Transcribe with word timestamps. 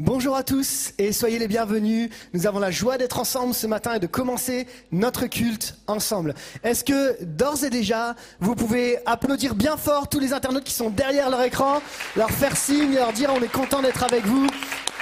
Bonjour 0.00 0.34
à 0.34 0.42
tous 0.42 0.92
et 0.98 1.12
soyez 1.12 1.38
les 1.38 1.46
bienvenus. 1.46 2.10
Nous 2.32 2.48
avons 2.48 2.58
la 2.58 2.72
joie 2.72 2.98
d'être 2.98 3.20
ensemble 3.20 3.54
ce 3.54 3.68
matin 3.68 3.94
et 3.94 4.00
de 4.00 4.08
commencer 4.08 4.66
notre 4.90 5.26
culte 5.26 5.76
ensemble. 5.86 6.34
Est-ce 6.64 6.82
que 6.82 7.22
d'ores 7.22 7.62
et 7.62 7.70
déjà, 7.70 8.16
vous 8.40 8.56
pouvez 8.56 8.98
applaudir 9.06 9.54
bien 9.54 9.76
fort 9.76 10.08
tous 10.08 10.18
les 10.18 10.32
internautes 10.32 10.64
qui 10.64 10.74
sont 10.74 10.90
derrière 10.90 11.30
leur 11.30 11.42
écran, 11.42 11.80
leur 12.16 12.32
faire 12.32 12.56
signe, 12.56 12.96
leur 12.96 13.12
dire 13.12 13.30
on 13.32 13.40
est 13.40 13.52
content 13.52 13.82
d'être 13.82 14.02
avec 14.02 14.26
vous. 14.26 14.48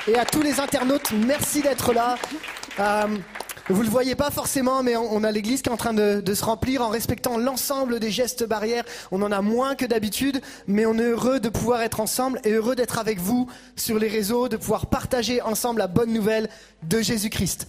Et 0.08 0.18
à 0.18 0.26
tous 0.26 0.42
les 0.42 0.60
internautes, 0.60 1.10
merci 1.26 1.62
d'être 1.62 1.94
là. 1.94 2.16
Euh, 2.78 3.06
vous 3.68 3.80
ne 3.80 3.84
le 3.84 3.90
voyez 3.90 4.16
pas 4.16 4.30
forcément, 4.30 4.82
mais 4.82 4.96
on, 4.96 5.22
a 5.22 5.30
l'église 5.30 5.62
qui 5.62 5.68
est 5.68 5.72
en 5.72 5.76
train 5.76 5.94
de, 5.94 6.34
se 6.34 6.44
remplir 6.44 6.82
en 6.82 6.88
respectant 6.88 7.38
l'ensemble 7.38 8.00
des 8.00 8.10
gestes 8.10 8.44
barrières. 8.44 8.84
On 9.12 9.22
en 9.22 9.30
a 9.30 9.40
moins 9.40 9.76
que 9.76 9.84
d'habitude, 9.84 10.40
mais 10.66 10.84
on 10.84 10.98
est 10.98 11.02
heureux 11.02 11.38
de 11.38 11.48
pouvoir 11.48 11.82
être 11.82 12.00
ensemble 12.00 12.40
et 12.44 12.50
heureux 12.50 12.74
d'être 12.74 12.98
avec 12.98 13.20
vous 13.20 13.48
sur 13.76 13.98
les 13.98 14.08
réseaux, 14.08 14.48
de 14.48 14.56
pouvoir 14.56 14.86
partager 14.86 15.40
ensemble 15.42 15.78
la 15.78 15.86
bonne 15.86 16.12
nouvelle 16.12 16.48
de 16.82 17.00
Jésus-Christ. 17.00 17.68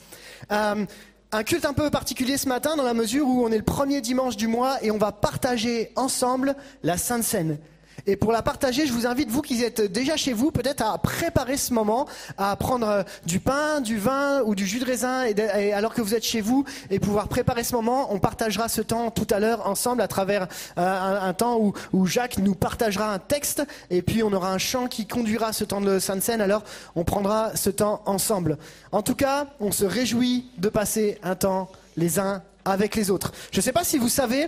Euh, 0.52 0.86
un 1.32 1.44
culte 1.44 1.66
un 1.66 1.74
peu 1.74 1.90
particulier 1.90 2.38
ce 2.38 2.48
matin 2.48 2.76
dans 2.76 2.84
la 2.84 2.94
mesure 2.94 3.28
où 3.28 3.46
on 3.46 3.52
est 3.52 3.58
le 3.58 3.64
premier 3.64 4.02
dimanche 4.02 4.36
du 4.36 4.48
mois 4.48 4.84
et 4.84 4.92
on 4.92 4.98
va 4.98 5.12
partager 5.12 5.92
ensemble 5.96 6.56
la 6.82 6.98
Sainte 6.98 7.24
Seine. 7.24 7.58
Et 8.06 8.18
pour 8.18 8.34
la 8.34 8.42
partager, 8.42 8.86
je 8.86 8.92
vous 8.92 9.08
invite, 9.08 9.30
vous 9.30 9.42
qui 9.42 9.64
êtes 9.64 9.82
déjà 9.82 10.18
chez 10.18 10.34
vous, 10.34 10.52
peut-être 10.52 10.82
à 10.82 10.98
préparer 10.98 11.56
ce 11.56 11.74
moment, 11.74 12.06
à 12.38 12.54
prendre 12.58 12.88
euh, 12.88 13.04
du 13.26 13.40
pain, 13.40 13.80
du 13.80 13.98
vin 13.98 14.42
ou 14.42 14.56
du 14.56 14.68
jus 14.68 14.80
de 14.80 14.86
raisin, 14.86 15.24
et, 15.24 15.72
alors 15.72 15.94
que 15.94 16.02
vous 16.02 16.14
êtes 16.14 16.24
chez 16.24 16.42
vous, 16.42 16.66
et 16.90 17.00
pouvoir 17.00 17.30
préparer 17.30 17.64
ce 17.64 17.74
moment. 17.74 18.14
On 18.14 18.20
partagera 18.20 18.68
ce 18.68 18.82
temps 18.82 19.10
tout 19.10 19.28
à 19.30 19.40
l'heure 19.40 19.70
ensemble 19.70 20.02
à 20.02 20.10
travers 20.10 20.50
euh, 20.78 21.20
un, 21.22 21.34
temps 21.34 21.58
où, 21.94 22.06
Jacques 22.06 22.40
nous 22.40 22.56
partagera 22.56 23.14
un 23.14 23.20
texte, 23.20 23.64
et 23.90 24.02
puis 24.02 24.22
on 24.22 24.34
aura 24.34 24.52
un 24.52 24.58
chant 24.58 24.88
qui 24.88 25.08
conduira 25.08 25.54
ce 25.54 25.64
temps 25.64 25.80
de 25.80 25.98
Sainte 25.98 26.22
Seine. 26.22 26.42
Alors 26.42 26.64
on 26.96 27.06
prendra 27.06 27.56
ce 27.56 27.70
temps 27.70 28.02
ensemble. 28.06 28.58
En 28.92 29.02
tout 29.02 29.16
cas, 29.16 29.48
on 29.62 29.72
se 29.72 29.86
réjouit 29.86 30.48
de 30.58 30.68
passer 30.68 31.20
un 31.24 31.36
temps 31.36 31.72
les 31.96 32.20
uns 32.20 32.44
avec 32.66 32.96
les 32.96 33.10
autres. 33.10 33.32
Je 33.52 33.60
ne 33.60 33.62
sais 33.62 33.72
pas 33.72 33.86
si 33.86 33.98
vous 33.98 34.10
savez, 34.10 34.48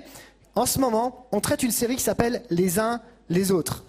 en 0.55 0.65
ce 0.65 0.79
moment, 0.79 1.27
on 1.31 1.39
traite 1.39 1.63
une 1.63 1.71
série 1.71 1.95
qui 1.95 2.03
s'appelle 2.03 2.43
Les 2.49 2.79
uns 2.79 3.01
les 3.29 3.51
autres. 3.51 3.83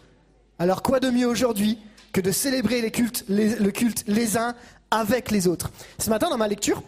Alors 0.58 0.82
quoi 0.82 1.00
de 1.00 1.10
mieux 1.10 1.26
aujourd'hui 1.26 1.78
que 2.12 2.20
de 2.20 2.30
célébrer 2.30 2.80
les 2.80 2.92
le 3.28 3.70
culte 3.70 4.04
les 4.06 4.36
uns 4.36 4.54
avec 4.90 5.30
les 5.30 5.46
autres? 5.46 5.70
Ce 5.98 6.10
matin, 6.10 6.30
dans 6.30 6.38
ma 6.38 6.48
lecture, 6.48 6.82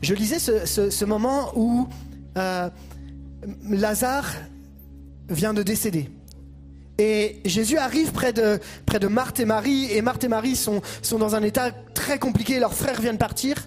je 0.00 0.14
lisais 0.14 0.38
ce, 0.38 1.04
moment 1.04 1.52
où 1.56 1.88
euh, 2.36 2.68
Lazare 3.68 4.32
vient 5.28 5.54
de 5.54 5.62
décéder. 5.62 6.10
Et 6.98 7.40
Jésus 7.44 7.76
arrive 7.76 8.12
près 8.12 8.32
de, 8.32 8.60
Marthe 9.08 9.40
et 9.40 9.44
Marie, 9.44 9.90
et 9.90 10.00
Marthe 10.00 10.24
et 10.24 10.28
Marie 10.28 10.54
sont, 10.54 10.80
sont 11.02 11.18
dans 11.18 11.34
un 11.34 11.42
état 11.42 11.72
très 11.72 12.18
compliqué, 12.18 12.60
leurs 12.60 12.74
frères 12.74 13.00
viennent 13.00 13.18
partir, 13.18 13.66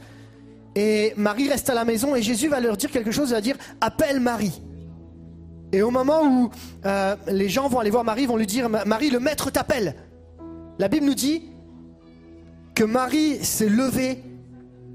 et 0.76 1.14
Marie 1.18 1.50
reste 1.50 1.70
à 1.70 1.74
la 1.74 1.84
maison, 1.84 2.16
et 2.16 2.22
Jésus 2.22 2.48
va 2.48 2.60
leur 2.60 2.78
dire 2.78 2.90
quelque 2.90 3.12
chose, 3.12 3.32
va 3.32 3.42
dire, 3.42 3.58
appelle 3.82 4.20
Marie. 4.20 4.62
Et 5.74 5.82
au 5.82 5.92
moment 5.92 6.24
où 6.24 6.50
euh, 6.86 7.16
les 7.28 7.50
gens 7.50 7.68
vont 7.68 7.80
aller 7.80 7.90
voir 7.90 8.04
Marie, 8.04 8.26
vont 8.26 8.38
lui 8.38 8.48
dire 8.48 8.70
Marie, 8.70 9.10
le 9.10 9.20
maître 9.20 9.50
t'appelle. 9.52 9.96
La 10.80 10.88
Bible 10.88 11.06
nous 11.06 11.16
dit 11.16 11.44
que 12.76 12.84
Marie 12.84 13.44
s'est 13.44 13.70
levée 13.70 14.24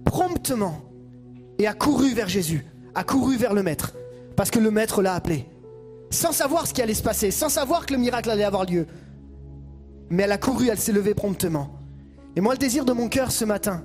promptement 0.04 0.80
et 1.58 1.66
a 1.66 1.74
couru 1.74 2.14
vers 2.14 2.28
Jésus, 2.28 2.64
a 2.94 3.04
couru 3.04 3.36
vers 3.36 3.52
le 3.52 3.62
maître, 3.62 3.92
parce 4.36 4.50
que 4.50 4.58
le 4.58 4.70
maître 4.70 5.02
l'a 5.02 5.14
appelé, 5.14 5.46
sans 6.10 6.32
savoir 6.32 6.66
ce 6.66 6.72
qui 6.72 6.80
allait 6.80 6.94
se 6.94 7.02
passer, 7.02 7.30
sans 7.30 7.48
savoir 7.48 7.84
que 7.84 7.92
le 7.92 7.98
miracle 7.98 8.30
allait 8.30 8.44
avoir 8.44 8.64
lieu. 8.64 8.86
Mais 10.08 10.22
elle 10.22 10.32
a 10.32 10.38
couru, 10.38 10.68
elle 10.68 10.78
s'est 10.78 10.92
levée 10.92 11.14
promptement. 11.14 11.70
Et 12.36 12.40
moi, 12.40 12.54
le 12.54 12.58
désir 12.58 12.84
de 12.84 12.92
mon 12.92 13.08
cœur 13.08 13.30
ce 13.30 13.44
matin, 13.44 13.84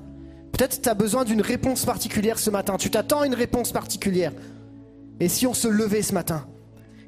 peut-être 0.53 0.81
tu 0.81 0.87
as 0.87 0.93
besoin 0.93 1.25
d'une 1.25 1.41
réponse 1.41 1.85
particulière 1.85 2.39
ce 2.39 2.49
matin, 2.49 2.77
tu 2.77 2.89
t'attends 2.89 3.21
à 3.21 3.25
une 3.25 3.33
réponse 3.35 3.71
particulière. 3.71 4.31
Et 5.19 5.27
si 5.27 5.47
on 5.47 5.53
se 5.53 5.67
levait 5.67 6.01
ce 6.01 6.13
matin 6.13 6.45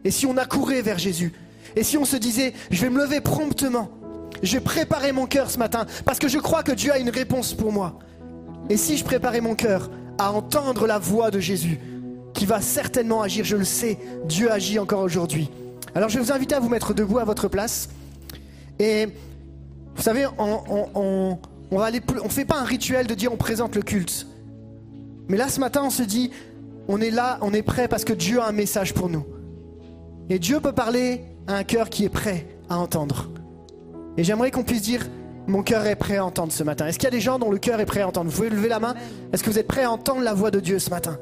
et 0.04 0.12
si 0.12 0.26
on 0.26 0.38
accourait 0.38 0.82
vers 0.82 0.98
Jésus 0.98 1.34
Et 1.76 1.84
si 1.84 1.98
on 1.98 2.06
se 2.06 2.16
disait, 2.16 2.54
je 2.72 2.82
vais 2.82 2.90
me 2.90 3.00
lever 3.00 3.22
promptement 3.22 3.90
Je 4.42 4.54
vais 4.54 4.64
préparer 4.64 5.12
mon 5.12 5.26
cœur 5.26 5.50
ce 5.50 5.58
matin 5.58 5.86
parce 6.06 6.20
que 6.20 6.28
je 6.28 6.38
crois 6.38 6.64
que 6.64 6.72
Dieu 6.72 6.92
a 6.92 7.00
une 7.00 7.10
réponse 7.10 7.54
pour 7.54 7.72
moi. 7.72 8.00
Et 8.70 8.78
si 8.78 8.98
je 8.98 9.04
préparais 9.04 9.42
mon 9.42 9.56
cœur 9.56 9.90
à 10.18 10.32
entendre 10.32 10.88
la 10.88 11.00
voix 11.00 11.32
de 11.32 11.40
Jésus 11.40 11.80
qui 12.34 12.46
va 12.46 12.62
certainement 12.62 13.22
agir, 13.22 13.44
je 13.44 13.58
le 13.58 13.66
sais, 13.66 13.98
Dieu 14.26 14.52
agit 14.52 14.80
encore 14.80 15.02
aujourd'hui. 15.02 15.50
Alors 15.96 16.10
je 16.10 16.20
vous 16.20 16.32
inviter 16.32 16.56
à 16.56 16.60
vous 16.60 16.70
mettre 16.70 16.94
debout 16.94 17.20
à 17.20 17.26
votre 17.26 17.48
place. 17.48 17.90
Et 18.78 19.08
vous 19.96 20.02
savez, 20.02 20.28
on, 20.38 20.88
on, 20.96 21.40
on 21.72 22.30
fait 22.30 22.46
pas 22.46 22.60
un 22.60 22.64
rituel 22.64 23.08
de 23.08 23.16
dire 23.16 23.34
on 23.34 23.38
présente 23.38 23.76
le 23.76 23.82
culte. 23.82 24.28
Mais 25.28 25.38
là 25.38 25.50
ce 25.50 25.60
matin 25.60 25.82
on 25.84 25.90
se 25.90 26.04
dit, 26.04 26.32
on 26.88 27.02
est 27.02 27.12
là, 27.12 27.38
on 27.42 27.54
est 27.54 27.62
prêt 27.62 27.88
parce 27.88 28.06
que 28.06 28.14
Dieu 28.14 28.40
a 28.40 28.48
un 28.48 28.52
message 28.52 28.94
pour 28.94 29.10
nous. 29.10 29.26
Et 30.30 30.40
Dieu 30.40 30.60
peut 30.60 30.74
parler 30.74 31.24
à 31.48 31.56
un 31.56 31.64
cœur 31.64 31.90
qui 31.90 32.06
est 32.06 32.10
prêt 32.10 32.46
à 32.70 32.78
entendre. 32.78 33.30
Et 34.18 34.24
j'aimerais 34.24 34.52
qu'on 34.52 34.64
puisse 34.64 34.82
dire, 34.82 35.08
mon 35.48 35.64
cœur 35.64 35.86
est 35.88 35.96
prêt 35.96 36.18
à 36.18 36.26
entendre 36.26 36.52
ce 36.52 36.64
matin. 36.64 36.86
Est-ce 36.86 37.00
qu'il 37.00 37.06
y 37.06 37.08
a 37.08 37.12
des 37.12 37.22
gens 37.22 37.40
dont 37.40 37.50
le 37.50 37.58
cœur 37.58 37.80
est 37.80 37.86
prêt 37.86 38.02
à 38.02 38.08
entendre? 38.08 38.30
Vous 38.30 38.36
pouvez 38.36 38.50
lever 38.50 38.68
la 38.68 38.80
main 38.80 38.94
Est-ce 39.34 39.44
que 39.44 39.50
vous 39.50 39.58
êtes 39.58 39.68
prêt 39.68 39.84
à 39.84 39.92
entendre 39.92 40.22
la 40.22 40.34
voix 40.34 40.52
de 40.52 40.60
Dieu 40.60 40.78
ce 40.78 40.90
matin? 40.92 41.18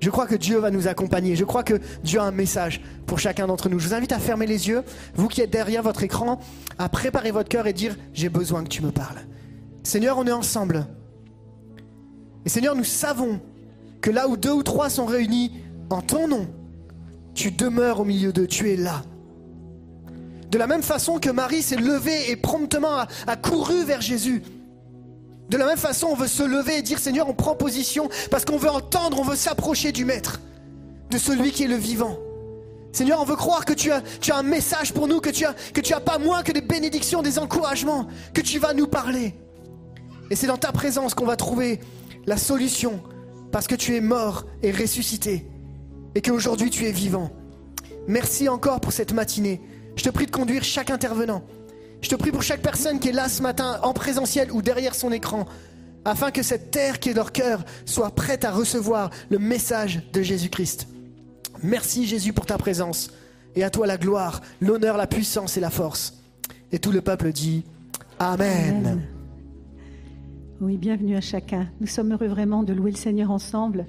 Je 0.00 0.10
crois 0.10 0.26
que 0.26 0.34
Dieu 0.34 0.58
va 0.58 0.70
nous 0.70 0.88
accompagner. 0.88 1.36
Je 1.36 1.44
crois 1.44 1.62
que 1.62 1.78
Dieu 2.02 2.18
a 2.18 2.24
un 2.24 2.32
message 2.32 2.80
pour 3.06 3.20
chacun 3.20 3.46
d'entre 3.46 3.68
nous. 3.68 3.78
Je 3.78 3.88
vous 3.88 3.94
invite 3.94 4.12
à 4.12 4.18
fermer 4.18 4.46
les 4.46 4.68
yeux, 4.68 4.82
vous 5.14 5.28
qui 5.28 5.42
êtes 5.42 5.50
derrière 5.50 5.82
votre 5.82 6.02
écran, 6.02 6.40
à 6.78 6.88
préparer 6.88 7.30
votre 7.30 7.48
cœur 7.48 7.66
et 7.66 7.72
dire, 7.72 7.96
j'ai 8.12 8.28
besoin 8.28 8.64
que 8.64 8.68
tu 8.68 8.82
me 8.82 8.90
parles. 8.90 9.20
Seigneur, 9.84 10.18
on 10.18 10.26
est 10.26 10.32
ensemble. 10.32 10.86
Et 12.44 12.48
Seigneur, 12.48 12.74
nous 12.74 12.84
savons 12.84 13.40
que 14.00 14.10
là 14.10 14.26
où 14.26 14.36
deux 14.36 14.52
ou 14.52 14.62
trois 14.62 14.90
sont 14.90 15.06
réunis 15.06 15.52
en 15.90 16.00
ton 16.00 16.26
nom, 16.26 16.48
tu 17.34 17.50
demeures 17.50 18.00
au 18.00 18.04
milieu 18.04 18.32
d'eux, 18.32 18.46
tu 18.46 18.70
es 18.70 18.76
là. 18.76 19.02
De 20.50 20.58
la 20.58 20.66
même 20.66 20.82
façon 20.82 21.18
que 21.18 21.30
Marie 21.30 21.62
s'est 21.62 21.76
levée 21.76 22.30
et 22.30 22.36
promptement 22.36 23.06
a, 23.26 23.36
couru 23.36 23.84
vers 23.84 24.02
Jésus. 24.02 24.42
De 25.48 25.56
la 25.56 25.64
même 25.64 25.78
façon, 25.78 26.08
on 26.10 26.14
veut 26.14 26.28
se 26.28 26.42
lever 26.42 26.78
et 26.78 26.82
dire 26.82 26.98
Seigneur, 26.98 27.28
on 27.28 27.34
prend 27.34 27.54
position 27.54 28.10
parce 28.30 28.44
qu'on 28.44 28.58
veut 28.58 28.70
entendre, 28.70 29.18
on 29.18 29.24
veut 29.24 29.36
s'approcher 29.36 29.92
du 29.92 30.04
Maître, 30.04 30.40
de 31.10 31.16
celui 31.16 31.52
qui 31.52 31.64
est 31.64 31.68
le 31.68 31.76
vivant. 31.76 32.18
Seigneur, 32.92 33.20
on 33.20 33.24
veut 33.24 33.36
croire 33.36 33.64
que 33.64 33.72
tu 33.72 33.90
as, 33.90 34.02
un 34.34 34.42
message 34.42 34.92
pour 34.92 35.08
nous, 35.08 35.20
que 35.20 35.30
tu 35.30 35.46
as, 35.46 35.54
que 35.72 35.80
tu 35.80 35.94
as 35.94 36.00
pas 36.00 36.18
moins 36.18 36.42
que 36.42 36.52
des 36.52 36.60
bénédictions, 36.60 37.22
des 37.22 37.38
encouragements, 37.38 38.06
que 38.34 38.42
tu 38.42 38.58
vas 38.58 38.74
nous 38.74 38.86
parler. 38.86 39.34
Et 40.30 40.36
c'est 40.36 40.46
dans 40.46 40.58
ta 40.58 40.72
présence 40.72 41.14
qu'on 41.14 41.24
va 41.24 41.36
trouver 41.36 41.80
la 42.26 42.36
solution, 42.36 43.02
parce 43.50 43.66
que 43.66 43.74
tu 43.74 43.96
es 43.96 44.02
mort 44.02 44.44
et 44.62 44.70
ressuscité 44.70 45.46
et 46.14 46.22
qu'aujourd'hui 46.22 46.70
tu 46.70 46.84
es 46.84 46.92
vivant. 46.92 47.30
Merci 48.08 48.48
encore 48.48 48.80
pour 48.80 48.92
cette 48.92 49.12
matinée. 49.12 49.60
Je 49.96 50.04
te 50.04 50.10
prie 50.10 50.26
de 50.26 50.30
conduire 50.30 50.64
chaque 50.64 50.90
intervenant. 50.90 51.44
Je 52.00 52.08
te 52.08 52.14
prie 52.16 52.32
pour 52.32 52.42
chaque 52.42 52.62
personne 52.62 52.98
qui 52.98 53.08
est 53.08 53.12
là 53.12 53.28
ce 53.28 53.42
matin 53.42 53.78
en 53.82 53.92
présentiel 53.92 54.50
ou 54.50 54.60
derrière 54.60 54.94
son 54.94 55.12
écran, 55.12 55.46
afin 56.04 56.32
que 56.32 56.42
cette 56.42 56.72
terre 56.72 56.98
qui 56.98 57.10
est 57.10 57.14
leur 57.14 57.30
cœur 57.30 57.64
soit 57.84 58.10
prête 58.10 58.44
à 58.44 58.50
recevoir 58.50 59.10
le 59.30 59.38
message 59.38 60.02
de 60.12 60.22
Jésus-Christ. 60.22 60.88
Merci 61.62 62.06
Jésus 62.06 62.32
pour 62.32 62.46
ta 62.46 62.58
présence. 62.58 63.10
Et 63.54 63.62
à 63.62 63.70
toi 63.70 63.86
la 63.86 63.98
gloire, 63.98 64.40
l'honneur, 64.60 64.96
la 64.96 65.06
puissance 65.06 65.56
et 65.56 65.60
la 65.60 65.70
force. 65.70 66.14
Et 66.72 66.78
tout 66.78 66.90
le 66.90 67.02
peuple 67.02 67.32
dit 67.32 67.64
Amen. 68.18 68.78
Amen. 68.78 69.02
Oui, 70.60 70.76
bienvenue 70.76 71.16
à 71.16 71.20
chacun. 71.20 71.68
Nous 71.80 71.86
sommes 71.86 72.12
heureux 72.12 72.28
vraiment 72.28 72.62
de 72.62 72.72
louer 72.72 72.90
le 72.90 72.96
Seigneur 72.96 73.30
ensemble 73.30 73.86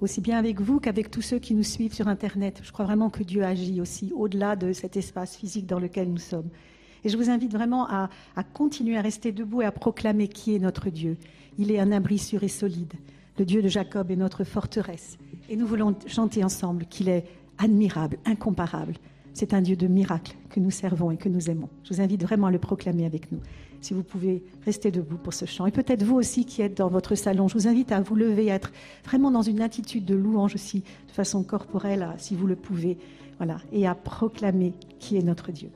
aussi 0.00 0.20
bien 0.20 0.38
avec 0.38 0.60
vous 0.60 0.80
qu'avec 0.80 1.10
tous 1.10 1.22
ceux 1.22 1.38
qui 1.38 1.54
nous 1.54 1.62
suivent 1.62 1.94
sur 1.94 2.08
Internet. 2.08 2.60
Je 2.62 2.72
crois 2.72 2.84
vraiment 2.84 3.10
que 3.10 3.22
Dieu 3.22 3.42
agit 3.44 3.80
aussi 3.80 4.12
au-delà 4.14 4.56
de 4.56 4.72
cet 4.72 4.96
espace 4.96 5.36
physique 5.36 5.66
dans 5.66 5.80
lequel 5.80 6.10
nous 6.10 6.18
sommes. 6.18 6.48
Et 7.04 7.08
je 7.08 7.16
vous 7.16 7.30
invite 7.30 7.52
vraiment 7.52 7.88
à, 7.88 8.08
continuer 8.54 8.96
à 8.96 9.02
rester 9.02 9.32
debout 9.32 9.62
et 9.62 9.64
à 9.64 9.72
proclamer 9.72 10.28
qui 10.28 10.54
est 10.54 10.58
notre 10.58 10.90
Dieu. 10.90 11.16
Il 11.58 11.70
est 11.70 11.78
un 11.78 11.92
abri 11.92 12.18
sûr 12.18 12.42
et 12.42 12.48
solide. 12.48 12.92
Le 13.38 13.44
Dieu 13.44 13.62
de 13.62 13.68
Jacob 13.68 14.10
est 14.10 14.16
notre 14.16 14.44
forteresse. 14.44 15.16
Et 15.48 15.56
nous 15.56 15.66
voulons 15.66 15.94
chanter 16.06 16.42
ensemble 16.42 16.86
qu'il 16.86 17.08
est 17.08 17.24
admirable, 17.58 18.18
incomparable. 18.24 18.94
C'est 19.32 19.54
un 19.54 19.60
Dieu 19.60 19.76
de 19.76 19.86
miracles 19.86 20.34
que 20.50 20.58
nous 20.58 20.72
servons 20.72 21.12
et 21.12 21.16
que 21.16 21.28
nous 21.28 21.48
aimons. 21.48 21.68
Je 21.84 21.94
vous 21.94 22.00
invite 22.00 22.22
vraiment 22.22 22.48
à 22.48 22.50
le 22.50 22.58
proclamer 22.58 23.04
avec 23.06 23.30
nous 23.30 23.40
si 23.80 23.94
vous 23.94 24.02
pouvez 24.02 24.42
rester 24.64 24.90
debout 24.90 25.16
pour 25.16 25.34
ce 25.34 25.44
chant. 25.44 25.66
Et 25.66 25.70
peut-être 25.70 26.02
vous 26.02 26.16
aussi 26.16 26.44
qui 26.44 26.62
êtes 26.62 26.76
dans 26.76 26.88
votre 26.88 27.14
salon, 27.14 27.48
je 27.48 27.54
vous 27.54 27.68
invite 27.68 27.92
à 27.92 28.00
vous 28.00 28.14
lever, 28.14 28.50
à 28.50 28.54
être 28.54 28.72
vraiment 29.04 29.30
dans 29.30 29.42
une 29.42 29.60
attitude 29.60 30.04
de 30.04 30.14
louange 30.14 30.54
aussi, 30.54 30.80
de 31.06 31.12
façon 31.12 31.42
corporelle, 31.42 32.08
si 32.18 32.34
vous 32.34 32.46
le 32.46 32.56
pouvez, 32.56 32.98
voilà, 33.38 33.58
et 33.72 33.86
à 33.86 33.94
proclamer 33.94 34.74
qui 34.98 35.16
est 35.16 35.22
notre 35.22 35.52
Dieu. 35.52 35.70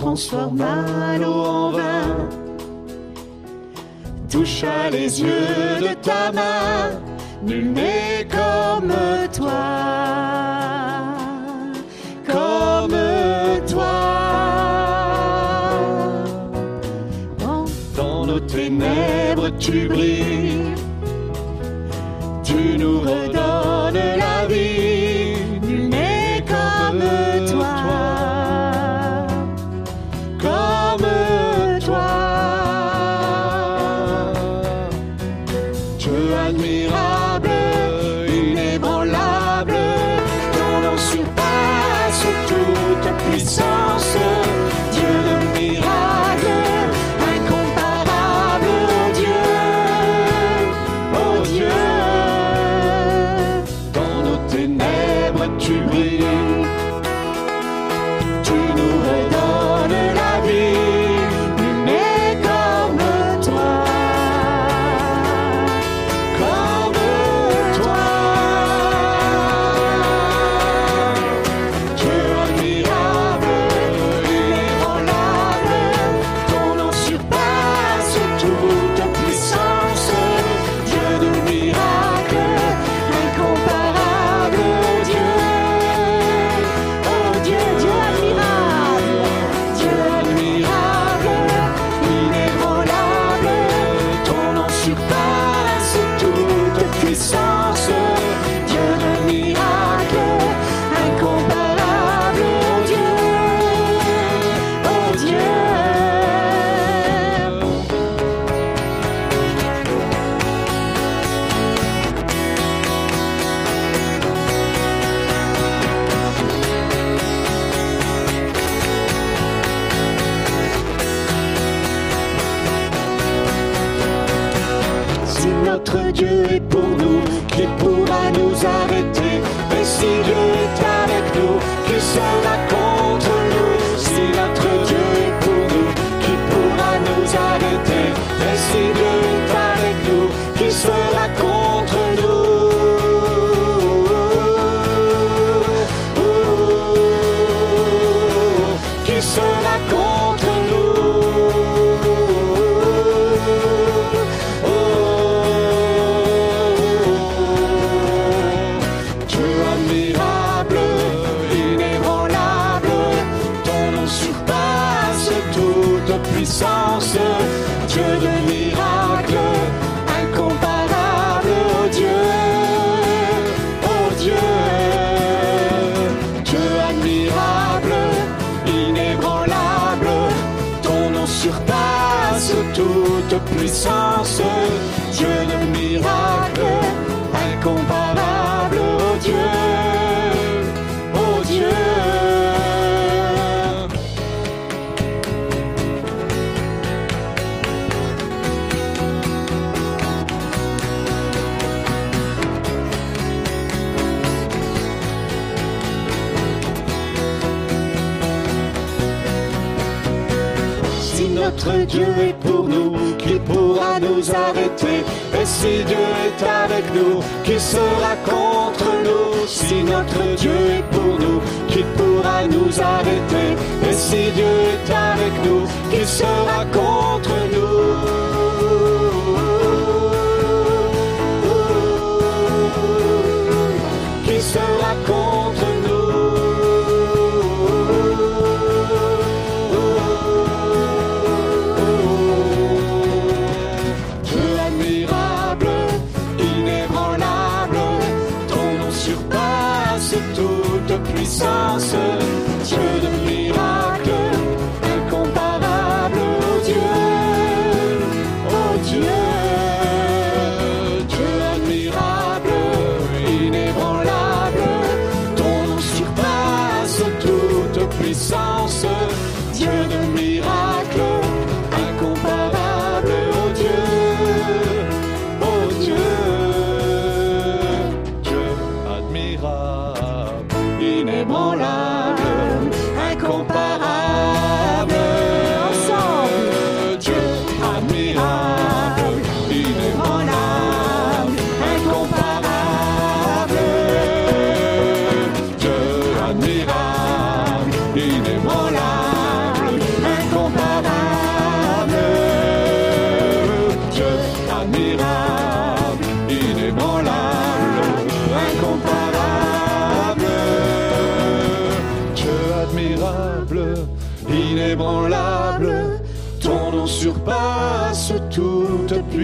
transforma 0.00 1.18
l'eau 1.18 1.44
en 1.44 1.70
vin. 1.72 2.28
Toucha 4.30 4.88
les 4.90 5.20
yeux 5.20 5.80
de 5.86 5.92
ta 6.06 6.32
main, 6.32 6.90
nul 7.42 7.72
n'est 7.72 8.26
comme 8.38 8.94
toi, 9.38 9.66
comme 12.26 13.00
toi. 13.72 13.98
Dans, 17.96 18.24
nos 18.24 18.40
ténèbres, 18.40 19.50
tu 19.58 19.88
brilles 19.88 20.39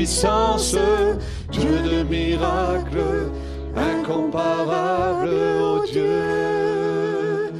Dieu 0.07 1.83
de 1.83 2.05
miracles, 2.05 3.33
incomparable, 3.75 5.29
ô 5.61 5.85
Dieu, 5.85 7.53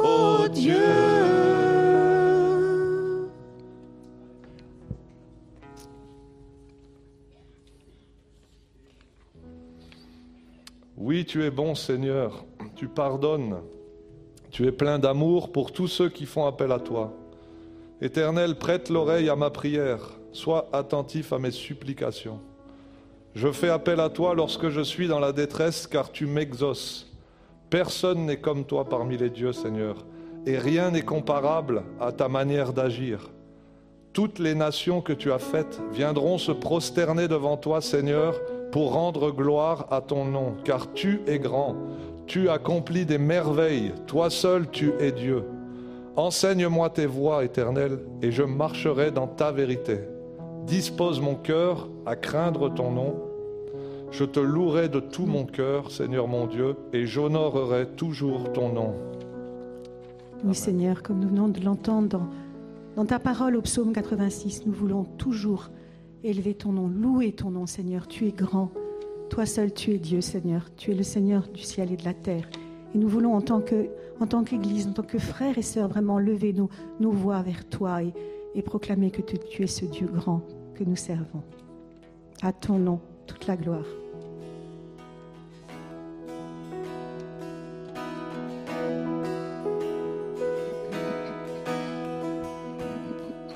ô 0.00 0.48
Dieu. 0.48 0.74
Oui, 10.96 11.24
tu 11.24 11.44
es 11.44 11.50
bon 11.52 11.76
Seigneur, 11.76 12.44
tu 12.74 12.88
pardonnes, 12.88 13.58
tu 14.50 14.66
es 14.66 14.72
plein 14.72 14.98
d'amour 14.98 15.52
pour 15.52 15.70
tous 15.70 15.86
ceux 15.86 16.08
qui 16.08 16.26
font 16.26 16.46
appel 16.46 16.72
à 16.72 16.80
toi. 16.80 17.12
Éternel, 18.00 18.56
prête 18.56 18.90
l'oreille 18.90 19.28
à 19.28 19.36
ma 19.36 19.50
prière, 19.50 20.18
sois 20.32 20.68
attentif 20.72 21.32
à 21.32 21.38
mes 21.38 21.50
supplications. 21.50 22.40
Je 23.34 23.50
fais 23.50 23.70
appel 23.70 24.00
à 24.00 24.10
toi 24.10 24.34
lorsque 24.34 24.68
je 24.68 24.82
suis 24.82 25.08
dans 25.08 25.20
la 25.20 25.32
détresse, 25.32 25.86
car 25.86 26.12
tu 26.12 26.26
m'exauces. 26.26 27.10
Personne 27.70 28.26
n'est 28.26 28.40
comme 28.40 28.64
toi 28.64 28.84
parmi 28.86 29.16
les 29.16 29.30
dieux, 29.30 29.52
Seigneur, 29.52 30.04
et 30.44 30.58
rien 30.58 30.90
n'est 30.90 31.02
comparable 31.02 31.84
à 31.98 32.12
ta 32.12 32.28
manière 32.28 32.74
d'agir. 32.74 33.30
Toutes 34.12 34.38
les 34.38 34.54
nations 34.54 35.00
que 35.00 35.14
tu 35.14 35.32
as 35.32 35.38
faites 35.38 35.80
viendront 35.90 36.36
se 36.36 36.52
prosterner 36.52 37.28
devant 37.28 37.56
toi, 37.56 37.80
Seigneur, 37.80 38.38
pour 38.70 38.92
rendre 38.92 39.30
gloire 39.30 39.86
à 39.90 40.02
ton 40.02 40.26
nom, 40.26 40.54
car 40.64 40.92
tu 40.92 41.22
es 41.26 41.38
grand, 41.38 41.76
tu 42.26 42.50
accomplis 42.50 43.06
des 43.06 43.16
merveilles, 43.16 43.92
toi 44.06 44.28
seul 44.28 44.68
tu 44.70 44.92
es 45.00 45.12
Dieu. 45.12 45.44
Enseigne-moi 46.16 46.90
tes 46.90 47.06
voies 47.06 47.44
éternelles, 47.44 48.00
et 48.20 48.30
je 48.30 48.42
marcherai 48.42 49.10
dans 49.10 49.26
ta 49.26 49.50
vérité. 49.50 50.00
Dispose 50.66 51.20
mon 51.20 51.34
cœur 51.34 51.88
à 52.06 52.14
craindre 52.14 52.72
ton 52.72 52.92
nom. 52.92 53.14
Je 54.12 54.24
te 54.24 54.38
louerai 54.38 54.88
de 54.88 55.00
tout 55.00 55.26
mon 55.26 55.44
cœur, 55.44 55.90
Seigneur 55.90 56.28
mon 56.28 56.46
Dieu, 56.46 56.76
et 56.92 57.06
j'honorerai 57.06 57.88
toujours 57.96 58.52
ton 58.52 58.72
nom. 58.72 58.94
Oui, 60.44 60.54
Seigneur, 60.54 61.02
comme 61.02 61.18
nous 61.18 61.28
venons 61.28 61.48
de 61.48 61.60
l'entendre 61.60 62.08
dans, 62.08 62.28
dans 62.94 63.06
ta 63.06 63.18
parole 63.18 63.56
au 63.56 63.62
psaume 63.62 63.92
86, 63.92 64.66
nous 64.66 64.72
voulons 64.72 65.04
toujours 65.04 65.70
élever 66.22 66.54
ton 66.54 66.72
nom, 66.72 66.88
louer 66.88 67.32
ton 67.32 67.50
nom, 67.50 67.66
Seigneur. 67.66 68.06
Tu 68.06 68.28
es 68.28 68.32
grand. 68.32 68.70
Toi 69.30 69.46
seul, 69.46 69.72
tu 69.72 69.92
es 69.92 69.98
Dieu, 69.98 70.20
Seigneur. 70.20 70.68
Tu 70.76 70.92
es 70.92 70.94
le 70.94 71.02
Seigneur 71.02 71.48
du 71.52 71.62
ciel 71.62 71.90
et 71.90 71.96
de 71.96 72.04
la 72.04 72.14
terre. 72.14 72.48
Et 72.94 72.98
nous 72.98 73.08
voulons, 73.08 73.34
en 73.34 73.40
tant 73.40 73.60
que, 73.60 73.88
en 74.20 74.26
tant 74.26 74.44
qu'Église, 74.44 74.86
en 74.86 74.92
tant 74.92 75.02
que 75.02 75.18
frères 75.18 75.58
et 75.58 75.62
sœurs, 75.62 75.88
vraiment 75.88 76.18
lever 76.18 76.52
nos, 76.52 76.68
nos 77.00 77.10
voix 77.10 77.40
vers 77.42 77.68
toi 77.68 78.02
et, 78.02 78.12
et 78.54 78.62
proclamer 78.62 79.10
que 79.10 79.22
tu, 79.22 79.38
tu 79.38 79.62
es 79.62 79.66
ce 79.66 79.86
Dieu 79.86 80.06
grand 80.06 80.42
que 80.74 80.84
nous 80.84 80.96
servons. 80.96 81.42
À 82.42 82.52
ton 82.52 82.78
nom, 82.78 83.00
toute 83.26 83.46
la 83.46 83.56
gloire. 83.56 83.84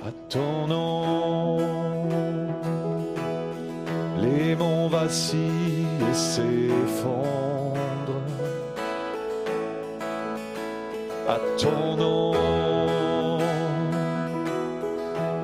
À 0.04 0.12
ton 0.28 0.66
nom, 0.68 1.58
les 4.20 4.54
monts 4.54 4.88
vacillent 4.88 5.87
et 6.11 6.14
s'effondrent. 6.14 7.16
À 11.28 11.38
ton 11.58 11.96
nom, 11.96 12.55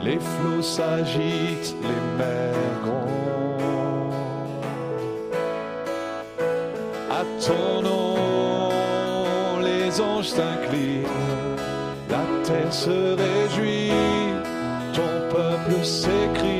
les 0.04 0.18
flots 0.18 0.62
s'agitent, 0.62 1.74
les 1.82 2.02
mers 2.18 2.80
grondent. 2.84 4.12
À 7.10 7.22
ton 7.46 7.82
nom, 7.82 9.60
les 9.60 10.00
anges 10.00 10.28
s'inclinent, 10.28 11.06
la 12.10 12.24
terre 12.44 12.72
se 12.72 13.16
réjouit, 13.22 13.92
ton 14.92 15.34
peuple 15.34 15.84
s'écrie. 15.84 16.51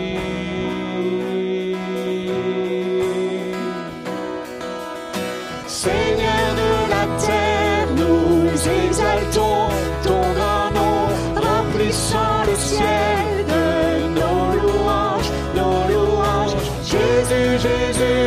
Jésus, 17.23 17.69
Jésus, 17.69 18.22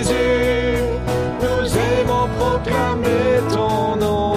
Jésus, 0.00 0.78
nous 1.42 1.66
aimons 1.90 2.26
proclamer 2.38 3.32
ton 3.52 3.96
nom. 3.96 4.34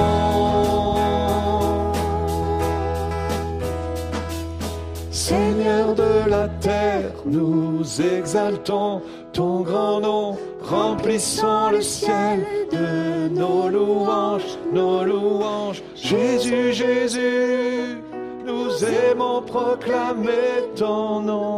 Seigneur 5.10 5.96
de 5.96 6.29
la 6.29 6.50
terre, 6.60 7.13
nous 7.25 7.82
exaltons 8.01 9.03
ton 9.32 9.62
grand 9.62 10.01
nom, 10.01 10.38
remplissant 10.62 11.72
le 11.72 11.82
ciel 11.82 12.46
de 12.70 13.29
nos 13.29 13.70
louanges, 13.70 14.58
nos 14.74 15.05
louanges. 15.05 15.82
Jésus, 15.96 16.74
Jésus, 16.74 18.01
nous 18.46 18.70
aimons 18.84 19.41
proclamer 19.43 20.74
ton 20.75 21.22
nom. 21.22 21.53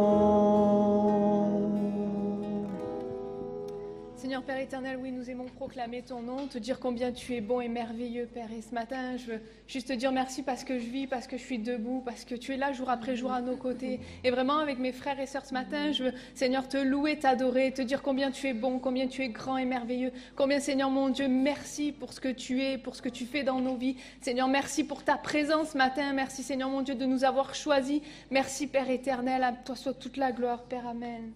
Seigneur 4.26 4.42
Père 4.42 4.58
éternel, 4.58 4.98
oui, 5.00 5.12
nous 5.12 5.30
aimons 5.30 5.44
proclamer 5.44 6.02
ton 6.02 6.20
nom, 6.20 6.48
te 6.48 6.58
dire 6.58 6.80
combien 6.80 7.12
tu 7.12 7.36
es 7.36 7.40
bon 7.40 7.60
et 7.60 7.68
merveilleux, 7.68 8.26
Père. 8.26 8.50
Et 8.50 8.60
ce 8.60 8.74
matin, 8.74 9.16
je 9.16 9.26
veux 9.26 9.40
juste 9.68 9.86
te 9.86 9.92
dire 9.92 10.10
merci 10.10 10.42
parce 10.42 10.64
que 10.64 10.80
je 10.80 10.84
vis, 10.84 11.06
parce 11.06 11.28
que 11.28 11.36
je 11.36 11.44
suis 11.44 11.60
debout, 11.60 12.02
parce 12.04 12.24
que 12.24 12.34
tu 12.34 12.52
es 12.52 12.56
là 12.56 12.72
jour 12.72 12.90
après 12.90 13.14
jour 13.14 13.30
à 13.30 13.40
nos 13.40 13.54
côtés. 13.54 14.00
Et 14.24 14.32
vraiment, 14.32 14.58
avec 14.58 14.80
mes 14.80 14.90
frères 14.90 15.20
et 15.20 15.26
sœurs 15.26 15.46
ce 15.46 15.54
matin, 15.54 15.92
je 15.92 16.02
veux, 16.02 16.12
Seigneur, 16.34 16.66
te 16.66 16.76
louer, 16.76 17.20
t'adorer, 17.20 17.72
te 17.72 17.82
dire 17.82 18.02
combien 18.02 18.32
tu 18.32 18.48
es 18.48 18.52
bon, 18.52 18.80
combien 18.80 19.06
tu 19.06 19.22
es 19.22 19.28
grand 19.28 19.58
et 19.58 19.64
merveilleux. 19.64 20.10
Combien, 20.34 20.58
Seigneur 20.58 20.90
mon 20.90 21.08
Dieu, 21.08 21.28
merci 21.28 21.92
pour 21.92 22.12
ce 22.12 22.18
que 22.18 22.32
tu 22.32 22.64
es, 22.64 22.78
pour 22.78 22.96
ce 22.96 23.02
que 23.02 23.08
tu 23.08 23.26
fais 23.26 23.44
dans 23.44 23.60
nos 23.60 23.76
vies. 23.76 23.94
Seigneur, 24.22 24.48
merci 24.48 24.82
pour 24.82 25.04
ta 25.04 25.18
présence 25.18 25.68
ce 25.68 25.78
matin. 25.78 26.12
Merci, 26.14 26.42
Seigneur 26.42 26.68
mon 26.68 26.82
Dieu, 26.82 26.96
de 26.96 27.06
nous 27.06 27.22
avoir 27.22 27.54
choisis. 27.54 28.00
Merci, 28.32 28.66
Père 28.66 28.90
éternel. 28.90 29.44
À 29.44 29.52
toi 29.52 29.76
soit 29.76 29.94
toute 29.94 30.16
la 30.16 30.32
gloire, 30.32 30.64
Père. 30.64 30.88
Amen. 30.88 31.30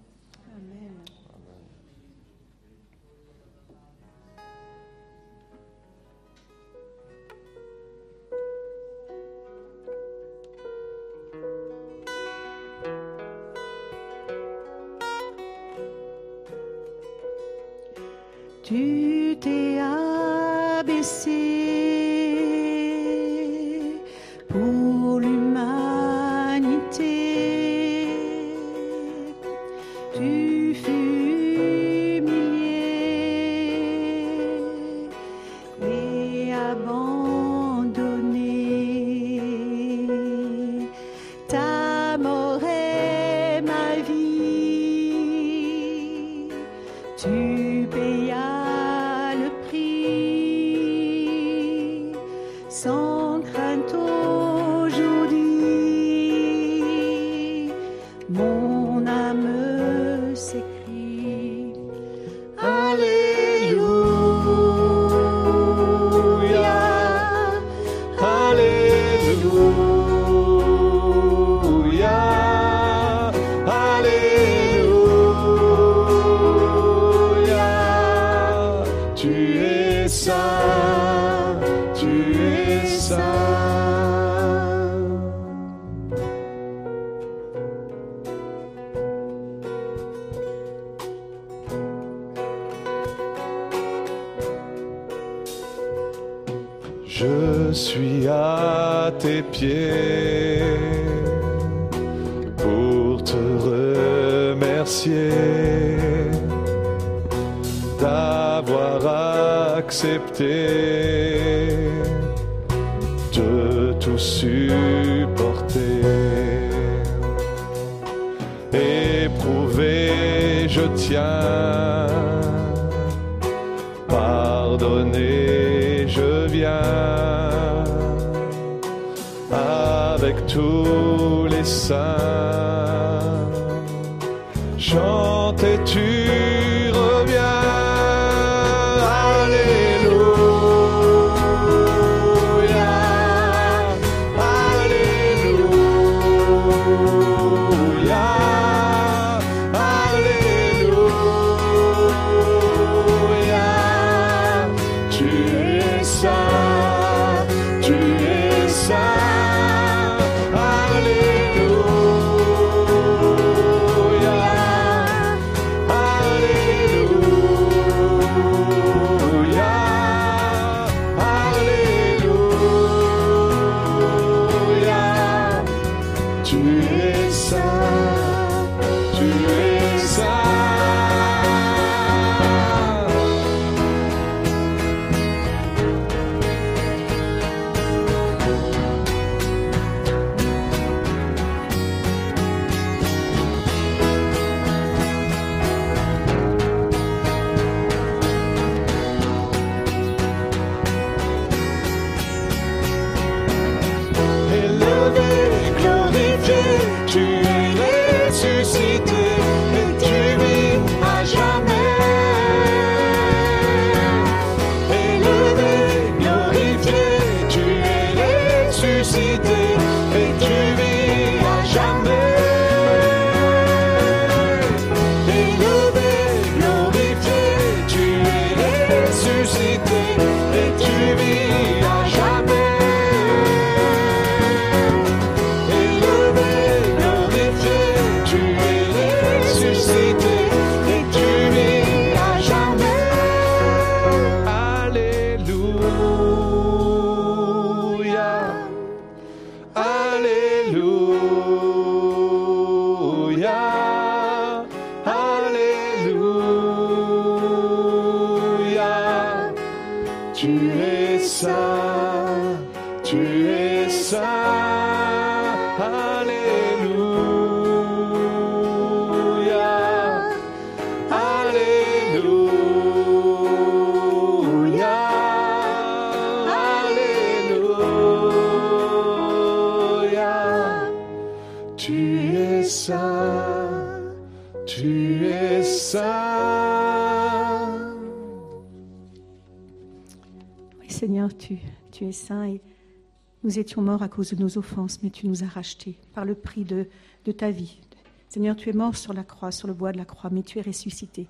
Nous 293.51 293.59
étions 293.59 293.83
morts 293.83 294.05
à 294.05 294.09
cause 294.09 294.31
de 294.31 294.41
nos 294.41 294.59
offenses, 294.59 295.01
mais 295.03 295.11
tu 295.11 295.27
nous 295.27 295.43
as 295.43 295.49
rachetés 295.49 295.99
par 296.15 296.25
le 296.25 296.37
prix 296.37 296.65
de, 296.65 296.87
ta 297.33 297.51
vie. 297.51 297.81
Seigneur, 298.29 298.55
tu 298.55 298.71
es 298.71 298.73
mort 298.73 298.97
sur 298.97 299.13
la 299.13 299.25
croix, 299.25 299.51
sur 299.51 299.67
le 299.67 299.75
bois 299.75 299.91
de 299.91 299.99
la 299.99 300.05
croix, 300.05 300.31
mais 300.31 300.45
tu 300.45 300.61
es 300.61 300.63
ressuscité, 300.63 301.27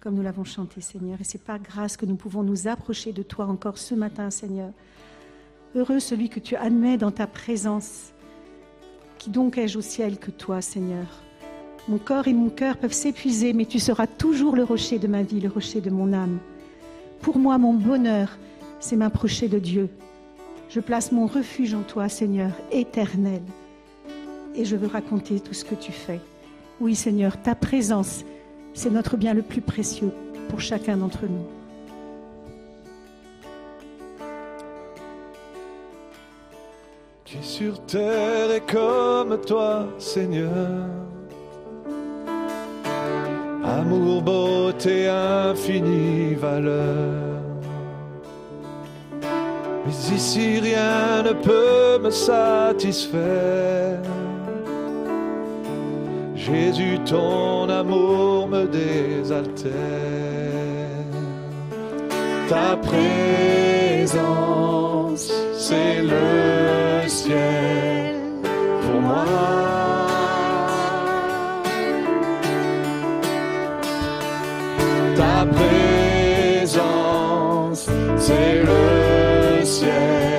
comme 0.00 0.16
nous 0.16 0.22
l'avons 0.22 0.42
chanté, 0.42 0.80
Seigneur. 0.80 1.20
Et 1.20 1.24
c'est 1.24 1.40
par 1.40 1.60
grâce 1.60 1.96
que 1.96 2.04
nous 2.04 2.16
pouvons 2.16 2.42
nous 2.42 2.66
approcher 2.66 3.12
de 3.12 3.22
toi 3.22 3.46
encore 3.46 3.78
ce 3.78 3.94
matin, 3.94 4.28
Seigneur. 4.30 4.72
Heureux 5.76 6.00
celui 6.00 6.30
que 6.30 6.40
tu 6.40 6.56
admets 6.56 6.96
dans 6.96 7.12
ta 7.12 7.28
présence. 7.28 8.12
Qui 9.18 9.30
donc 9.30 9.56
ai-je 9.56 9.78
au 9.78 9.82
ciel 9.82 10.18
que 10.18 10.32
toi, 10.32 10.60
Seigneur? 10.62 11.06
Mon 11.86 11.98
corps 11.98 12.26
et 12.26 12.34
mon 12.34 12.50
cœur 12.50 12.76
peuvent 12.76 12.92
s'épuiser, 12.92 13.52
mais 13.52 13.66
tu 13.66 13.78
seras 13.78 14.08
toujours 14.08 14.56
le 14.56 14.64
rocher 14.64 14.98
de 14.98 15.06
ma 15.06 15.22
vie, 15.22 15.38
le 15.38 15.48
rocher 15.48 15.80
de 15.80 15.90
mon 15.90 16.12
âme. 16.12 16.40
Pour 17.20 17.38
moi, 17.38 17.56
mon 17.56 17.74
bonheur, 17.74 18.36
c'est 18.80 18.96
m'approcher 18.96 19.46
de 19.46 19.60
Dieu. 19.60 19.88
Je 20.74 20.80
place 20.80 21.12
mon 21.12 21.26
refuge 21.26 21.74
en 21.74 21.82
toi, 21.82 22.08
Seigneur, 22.08 22.50
éternel. 22.70 23.42
Et 24.54 24.64
je 24.64 24.74
veux 24.74 24.86
raconter 24.86 25.38
tout 25.38 25.52
ce 25.52 25.66
que 25.66 25.74
tu 25.74 25.92
fais. 25.92 26.18
Oui, 26.80 26.94
Seigneur, 26.94 27.36
ta 27.42 27.54
présence, 27.54 28.24
c'est 28.72 28.88
notre 28.88 29.18
bien 29.18 29.34
le 29.34 29.42
plus 29.42 29.60
précieux 29.60 30.12
pour 30.48 30.62
chacun 30.62 30.96
d'entre 30.96 31.26
nous. 31.26 31.46
Qui 37.26 37.42
sur 37.42 37.84
terre 37.84 38.50
est 38.52 38.72
comme 38.72 39.38
toi, 39.42 39.88
Seigneur. 39.98 40.88
Amour, 43.62 44.22
beauté, 44.22 45.06
infinie 45.06 46.34
valeur. 46.34 47.41
Ici 49.92 50.60
rien 50.60 51.22
ne 51.22 51.32
peut 51.32 51.98
me 52.02 52.10
satisfaire. 52.10 54.00
Jésus, 56.34 56.98
ton 57.04 57.68
amour 57.68 58.48
me 58.48 58.66
désaltère. 58.66 59.72
Ta 62.48 62.76
présence, 62.76 64.12
c'est 65.58 66.02
le 66.02 67.08
ciel 67.08 68.16
pour 68.82 69.00
moi. 69.00 69.24
Ta 75.16 75.46
présence, 75.56 76.82
c'est 78.16 78.62
le 78.62 79.11
ciel 79.64 80.31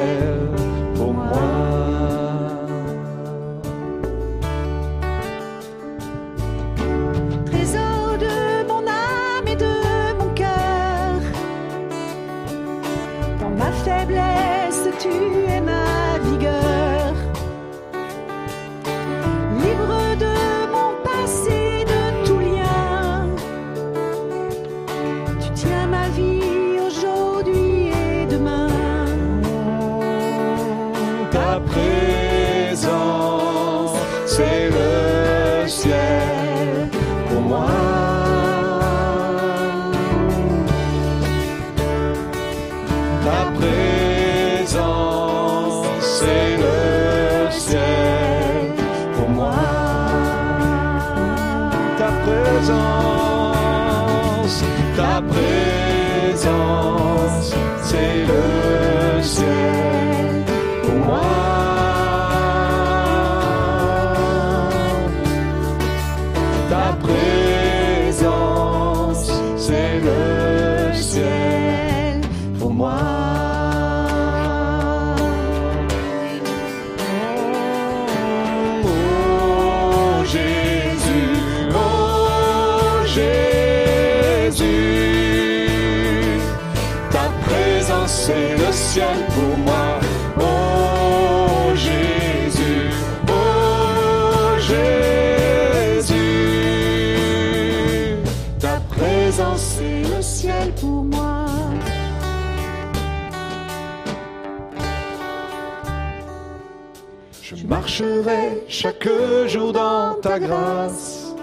marcherai 107.94 108.64
chaque 108.68 109.08
jour 109.48 109.72
dans 109.72 110.16
ta 110.22 110.40
grâce. 110.40 111.36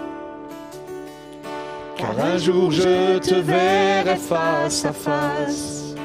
Car 1.95 2.19
un 2.19 2.37
jour 2.37 2.71
je 2.71 3.19
te 3.19 3.35
verrai 3.35 4.17
face 4.17 4.85
à 4.85 4.91
face. 4.91 5.95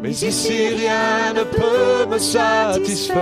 Mais 0.00 0.10
ici 0.10 0.68
rien 0.68 1.34
ne 1.34 1.44
peut 1.44 2.06
me 2.10 2.18
satisfaire. 2.18 3.18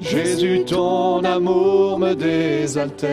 Jésus, 0.00 0.64
ton 0.66 1.24
amour 1.24 1.98
me 1.98 2.14
désaltère. 2.14 3.10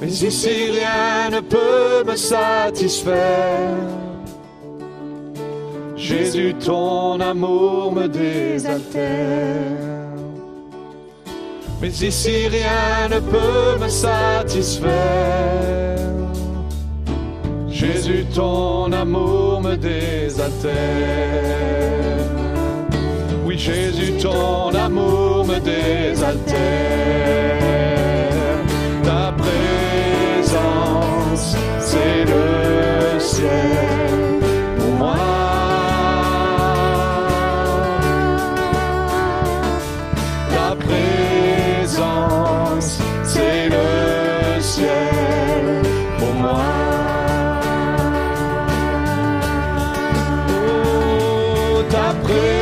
Mais 0.00 0.08
ici 0.08 0.70
rien 0.70 1.30
ne 1.30 1.40
peut 1.40 2.04
me 2.04 2.16
satisfaire. 2.16 4.01
Jésus, 6.12 6.54
ton 6.62 7.18
amour 7.20 7.92
me 7.92 8.06
désaltère. 8.06 9.00
Mais 11.80 11.88
ici 11.88 12.48
rien 12.48 13.08
ne 13.10 13.18
peut 13.18 13.78
me 13.80 13.88
satisfaire. 13.88 14.90
Jésus, 17.68 18.26
ton 18.34 18.92
amour 18.92 19.62
me 19.62 19.74
désaltère. 19.76 20.72
Oui, 23.46 23.56
Jésus, 23.56 24.12
ton 24.20 24.68
amour 24.74 25.46
me 25.46 25.58
désaltère. 25.58 26.58
Ta 29.02 29.32
présence, 29.42 30.66
c'est 31.80 32.24
le 32.26 33.18
ciel 33.18 33.91
Oh, 52.24 52.61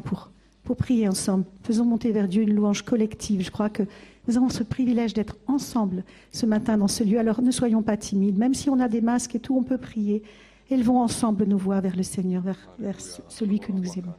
pour, 0.00 0.30
prier 0.76 1.08
ensemble. 1.08 1.44
Faisons 1.62 1.86
monter 1.86 2.12
vers 2.12 2.28
Dieu 2.28 2.42
une 2.42 2.52
louange 2.54 2.82
collective. 2.82 3.40
Je 3.42 3.50
crois 3.50 3.70
que 3.70 3.84
nous 4.26 4.36
avons 4.36 4.50
ce 4.50 4.62
privilège 4.62 5.14
d'être 5.14 5.36
ensemble 5.46 6.04
ce 6.30 6.44
matin 6.44 6.76
dans 6.76 6.88
ce 6.88 7.02
lieu. 7.04 7.18
Alors 7.18 7.40
ne 7.40 7.50
soyons 7.50 7.82
pas 7.82 7.96
timides. 7.96 8.36
Même 8.36 8.52
si 8.52 8.68
on 8.68 8.78
a 8.78 8.88
des 8.88 9.00
masques 9.00 9.34
et 9.34 9.40
tout, 9.40 9.56
on 9.56 9.62
peut 9.62 9.78
prier. 9.78 10.22
Élevons 10.70 11.00
ensemble 11.00 11.46
nos 11.46 11.56
voix 11.56 11.80
vers 11.80 11.96
le 11.96 12.02
Seigneur, 12.02 12.42
vers, 12.42 12.68
vers 12.78 13.00
ce- 13.00 13.22
celui 13.28 13.58
que 13.60 13.72
nous 13.72 13.90
aimons. 13.98 14.12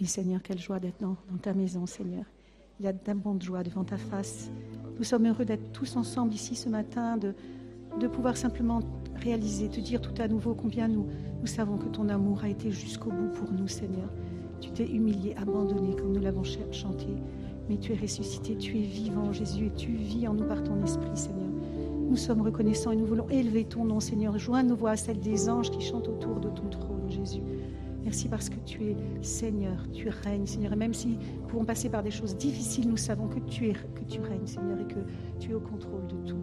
Oui, 0.00 0.06
Seigneur, 0.06 0.42
quelle 0.42 0.58
joie 0.58 0.78
d'être 0.78 1.00
dans 1.00 1.16
ta 1.40 1.54
maison, 1.54 1.86
Seigneur. 1.86 2.24
Il 2.78 2.84
y 2.84 2.88
a 2.88 2.92
d'abondantes 2.92 3.42
joie 3.42 3.62
devant 3.62 3.84
ta 3.84 3.96
face. 3.96 4.50
Nous 4.98 5.04
sommes 5.04 5.26
heureux 5.26 5.44
d'être 5.44 5.72
tous 5.72 5.96
ensemble 5.96 6.34
ici 6.34 6.54
ce 6.54 6.68
matin, 6.68 7.16
de, 7.16 7.34
de 8.00 8.06
pouvoir 8.06 8.36
simplement 8.36 8.80
réaliser, 9.22 9.68
te 9.68 9.80
dire 9.80 10.00
tout 10.00 10.20
à 10.20 10.28
nouveau 10.28 10.54
combien 10.54 10.88
nous, 10.88 11.06
nous 11.40 11.46
savons 11.46 11.78
que 11.78 11.86
ton 11.86 12.08
amour 12.08 12.42
a 12.44 12.48
été 12.48 12.70
jusqu'au 12.70 13.10
bout 13.10 13.28
pour 13.34 13.50
nous, 13.52 13.68
Seigneur. 13.68 14.08
Tu 14.60 14.70
t'es 14.70 14.86
humilié, 14.86 15.34
abandonné, 15.36 15.94
comme 15.96 16.12
nous 16.12 16.20
l'avons 16.20 16.44
ch- 16.44 16.58
chanté. 16.72 17.06
Mais 17.68 17.78
tu 17.78 17.92
es 17.92 17.96
ressuscité, 17.96 18.56
tu 18.56 18.78
es 18.78 18.82
vivant, 18.82 19.32
Jésus, 19.32 19.66
et 19.66 19.72
tu 19.74 19.92
vis 19.92 20.28
en 20.28 20.34
nous 20.34 20.44
par 20.44 20.62
ton 20.62 20.82
esprit, 20.84 21.10
Seigneur. 21.16 21.48
Nous 22.08 22.16
sommes 22.16 22.40
reconnaissants 22.42 22.92
et 22.92 22.96
nous 22.96 23.06
voulons 23.06 23.28
élever 23.28 23.64
ton 23.64 23.84
nom, 23.84 24.00
Seigneur. 24.00 24.38
Joindre 24.38 24.70
nos 24.70 24.76
voix 24.76 24.90
à 24.92 24.96
celles 24.96 25.18
des 25.18 25.48
anges 25.50 25.70
qui 25.70 25.80
chantent 25.80 26.08
autour 26.08 26.36
de 26.40 26.48
ton 26.48 26.68
trône, 26.70 27.10
Jésus. 27.10 27.40
Merci 28.06 28.28
parce 28.28 28.48
que 28.48 28.54
tu 28.64 28.84
es 28.84 28.96
Seigneur, 29.20 29.84
tu 29.92 30.08
règnes, 30.08 30.46
Seigneur. 30.46 30.72
Et 30.74 30.76
même 30.76 30.94
si 30.94 31.08
nous 31.08 31.48
pouvons 31.48 31.64
passer 31.64 31.88
par 31.88 32.04
des 32.04 32.12
choses 32.12 32.36
difficiles, 32.36 32.88
nous 32.88 32.96
savons 32.96 33.26
que 33.26 33.40
tu, 33.40 33.72
règnes, 33.72 34.46
Seigneur, 34.46 34.78
et 34.78 34.86
que 34.86 35.00
tu 35.40 35.50
es 35.50 35.54
au 35.54 35.58
contrôle 35.58 36.06
de 36.06 36.14
tout. 36.28 36.36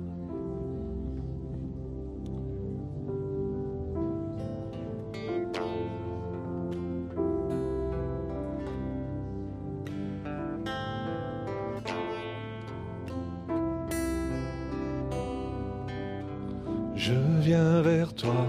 Je 16.94 17.14
viens 17.40 17.82
vers 17.82 18.14
toi 18.14 18.48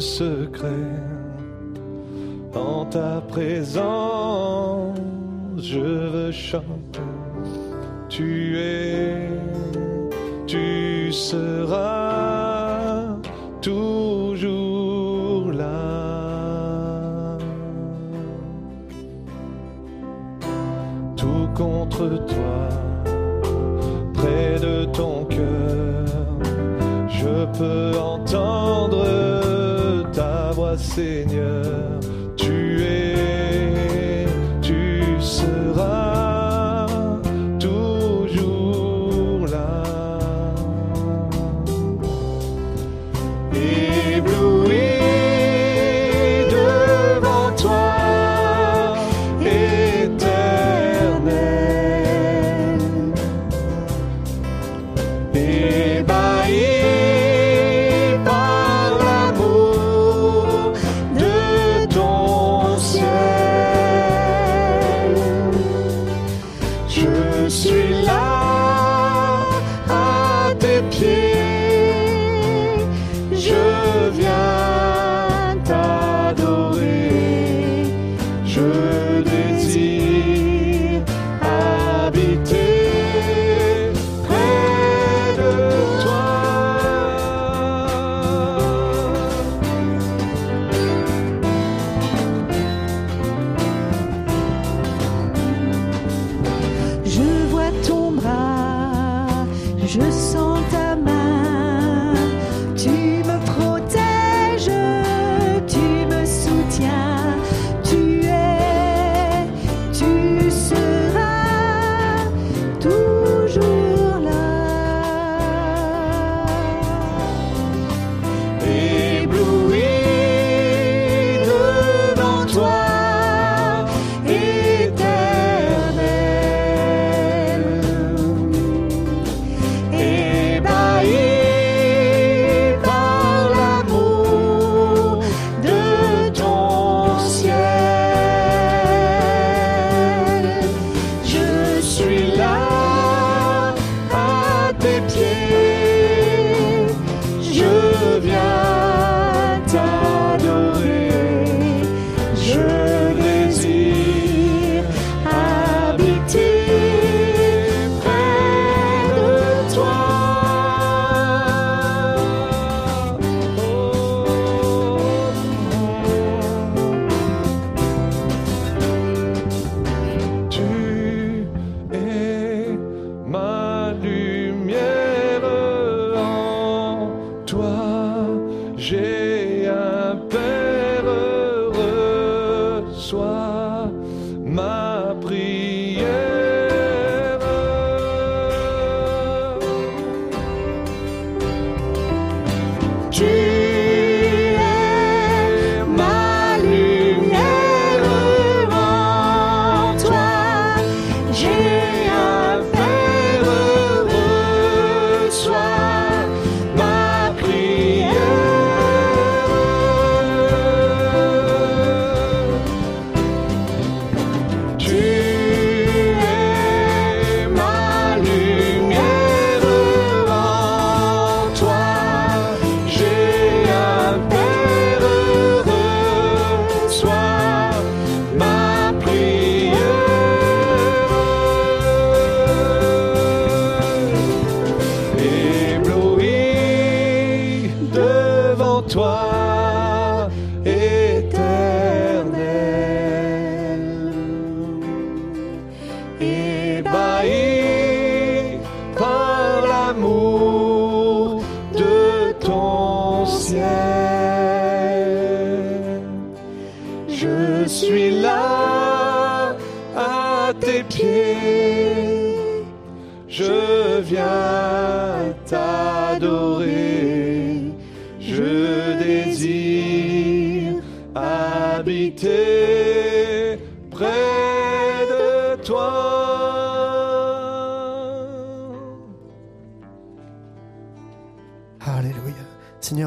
secret, 0.00 1.00
en 2.54 2.84
ta 2.86 3.20
présence, 3.28 4.98
je 5.56 5.80
veux 5.80 6.32
chanter. 6.32 7.00
Tu 8.08 8.58
es, 8.58 9.28
tu 10.46 11.12
seras 11.12 13.06
toujours 13.60 15.52
là. 15.52 17.38
Tout 21.16 21.48
contre 21.54 22.08
toi 22.26 22.68
près 24.12 24.58
de 24.60 24.84
ton 24.86 25.24
cœur, 25.24 26.04
je 27.08 27.46
peux 27.58 27.98
entendre 27.98 29.13
Seigneur. 30.84 31.98
Tu 32.36 32.82
es, 32.82 34.26
tu 34.60 35.02
seras 35.18 36.86
toujours 37.58 39.46
là. 39.48 39.82
Ébloui 43.52 45.00
devant 46.50 47.50
toi, 47.56 47.96
éternel 49.40 50.44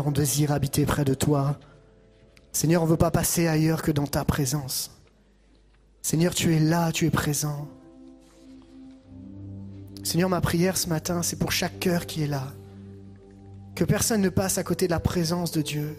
On 0.08 0.12
désire 0.12 0.54
habiter 0.54 0.86
près 0.86 1.04
de 1.04 1.14
toi. 1.14 1.60
Seigneur, 2.54 2.82
on 2.82 2.86
ne 2.86 2.92
veut 2.92 2.96
pas 2.96 3.12
passer 3.12 3.46
ailleurs 3.46 3.82
que 3.82 3.92
dans 3.92 4.08
ta 4.08 4.24
présence. 4.24 5.02
Seigneur, 6.02 6.34
tu 6.34 6.56
es 6.56 6.62
là, 6.62 6.94
tu 6.94 7.06
es 7.08 7.10
présent. 7.10 7.68
Seigneur, 10.06 10.30
ma 10.30 10.40
prière 10.40 10.78
ce 10.78 10.88
matin, 10.88 11.24
c'est 11.24 11.36
pour 11.36 11.52
chaque 11.52 11.78
cœur 11.80 12.06
qui 12.06 12.24
est 12.24 12.28
là. 12.28 12.54
Que 13.76 13.84
personne 13.84 14.22
ne 14.22 14.30
passe 14.30 14.58
à 14.58 14.64
côté 14.64 14.86
de 14.86 14.92
la 14.92 15.02
présence 15.02 15.52
de 15.52 15.62
Dieu. 15.62 15.98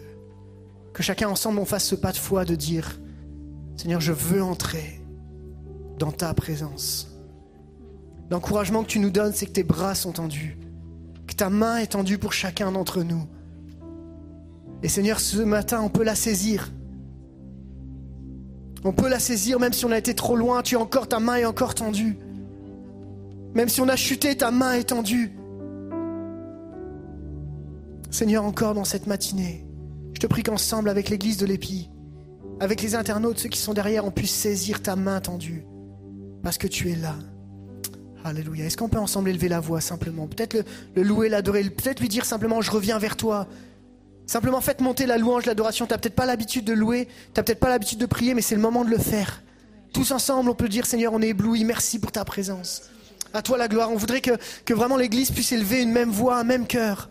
Que 0.91 1.03
chacun 1.03 1.29
ensemble 1.29 1.59
on 1.59 1.65
fasse 1.65 1.85
ce 1.85 1.93
pas 1.93 2.11
de 2.11 2.17
foi 2.17 2.45
de 2.45 2.55
dire, 2.55 2.99
Seigneur, 3.77 4.01
je 4.01 4.11
veux 4.11 4.41
entrer 4.41 4.99
dans 5.99 6.11
ta 6.11 6.33
présence. 6.33 7.15
L'encouragement 8.31 8.81
que 8.81 8.89
tu 8.89 8.97
nous 8.97 9.11
donnes, 9.11 9.33
c'est 9.33 9.45
que 9.45 9.51
tes 9.51 9.63
bras 9.63 9.93
sont 9.93 10.13
tendus, 10.13 10.57
que 11.27 11.35
ta 11.35 11.51
main 11.51 11.77
est 11.77 11.91
tendue 11.91 12.17
pour 12.17 12.33
chacun 12.33 12.71
d'entre 12.71 13.03
nous. 13.03 13.27
Et 14.83 14.87
Seigneur, 14.87 15.19
ce 15.19 15.41
matin, 15.41 15.81
on 15.81 15.89
peut 15.89 16.03
la 16.03 16.15
saisir. 16.15 16.71
On 18.83 18.93
peut 18.93 19.09
la 19.09 19.19
saisir 19.19 19.59
même 19.59 19.73
si 19.73 19.83
on 19.85 19.91
a 19.91 19.97
été 19.97 20.15
trop 20.15 20.37
loin, 20.37 20.61
tu 20.61 20.77
as 20.77 20.79
encore, 20.79 21.07
ta 21.07 21.19
main 21.19 21.35
est 21.35 21.45
encore 21.45 21.75
tendue. 21.75 22.17
Même 23.53 23.67
si 23.67 23.81
on 23.81 23.89
a 23.89 23.95
chuté, 23.95 24.37
ta 24.37 24.51
main 24.51 24.73
est 24.73 24.85
tendue. 24.85 25.33
Seigneur, 28.09 28.45
encore 28.45 28.73
dans 28.73 28.85
cette 28.85 29.05
matinée, 29.05 29.65
je 30.13 30.19
te 30.19 30.27
prie 30.27 30.43
qu'ensemble, 30.43 30.89
avec 30.89 31.09
l'église 31.09 31.37
de 31.37 31.45
l'Épi, 31.45 31.89
avec 32.59 32.81
les 32.81 32.95
internautes, 32.95 33.39
ceux 33.39 33.49
qui 33.49 33.59
sont 33.59 33.73
derrière, 33.73 34.05
on 34.05 34.11
puisse 34.11 34.33
saisir 34.33 34.81
ta 34.81 34.95
main 34.95 35.19
tendue. 35.19 35.65
Parce 36.41 36.57
que 36.57 36.67
tu 36.67 36.89
es 36.89 36.95
là. 36.95 37.15
Alléluia. 38.23 38.65
Est-ce 38.65 38.77
qu'on 38.77 38.89
peut 38.89 38.97
ensemble 38.97 39.29
élever 39.29 39.49
la 39.49 39.59
voix 39.59 39.81
simplement? 39.81 40.27
Peut-être 40.27 40.53
le, 40.53 40.63
le 40.95 41.03
louer, 41.03 41.29
l'adorer, 41.29 41.63
peut-être 41.63 41.99
lui 41.99 42.09
dire 42.09 42.25
simplement 42.25 42.61
je 42.61 42.71
reviens 42.71 42.97
vers 42.97 43.17
toi. 43.17 43.47
Simplement 44.29 44.61
faites 44.61 44.79
monter 44.79 45.07
la 45.07 45.17
louange, 45.17 45.47
l'adoration. 45.47 45.87
Tu 45.87 45.91
n'as 45.91 45.97
peut-être 45.97 46.13
pas 46.13 46.27
l'habitude 46.27 46.63
de 46.63 46.73
louer, 46.73 47.07
tu 47.07 47.13
n'as 47.35 47.41
peut-être 47.41 47.59
pas 47.59 47.67
l'habitude 47.67 47.97
de 47.97 48.05
prier, 48.05 48.35
mais 48.35 48.43
c'est 48.43 48.53
le 48.53 48.61
moment 48.61 48.85
de 48.85 48.91
le 48.91 48.99
faire. 48.99 49.41
Tous 49.91 50.11
ensemble, 50.11 50.51
on 50.51 50.53
peut 50.53 50.69
dire 50.69 50.85
Seigneur, 50.85 51.13
on 51.13 51.21
est 51.23 51.29
ébloui, 51.29 51.63
merci 51.63 51.97
pour 51.97 52.11
ta 52.11 52.23
présence. 52.23 52.91
À 53.33 53.41
toi 53.41 53.57
la 53.57 53.67
gloire. 53.67 53.89
On 53.89 53.95
voudrait 53.95 54.21
que, 54.21 54.37
que 54.65 54.73
vraiment 54.75 54.97
l'Église 54.97 55.31
puisse 55.31 55.51
élever 55.51 55.81
une 55.81 55.91
même 55.91 56.11
voix, 56.11 56.37
un 56.37 56.43
même 56.43 56.67
cœur. 56.67 57.09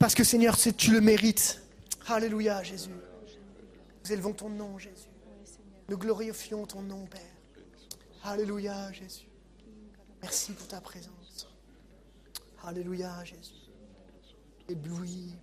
Parce 0.00 0.16
que 0.16 0.24
Seigneur, 0.24 0.56
tu 0.56 0.90
le 0.90 1.00
mérites. 1.00 1.62
Alléluia, 2.08 2.60
Jésus. 2.64 2.90
Nous 4.04 4.12
élevons 4.12 4.32
ton 4.32 4.48
nom, 4.48 4.80
Jésus. 4.80 5.06
Nous 5.88 5.96
glorifions 5.96 6.66
ton 6.66 6.82
nom, 6.82 7.06
Père. 7.06 7.20
Alléluia, 8.24 8.90
Jésus. 8.90 9.28
Merci 10.20 10.50
pour 10.54 10.66
ta 10.66 10.80
présence. 10.80 11.46
Alléluia, 12.64 13.12
Jésus. 13.22 13.70
Ébloui. 14.68 15.36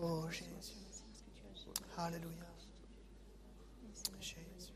Oh, 0.00 0.24
Jésus. 0.30 0.44
Alléluia. 1.96 2.30
Jésus. 4.20 4.72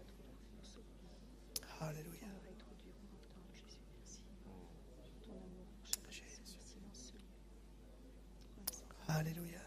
Alléluia. 1.81 2.29
Alléluia. 9.09 9.59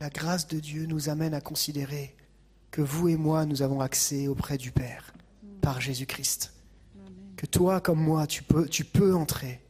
La 0.00 0.10
grâce 0.10 0.46
de 0.46 0.60
Dieu 0.60 0.86
nous 0.86 1.08
amène 1.08 1.34
à 1.34 1.40
considérer 1.40 2.16
que 2.70 2.82
vous 2.82 3.08
et 3.08 3.16
moi, 3.16 3.46
nous 3.46 3.62
avons 3.62 3.80
accès 3.80 4.28
auprès 4.28 4.58
du 4.58 4.70
Père 4.70 5.12
par 5.60 5.80
Jésus-Christ. 5.80 6.52
Que 7.38 7.46
toi 7.46 7.80
comme 7.80 8.00
moi, 8.00 8.26
tu 8.26 8.42
peux, 8.42 8.68
tu 8.68 8.84
peux 8.84 9.14
entrer. 9.14 9.60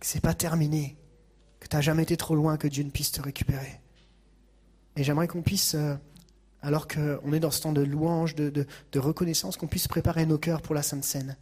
Que 0.00 0.06
c'est 0.06 0.20
pas 0.20 0.34
terminé. 0.34 0.98
Que 1.58 1.66
tu 1.66 1.74
n'as 1.74 1.80
jamais 1.80 2.02
été 2.02 2.14
trop 2.18 2.34
loin 2.34 2.58
que 2.58 2.68
Dieu 2.68 2.84
ne 2.84 2.90
puisse 2.90 3.10
te 3.10 3.22
récupérer. 3.22 3.80
Et 4.96 5.02
j'aimerais 5.02 5.26
qu'on 5.26 5.40
puisse, 5.40 5.74
euh, 5.76 5.94
alors 6.60 6.86
qu'on 6.86 7.32
est 7.32 7.40
dans 7.40 7.50
ce 7.50 7.62
temps 7.62 7.72
de 7.72 7.80
louange, 7.80 8.34
de, 8.34 8.50
de- 8.50 8.98
reconnaissance, 8.98 9.56
qu'on 9.56 9.66
puisse 9.66 9.88
préparer 9.88 10.26
nos 10.26 10.36
cœurs 10.36 10.60
pour 10.60 10.74
la 10.74 10.82
Sainte 10.82 11.04
Seine. 11.04 11.38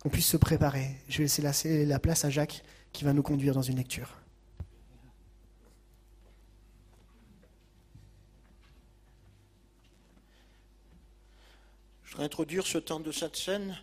Qu'on 0.00 0.08
puisse 0.08 0.26
se 0.26 0.36
préparer. 0.36 0.96
Je 1.08 1.18
vais 1.18 1.24
laisser 1.40 1.40
la, 1.42 1.52
la 1.86 1.98
place 2.00 2.24
à 2.24 2.30
Jacques 2.30 2.64
qui 2.92 3.04
va 3.04 3.12
nous 3.12 3.22
conduire 3.22 3.54
dans 3.54 3.62
une 3.62 3.76
lecture. 3.76 4.16
Je 12.02 12.10
voudrais 12.10 12.26
introduire 12.26 12.66
ce 12.66 12.78
temps 12.78 12.98
de 12.98 13.12
Sainte 13.12 13.36
Seine. 13.36 13.78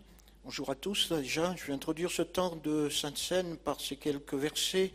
Bonjour 0.48 0.70
à 0.70 0.76
tous 0.76 1.12
déjà. 1.12 1.54
Je 1.58 1.66
vais 1.66 1.74
introduire 1.74 2.10
ce 2.10 2.22
temps 2.22 2.56
de 2.64 2.88
Sainte 2.88 3.18
Seine 3.18 3.58
par 3.58 3.82
ces 3.82 3.98
quelques 3.98 4.34
versets 4.34 4.94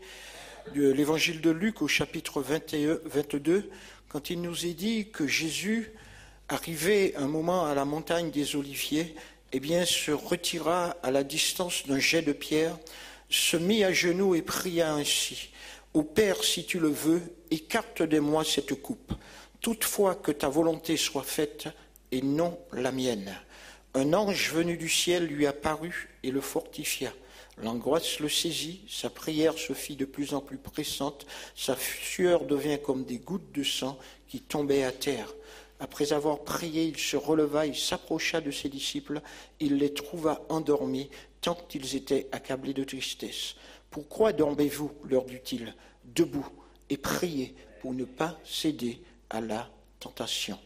de 0.73 0.91
l'évangile 0.91 1.41
de 1.41 1.51
Luc 1.51 1.83
au 1.83 1.87
chapitre 1.87 2.41
21, 2.41 2.97
22, 3.05 3.69
quand 4.09 4.31
il 4.31 4.41
nous 4.41 4.65
est 4.65 4.73
dit 4.73 5.11
que 5.11 5.27
Jésus, 5.27 5.93
arrivé 6.49 7.15
un 7.17 7.27
moment 7.27 7.67
à 7.67 7.75
la 7.75 7.85
montagne 7.85 8.31
des 8.31 8.55
Oliviers, 8.55 9.13
eh 9.51 9.59
bien, 9.59 9.85
se 9.85 10.09
retira 10.09 10.97
à 11.03 11.11
la 11.11 11.23
distance 11.23 11.85
d'un 11.85 11.99
jet 11.99 12.23
de 12.23 12.33
pierre 12.33 12.75
se 13.29 13.55
mit 13.55 13.83
à 13.83 13.93
genoux 13.93 14.33
et 14.33 14.41
pria 14.41 14.95
ainsi. 14.95 15.49
Ô 15.93 16.01
Père, 16.01 16.43
si 16.43 16.65
tu 16.65 16.79
le 16.79 16.89
veux, 16.89 17.21
écarte 17.51 18.01
de 18.01 18.17
moi 18.17 18.43
cette 18.43 18.73
coupe. 18.81 19.13
Toutefois 19.61 20.15
que 20.15 20.31
ta 20.31 20.49
volonté 20.49 20.97
soit 20.97 21.21
faite 21.21 21.67
et 22.11 22.23
non 22.23 22.57
la 22.71 22.91
mienne. 22.91 23.35
Un 23.95 24.13
ange 24.13 24.51
venu 24.51 24.75
du 24.75 24.89
ciel 24.89 25.27
lui 25.27 25.45
apparut 25.45 26.09
et 26.23 26.31
le 26.31 26.41
fortifia. 26.41 27.13
L'angoisse 27.61 28.19
le 28.19 28.27
saisit, 28.27 28.81
sa 28.89 29.11
prière 29.11 29.57
se 29.59 29.73
fit 29.73 29.95
de 29.95 30.05
plus 30.05 30.33
en 30.33 30.41
plus 30.41 30.57
pressante, 30.57 31.27
sa 31.55 31.75
sueur 31.77 32.45
devint 32.45 32.77
comme 32.77 33.03
des 33.03 33.19
gouttes 33.19 33.51
de 33.51 33.61
sang 33.63 33.99
qui 34.27 34.39
tombaient 34.39 34.83
à 34.83 34.91
terre. 34.91 35.31
Après 35.79 36.11
avoir 36.11 36.39
prié, 36.39 36.85
il 36.85 36.97
se 36.97 37.17
releva 37.17 37.67
et 37.67 37.73
s'approcha 37.75 38.41
de 38.41 38.49
ses 38.49 38.69
disciples. 38.69 39.21
Il 39.59 39.77
les 39.77 39.93
trouva 39.93 40.43
endormis, 40.49 41.11
tant 41.41 41.55
qu'ils 41.55 41.95
étaient 41.95 42.27
accablés 42.31 42.73
de 42.73 42.83
tristesse. 42.83 43.55
Pourquoi 43.91 44.33
dormez-vous 44.33 44.91
leur 45.07 45.25
dit-il 45.25 45.75
Debout 46.03 46.47
et 46.89 46.97
priez 46.97 47.53
pour 47.81 47.93
ne 47.93 48.05
pas 48.05 48.39
céder 48.43 49.01
à 49.29 49.39
la 49.39 49.69
tentation? 49.99 50.57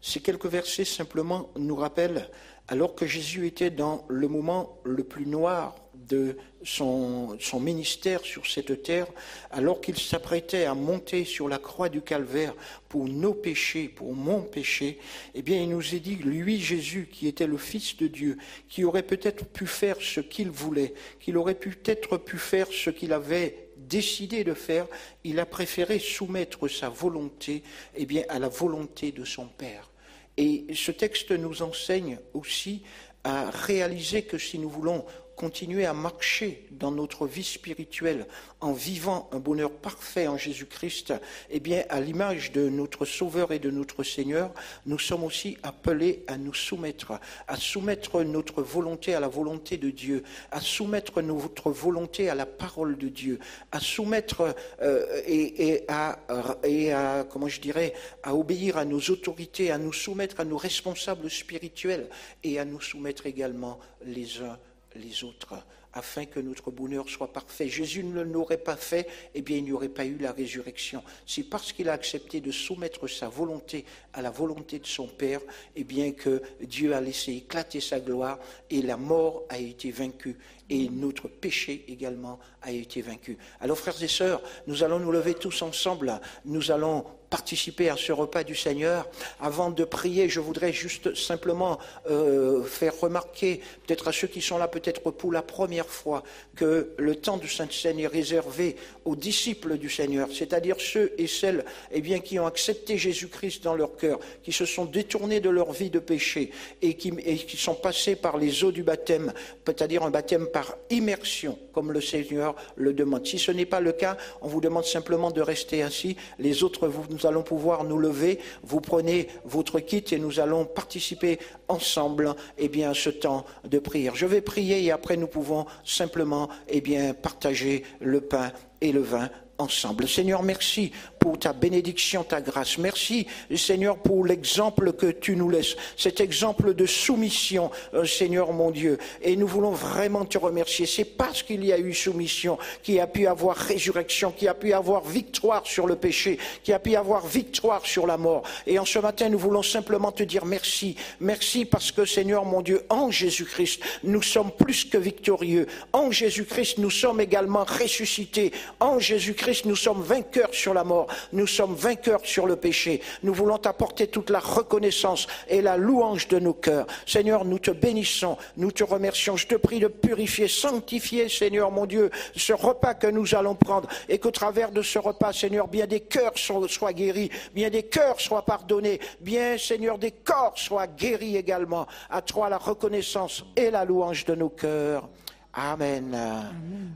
Ces 0.00 0.20
quelques 0.20 0.46
versets 0.46 0.84
simplement 0.84 1.50
nous 1.56 1.76
rappellent, 1.76 2.28
alors 2.72 2.94
que 2.94 3.06
Jésus 3.06 3.46
était 3.46 3.68
dans 3.68 4.02
le 4.08 4.28
moment 4.28 4.78
le 4.82 5.04
plus 5.04 5.26
noir 5.26 5.76
de 5.94 6.38
son, 6.64 7.36
ministère 7.60 8.22
sur 8.22 8.46
cette 8.46 8.82
terre, 8.82 9.08
alors 9.50 9.82
qu'il 9.82 9.98
s'apprêtait 9.98 10.64
à 10.64 10.72
monter 10.72 11.26
sur 11.26 11.50
la 11.50 11.58
croix 11.58 11.90
du 11.90 12.00
calvaire 12.00 12.54
pour 12.88 13.04
nos 13.08 13.34
péchés, 13.34 13.88
pour 13.88 14.14
mon 14.14 14.40
péché, 14.40 14.98
eh 15.34 15.42
bien, 15.42 15.60
il 15.60 15.68
nous 15.68 15.94
est 15.94 16.00
dit, 16.00 16.16
lui, 16.16 16.58
Jésus, 16.58 17.10
qui 17.12 17.28
était 17.28 17.46
le 17.46 17.58
Fils 17.58 17.98
de 17.98 18.06
Dieu, 18.06 18.38
qui 18.70 18.84
aurait 18.84 19.02
peut-être 19.02 19.44
pu 19.44 19.66
faire 19.66 20.00
ce 20.00 20.20
qu'il 20.20 20.48
voulait, 20.48 20.94
qu'il 21.20 21.36
aurait 21.36 21.54
peut-être 21.54 22.16
pu 22.16 22.38
faire 22.38 22.68
ce 22.68 22.88
qu'il 22.88 23.12
avait 23.12 23.68
décidé 23.76 24.44
de 24.44 24.54
faire, 24.54 24.86
il 25.24 25.38
a 25.38 25.44
préféré 25.44 25.98
soumettre 25.98 26.68
sa 26.68 26.88
volonté 26.88 27.64
eh 27.94 28.26
à 28.30 28.38
la 28.38 28.48
volonté 28.48 29.12
de 29.12 29.26
son 29.26 29.44
Père. 29.44 29.91
Et 30.36 30.66
ce 30.74 30.90
texte 30.90 31.30
nous 31.30 31.62
enseigne 31.62 32.18
aussi 32.32 32.82
à 33.24 33.50
réaliser 33.50 34.22
que 34.22 34.38
si 34.38 34.58
nous 34.58 34.70
voulons 34.70 35.04
continuer 35.36 35.86
à 35.86 35.94
marcher 35.94 36.66
dans 36.70 36.90
notre 36.90 37.26
vie 37.26 37.44
spirituelle 37.44 38.26
en 38.60 38.72
vivant 38.72 39.28
un 39.32 39.38
bonheur 39.38 39.70
parfait 39.70 40.28
en 40.28 40.36
Jésus-Christ, 40.36 41.14
eh 41.50 41.60
bien, 41.60 41.84
à 41.88 42.00
l'image 42.00 42.52
de 42.52 42.68
notre 42.68 43.04
Sauveur 43.04 43.52
et 43.52 43.58
de 43.58 43.70
notre 43.70 44.02
Seigneur, 44.02 44.52
nous 44.86 44.98
sommes 44.98 45.24
aussi 45.24 45.56
appelés 45.62 46.24
à 46.26 46.36
nous 46.36 46.54
soumettre, 46.54 47.14
à 47.48 47.56
soumettre 47.56 48.22
notre 48.22 48.62
volonté 48.62 49.14
à 49.14 49.20
la 49.20 49.28
volonté 49.28 49.78
de 49.78 49.90
Dieu, 49.90 50.22
à 50.50 50.60
soumettre 50.60 51.22
notre 51.22 51.70
volonté 51.70 52.28
à 52.28 52.34
la 52.34 52.46
parole 52.46 52.96
de 52.96 53.08
Dieu, 53.08 53.38
à 53.72 53.80
soumettre 53.80 54.54
euh, 54.80 55.22
et, 55.26 55.84
à, 55.88 56.18
et 56.62 56.92
à, 56.92 57.26
comment 57.28 57.48
je 57.48 57.60
dirais, 57.60 57.94
à 58.22 58.34
obéir 58.34 58.76
à 58.76 58.84
nos 58.84 59.00
autorités, 59.00 59.70
à 59.70 59.78
nous 59.78 59.92
soumettre 59.92 60.40
à 60.40 60.44
nos 60.44 60.56
responsables 60.56 61.30
spirituels 61.30 62.08
et 62.44 62.58
à 62.58 62.64
nous 62.64 62.80
soumettre 62.80 63.26
également 63.26 63.78
les 64.04 64.40
uns 64.40 64.58
les 64.96 65.24
autres, 65.24 65.54
afin 65.92 66.24
que 66.24 66.40
notre 66.40 66.70
bonheur 66.70 67.08
soit 67.08 67.32
parfait. 67.32 67.68
Jésus 67.68 68.02
ne 68.04 68.22
l'aurait 68.22 68.58
pas 68.58 68.76
fait, 68.76 69.08
eh 69.34 69.42
bien 69.42 69.58
il 69.58 69.64
n'y 69.64 69.72
aurait 69.72 69.88
pas 69.88 70.04
eu 70.04 70.16
la 70.16 70.32
résurrection. 70.32 71.02
C'est 71.26 71.42
parce 71.42 71.72
qu'il 71.72 71.88
a 71.88 71.92
accepté 71.92 72.40
de 72.40 72.50
soumettre 72.50 73.08
sa 73.08 73.28
volonté 73.28 73.84
à 74.12 74.22
la 74.22 74.30
volonté 74.30 74.78
de 74.78 74.86
son 74.86 75.06
Père, 75.06 75.40
eh 75.76 75.84
bien 75.84 76.12
que 76.12 76.42
Dieu 76.60 76.94
a 76.94 77.00
laissé 77.00 77.32
éclater 77.32 77.80
sa 77.80 78.00
gloire 78.00 78.38
et 78.70 78.82
la 78.82 78.96
mort 78.96 79.44
a 79.48 79.58
été 79.58 79.90
vaincue 79.90 80.36
et 80.70 80.88
notre 80.88 81.28
péché 81.28 81.84
également 81.88 82.38
a 82.62 82.70
été 82.70 83.02
vaincu. 83.02 83.36
Alors 83.60 83.76
frères 83.76 84.02
et 84.02 84.08
sœurs, 84.08 84.40
nous 84.66 84.82
allons 84.82 84.98
nous 84.98 85.12
lever 85.12 85.34
tous 85.34 85.60
ensemble, 85.62 86.18
nous 86.44 86.70
allons 86.70 87.04
participer 87.28 87.88
à 87.88 87.96
ce 87.96 88.12
repas 88.12 88.44
du 88.44 88.54
Seigneur. 88.54 89.08
Avant 89.40 89.70
de 89.70 89.84
prier, 89.84 90.28
je 90.28 90.38
voudrais 90.38 90.72
juste 90.72 91.14
simplement 91.14 91.78
euh, 92.10 92.62
faire 92.62 92.98
remarquer, 93.00 93.62
peut-être 93.86 94.08
à 94.08 94.12
ceux 94.12 94.28
qui 94.28 94.42
sont 94.42 94.58
là, 94.58 94.68
peut-être 94.68 95.10
pour 95.10 95.32
la 95.32 95.40
première 95.40 95.86
fois, 95.86 96.22
que 96.56 96.92
le 96.98 97.16
temps 97.16 97.38
de 97.38 97.46
Sainte 97.46 97.72
Seine 97.72 97.98
est 97.98 98.06
réservé 98.06 98.76
aux 99.06 99.16
disciples 99.16 99.78
du 99.78 99.88
Seigneur, 99.88 100.28
c'est-à-dire 100.30 100.76
ceux 100.78 101.12
et 101.16 101.26
celles 101.26 101.64
eh 101.90 102.02
bien, 102.02 102.20
qui 102.20 102.38
ont 102.38 102.46
accepté 102.46 102.98
Jésus-Christ 102.98 103.64
dans 103.64 103.74
leur 103.74 103.96
qui 104.42 104.52
se 104.52 104.64
sont 104.64 104.84
détournés 104.84 105.40
de 105.40 105.50
leur 105.50 105.72
vie 105.72 105.90
de 105.90 105.98
péché 105.98 106.50
et 106.80 106.94
qui, 106.94 107.12
sont 107.56 107.74
passés 107.74 108.16
par 108.16 108.36
les 108.36 108.64
eaux 108.64 108.72
du 108.72 108.82
baptême, 108.82 109.32
c'est-à-dire 109.66 110.02
un 110.02 110.10
baptême 110.10 110.46
par 110.46 110.76
immersion, 110.90 111.58
comme 111.72 111.92
le 111.92 112.00
Seigneur 112.00 112.54
le 112.76 112.92
demande. 112.92 113.26
Si 113.26 113.38
ce 113.38 113.52
n'est 113.52 113.66
pas 113.66 113.80
le 113.80 113.92
cas, 113.92 114.16
on 114.40 114.48
vous 114.48 114.60
demande 114.60 114.84
simplement 114.84 115.30
de 115.30 115.40
rester 115.40 115.82
assis. 115.82 116.16
Les 116.38 116.62
autres, 116.62 116.90
nous 117.10 117.26
allons 117.26 117.42
pouvoir 117.42 117.84
nous 117.84 117.98
lever. 117.98 118.38
Vous 118.62 118.80
prenez 118.80 119.28
votre 119.44 119.80
kit 119.80 120.04
et 120.10 120.18
nous 120.18 120.40
allons 120.40 120.64
participer 120.64 121.38
ensemble 121.68 122.34
eh 122.58 122.68
bien, 122.68 122.90
à 122.90 122.94
ce 122.94 123.10
temps 123.10 123.44
de 123.64 123.78
prière. 123.78 124.16
Je 124.16 124.26
vais 124.26 124.40
prier 124.40 124.84
et 124.84 124.90
après 124.90 125.16
nous 125.16 125.26
pouvons 125.26 125.66
simplement 125.84 126.48
eh 126.68 126.80
bien, 126.80 127.14
partager 127.14 127.84
le 128.00 128.20
pain 128.20 128.52
et 128.80 128.92
le 128.92 129.00
vin 129.00 129.30
ensemble. 129.58 130.08
Seigneur, 130.08 130.42
merci 130.42 130.92
pour 131.22 131.38
ta 131.38 131.52
bénédiction, 131.52 132.24
ta 132.24 132.40
grâce. 132.40 132.78
Merci, 132.78 133.28
Seigneur, 133.54 133.96
pour 133.96 134.26
l'exemple 134.26 134.92
que 134.92 135.06
tu 135.06 135.36
nous 135.36 135.48
laisses, 135.48 135.76
cet 135.96 136.20
exemple 136.20 136.74
de 136.74 136.84
soumission, 136.84 137.70
euh, 137.94 138.04
Seigneur 138.04 138.52
mon 138.52 138.72
Dieu. 138.72 138.98
Et 139.22 139.36
nous 139.36 139.46
voulons 139.46 139.70
vraiment 139.70 140.24
te 140.24 140.36
remercier. 140.36 140.84
C'est 140.84 141.04
parce 141.04 141.44
qu'il 141.44 141.64
y 141.64 141.72
a 141.72 141.78
eu 141.78 141.94
soumission 141.94 142.58
qu'il 142.82 142.98
a 142.98 143.06
pu 143.06 143.28
avoir 143.28 143.56
résurrection, 143.56 144.32
qu'il 144.32 144.48
a 144.48 144.54
pu 144.54 144.72
avoir 144.72 145.04
victoire 145.04 145.64
sur 145.64 145.86
le 145.86 145.94
péché, 145.94 146.38
qu'il 146.64 146.74
a 146.74 146.80
pu 146.80 146.96
avoir 146.96 147.24
victoire 147.24 147.86
sur 147.86 148.08
la 148.08 148.16
mort. 148.16 148.42
Et 148.66 148.80
en 148.80 148.84
ce 148.84 148.98
matin, 148.98 149.28
nous 149.28 149.38
voulons 149.38 149.62
simplement 149.62 150.10
te 150.10 150.24
dire 150.24 150.44
merci. 150.44 150.96
Merci 151.20 151.64
parce 151.64 151.92
que, 151.92 152.04
Seigneur 152.04 152.44
mon 152.44 152.62
Dieu, 152.62 152.82
en 152.88 153.12
Jésus-Christ, 153.12 153.80
nous 154.02 154.22
sommes 154.22 154.50
plus 154.50 154.84
que 154.84 154.98
victorieux. 154.98 155.68
En 155.92 156.10
Jésus-Christ, 156.10 156.78
nous 156.78 156.90
sommes 156.90 157.20
également 157.20 157.62
ressuscités. 157.62 158.50
En 158.80 158.98
Jésus-Christ, 158.98 159.66
nous 159.66 159.76
sommes 159.76 160.02
vainqueurs 160.02 160.52
sur 160.52 160.74
la 160.74 160.82
mort 160.82 161.06
nous 161.32 161.46
sommes 161.46 161.74
vainqueurs 161.74 162.24
sur 162.24 162.46
le 162.46 162.56
péché. 162.56 163.00
Nous 163.22 163.34
voulons 163.34 163.58
t'apporter 163.58 164.06
toute 164.06 164.30
la 164.30 164.40
reconnaissance 164.40 165.26
et 165.48 165.62
la 165.62 165.76
louange 165.76 166.28
de 166.28 166.38
nos 166.38 166.54
cœurs. 166.54 166.86
Seigneur, 167.06 167.44
nous 167.44 167.58
te 167.58 167.70
bénissons, 167.70 168.36
nous 168.56 168.72
te 168.72 168.84
remercions. 168.84 169.36
Je 169.36 169.46
te 169.46 169.54
prie 169.54 169.80
de 169.80 169.88
purifier, 169.88 170.48
sanctifier, 170.48 171.28
Seigneur 171.28 171.70
mon 171.70 171.86
Dieu, 171.86 172.10
ce 172.36 172.52
repas 172.52 172.94
que 172.94 173.06
nous 173.06 173.34
allons 173.34 173.54
prendre 173.54 173.88
et 174.08 174.18
qu'au 174.18 174.30
travers 174.30 174.70
de 174.70 174.82
ce 174.82 174.98
repas, 174.98 175.32
Seigneur, 175.32 175.68
bien 175.68 175.86
des 175.86 176.00
cœurs 176.00 176.32
soient 176.36 176.92
guéris, 176.92 177.30
bien 177.54 177.70
des 177.70 177.84
cœurs 177.84 178.20
soient 178.20 178.44
pardonnés, 178.44 179.00
bien, 179.20 179.58
Seigneur, 179.58 179.98
des 179.98 180.12
corps 180.12 180.56
soient 180.56 180.86
guéris 180.86 181.36
également. 181.36 181.86
À 182.10 182.22
toi 182.22 182.48
la 182.48 182.58
reconnaissance 182.58 183.44
et 183.56 183.70
la 183.70 183.84
louange 183.84 184.24
de 184.24 184.34
nos 184.34 184.48
cœurs. 184.50 185.08
Amen. 185.54 186.16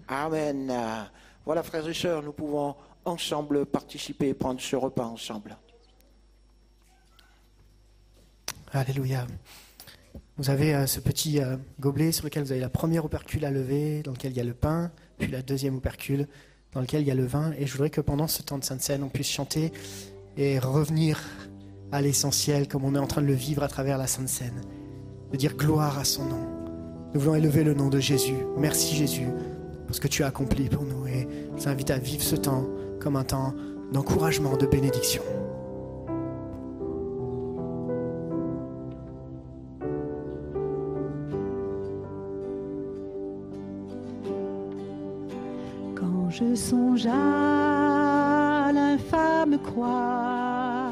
Amen. 0.09 1.09
Voilà, 1.45 1.62
frères 1.62 1.89
et 1.89 1.95
sœurs, 1.95 2.23
nous 2.23 2.33
pouvons 2.33 2.75
ensemble 3.07 3.67
participer 3.67 4.29
et 4.29 4.35
prendre 4.35 4.61
ce 4.61 4.77
repas 4.77 5.07
ensemble. 5.07 5.57
Alléluia. 8.73 9.27
Vous 10.39 10.51
avez 10.51 10.75
euh, 10.75 10.87
ce 10.87 11.01
petit 11.01 11.41
euh, 11.41 11.57
gobelet 11.81 12.13
sur 12.13 12.25
lequel 12.25 12.45
vous 12.45 12.53
avez 12.53 12.61
la 12.61 12.69
première 12.69 13.07
opercule 13.07 13.45
à 13.47 13.51
lever, 13.51 14.03
dans 14.03 14.13
lequel 14.13 14.33
il 14.33 14.37
y 14.37 14.41
a 14.41 14.45
le 14.45 14.53
pain, 14.53 14.91
puis 15.19 15.29
la 15.29 15.41
deuxième 15.41 15.77
opercule, 15.77 16.29
dans 16.73 16.81
lequel 16.83 17.01
il 17.01 17.07
y 17.07 17.11
a 17.11 17.15
le 17.15 17.25
vin. 17.25 17.53
Et 17.59 17.67
je 17.67 17.73
voudrais 17.73 17.89
que 17.89 18.03
pendant 18.03 18.27
ce 18.27 18.43
temps 18.43 18.59
de 18.59 18.65
Sainte 18.65 18.83
Seine, 18.83 19.03
on 19.03 19.09
puisse 19.09 19.31
chanter 19.31 19.73
et 20.37 20.59
revenir 20.59 21.23
à 21.91 22.03
l'essentiel, 22.03 22.69
comme 22.69 22.85
on 22.85 22.95
est 22.95 22.99
en 22.99 23.07
train 23.07 23.23
de 23.23 23.27
le 23.27 23.33
vivre 23.33 23.63
à 23.63 23.69
travers 23.69 23.97
la 23.97 24.07
Sainte 24.07 24.29
Seine. 24.29 24.61
De 25.33 25.37
dire 25.39 25.57
gloire 25.57 25.99
à 25.99 26.05
son 26.05 26.27
nom. 26.27 26.47
Nous 27.15 27.21
voulons 27.21 27.37
élever 27.37 27.65
le 27.65 27.73
nom 27.73 27.89
de 27.89 27.99
Jésus. 27.99 28.37
Merci 28.59 28.95
Jésus, 28.95 29.29
pour 29.87 29.97
ce 29.97 30.01
que 30.01 30.09
tu 30.09 30.23
as 30.23 30.27
accompli 30.27 30.69
pour 30.69 30.83
nous. 30.83 31.07
Et 31.07 31.27
je 31.57 31.63
vous 31.63 31.69
invite 31.69 31.91
à 31.91 31.99
vivre 31.99 32.23
ce 32.23 32.37
temps 32.37 32.67
comme 33.07 33.15
un 33.15 33.23
temps 33.23 33.55
d'encouragement, 33.93 34.57
de 34.57 34.67
bénédiction. 34.67 35.23
Quand 45.95 46.31
je 46.31 46.57
songe 46.57 47.07
à 47.07 48.73
l'infâme 48.75 49.57
croix 49.63 50.91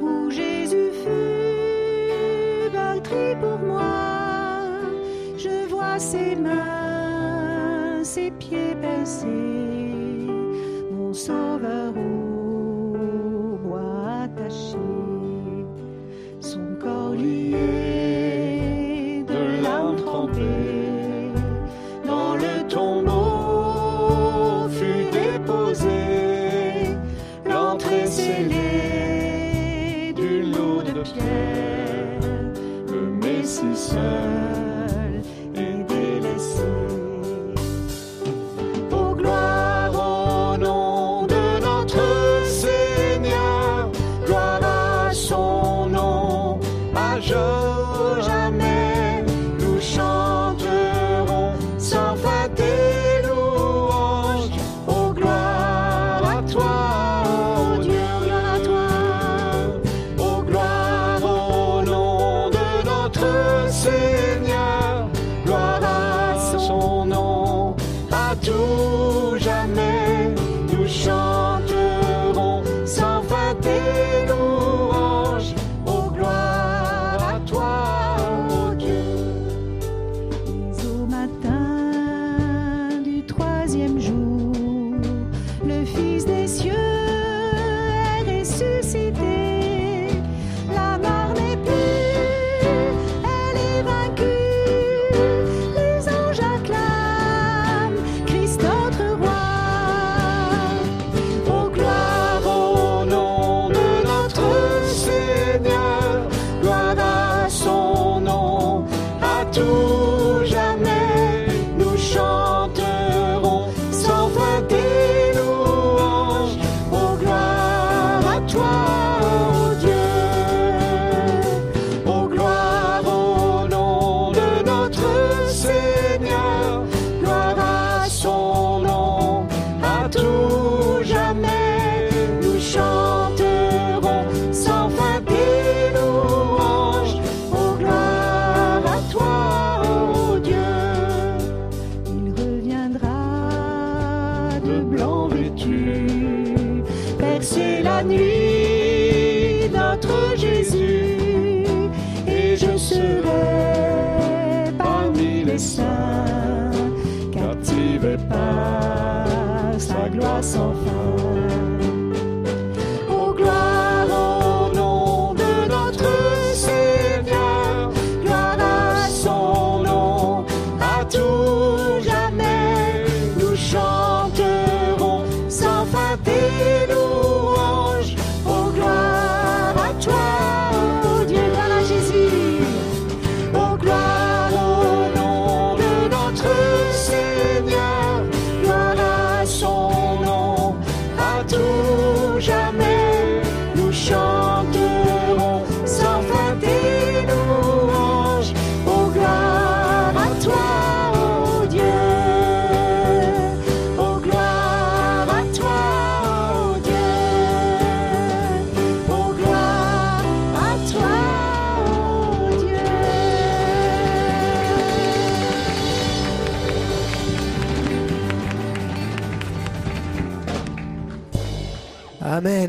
où 0.00 0.30
Jésus 0.30 0.92
fut 1.02 2.70
meurtri 2.72 3.34
pour 3.40 3.58
moi, 3.58 3.82
je 5.36 5.68
vois 5.68 5.98
ses 5.98 6.36
mains, 6.36 8.04
ses 8.04 8.30
pieds 8.30 8.76
baissés 11.10 11.26
sauveur 11.26 11.92
au 11.96 13.56
bois 13.64 14.22
attaché, 14.22 14.78
son 16.40 16.76
corps 16.80 17.14
lié 17.14 17.99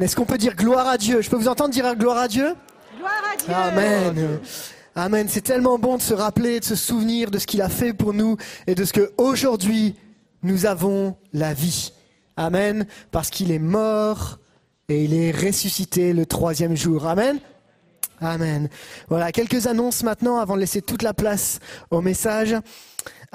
Amen. 0.02 0.08
Est-ce 0.08 0.16
qu'on 0.16 0.26
peut 0.26 0.40
dire 0.40 0.56
gloire 0.56 0.88
à 0.88 0.98
Dieu? 0.98 1.22
Je 1.22 1.30
peux 1.30 1.36
vous 1.36 1.48
entendre 1.48 1.70
dire 1.70 1.96
gloire 1.96 2.18
à 2.18 2.28
Dieu? 2.28 2.56
Gloire 2.98 3.22
à 3.32 3.38
Dieu. 3.38 3.54
Amen. 3.54 4.40
Amen. 4.96 5.28
C'est 5.30 5.42
tellement 5.42 5.78
bon 5.78 5.98
de 5.98 6.02
se 6.02 6.16
rappeler, 6.16 6.60
de 6.60 6.66
se 6.66 6.76
souvenir 6.76 7.30
de 7.30 7.38
ce 7.38 7.46
qu'il 7.46 7.62
a 7.62 7.70
fait 7.70 7.94
pour 7.94 8.12
nous 8.12 8.36
et 8.66 8.74
de 8.74 8.84
ce 8.84 8.94
que 8.94 9.12
aujourd'hui 9.20 9.96
nous 10.42 10.66
avons 10.66 11.16
la 11.34 11.54
vie. 11.54 11.94
Amen. 12.36 12.88
Parce 13.12 13.30
qu'il 13.30 13.52
est 13.52 13.60
mort 13.60 14.40
et 14.90 15.04
il 15.04 15.14
est 15.14 15.30
ressuscité 15.30 16.14
le 16.14 16.26
troisième 16.26 16.76
jour. 16.76 17.06
Amen. 17.06 17.38
Amen. 18.22 18.70
Voilà, 19.08 19.32
quelques 19.32 19.68
annonces 19.68 20.02
maintenant 20.02 20.40
avant 20.40 20.56
de 20.56 20.62
laisser 20.62 20.82
toute 20.82 21.04
la 21.04 21.14
place 21.14 21.60
au 21.92 22.02
message. 22.02 22.56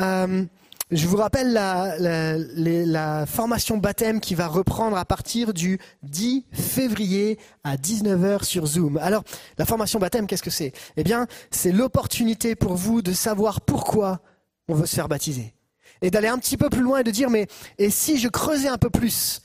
Euh, 0.01 0.45
je 0.93 1.09
vous 1.09 1.17
rappelle 1.17 1.53
la, 1.53 3.27
formation 3.27 3.77
baptême 3.77 4.21
qui 4.21 4.37
va 4.37 4.47
reprendre 4.47 4.97
à 4.97 5.05
partir 5.05 5.53
du 5.53 5.81
10 6.05 6.45
février 6.53 7.39
à 7.65 7.77
19h 7.77 8.45
sur 8.45 8.67
Zoom. 8.67 8.97
Alors, 8.99 9.25
la 9.59 9.65
formation 9.65 9.99
baptême, 9.99 10.27
qu'est-ce 10.29 10.45
que 10.45 10.51
c'est? 10.51 10.73
Eh 10.97 11.03
bien, 11.03 11.27
c'est 11.51 11.73
l'opportunité 11.73 12.55
pour 12.55 12.77
vous 12.77 13.03
de 13.03 13.13
savoir 13.13 13.61
pourquoi 13.63 14.21
on 14.69 14.75
veut 14.75 14.87
se 14.87 14.95
faire 14.95 15.09
baptiser. 15.09 15.55
Et 16.03 16.11
d'aller 16.11 16.29
un 16.29 16.39
petit 16.39 16.57
peu 16.57 16.71
plus 16.71 16.83
loin 16.83 17.01
et 17.01 17.05
de 17.05 17.11
dire, 17.11 17.31
mais 17.31 17.49
et 17.79 17.91
si 17.91 18.19
je 18.19 18.29
creusais 18.29 18.69
un 18.69 18.79
peu 18.79 18.91
plus? 18.91 19.41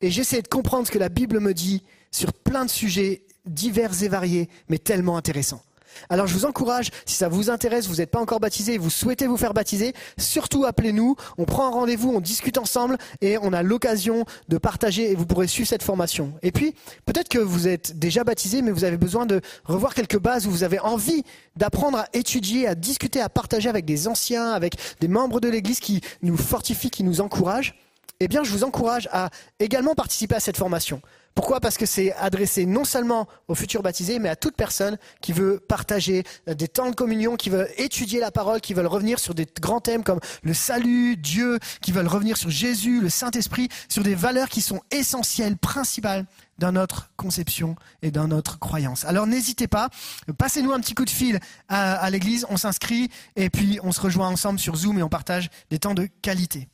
Et 0.00 0.10
j'essayais 0.10 0.42
de 0.42 0.48
comprendre 0.48 0.86
ce 0.86 0.92
que 0.92 0.98
la 0.98 1.08
Bible 1.08 1.40
me 1.40 1.52
dit 1.52 1.82
sur 2.10 2.32
plein 2.32 2.64
de 2.64 2.70
sujets 2.70 3.26
divers 3.44 4.02
et 4.02 4.08
variés, 4.08 4.48
mais 4.68 4.78
tellement 4.78 5.16
intéressants. 5.18 5.62
Alors 6.10 6.26
je 6.26 6.34
vous 6.34 6.44
encourage, 6.44 6.90
si 7.04 7.16
ça 7.16 7.28
vous 7.28 7.50
intéresse, 7.50 7.86
vous 7.86 7.96
n'êtes 7.96 8.10
pas 8.10 8.20
encore 8.20 8.40
baptisé 8.40 8.76
vous 8.78 8.90
souhaitez 8.90 9.26
vous 9.26 9.36
faire 9.36 9.54
baptiser, 9.54 9.92
surtout 10.18 10.64
appelez-nous, 10.64 11.16
on 11.38 11.44
prend 11.44 11.66
un 11.66 11.70
rendez-vous, 11.70 12.10
on 12.10 12.20
discute 12.20 12.58
ensemble 12.58 12.96
et 13.20 13.38
on 13.38 13.52
a 13.52 13.62
l'occasion 13.62 14.24
de 14.48 14.58
partager 14.58 15.10
et 15.10 15.14
vous 15.14 15.26
pourrez 15.26 15.46
suivre 15.46 15.68
cette 15.68 15.82
formation. 15.82 16.32
Et 16.42 16.52
puis, 16.52 16.74
peut-être 17.04 17.28
que 17.28 17.38
vous 17.38 17.68
êtes 17.68 17.98
déjà 17.98 18.24
baptisé, 18.24 18.62
mais 18.62 18.70
vous 18.70 18.84
avez 18.84 18.96
besoin 18.96 19.26
de 19.26 19.40
revoir 19.64 19.94
quelques 19.94 20.18
bases 20.18 20.46
où 20.46 20.50
vous 20.50 20.64
avez 20.64 20.78
envie 20.78 21.22
d'apprendre 21.56 21.98
à 21.98 22.06
étudier, 22.12 22.66
à 22.66 22.74
discuter, 22.74 23.20
à 23.20 23.28
partager 23.28 23.68
avec 23.68 23.84
des 23.84 24.08
anciens, 24.08 24.50
avec 24.52 24.74
des 25.00 25.08
membres 25.08 25.40
de 25.40 25.48
l'Église 25.48 25.80
qui 25.80 26.00
nous 26.22 26.36
fortifient, 26.36 26.90
qui 26.90 27.04
nous 27.04 27.20
encouragent 27.20 27.74
eh 28.20 28.28
bien, 28.28 28.42
je 28.42 28.50
vous 28.50 28.64
encourage 28.64 29.08
à 29.12 29.28
également 29.60 29.94
participer 29.94 30.36
à 30.36 30.40
cette 30.40 30.56
formation. 30.56 31.02
Pourquoi? 31.36 31.60
Parce 31.60 31.76
que 31.76 31.84
c'est 31.84 32.14
adressé 32.14 32.64
non 32.64 32.84
seulement 32.84 33.28
aux 33.46 33.54
futurs 33.54 33.82
baptisés, 33.82 34.18
mais 34.18 34.30
à 34.30 34.36
toute 34.36 34.56
personne 34.56 34.96
qui 35.20 35.34
veut 35.34 35.60
partager 35.60 36.24
euh, 36.48 36.54
des 36.54 36.66
temps 36.66 36.88
de 36.88 36.94
communion, 36.94 37.36
qui 37.36 37.50
veut 37.50 37.68
étudier 37.78 38.20
la 38.20 38.30
parole, 38.30 38.62
qui 38.62 38.72
veulent 38.72 38.86
revenir 38.86 39.18
sur 39.18 39.34
des 39.34 39.46
grands 39.60 39.82
thèmes 39.82 40.02
comme 40.02 40.18
le 40.42 40.54
salut, 40.54 41.18
Dieu, 41.18 41.58
qui 41.82 41.92
veulent 41.92 42.08
revenir 42.08 42.38
sur 42.38 42.48
Jésus, 42.48 43.02
le 43.02 43.10
Saint-Esprit, 43.10 43.68
sur 43.90 44.02
des 44.02 44.14
valeurs 44.14 44.48
qui 44.48 44.62
sont 44.62 44.80
essentielles, 44.90 45.58
principales 45.58 46.24
dans 46.56 46.72
notre 46.72 47.10
conception 47.16 47.76
et 48.00 48.10
dans 48.10 48.28
notre 48.28 48.58
croyance. 48.58 49.04
Alors 49.04 49.26
n'hésitez 49.26 49.68
pas, 49.68 49.90
passez-nous 50.38 50.72
un 50.72 50.80
petit 50.80 50.94
coup 50.94 51.04
de 51.04 51.10
fil 51.10 51.38
à, 51.68 51.96
à 51.96 52.08
l'église, 52.08 52.46
on 52.48 52.56
s'inscrit 52.56 53.10
et 53.36 53.50
puis 53.50 53.78
on 53.82 53.92
se 53.92 54.00
rejoint 54.00 54.28
ensemble 54.28 54.58
sur 54.58 54.74
Zoom 54.74 54.98
et 54.98 55.02
on 55.02 55.10
partage 55.10 55.50
des 55.68 55.78
temps 55.78 55.92
de 55.92 56.08
qualité. 56.22 56.66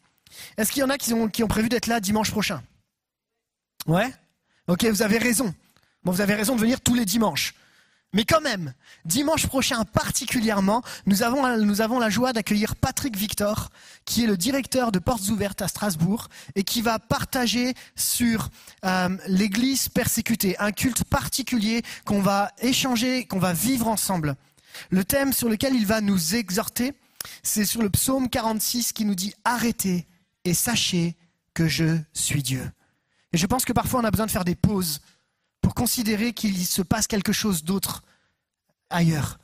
Est-ce 0.56 0.70
qu'il 0.70 0.82
y 0.82 0.84
en 0.84 0.90
a 0.90 0.98
qui 0.98 1.12
ont, 1.14 1.28
qui 1.28 1.42
ont 1.42 1.48
prévu 1.48 1.68
d'être 1.68 1.88
là 1.88 1.98
dimanche 1.98 2.30
prochain? 2.30 2.62
Ouais? 3.88 4.12
Ok, 4.68 4.84
vous 4.84 5.02
avez 5.02 5.18
raison. 5.18 5.54
Bon, 6.04 6.12
vous 6.12 6.20
avez 6.20 6.34
raison 6.34 6.54
de 6.54 6.60
venir 6.60 6.80
tous 6.80 6.94
les 6.94 7.04
dimanches. 7.04 7.54
Mais 8.14 8.24
quand 8.24 8.42
même, 8.42 8.74
dimanche 9.06 9.46
prochain 9.46 9.84
particulièrement, 9.84 10.82
nous 11.06 11.22
avons, 11.22 11.98
la 11.98 12.10
joie 12.10 12.34
d'accueillir 12.34 12.76
Patrick 12.76 13.16
Victor, 13.16 13.70
qui 14.04 14.24
est 14.24 14.26
le 14.26 14.36
directeur 14.36 14.92
de 14.92 14.98
Portes 14.98 15.28
Ouvertes 15.30 15.62
à 15.62 15.68
Strasbourg, 15.68 16.28
et 16.54 16.62
qui 16.62 16.82
va 16.82 16.98
partager 16.98 17.72
sur 17.96 18.50
euh, 18.84 19.16
l'Église 19.26 19.88
persécutée, 19.88 20.58
un 20.58 20.72
culte 20.72 21.04
particulier 21.04 21.82
qu'on 22.04 22.20
va 22.20 22.52
échanger, 22.60 23.24
qu'on 23.24 23.38
va 23.38 23.54
vivre 23.54 23.88
ensemble. 23.88 24.36
Le 24.90 25.04
thème 25.04 25.32
sur 25.32 25.48
lequel 25.48 25.74
il 25.74 25.86
va 25.86 26.02
nous 26.02 26.34
exhorter, 26.34 26.92
c'est 27.42 27.64
sur 27.64 27.80
le 27.80 27.88
psaume 27.88 28.28
46 28.28 28.92
qui 28.92 29.06
nous 29.06 29.14
dit 29.14 29.32
Arrêtez 29.44 30.06
et 30.44 30.54
sachez 30.54 31.16
que 31.54 31.66
je 31.66 31.98
suis 32.12 32.42
Dieu. 32.42 32.70
Et 33.32 33.38
je 33.38 33.46
pense 33.46 33.64
que 33.64 33.72
parfois 33.72 34.00
on 34.00 34.04
a 34.04 34.10
besoin 34.10 34.26
de 34.26 34.30
faire 34.30 34.44
des 34.44 34.54
pauses 34.54 35.00
pour 35.60 35.74
considérer 35.74 36.32
qu'il 36.32 36.56
se 36.66 36.82
passe 36.82 37.06
quelque 37.06 37.32
chose 37.32 37.64
d'autre 37.64 38.02
ailleurs. 38.90 39.38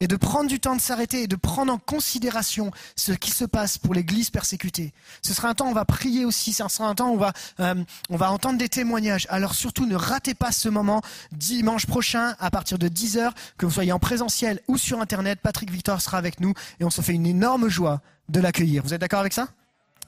et 0.00 0.06
de 0.06 0.14
prendre 0.14 0.48
du 0.48 0.60
temps 0.60 0.76
de 0.76 0.80
s'arrêter 0.80 1.24
et 1.24 1.26
de 1.26 1.34
prendre 1.34 1.72
en 1.72 1.78
considération 1.78 2.70
ce 2.94 3.10
qui 3.10 3.32
se 3.32 3.44
passe 3.44 3.78
pour 3.78 3.94
l'Église 3.94 4.30
persécutée. 4.30 4.92
Ce 5.22 5.34
sera 5.34 5.48
un 5.48 5.54
temps 5.54 5.66
où 5.66 5.70
on 5.70 5.74
va 5.74 5.84
prier 5.84 6.24
aussi, 6.24 6.52
ce 6.52 6.68
sera 6.68 6.88
un 6.88 6.94
temps 6.94 7.10
où 7.10 7.14
on 7.14 7.16
va, 7.16 7.32
euh, 7.58 7.84
entendre 8.20 8.58
des 8.58 8.68
témoignages. 8.68 9.26
Alors 9.28 9.56
surtout, 9.56 9.86
ne 9.86 9.96
ratez 9.96 10.34
pas 10.34 10.52
ce 10.52 10.68
moment 10.68 11.02
dimanche 11.32 11.86
prochain 11.86 12.36
à 12.38 12.48
partir 12.52 12.78
de 12.78 12.88
10h, 12.88 13.32
que 13.56 13.66
vous 13.66 13.72
soyez 13.72 13.90
en 13.90 13.98
présentiel 13.98 14.60
ou 14.68 14.78
sur 14.78 15.00
Internet. 15.00 15.40
Patrick 15.42 15.72
Victor 15.72 16.00
sera 16.00 16.16
avec 16.16 16.38
nous 16.38 16.54
et 16.78 16.84
on 16.84 16.90
se 16.90 17.00
fait 17.00 17.14
une 17.14 17.26
énorme 17.26 17.68
joie 17.68 18.00
de 18.28 18.38
l'accueillir. 18.38 18.84
Vous 18.84 18.94
êtes 18.94 19.00
d'accord 19.00 19.20
avec 19.20 19.32
ça? 19.32 19.48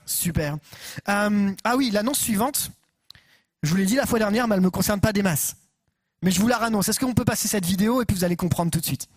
Super. 0.06 0.56
Euh, 1.08 1.52
ah 1.64 1.76
oui, 1.76 1.90
l'annonce 1.90 2.20
suivante, 2.20 2.70
je 3.62 3.70
vous 3.70 3.76
l'ai 3.76 3.86
dit 3.86 3.96
la 3.96 4.06
fois 4.06 4.18
dernière, 4.18 4.48
mais 4.48 4.54
elle 4.54 4.60
ne 4.60 4.66
me 4.66 4.70
concerne 4.70 5.00
pas 5.00 5.12
des 5.12 5.22
masses. 5.22 5.56
Mais 6.22 6.30
je 6.30 6.40
vous 6.40 6.48
la 6.48 6.58
rannonce. 6.58 6.88
Est-ce 6.88 7.00
qu'on 7.00 7.14
peut 7.14 7.24
passer 7.24 7.48
cette 7.48 7.66
vidéo 7.66 8.02
et 8.02 8.04
puis 8.04 8.16
vous 8.16 8.24
allez 8.24 8.36
comprendre 8.36 8.70
tout 8.70 8.80
de 8.80 8.84
suite? 8.84 9.08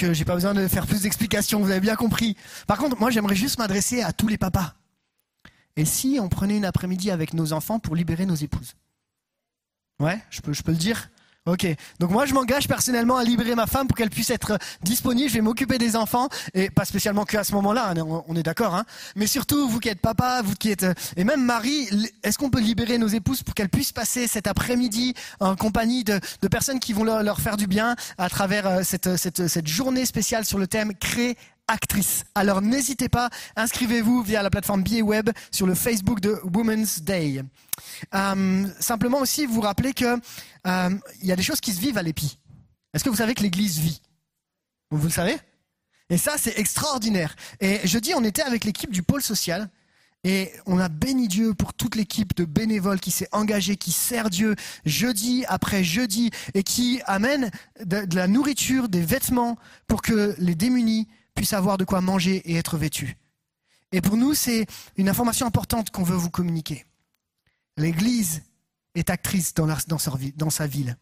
Donc 0.00 0.12
j'ai 0.12 0.24
pas 0.24 0.34
besoin 0.34 0.54
de 0.54 0.68
faire 0.68 0.86
plus 0.86 1.02
d'explications, 1.02 1.60
vous 1.60 1.70
avez 1.70 1.80
bien 1.80 1.96
compris. 1.96 2.36
Par 2.66 2.78
contre, 2.78 2.98
moi 3.00 3.10
j'aimerais 3.10 3.34
juste 3.34 3.58
m'adresser 3.58 4.02
à 4.02 4.12
tous 4.12 4.28
les 4.28 4.38
papas. 4.38 4.74
Et 5.76 5.84
si 5.84 6.18
on 6.20 6.28
prenait 6.28 6.56
une 6.56 6.64
après-midi 6.64 7.10
avec 7.10 7.34
nos 7.34 7.52
enfants 7.52 7.80
pour 7.80 7.96
libérer 7.96 8.24
nos 8.24 8.34
épouses? 8.34 8.74
Ouais, 10.00 10.20
je 10.30 10.40
peux, 10.40 10.52
je 10.52 10.62
peux 10.62 10.70
le 10.70 10.78
dire 10.78 11.10
Ok, 11.48 11.66
donc 11.98 12.10
moi 12.10 12.26
je 12.26 12.34
m'engage 12.34 12.68
personnellement 12.68 13.16
à 13.16 13.24
libérer 13.24 13.54
ma 13.54 13.66
femme 13.66 13.86
pour 13.86 13.96
qu'elle 13.96 14.10
puisse 14.10 14.28
être 14.28 14.58
disponible. 14.82 15.30
Je 15.30 15.34
vais 15.34 15.40
m'occuper 15.40 15.78
des 15.78 15.96
enfants 15.96 16.28
et 16.52 16.68
pas 16.68 16.84
spécialement 16.84 17.24
que 17.24 17.38
à 17.38 17.44
ce 17.44 17.52
moment-là. 17.54 17.94
On, 17.96 18.22
on 18.28 18.36
est 18.36 18.42
d'accord, 18.42 18.74
hein. 18.74 18.84
Mais 19.16 19.26
surtout 19.26 19.66
vous 19.66 19.80
qui 19.80 19.88
êtes 19.88 20.00
papa, 20.00 20.42
vous 20.44 20.54
qui 20.54 20.70
êtes 20.70 20.84
et 21.16 21.24
même 21.24 21.42
Marie, 21.42 21.88
est-ce 22.22 22.36
qu'on 22.36 22.50
peut 22.50 22.60
libérer 22.60 22.98
nos 22.98 23.08
épouses 23.08 23.42
pour 23.42 23.54
qu'elles 23.54 23.70
puissent 23.70 23.92
passer 23.92 24.28
cet 24.28 24.46
après-midi 24.46 25.14
en 25.40 25.56
compagnie 25.56 26.04
de, 26.04 26.20
personnes 26.50 26.80
qui 26.80 26.92
vont 26.92 27.04
leur, 27.04 27.40
faire 27.40 27.56
du 27.56 27.66
bien 27.66 27.96
à 28.18 28.28
travers 28.28 28.66
euh, 28.66 28.82
cette, 28.82 29.16
cette 29.16 29.66
journée 29.66 30.04
spéciale 30.04 30.44
sur 30.44 30.58
le 30.58 30.66
thème 30.66 30.92
créer 30.94 31.36
actrice. 31.68 32.24
Alors 32.34 32.62
n'hésitez 32.62 33.08
pas, 33.08 33.30
inscrivez-vous 33.56 34.22
via 34.22 34.42
la 34.42 34.50
plateforme 34.50 34.82
BA 34.82 35.02
Web 35.02 35.30
sur 35.50 35.66
le 35.66 35.74
Facebook 35.74 36.20
de 36.20 36.40
Women's 36.42 37.02
Day. 37.02 37.42
Euh, 38.14 38.66
simplement 38.80 39.20
aussi 39.20 39.46
vous 39.46 39.60
rappeler 39.60 39.92
que 39.92 40.18
euh, 40.66 40.90
il 41.20 41.26
y 41.26 41.32
a 41.32 41.36
des 41.36 41.42
choses 41.42 41.60
qui 41.60 41.72
se 41.72 41.80
vivent 41.80 41.98
à 41.98 42.02
l'épi. 42.02 42.38
Est-ce 42.92 43.04
que 43.04 43.10
vous 43.10 43.16
savez 43.16 43.34
que 43.34 43.42
l'Église 43.42 43.78
vit? 43.78 44.00
Vous 44.90 45.06
le 45.06 45.12
savez? 45.12 45.36
Et 46.10 46.18
ça 46.18 46.36
c'est 46.38 46.58
extraordinaire. 46.58 47.36
Et 47.60 47.86
jeudi 47.86 48.12
on 48.14 48.24
était 48.24 48.42
avec 48.42 48.64
l'équipe 48.64 48.90
du 48.90 49.02
pôle 49.02 49.22
social. 49.22 49.68
Et 50.24 50.50
on 50.66 50.80
a 50.80 50.88
béni 50.88 51.28
Dieu 51.28 51.54
pour 51.54 51.74
toute 51.74 51.94
l'équipe 51.94 52.34
de 52.34 52.44
bénévoles 52.44 52.98
qui 52.98 53.12
s'est 53.12 53.28
engagée, 53.30 53.76
qui 53.76 53.92
sert 53.92 54.30
Dieu 54.30 54.56
jeudi 54.84 55.44
après 55.46 55.84
jeudi 55.84 56.30
et 56.54 56.64
qui 56.64 57.00
amène 57.06 57.52
de 57.84 58.16
la 58.16 58.26
nourriture, 58.26 58.88
des 58.88 59.00
vêtements 59.00 59.56
pour 59.86 60.02
que 60.02 60.34
les 60.38 60.56
démunis 60.56 61.06
puissent 61.38 61.52
avoir 61.52 61.78
de 61.78 61.84
quoi 61.84 62.00
manger 62.00 62.42
et 62.50 62.56
être 62.56 62.76
vêtus. 62.76 63.16
Et 63.92 64.00
pour 64.00 64.16
nous, 64.16 64.34
c'est 64.34 64.66
une 64.96 65.08
information 65.08 65.46
importante 65.46 65.90
qu'on 65.90 66.02
veut 66.02 66.16
vous 66.16 66.30
communiquer. 66.30 66.84
L'Église 67.76 68.42
est 68.96 69.08
actrice 69.08 69.54
dans, 69.54 69.68
sa, 70.50 70.66
ville. 70.66 70.96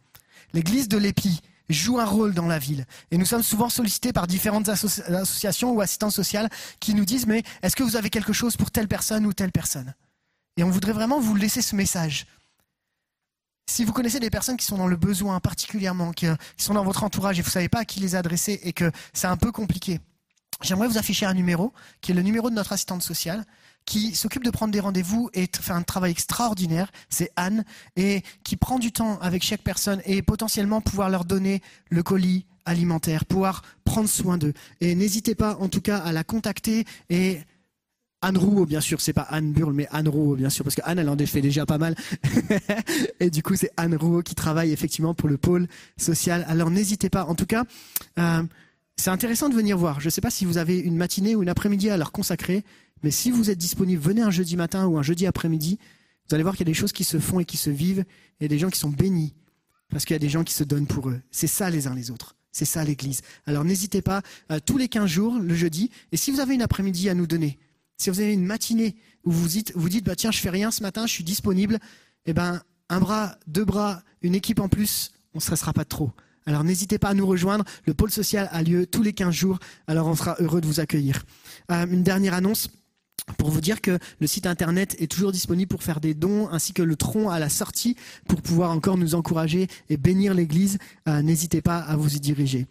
L'Église 0.53 0.89
de 0.89 0.99
l'Épi 0.99 1.41
joue 1.70 1.99
un 1.99 2.05
rôle 2.05 2.34
dans 2.34 2.47
la 2.47 2.59
ville. 2.59 2.84
Et 3.11 3.16
nous 3.16 3.24
sommes 3.24 3.43
souvent 3.43 3.70
sollicités 3.70 4.12
par 4.12 4.26
différentes 4.26 4.68
associ 4.68 5.01
associations 5.01 5.72
ou 5.72 5.80
assistantes 5.80 6.12
sociales 6.12 6.51
qui 6.80 6.93
nous 6.93 7.07
disent, 7.07 7.26
mais 7.26 7.43
est-ce 7.62 7.74
que 7.74 7.82
vous 7.82 7.97
avez 7.97 8.11
quelque 8.11 8.34
chose 8.34 8.59
pour 8.59 8.70
telle 8.70 8.89
personne 8.89 9.24
ou 9.24 9.32
telle 9.32 9.53
personne? 9.53 9.95
Et 10.59 10.62
on 10.64 10.70
voudrait 10.70 10.93
vraiment 10.93 11.18
vous 11.18 11.34
laisser 11.34 11.62
ce 11.62 11.74
message. 11.74 12.26
Si 13.68 13.84
vous 13.84 13.93
connaissez 13.95 14.20
des 14.20 14.30
personnes 14.30 14.59
qui 14.59 14.66
sont 14.66 14.76
dans 14.76 14.87
le 14.87 14.97
besoin 14.97 15.41
particulièrement, 15.41 16.12
qui, 16.12 16.26
qui 16.59 16.64
sont 16.64 16.74
dans 16.74 16.84
votre 16.84 17.05
entourage 17.05 17.39
et 17.39 17.43
vous 17.43 17.49
ne 17.49 17.53
savez 17.53 17.70
pas 17.70 17.80
à 17.80 17.84
qui 17.87 18.01
les 18.01 18.14
adresser 18.14 18.61
et 18.62 18.74
que 18.74 18.93
c'est 19.14 19.26
un 19.26 19.39
peu 19.39 19.51
compliqué, 19.51 19.99
J'aimerais 20.62 20.88
vous 20.88 20.98
afficher 20.98 21.26
un 21.26 21.34
numéro, 21.34 21.72
qui 22.00 22.12
est 22.12 22.14
le 22.14 22.22
numéro 22.22 22.50
de 22.50 22.54
notre 22.54 22.72
assistante 22.72 23.02
sociale, 23.02 23.44
qui 23.84 24.14
s'occupe 24.14 24.42
de 24.42 24.50
prendre 24.50 24.72
des 24.72 24.80
rendez-vous 24.80 25.30
et 25.32 25.48
fait 25.61 25.72
un 25.72 25.82
travail 25.82 26.11
extraordinaire. 26.11 26.90
C'est 27.09 27.30
Anne, 27.36 27.64
et 27.96 28.22
qui 28.42 28.57
prend 28.57 28.78
du 28.78 28.92
temps 28.92 29.18
avec 29.20 29.42
chaque 29.42 29.62
personne 29.62 30.00
et 30.04 30.22
potentiellement 30.22 30.80
pouvoir 30.80 31.09
leur 31.11 31.24
donner 31.24 31.62
le 31.90 32.02
colis 32.02 32.46
alimentaire, 32.64 33.24
pouvoir 33.24 33.62
prendre 33.84 34.09
soin 34.09 34.38
d'eux. 34.38 34.54
Et 34.80 34.94
n'hésitez 34.94 35.34
pas, 35.34 35.57
en 35.61 35.68
tout 35.68 35.80
cas, 35.80 35.98
à 35.98 36.12
la 36.12 36.24
contacter 36.24 36.84
et 37.09 37.40
Anne 38.22 38.38
Rouault, 38.38 38.66
bien 38.66 38.80
sûr, 38.80 39.00
c'est 39.00 39.12
pas 39.12 39.26
Anne 39.30 39.52
Burle, 39.52 39.74
mais 39.74 39.86
Anne 39.92 40.09
Rouault, 40.09 40.36
bien 40.36 40.50
sûr, 40.50 40.64
parce 40.64 40.74
que 40.74 40.80
Anne, 40.84 40.98
elle 40.98 41.09
en 41.09 41.16
fait 41.16 41.42
déjà 41.42 41.66
pas 41.66 41.78
mal. 41.78 41.94
et 43.20 43.30
du 43.30 43.42
coup, 43.42 43.54
c'est 43.54 43.70
Anne 43.76 43.94
Rouault 43.94 44.22
qui 44.22 44.34
travaille 44.34 44.72
effectivement 44.72 45.14
pour 45.14 45.28
le 45.28 45.36
pôle 45.36 45.68
social. 45.96 46.44
Alors 46.48 46.70
n'hésitez 46.70 47.11
pas. 47.11 47.26
En 47.26 47.34
tout 47.34 47.46
cas, 47.46 47.64
euh, 48.18 48.42
c'est 48.97 49.11
intéressant 49.11 49.49
de 49.49 49.55
venir 49.55 49.76
voir. 49.76 50.01
Je 50.01 50.07
ne 50.07 50.11
sais 50.11 50.20
pas 50.20 50.30
si 50.30 50.44
vous 50.44 50.59
avez 50.59 50.78
une 50.78 50.97
matinée 50.97 51.34
ou 51.34 51.42
une 51.42 51.49
après-midi 51.49 51.90
à 51.90 51.97
leur 51.97 52.12
consacrer, 52.12 52.64
mais 53.03 53.11
si 53.11 53.30
vous 53.30 53.51
êtes 53.51 53.59
disponible, 53.59 54.03
venez 54.03 54.22
un 54.22 54.30
jeudi 54.30 54.57
matin 54.57 54.86
ou 54.86 54.99
un 54.99 55.03
jeudi 55.03 55.26
après-midi. 55.26 55.78
Vous 56.28 56.34
allez 56.34 56.42
voir 56.42 56.57
qu'il 56.57 56.66
y 56.66 56.68
a 56.68 56.72
des 56.72 56.78
choses 56.78 56.92
qui 56.92 57.05
se 57.05 57.18
font 57.18 57.40
et 57.40 57.44
qui 57.44 57.57
se 57.57 57.70
vivent. 57.70 58.05
A 58.40 58.49
des 58.49 58.59
gens 58.59 58.70
qui 58.70 58.78
sont 58.78 58.90
bénis 58.90 59.34
parce 59.90 60.05
qu'il 60.05 60.14
y 60.14 60.16
a 60.16 60.20
des 60.20 60.28
gens 60.28 60.44
qui 60.44 60.55
se 60.55 60.64
donnent 60.64 60.86
pour 60.86 61.09
eux. 61.11 61.20
C'est 61.30 61.47
ça 61.47 61.70
les 61.70 61.86
uns 61.86 61.94
les 61.94 62.11
autres. 62.11 62.36
C'est 62.53 62.64
ça 62.64 62.82
l'Église. 62.84 63.20
Alors 63.44 63.64
n'hésitez 63.64 64.01
pas, 64.01 64.22
euh, 64.51 64.59
tous 64.64 64.78
les 64.78 64.88
15 64.88 65.09
jours, 65.09 65.38
le 65.38 65.55
jeudi, 65.55 65.90
et 66.11 66.16
si 66.16 66.30
vous 66.30 66.40
avez 66.40 66.55
une 66.55 66.62
après-midi 66.62 67.11
à 67.11 67.14
nous 67.14 67.26
donner, 67.26 67.59
si 67.99 68.09
vous 68.09 68.20
avez 68.20 68.32
une 68.32 68.47
matinée 68.47 68.97
où 69.24 69.30
vous 69.30 69.47
dites, 69.47 69.72
vous 69.74 69.88
dites 69.90 70.05
bah 70.05 70.16
tiens, 70.16 70.30
je 70.30 70.38
fais 70.38 70.51
rien 70.51 70.70
ce 70.70 70.82
matin, 70.82 71.07
je 71.07 71.12
suis 71.12 71.24
disponible, 71.24 71.78
eh 72.24 72.32
ben 72.32 72.62
un 72.88 73.01
bras, 73.01 73.36
deux 73.47 73.64
bras, 73.64 74.03
une 74.22 74.34
équipe 74.34 74.61
en 74.61 74.68
plus, 74.68 75.12
on 75.34 75.38
ne 75.38 75.42
stressera 75.42 75.74
pas 75.74 75.84
trop. 75.84 76.12
Alors 76.47 76.62
n'hésitez 76.62 76.99
pas 76.99 77.09
à 77.09 77.14
nous 77.14 77.26
rejoindre. 77.26 77.64
Le 77.86 77.94
pôle 77.94 78.11
social 78.11 78.49
a 78.53 78.62
lieu 78.62 78.86
tous 78.86 79.03
les 79.03 79.12
15 79.12 79.34
jours. 79.34 79.59
Alors 79.88 80.07
on 80.07 80.14
sera 80.14 80.36
heureux 80.38 80.61
de 80.61 80.66
vous 80.66 80.80
accueillir. 80.80 81.24
Euh, 81.70 81.86
une 81.86 82.03
dernière 82.03 82.34
annonce. 82.34 82.68
Pour 83.38 83.51
vous 83.51 83.61
dire 83.61 83.80
que 83.80 83.99
le 84.20 84.26
site 84.28 84.47
internet 84.47 84.94
est 85.01 85.11
toujours 85.11 85.32
disponible 85.32 85.68
pour 85.68 85.82
faire 85.82 85.99
des 85.99 86.14
dons, 86.14 86.49
ainsi 86.53 86.72
que 86.72 86.82
le 86.82 86.94
tronc 86.94 87.28
à 87.28 87.40
la 87.40 87.49
sortie 87.49 87.97
pour 88.28 88.40
pouvoir 88.40 88.70
encore 88.70 88.97
nous 88.97 89.16
encourager 89.16 89.66
et 89.88 89.97
bénir 89.97 90.32
l'Église. 90.32 90.78
Euh, 91.09 91.22
n'hésitez 91.22 91.61
pas 91.61 91.78
à 91.78 91.97
vous 91.97 92.14
y 92.14 92.20
diriger. 92.20 92.66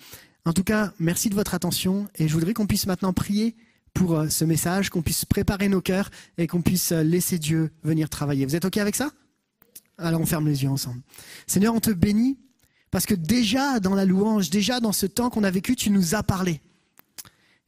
En 0.45 0.53
tout 0.53 0.63
cas, 0.63 0.93
merci 0.97 1.29
de 1.29 1.35
votre 1.35 1.55
attention 1.55 2.07
et 2.15 2.29
je 2.29 2.33
voudrais 2.33 2.53
qu'on 2.53 2.67
puisse 2.67 2.85
maintenant 2.85 3.11
prier 3.11 3.57
pour 3.93 4.15
euh, 4.15 4.29
ce 4.29 4.45
message, 4.45 4.89
qu'on 4.89 5.01
puisse 5.01 5.25
préparer 5.25 5.67
nos 5.67 5.81
cœurs 5.81 6.09
et 6.37 6.47
qu'on 6.47 6.61
puisse 6.61 6.91
laisser 6.93 7.37
Dieu 7.37 7.71
venir 7.83 8.07
travailler. 8.09 8.45
Vous 8.45 8.55
êtes 8.55 8.65
OK 8.65 8.77
avec 8.77 8.95
ça? 8.95 9.11
Alors 9.97 10.21
on 10.21 10.25
ferme 10.25 10.47
les 10.47 10.63
yeux 10.63 10.69
ensemble. 10.69 11.01
Seigneur, 11.47 11.73
on 11.73 11.81
te 11.81 11.91
bénit 11.91 12.37
parce 12.91 13.05
que 13.05 13.13
déjà 13.15 13.79
dans 13.79 13.95
la 13.95 14.05
louange, 14.05 14.49
déjà 14.49 14.79
dans 14.79 14.91
ce 14.91 15.05
temps 15.05 15.29
qu'on 15.29 15.43
a 15.43 15.51
vécu, 15.51 15.75
tu 15.75 15.89
nous 15.89 16.15
as 16.15 16.23
parlé. 16.23 16.61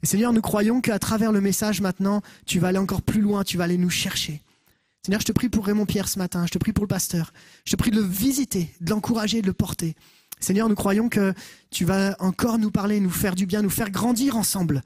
Et 0.03 0.05
Seigneur, 0.05 0.31
nous 0.31 0.41
croyons 0.41 0.81
qu'à 0.81 0.99
travers 0.99 1.31
le 1.31 1.41
message 1.41 1.81
maintenant, 1.81 2.21
tu 2.45 2.59
vas 2.59 2.69
aller 2.69 2.77
encore 2.77 3.01
plus 3.01 3.21
loin, 3.21 3.43
tu 3.43 3.57
vas 3.57 3.63
aller 3.63 3.77
nous 3.77 3.89
chercher. 3.89 4.41
Seigneur, 5.03 5.21
je 5.21 5.25
te 5.25 5.31
prie 5.31 5.49
pour 5.49 5.65
Raymond 5.65 5.85
Pierre 5.85 6.09
ce 6.09 6.19
matin, 6.19 6.45
je 6.45 6.51
te 6.51 6.57
prie 6.57 6.73
pour 6.73 6.83
le 6.83 6.89
pasteur, 6.89 7.33
je 7.65 7.71
te 7.71 7.77
prie 7.77 7.91
de 7.91 7.95
le 7.95 8.05
visiter, 8.05 8.73
de 8.81 8.89
l'encourager, 8.89 9.41
de 9.41 9.47
le 9.47 9.53
porter. 9.53 9.95
Seigneur, 10.39 10.69
nous 10.69 10.75
croyons 10.75 11.09
que 11.09 11.33
tu 11.71 11.85
vas 11.85 12.15
encore 12.19 12.59
nous 12.59 12.71
parler, 12.71 12.99
nous 12.99 13.09
faire 13.09 13.33
du 13.33 13.45
bien, 13.45 13.61
nous 13.61 13.69
faire 13.69 13.89
grandir 13.89 14.37
ensemble. 14.37 14.83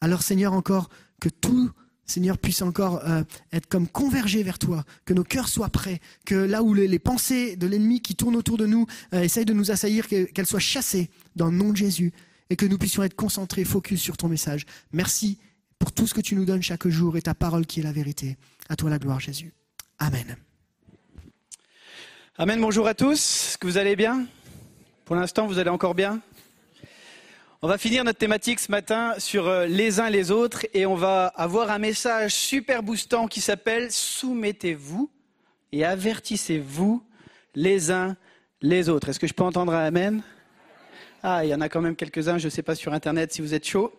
Alors 0.00 0.22
Seigneur, 0.22 0.54
encore 0.54 0.88
que 1.20 1.28
tout 1.28 1.70
Seigneur, 2.12 2.38
puisse 2.38 2.62
encore 2.62 3.00
euh, 3.04 3.24
être 3.52 3.66
comme 3.66 3.88
convergé 3.88 4.42
vers 4.42 4.58
toi, 4.58 4.84
que 5.04 5.14
nos 5.14 5.24
cœurs 5.24 5.48
soient 5.48 5.70
prêts, 5.70 6.00
que 6.24 6.34
là 6.34 6.62
où 6.62 6.74
les, 6.74 6.86
les 6.86 6.98
pensées 6.98 7.56
de 7.56 7.66
l'ennemi 7.66 8.00
qui 8.00 8.14
tournent 8.14 8.36
autour 8.36 8.58
de 8.58 8.66
nous 8.66 8.86
euh, 9.14 9.22
essayent 9.22 9.44
de 9.44 9.54
nous 9.54 9.70
assaillir, 9.70 10.06
qu'elles 10.08 10.46
soient 10.46 10.60
chassées 10.60 11.10
dans 11.36 11.46
le 11.46 11.56
nom 11.56 11.70
de 11.70 11.76
Jésus 11.76 12.12
et 12.50 12.56
que 12.56 12.66
nous 12.66 12.78
puissions 12.78 13.02
être 13.02 13.14
concentrés, 13.14 13.64
focus 13.64 14.00
sur 14.00 14.16
ton 14.16 14.28
message. 14.28 14.66
Merci 14.92 15.38
pour 15.78 15.90
tout 15.90 16.06
ce 16.06 16.14
que 16.14 16.20
tu 16.20 16.36
nous 16.36 16.44
donnes 16.44 16.62
chaque 16.62 16.86
jour 16.86 17.16
et 17.16 17.22
ta 17.22 17.34
parole 17.34 17.66
qui 17.66 17.80
est 17.80 17.82
la 17.82 17.92
vérité. 17.92 18.36
À 18.68 18.76
toi 18.76 18.90
la 18.90 18.98
gloire, 18.98 19.18
Jésus. 19.18 19.52
Amen. 19.98 20.36
Amen, 22.36 22.60
bonjour 22.60 22.86
à 22.86 22.94
tous. 22.94 23.14
Est-ce 23.14 23.58
que 23.58 23.66
vous 23.66 23.78
allez 23.78 23.96
bien? 23.96 24.26
Pour 25.04 25.16
l'instant, 25.16 25.46
vous 25.46 25.58
allez 25.58 25.70
encore 25.70 25.94
bien? 25.94 26.20
On 27.64 27.68
va 27.68 27.78
finir 27.78 28.02
notre 28.02 28.18
thématique 28.18 28.58
ce 28.58 28.72
matin 28.72 29.14
sur 29.18 29.46
euh, 29.46 29.66
les 29.66 30.00
uns 30.00 30.10
les 30.10 30.32
autres 30.32 30.66
et 30.74 30.84
on 30.84 30.96
va 30.96 31.26
avoir 31.26 31.70
un 31.70 31.78
message 31.78 32.34
super 32.34 32.82
boostant 32.82 33.28
qui 33.28 33.40
s'appelle 33.40 33.92
Soumettez-vous 33.92 35.08
et 35.70 35.84
avertissez-vous 35.84 37.04
les 37.54 37.92
uns 37.92 38.16
les 38.62 38.88
autres. 38.88 39.10
Est-ce 39.10 39.20
que 39.20 39.28
je 39.28 39.32
peux 39.32 39.44
entendre 39.44 39.74
un 39.74 39.84
Amen? 39.84 40.24
Ah, 41.22 41.44
il 41.44 41.50
y 41.50 41.54
en 41.54 41.60
a 41.60 41.68
quand 41.68 41.80
même 41.80 41.94
quelques-uns, 41.94 42.36
je 42.36 42.46
ne 42.46 42.50
sais 42.50 42.64
pas 42.64 42.74
sur 42.74 42.92
Internet 42.92 43.32
si 43.32 43.40
vous 43.40 43.54
êtes 43.54 43.64
chaud. 43.64 43.92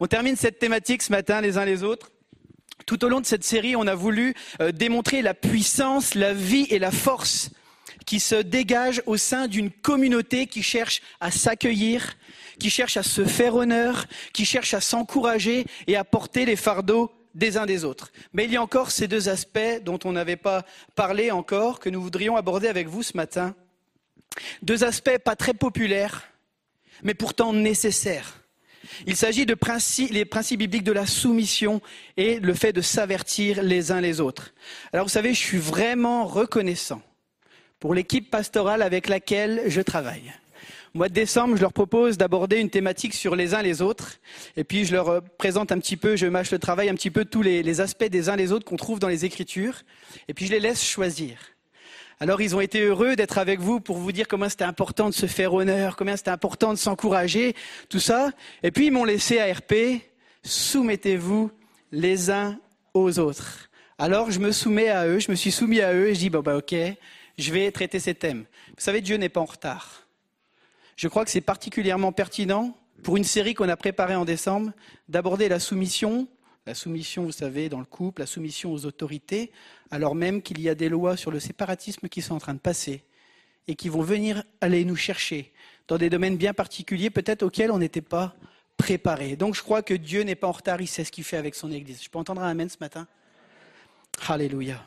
On 0.00 0.08
termine 0.08 0.34
cette 0.34 0.58
thématique 0.58 1.04
ce 1.04 1.12
matin 1.12 1.40
les 1.40 1.56
uns 1.56 1.64
les 1.64 1.84
autres. 1.84 2.10
Tout 2.84 3.04
au 3.04 3.08
long 3.08 3.20
de 3.20 3.26
cette 3.26 3.44
série, 3.44 3.76
on 3.76 3.86
a 3.86 3.94
voulu 3.94 4.34
euh, 4.60 4.72
démontrer 4.72 5.22
la 5.22 5.34
puissance, 5.34 6.16
la 6.16 6.32
vie 6.34 6.66
et 6.70 6.80
la 6.80 6.90
force 6.90 7.50
qui 8.06 8.18
se 8.18 8.34
dégagent 8.34 9.02
au 9.06 9.16
sein 9.16 9.46
d'une 9.46 9.70
communauté 9.70 10.46
qui 10.48 10.64
cherche 10.64 11.00
à 11.20 11.30
s'accueillir, 11.30 12.16
qui 12.58 12.70
cherche 12.70 12.96
à 12.96 13.02
se 13.02 13.24
faire 13.24 13.54
honneur, 13.54 14.06
qui 14.32 14.44
cherche 14.44 14.74
à 14.74 14.80
s'encourager 14.80 15.66
et 15.86 15.96
à 15.96 16.04
porter 16.04 16.44
les 16.44 16.56
fardeaux 16.56 17.12
des 17.34 17.56
uns 17.56 17.66
des 17.66 17.84
autres. 17.84 18.10
Mais 18.32 18.44
il 18.44 18.52
y 18.52 18.56
a 18.56 18.62
encore 18.62 18.90
ces 18.90 19.08
deux 19.08 19.28
aspects 19.28 19.82
dont 19.84 19.98
on 20.04 20.12
n'avait 20.12 20.36
pas 20.36 20.64
parlé 20.94 21.30
encore, 21.30 21.78
que 21.78 21.88
nous 21.88 22.02
voudrions 22.02 22.36
aborder 22.36 22.68
avec 22.68 22.88
vous 22.88 23.02
ce 23.02 23.16
matin. 23.16 23.54
Deux 24.62 24.84
aspects 24.84 25.18
pas 25.18 25.36
très 25.36 25.54
populaires, 25.54 26.28
mais 27.02 27.14
pourtant 27.14 27.52
nécessaires. 27.52 28.34
Il 29.06 29.16
s'agit 29.16 29.46
de 29.46 29.54
principes, 29.54 30.10
les 30.10 30.24
principes 30.24 30.60
bibliques 30.60 30.84
de 30.84 30.92
la 30.92 31.06
soumission 31.06 31.80
et 32.16 32.40
le 32.40 32.54
fait 32.54 32.72
de 32.72 32.80
s'avertir 32.80 33.62
les 33.62 33.92
uns 33.92 34.00
les 34.00 34.20
autres. 34.20 34.54
Alors 34.92 35.06
vous 35.06 35.12
savez, 35.12 35.34
je 35.34 35.40
suis 35.40 35.58
vraiment 35.58 36.26
reconnaissant 36.26 37.02
pour 37.80 37.94
l'équipe 37.94 38.30
pastorale 38.30 38.82
avec 38.82 39.08
laquelle 39.08 39.62
je 39.66 39.80
travaille. 39.80 40.32
Au 40.94 40.98
mois 40.98 41.08
de 41.08 41.14
décembre, 41.14 41.56
je 41.56 41.60
leur 41.60 41.72
propose 41.72 42.16
d'aborder 42.16 42.58
une 42.58 42.70
thématique 42.70 43.14
sur 43.14 43.36
les 43.36 43.54
uns 43.54 43.62
les 43.62 43.82
autres. 43.82 44.14
Et 44.56 44.64
puis, 44.64 44.84
je 44.84 44.94
leur 44.94 45.22
présente 45.38 45.70
un 45.70 45.78
petit 45.78 45.96
peu, 45.96 46.16
je 46.16 46.26
mâche 46.26 46.50
le 46.50 46.58
travail 46.58 46.88
un 46.88 46.94
petit 46.94 47.10
peu 47.10 47.24
tous 47.24 47.42
les, 47.42 47.62
les 47.62 47.80
aspects 47.80 48.04
des 48.04 48.28
uns 48.28 48.36
les 48.36 48.52
autres 48.52 48.64
qu'on 48.64 48.76
trouve 48.76 48.98
dans 48.98 49.08
les 49.08 49.24
Écritures. 49.24 49.82
Et 50.28 50.34
puis, 50.34 50.46
je 50.46 50.52
les 50.52 50.60
laisse 50.60 50.82
choisir. 50.82 51.36
Alors, 52.20 52.40
ils 52.40 52.56
ont 52.56 52.60
été 52.60 52.80
heureux 52.80 53.14
d'être 53.14 53.38
avec 53.38 53.60
vous 53.60 53.78
pour 53.78 53.98
vous 53.98 54.10
dire 54.10 54.26
comment 54.26 54.48
c'était 54.48 54.64
important 54.64 55.08
de 55.08 55.14
se 55.14 55.26
faire 55.26 55.54
honneur, 55.54 55.94
combien 55.94 56.16
c'était 56.16 56.30
important 56.30 56.72
de 56.72 56.78
s'encourager, 56.78 57.54
tout 57.88 58.00
ça. 58.00 58.32
Et 58.64 58.72
puis, 58.72 58.86
ils 58.86 58.90
m'ont 58.90 59.04
laissé 59.04 59.38
à 59.38 59.52
RP, 59.52 60.02
soumettez-vous 60.42 61.52
les 61.92 62.30
uns 62.30 62.58
aux 62.92 63.20
autres. 63.20 63.68
Alors, 63.98 64.32
je 64.32 64.40
me 64.40 64.50
soumets 64.50 64.88
à 64.88 65.06
eux, 65.06 65.20
je 65.20 65.30
me 65.30 65.36
suis 65.36 65.52
soumis 65.52 65.80
à 65.80 65.94
eux 65.94 66.08
et 66.08 66.14
je 66.14 66.20
dis, 66.20 66.30
bon, 66.30 66.40
bah, 66.40 66.56
ok, 66.56 66.74
je 67.38 67.52
vais 67.52 67.70
traiter 67.70 68.00
ces 68.00 68.14
thèmes. 68.14 68.46
Vous 68.68 68.82
savez, 68.82 69.00
Dieu 69.00 69.16
n'est 69.16 69.28
pas 69.28 69.40
en 69.40 69.44
retard. 69.44 70.07
Je 70.98 71.06
crois 71.06 71.24
que 71.24 71.30
c'est 71.30 71.40
particulièrement 71.40 72.10
pertinent 72.10 72.76
pour 73.04 73.16
une 73.16 73.22
série 73.22 73.54
qu'on 73.54 73.68
a 73.68 73.76
préparée 73.76 74.16
en 74.16 74.24
décembre 74.24 74.72
d'aborder 75.08 75.48
la 75.48 75.60
soumission, 75.60 76.26
la 76.66 76.74
soumission, 76.74 77.22
vous 77.22 77.30
savez, 77.30 77.68
dans 77.68 77.78
le 77.78 77.84
couple, 77.84 78.22
la 78.22 78.26
soumission 78.26 78.72
aux 78.72 78.84
autorités, 78.84 79.52
alors 79.92 80.16
même 80.16 80.42
qu'il 80.42 80.60
y 80.60 80.68
a 80.68 80.74
des 80.74 80.88
lois 80.88 81.16
sur 81.16 81.30
le 81.30 81.38
séparatisme 81.38 82.08
qui 82.08 82.20
sont 82.20 82.34
en 82.34 82.40
train 82.40 82.52
de 82.52 82.58
passer 82.58 83.04
et 83.68 83.76
qui 83.76 83.88
vont 83.88 84.02
venir 84.02 84.42
aller 84.60 84.84
nous 84.84 84.96
chercher 84.96 85.52
dans 85.86 85.98
des 85.98 86.10
domaines 86.10 86.36
bien 86.36 86.52
particuliers, 86.52 87.10
peut-être 87.10 87.44
auxquels 87.44 87.70
on 87.70 87.78
n'était 87.78 88.00
pas 88.00 88.34
préparé. 88.76 89.36
Donc 89.36 89.54
je 89.54 89.62
crois 89.62 89.82
que 89.82 89.94
Dieu 89.94 90.22
n'est 90.22 90.34
pas 90.34 90.48
en 90.48 90.52
retard, 90.52 90.80
il 90.80 90.88
sait 90.88 91.04
ce 91.04 91.12
qu'il 91.12 91.22
fait 91.22 91.36
avec 91.36 91.54
son 91.54 91.70
Église. 91.70 92.02
Je 92.02 92.10
peux 92.10 92.18
entendre 92.18 92.42
un 92.42 92.50
Amen 92.50 92.68
ce 92.68 92.78
matin? 92.80 93.06
Alléluia. 94.26 94.84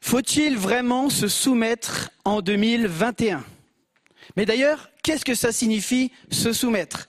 Faut-il 0.00 0.58
vraiment 0.58 1.08
se 1.08 1.28
soumettre 1.28 2.10
en 2.24 2.42
2021 2.42 3.44
Mais 4.36 4.46
d'ailleurs, 4.46 4.90
qu'est-ce 5.02 5.24
que 5.24 5.34
ça 5.34 5.52
signifie 5.52 6.12
se 6.30 6.52
soumettre? 6.52 7.08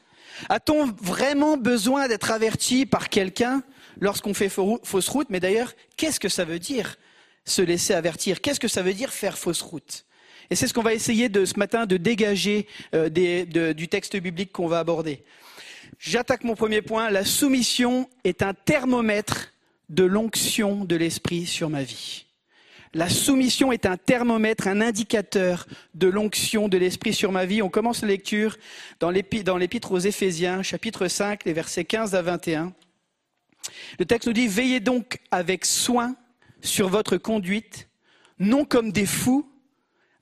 A-t-on 0.50 0.86
vraiment 1.02 1.58
besoin 1.58 2.08
d'être 2.08 2.32
averti 2.32 2.86
par 2.86 3.10
quelqu'un 3.10 3.64
lorsqu'on 4.00 4.34
fait 4.34 4.50
fausse 4.50 5.10
route? 5.10 5.30
Mais 5.30 5.40
d'ailleurs, 5.40 5.74
qu'est-ce 5.98 6.20
que 6.20 6.30
ça 6.30 6.46
veut 6.46 6.60
dire 6.60 6.98
se 7.46 7.62
laisser 7.62 7.94
avertir? 7.94 8.42
Qu'est-ce 8.42 8.60
que 8.60 8.68
ça 8.68 8.82
veut 8.82 8.94
dire 8.94 9.12
faire 9.12 9.38
fausse 9.38 9.62
route? 9.62 10.06
Et 10.50 10.56
c'est 10.56 10.68
ce 10.68 10.74
qu'on 10.74 10.84
va 10.84 10.94
essayer 10.94 11.28
de 11.28 11.44
ce 11.44 11.60
matin 11.60 11.86
de 11.86 11.98
dégager 11.98 12.68
euh, 12.94 13.10
du 13.10 13.88
texte 13.88 14.16
biblique 14.16 14.52
qu'on 14.52 14.68
va 14.68 14.80
aborder. 14.80 15.24
J'attaque 16.00 16.44
mon 16.44 16.56
premier 16.56 16.82
point. 16.82 17.10
La 17.10 17.26
soumission 17.26 18.10
est 18.24 18.42
un 18.44 18.54
thermomètre 18.54 19.52
de 19.90 20.04
l'onction 20.04 20.86
de 20.86 20.96
l'esprit 20.96 21.46
sur 21.46 21.70
ma 21.70 21.84
vie. 21.84 22.27
La 22.94 23.10
soumission 23.10 23.72
est 23.72 23.86
un 23.86 23.98
thermomètre, 23.98 24.68
un 24.68 24.82
indicateur 24.82 25.68
de 25.94 26.08
l'onction 26.08 26.68
de 26.68 26.78
l'Esprit 26.78 27.14
sur 27.14 27.32
ma 27.32 27.46
vie. 27.46 27.62
On 27.62 27.70
commence 27.70 28.02
la 28.02 28.08
lecture 28.08 28.58
dans 29.00 29.12
l'épître 29.12 29.92
aux 29.92 30.00
Éphésiens, 30.00 30.64
chapitre 30.64 31.08
5, 31.08 31.44
les 31.46 31.54
versets 31.54 31.86
15 31.86 32.16
à 32.16 32.22
21. 32.22 32.74
Le 34.00 34.06
texte 34.06 34.28
nous 34.28 34.34
dit, 34.34 34.48
Veillez 34.48 34.80
donc 34.80 35.20
avec 35.32 35.66
soin 35.66 36.16
sur 36.62 36.88
votre 36.90 37.18
conduite, 37.18 37.90
non 38.40 38.66
comme 38.66 38.92
des 38.92 39.06
fous, 39.06 39.50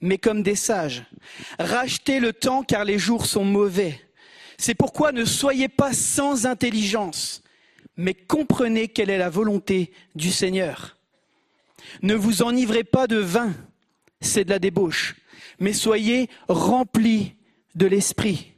mais 0.01 0.17
comme 0.17 0.43
des 0.43 0.55
sages. 0.55 1.03
Rachetez 1.59 2.19
le 2.19 2.33
temps 2.33 2.63
car 2.63 2.83
les 2.83 2.97
jours 2.97 3.25
sont 3.25 3.45
mauvais. 3.45 4.01
C'est 4.57 4.75
pourquoi 4.75 5.11
ne 5.11 5.25
soyez 5.25 5.67
pas 5.67 5.93
sans 5.93 6.45
intelligence, 6.45 7.43
mais 7.97 8.13
comprenez 8.13 8.87
quelle 8.87 9.09
est 9.09 9.17
la 9.17 9.29
volonté 9.29 9.91
du 10.15 10.31
Seigneur. 10.31 10.94
Ne 12.01 12.15
vous 12.15 12.41
enivrez 12.41 12.83
pas 12.83 13.07
de 13.07 13.17
vin, 13.17 13.53
c'est 14.21 14.45
de 14.45 14.49
la 14.49 14.59
débauche, 14.59 15.15
mais 15.59 15.73
soyez 15.73 16.29
remplis 16.47 17.35
de 17.75 17.85
l'esprit. 17.85 18.53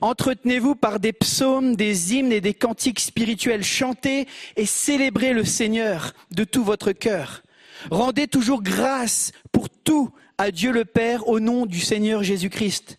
Entretenez-vous 0.00 0.74
par 0.74 1.00
des 1.00 1.12
psaumes, 1.12 1.76
des 1.76 2.14
hymnes 2.14 2.32
et 2.32 2.40
des 2.40 2.54
cantiques 2.54 3.00
spirituels. 3.00 3.64
Chantez 3.64 4.26
et 4.56 4.66
célébrez 4.66 5.32
le 5.32 5.44
Seigneur 5.44 6.14
de 6.30 6.44
tout 6.44 6.64
votre 6.64 6.92
cœur. 6.92 7.42
Rendez 7.90 8.28
toujours 8.28 8.62
grâce 8.62 9.32
pour 9.52 9.68
tout 9.68 10.10
à 10.38 10.50
Dieu 10.50 10.72
le 10.72 10.84
Père 10.84 11.28
au 11.28 11.38
nom 11.38 11.66
du 11.66 11.80
Seigneur 11.80 12.22
Jésus-Christ. 12.22 12.98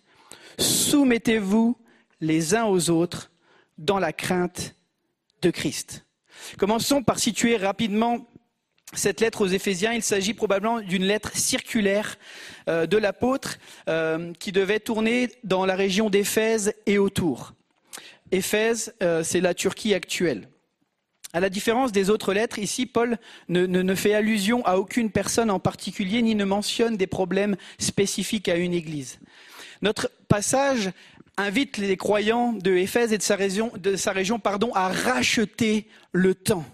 Soumettez-vous 0.60 1.78
les 2.22 2.56
uns 2.56 2.66
aux 2.66 2.90
autres 2.90 3.32
dans 3.78 4.00
la 4.00 4.14
crainte 4.14 4.76
de 5.42 5.50
Christ. 5.50 6.06
Commençons 6.58 7.04
par 7.04 7.20
situer 7.20 7.58
rapidement 7.58 8.28
cette 8.96 9.22
lettre 9.22 9.42
aux 9.42 9.48
Éphésiens, 9.48 9.94
il 9.94 10.04
s'agit 10.04 10.34
probablement 10.34 10.80
d'une 10.82 11.04
lettre 11.04 11.36
circulaire 11.36 12.18
euh, 12.70 12.86
de 12.86 12.98
l'apôtre 12.98 13.58
euh, 13.90 14.34
qui 14.40 14.52
devait 14.52 14.80
tourner 14.80 15.30
dans 15.44 15.66
la 15.66 15.76
région 15.76 16.10
d'Éphèse 16.10 16.74
et 16.86 16.98
autour. 16.98 17.54
Éphèse, 18.32 18.94
euh, 19.04 19.24
c'est 19.24 19.42
la 19.42 19.54
Turquie 19.54 19.94
actuelle. 19.94 20.50
À 21.34 21.40
la 21.40 21.50
différence 21.50 21.92
des 21.92 22.10
autres 22.10 22.34
lettres, 22.34 22.60
ici, 22.60 22.86
Paul 22.86 23.18
ne, 23.50 23.96
fait 23.96 24.14
allusion 24.14 24.66
à 24.66 24.78
aucune 24.78 25.12
personne 25.12 25.52
en 25.52 25.60
particulier, 25.60 26.22
ni 26.22 26.34
ne 26.34 26.46
mentionne 26.46 26.96
des 26.96 27.08
problèmes 27.08 27.58
spécifiques 27.78 28.48
à 28.48 28.56
une 28.56 28.74
église. 28.74 29.20
Notre 29.82 30.10
passage 30.30 30.92
invite 31.36 31.78
les 31.78 31.98
croyants 31.98 32.54
de 32.54 32.72
Éphèse 32.72 33.12
et 33.12 33.18
de 33.18 33.24
sa 33.24 33.36
région, 33.36 33.72
à 34.74 34.88
racheter 34.88 35.88
le 36.14 36.36
temps 36.36 36.66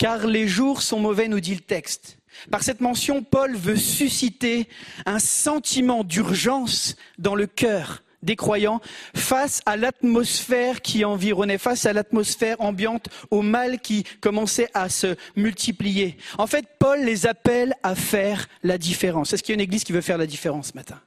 car 0.00 0.26
les 0.26 0.48
jours 0.48 0.80
sont 0.80 0.98
mauvais, 0.98 1.28
nous 1.28 1.40
dit 1.40 1.54
le 1.54 1.60
texte. 1.60 2.16
Par 2.50 2.62
cette 2.62 2.80
mention, 2.80 3.22
Paul 3.22 3.54
veut 3.54 3.76
susciter 3.76 4.66
un 5.04 5.18
sentiment 5.18 6.04
d'urgence 6.04 6.96
dans 7.18 7.34
le 7.34 7.46
cœur 7.46 8.02
des 8.22 8.34
croyants 8.34 8.80
face 9.14 9.60
à 9.66 9.76
l'atmosphère 9.76 10.80
qui 10.80 11.04
environnait, 11.04 11.58
face 11.58 11.84
à 11.84 11.92
l'atmosphère 11.92 12.62
ambiante, 12.62 13.10
au 13.30 13.42
mal 13.42 13.78
qui 13.78 14.04
commençait 14.22 14.70
à 14.72 14.88
se 14.88 15.16
multiplier. 15.36 16.16
En 16.38 16.46
fait, 16.46 16.64
Paul 16.78 17.04
les 17.04 17.26
appelle 17.26 17.74
à 17.82 17.94
faire 17.94 18.48
la 18.62 18.78
différence. 18.78 19.34
Est-ce 19.34 19.42
qu'il 19.42 19.52
y 19.52 19.54
a 19.54 19.60
une 19.60 19.60
église 19.60 19.84
qui 19.84 19.92
veut 19.92 20.00
faire 20.00 20.18
la 20.18 20.26
différence 20.26 20.68
ce 20.68 20.76
matin? 20.76 20.98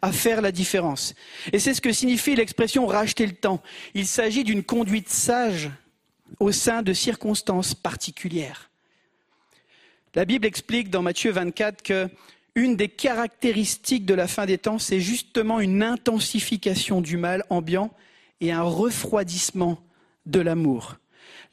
À 0.00 0.10
faire 0.10 0.40
la 0.40 0.52
différence. 0.52 1.14
Et 1.52 1.58
c'est 1.58 1.74
ce 1.74 1.82
que 1.82 1.92
signifie 1.92 2.34
l'expression 2.34 2.86
racheter 2.86 3.26
le 3.26 3.34
temps. 3.34 3.62
Il 3.92 4.06
s'agit 4.06 4.42
d'une 4.42 4.62
conduite 4.62 5.10
sage 5.10 5.68
au 6.40 6.52
sein 6.52 6.82
de 6.82 6.92
circonstances 6.92 7.74
particulières. 7.74 8.70
La 10.14 10.24
Bible 10.24 10.46
explique 10.46 10.90
dans 10.90 11.02
Matthieu 11.02 11.30
24 11.30 11.82
que 11.82 12.08
une 12.54 12.76
des 12.76 12.88
caractéristiques 12.88 14.04
de 14.04 14.14
la 14.14 14.28
fin 14.28 14.44
des 14.44 14.58
temps, 14.58 14.78
c'est 14.78 15.00
justement 15.00 15.58
une 15.58 15.82
intensification 15.82 17.00
du 17.00 17.16
mal 17.16 17.44
ambiant 17.48 17.90
et 18.42 18.52
un 18.52 18.62
refroidissement 18.62 19.78
de 20.26 20.40
l'amour. 20.40 20.96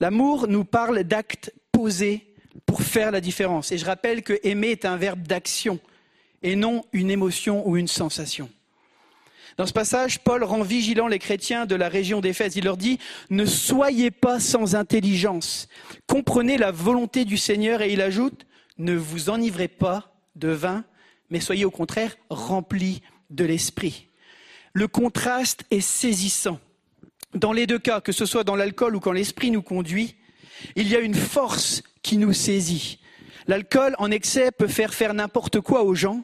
L'amour 0.01 0.47
nous 0.47 0.65
parle 0.65 1.03
d'actes 1.03 1.53
posés 1.71 2.27
pour 2.65 2.81
faire 2.81 3.11
la 3.11 3.21
différence. 3.21 3.71
Et 3.71 3.77
je 3.77 3.85
rappelle 3.85 4.23
que 4.23 4.37
aimer 4.43 4.69
est 4.69 4.85
un 4.85 4.97
verbe 4.97 5.21
d'action 5.21 5.79
et 6.43 6.55
non 6.55 6.83
une 6.91 7.11
émotion 7.11 7.67
ou 7.67 7.77
une 7.77 7.87
sensation. 7.87 8.49
Dans 9.59 9.65
ce 9.65 9.73
passage, 9.73 10.19
Paul 10.19 10.45
rend 10.45 10.61
vigilant 10.61 11.09
les 11.09 11.19
chrétiens 11.19 11.65
de 11.65 11.75
la 11.75 11.89
région 11.89 12.21
d'Éphèse. 12.21 12.55
Il 12.55 12.63
leur 12.63 12.77
dit, 12.77 12.97
ne 13.29 13.43
soyez 13.43 14.09
pas 14.09 14.39
sans 14.39 14.73
intelligence, 14.73 15.67
comprenez 16.07 16.57
la 16.57 16.71
volonté 16.71 17.25
du 17.25 17.35
Seigneur 17.35 17.81
et 17.81 17.91
il 17.91 17.99
ajoute, 17.99 18.45
ne 18.77 18.95
vous 18.95 19.29
enivrez 19.29 19.67
pas 19.67 20.15
de 20.37 20.47
vin, 20.47 20.85
mais 21.29 21.41
soyez 21.41 21.65
au 21.65 21.71
contraire 21.71 22.15
remplis 22.29 23.01
de 23.31 23.43
l'esprit. 23.43 24.07
Le 24.71 24.87
contraste 24.87 25.65
est 25.71 25.81
saisissant. 25.81 26.61
Dans 27.33 27.51
les 27.51 27.67
deux 27.67 27.79
cas, 27.79 27.99
que 27.99 28.13
ce 28.13 28.25
soit 28.25 28.45
dans 28.45 28.55
l'alcool 28.55 28.95
ou 28.95 29.01
quand 29.01 29.11
l'esprit 29.11 29.51
nous 29.51 29.61
conduit, 29.61 30.15
il 30.77 30.87
y 30.87 30.95
a 30.95 30.99
une 30.99 31.15
force 31.15 31.83
qui 32.01 32.15
nous 32.15 32.31
saisit. 32.31 32.99
L'alcool 33.45 33.93
en 33.97 34.09
excès 34.09 34.51
peut 34.51 34.69
faire 34.69 34.93
faire 34.93 35.13
n'importe 35.13 35.59
quoi 35.59 35.83
aux 35.83 35.95
gens 35.95 36.23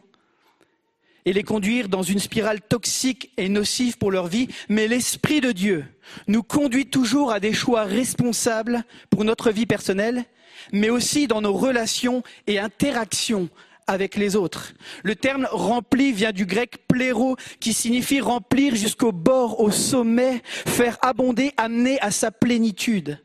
et 1.25 1.33
les 1.33 1.43
conduire 1.43 1.89
dans 1.89 2.03
une 2.03 2.19
spirale 2.19 2.61
toxique 2.61 3.31
et 3.37 3.49
nocive 3.49 3.97
pour 3.97 4.11
leur 4.11 4.27
vie, 4.27 4.47
mais 4.69 4.87
l'Esprit 4.87 5.41
de 5.41 5.51
Dieu 5.51 5.85
nous 6.27 6.43
conduit 6.43 6.85
toujours 6.85 7.31
à 7.31 7.39
des 7.39 7.53
choix 7.53 7.83
responsables 7.83 8.83
pour 9.09 9.25
notre 9.25 9.51
vie 9.51 9.65
personnelle, 9.65 10.25
mais 10.71 10.89
aussi 10.89 11.27
dans 11.27 11.41
nos 11.41 11.53
relations 11.53 12.23
et 12.47 12.59
interactions 12.59 13.49
avec 13.87 14.15
les 14.15 14.35
autres. 14.35 14.73
Le 15.03 15.15
terme 15.15 15.47
rempli 15.51 16.11
vient 16.11 16.31
du 16.31 16.45
grec 16.45 16.87
pléro, 16.87 17.35
qui 17.59 17.73
signifie 17.73 18.19
remplir 18.19 18.75
jusqu'au 18.75 19.11
bord, 19.11 19.59
au 19.59 19.71
sommet, 19.71 20.41
faire 20.43 20.97
abonder, 21.01 21.51
amener 21.57 21.99
à 22.01 22.11
sa 22.11 22.31
plénitude. 22.31 23.19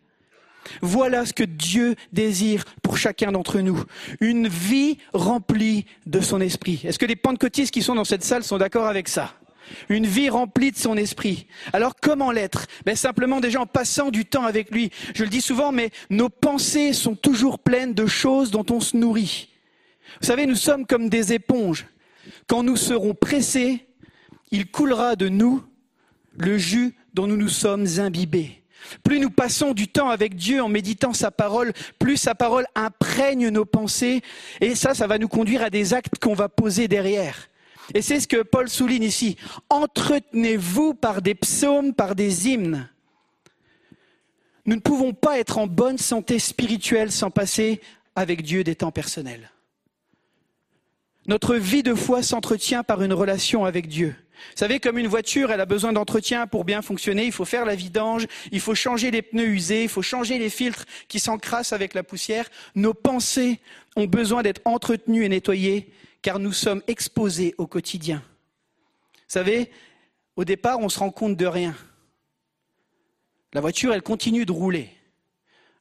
Voilà 0.82 1.26
ce 1.26 1.32
que 1.32 1.44
Dieu 1.44 1.96
désire 2.12 2.64
pour 2.82 2.96
chacun 2.96 3.32
d'entre 3.32 3.60
nous. 3.60 3.82
Une 4.20 4.48
vie 4.48 4.98
remplie 5.12 5.86
de 6.06 6.20
son 6.20 6.40
esprit. 6.40 6.80
Est-ce 6.84 6.98
que 6.98 7.06
les 7.06 7.16
pentecôtistes 7.16 7.72
qui 7.72 7.82
sont 7.82 7.94
dans 7.94 8.04
cette 8.04 8.24
salle 8.24 8.44
sont 8.44 8.58
d'accord 8.58 8.86
avec 8.86 9.08
ça? 9.08 9.34
Une 9.88 10.06
vie 10.06 10.28
remplie 10.28 10.72
de 10.72 10.76
son 10.76 10.96
esprit. 10.96 11.46
Alors 11.72 11.94
comment 12.00 12.32
l'être? 12.32 12.66
Ben, 12.84 12.96
Simplement 12.96 13.40
déjà 13.40 13.60
en 13.60 13.66
passant 13.66 14.10
du 14.10 14.24
temps 14.24 14.44
avec 14.44 14.70
lui. 14.70 14.90
Je 15.14 15.22
le 15.22 15.30
dis 15.30 15.40
souvent, 15.40 15.72
mais 15.72 15.90
nos 16.10 16.28
pensées 16.28 16.92
sont 16.92 17.14
toujours 17.14 17.58
pleines 17.58 17.94
de 17.94 18.06
choses 18.06 18.50
dont 18.50 18.66
on 18.70 18.80
se 18.80 18.96
nourrit. 18.96 19.48
Vous 20.20 20.26
savez, 20.26 20.46
nous 20.46 20.56
sommes 20.56 20.86
comme 20.86 21.08
des 21.08 21.32
éponges. 21.32 21.86
Quand 22.46 22.62
nous 22.62 22.76
serons 22.76 23.14
pressés, 23.14 23.86
il 24.50 24.70
coulera 24.70 25.16
de 25.16 25.28
nous 25.28 25.62
le 26.36 26.58
jus 26.58 26.94
dont 27.14 27.26
nous 27.26 27.36
nous 27.36 27.48
sommes 27.48 27.86
imbibés. 27.98 28.59
Plus 29.04 29.20
nous 29.20 29.30
passons 29.30 29.72
du 29.72 29.88
temps 29.88 30.08
avec 30.08 30.34
Dieu 30.34 30.62
en 30.62 30.68
méditant 30.68 31.12
sa 31.12 31.30
parole, 31.30 31.72
plus 31.98 32.16
sa 32.16 32.34
parole 32.34 32.66
imprègne 32.74 33.48
nos 33.48 33.64
pensées. 33.64 34.22
Et 34.60 34.74
ça, 34.74 34.94
ça 34.94 35.06
va 35.06 35.18
nous 35.18 35.28
conduire 35.28 35.62
à 35.62 35.70
des 35.70 35.94
actes 35.94 36.18
qu'on 36.18 36.34
va 36.34 36.48
poser 36.48 36.88
derrière. 36.88 37.48
Et 37.94 38.02
c'est 38.02 38.20
ce 38.20 38.28
que 38.28 38.42
Paul 38.42 38.68
souligne 38.68 39.02
ici. 39.02 39.36
Entretenez-vous 39.68 40.94
par 40.94 41.22
des 41.22 41.34
psaumes, 41.34 41.94
par 41.94 42.14
des 42.14 42.48
hymnes. 42.48 42.88
Nous 44.66 44.76
ne 44.76 44.80
pouvons 44.80 45.12
pas 45.12 45.38
être 45.38 45.58
en 45.58 45.66
bonne 45.66 45.98
santé 45.98 46.38
spirituelle 46.38 47.10
sans 47.10 47.30
passer 47.30 47.80
avec 48.14 48.42
Dieu 48.42 48.62
des 48.62 48.76
temps 48.76 48.92
personnels. 48.92 49.50
Notre 51.26 51.56
vie 51.56 51.82
de 51.82 51.94
foi 51.94 52.22
s'entretient 52.22 52.82
par 52.82 53.02
une 53.02 53.12
relation 53.12 53.64
avec 53.64 53.88
Dieu. 53.88 54.14
Vous 54.50 54.56
savez, 54.56 54.80
comme 54.80 54.98
une 54.98 55.06
voiture, 55.06 55.50
elle 55.50 55.60
a 55.60 55.66
besoin 55.66 55.92
d'entretien 55.92 56.46
pour 56.46 56.64
bien 56.64 56.82
fonctionner. 56.82 57.24
Il 57.24 57.32
faut 57.32 57.44
faire 57.44 57.64
la 57.64 57.74
vidange, 57.74 58.26
il 58.52 58.60
faut 58.60 58.74
changer 58.74 59.10
les 59.10 59.22
pneus 59.22 59.48
usés, 59.48 59.84
il 59.84 59.88
faut 59.88 60.02
changer 60.02 60.38
les 60.38 60.50
filtres 60.50 60.84
qui 61.08 61.20
s'encrassent 61.20 61.72
avec 61.72 61.94
la 61.94 62.02
poussière. 62.02 62.48
Nos 62.74 62.94
pensées 62.94 63.60
ont 63.96 64.06
besoin 64.06 64.42
d'être 64.42 64.60
entretenues 64.64 65.24
et 65.24 65.28
nettoyées 65.28 65.92
car 66.22 66.38
nous 66.38 66.52
sommes 66.52 66.82
exposés 66.86 67.54
au 67.58 67.66
quotidien. 67.66 68.22
Vous 69.14 69.34
savez, 69.34 69.70
au 70.36 70.44
départ, 70.44 70.80
on 70.80 70.88
se 70.88 70.98
rend 70.98 71.10
compte 71.10 71.36
de 71.36 71.46
rien. 71.46 71.74
La 73.52 73.60
voiture, 73.60 73.92
elle 73.92 74.02
continue 74.02 74.46
de 74.46 74.52
rouler. 74.52 74.90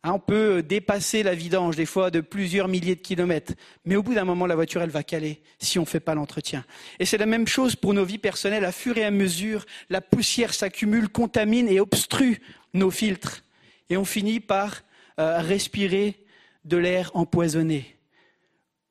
Hein, 0.04 0.14
on 0.14 0.20
peut 0.20 0.64
dépasser 0.64 1.24
la 1.24 1.36
vidange 1.36 1.76
des 1.76 1.86
fois 1.86 2.10
de 2.10 2.22
plusieurs 2.22 2.70
milliers 2.70 2.96
de 2.96 3.02
kilomètres, 3.02 3.54
mais 3.84 3.98
au 3.98 4.04
bout 4.04 4.14
d'un 4.14 4.24
moment, 4.24 4.46
la 4.46 4.56
voiture, 4.56 4.82
elle 4.82 4.90
va 4.90 5.04
caler 5.04 5.42
si 5.60 5.78
on 5.78 5.82
ne 5.82 5.88
fait 5.88 6.00
pas 6.00 6.16
l'entretien. 6.16 6.64
Et 7.00 7.06
c'est 7.06 7.18
la 7.18 7.26
même 7.26 7.48
chose 7.48 7.76
pour 7.76 7.94
nos 7.94 8.06
vies 8.06 8.18
personnelles. 8.18 8.64
À 8.64 8.72
fur 8.72 8.98
et 8.98 9.04
à 9.04 9.12
mesure, 9.12 9.66
la 9.90 10.00
poussière 10.00 10.54
s'accumule, 10.54 11.10
contamine 11.10 11.68
et 11.68 11.82
obstrue 11.82 12.40
nos 12.74 12.92
filtres. 12.92 13.44
Et 13.90 13.98
on 13.98 14.06
finit 14.06 14.40
par 14.40 14.84
euh, 15.20 15.40
respirer 15.40 16.24
de 16.64 16.78
l'air 16.78 17.12
empoisonné, 17.14 17.98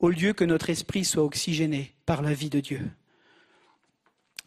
au 0.01 0.11
lieu 0.11 0.35
que 0.35 0.45
notre 0.45 0.69
esprit 0.69 1.07
soit 1.07 1.25
oxygéné 1.25 1.95
par 2.05 2.21
la 2.21 2.35
vie 2.35 2.51
de 2.51 2.61
Dieu. 2.61 2.83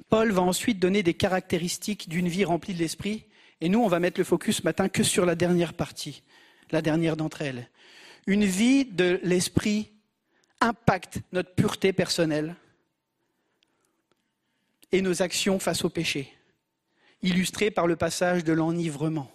Paul 0.10 0.32
va 0.32 0.42
ensuite 0.42 0.78
donner 0.78 1.02
des 1.02 1.14
caractéristiques 1.16 2.08
d'une 2.08 2.28
vie 2.28 2.46
remplie 2.46 2.74
de 2.76 2.80
l'esprit, 2.80 3.26
et 3.62 3.70
nous, 3.70 3.80
on 3.80 3.88
va 3.88 4.00
mettre 4.00 4.20
le 4.20 4.26
focus 4.26 4.58
ce 4.58 4.64
matin 4.64 4.90
que 4.90 5.04
sur 5.04 5.26
la 5.26 5.36
dernière 5.36 5.74
partie 5.74 6.24
la 6.72 6.82
dernière 6.82 7.18
d'entre 7.18 7.42
elles. 7.42 7.70
Une 8.28 8.46
vie 8.46 8.86
de 8.86 9.20
l'esprit 9.24 9.92
impacte 10.60 11.20
notre 11.32 11.54
pureté 11.56 11.94
personnelle 11.94 12.56
et 14.92 15.02
nos 15.02 15.22
actions 15.22 15.60
face 15.60 15.84
au 15.84 15.90
péché, 15.90 16.32
illustrées 17.22 17.72
par 17.72 17.88
le 17.88 17.96
passage 17.96 18.44
de 18.44 18.54
l'enivrement. 18.54 19.32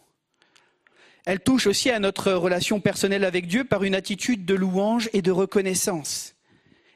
Elle 1.25 1.41
touche 1.41 1.67
aussi 1.67 1.91
à 1.91 1.99
notre 1.99 2.33
relation 2.33 2.81
personnelle 2.81 3.25
avec 3.25 3.49
Dieu 3.49 3.65
par 3.65 3.83
une 3.83 3.97
attitude 3.97 4.45
de 4.45 4.55
louange 4.55 5.11
et 5.13 5.23
de 5.23 5.33
reconnaissance. 5.33 6.35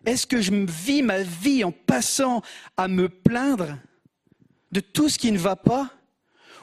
Est-ce 0.06 0.26
que 0.26 0.40
je 0.40 0.52
vis 0.52 1.02
ma 1.02 1.22
vie 1.22 1.64
en 1.64 1.72
passant 1.72 2.42
à 2.76 2.86
me 2.86 3.08
plaindre 3.08 3.76
de 4.70 4.80
tout 4.80 5.08
ce 5.08 5.18
qui 5.18 5.32
ne 5.32 5.38
va 5.38 5.56
pas? 5.56 5.90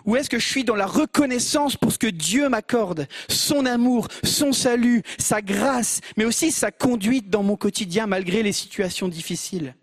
Ou 0.08 0.16
est-ce 0.16 0.30
que 0.30 0.40
je 0.40 0.48
suis 0.48 0.64
dans 0.64 0.76
la 0.76 0.88
reconnaissance 0.88 1.76
pour 1.76 1.92
ce 1.92 2.00
que 2.00 2.08
Dieu 2.08 2.48
m'accorde, 2.50 3.08
son 3.30 3.66
amour, 3.66 4.08
son 4.24 4.54
salut, 4.54 5.04
sa 5.20 5.42
grâce, 5.42 6.00
mais 6.16 6.26
aussi 6.26 6.52
sa 6.52 6.72
conduite 6.72 7.30
dans 7.30 7.44
mon 7.44 7.58
quotidien 7.58 8.08
malgré 8.08 8.42
les 8.42 8.54
situations 8.54 9.10
difficiles. 9.10 9.76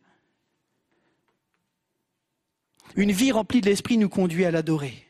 Une 2.96 3.12
vie 3.12 3.32
remplie 3.32 3.60
de 3.60 3.68
l'Esprit 3.68 3.98
nous 3.98 4.08
conduit 4.08 4.46
à 4.46 4.50
l'adorer. 4.50 5.04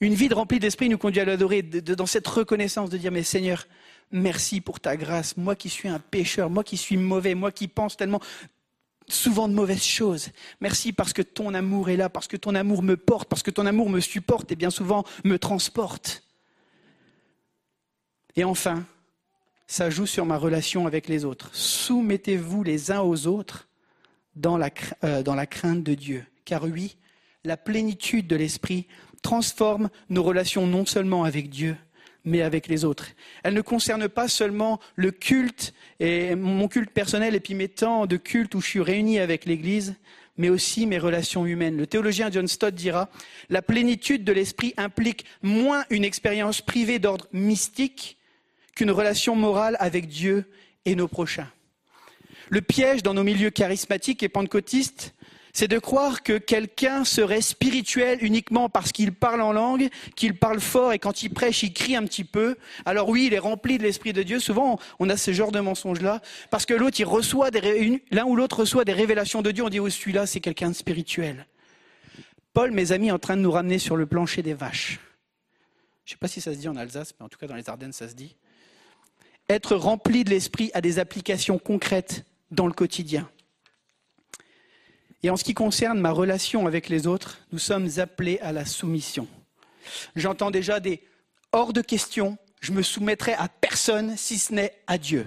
Une 0.00 0.14
vie 0.14 0.28
remplie 0.32 0.58
de 0.58 0.64
l'Esprit 0.64 0.88
nous 0.88 0.98
conduit 0.98 1.20
à 1.20 1.24
l'adorer 1.24 1.62
dans 1.62 2.06
cette 2.06 2.26
reconnaissance 2.26 2.90
de 2.90 2.96
dire, 2.96 3.12
mais 3.12 3.22
Seigneur, 3.22 3.66
merci 4.10 4.60
pour 4.60 4.80
ta 4.80 4.96
grâce, 4.96 5.36
moi 5.36 5.56
qui 5.56 5.68
suis 5.68 5.88
un 5.88 5.98
pécheur, 5.98 6.48
moi 6.48 6.64
qui 6.64 6.76
suis 6.76 6.96
mauvais, 6.96 7.34
moi 7.34 7.52
qui 7.52 7.68
pense 7.68 7.96
tellement 7.96 8.20
souvent 9.08 9.48
de 9.48 9.54
mauvaises 9.54 9.84
choses. 9.84 10.30
Merci 10.60 10.92
parce 10.92 11.12
que 11.12 11.22
ton 11.22 11.54
amour 11.54 11.90
est 11.90 11.96
là, 11.96 12.08
parce 12.08 12.28
que 12.28 12.36
ton 12.36 12.54
amour 12.54 12.82
me 12.82 12.96
porte, 12.96 13.28
parce 13.28 13.42
que 13.42 13.50
ton 13.50 13.66
amour 13.66 13.90
me 13.90 14.00
supporte 14.00 14.52
et 14.52 14.56
bien 14.56 14.70
souvent 14.70 15.04
me 15.24 15.38
transporte. 15.38 16.24
Et 18.36 18.44
enfin, 18.44 18.84
ça 19.66 19.90
joue 19.90 20.06
sur 20.06 20.26
ma 20.26 20.36
relation 20.36 20.86
avec 20.86 21.08
les 21.08 21.24
autres. 21.24 21.50
Soumettez-vous 21.54 22.62
les 22.62 22.90
uns 22.90 23.00
aux 23.00 23.26
autres 23.26 23.68
dans 24.36 24.56
la, 24.56 24.70
euh, 25.04 25.22
dans 25.22 25.34
la 25.34 25.46
crainte 25.46 25.82
de 25.82 25.94
Dieu. 25.94 26.24
Car 26.44 26.64
oui, 26.64 26.96
la 27.44 27.56
plénitude 27.56 28.26
de 28.26 28.36
l'Esprit 28.36 28.86
transforme 29.22 29.88
nos 30.08 30.22
relations 30.22 30.66
non 30.66 30.84
seulement 30.84 31.24
avec 31.24 31.48
Dieu, 31.48 31.76
mais 32.24 32.42
avec 32.42 32.68
les 32.68 32.84
autres. 32.84 33.08
Elle 33.42 33.54
ne 33.54 33.60
concerne 33.60 34.08
pas 34.08 34.28
seulement 34.28 34.80
le 34.96 35.10
culte 35.10 35.74
et 36.00 36.34
mon 36.34 36.68
culte 36.68 36.90
personnel 36.90 37.34
et 37.34 37.40
puis 37.40 37.54
mes 37.54 37.68
temps 37.68 38.06
de 38.06 38.16
culte 38.16 38.54
où 38.54 38.60
je 38.60 38.66
suis 38.66 38.80
réuni 38.80 39.18
avec 39.18 39.44
l'Église, 39.44 39.96
mais 40.36 40.48
aussi 40.48 40.86
mes 40.86 40.98
relations 40.98 41.46
humaines. 41.46 41.76
Le 41.76 41.86
théologien 41.86 42.30
John 42.30 42.48
Stott 42.48 42.74
dira 42.74 43.10
La 43.50 43.62
plénitude 43.62 44.24
de 44.24 44.32
l'esprit 44.32 44.74
implique 44.76 45.24
moins 45.42 45.84
une 45.90 46.04
expérience 46.04 46.60
privée 46.60 46.98
d'ordre 46.98 47.26
mystique 47.32 48.18
qu'une 48.74 48.90
relation 48.90 49.36
morale 49.36 49.76
avec 49.80 50.08
Dieu 50.08 50.44
et 50.84 50.94
nos 50.94 51.08
prochains. 51.08 51.50
Le 52.48 52.60
piège 52.60 53.02
dans 53.02 53.14
nos 53.14 53.24
milieux 53.24 53.50
charismatiques 53.50 54.22
et 54.22 54.28
pentecôtistes, 54.28 55.14
c'est 55.52 55.68
de 55.68 55.78
croire 55.78 56.22
que 56.22 56.38
quelqu'un 56.38 57.04
serait 57.04 57.42
spirituel 57.42 58.24
uniquement 58.24 58.70
parce 58.70 58.90
qu'il 58.90 59.12
parle 59.12 59.42
en 59.42 59.52
langue, 59.52 59.88
qu'il 60.16 60.34
parle 60.34 60.60
fort 60.60 60.92
et 60.92 60.98
quand 60.98 61.22
il 61.22 61.30
prêche, 61.30 61.62
il 61.62 61.74
crie 61.74 61.94
un 61.94 62.04
petit 62.04 62.24
peu. 62.24 62.56
Alors 62.86 63.08
oui, 63.08 63.26
il 63.26 63.34
est 63.34 63.38
rempli 63.38 63.76
de 63.76 63.82
l'Esprit 63.82 64.14
de 64.14 64.22
Dieu. 64.22 64.40
Souvent, 64.40 64.78
on 64.98 65.10
a 65.10 65.16
ce 65.16 65.32
genre 65.32 65.52
de 65.52 65.60
mensonge-là 65.60 66.22
parce 66.50 66.64
que 66.64 66.72
l'autre, 66.72 66.98
il 67.00 67.04
reçoit 67.04 67.50
des, 67.50 68.02
l'un 68.10 68.24
ou 68.24 68.34
l'autre 68.34 68.60
reçoit 68.60 68.84
des 68.84 68.94
révélations 68.94 69.42
de 69.42 69.50
Dieu. 69.50 69.62
On 69.62 69.68
dit, 69.68 69.80
oh, 69.80 69.90
celui-là, 69.90 70.26
c'est 70.26 70.40
quelqu'un 70.40 70.70
de 70.70 70.74
spirituel. 70.74 71.46
Paul, 72.54 72.70
mes 72.70 72.92
amis, 72.92 73.08
est 73.08 73.12
en 73.12 73.18
train 73.18 73.36
de 73.36 73.42
nous 73.42 73.52
ramener 73.52 73.78
sur 73.78 73.96
le 73.96 74.06
plancher 74.06 74.42
des 74.42 74.54
vaches. 74.54 75.00
Je 76.04 76.10
ne 76.10 76.14
sais 76.14 76.18
pas 76.18 76.28
si 76.28 76.40
ça 76.40 76.52
se 76.52 76.58
dit 76.58 76.68
en 76.68 76.76
Alsace, 76.76 77.14
mais 77.18 77.26
en 77.26 77.28
tout 77.28 77.38
cas 77.38 77.46
dans 77.46 77.54
les 77.54 77.68
Ardennes, 77.68 77.92
ça 77.92 78.08
se 78.08 78.14
dit. 78.14 78.36
Être 79.48 79.76
rempli 79.76 80.24
de 80.24 80.30
l'Esprit 80.30 80.70
a 80.72 80.80
des 80.80 80.98
applications 80.98 81.58
concrètes 81.58 82.24
dans 82.50 82.66
le 82.66 82.72
quotidien. 82.72 83.28
Et 85.22 85.30
en 85.30 85.36
ce 85.36 85.44
qui 85.44 85.54
concerne 85.54 86.00
ma 86.00 86.10
relation 86.10 86.66
avec 86.66 86.88
les 86.88 87.06
autres, 87.06 87.38
nous 87.52 87.58
sommes 87.58 87.88
appelés 87.98 88.38
à 88.40 88.52
la 88.52 88.64
soumission. 88.64 89.28
J'entends 90.16 90.50
déjà 90.50 90.80
des 90.80 91.00
hors 91.52 91.72
de 91.72 91.80
question, 91.80 92.38
je 92.60 92.72
me 92.72 92.82
soumettrai 92.82 93.34
à 93.34 93.48
personne 93.48 94.16
si 94.16 94.38
ce 94.38 94.52
n'est 94.52 94.74
à 94.86 94.98
Dieu. 94.98 95.26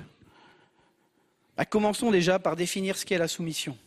Bah, 1.56 1.66
commençons 1.66 2.12
déjà 2.12 2.40
par 2.40 2.56
définir 2.56 2.98
ce 2.98 3.06
qu'est 3.06 3.18
la 3.18 3.30
soumission 3.30 3.78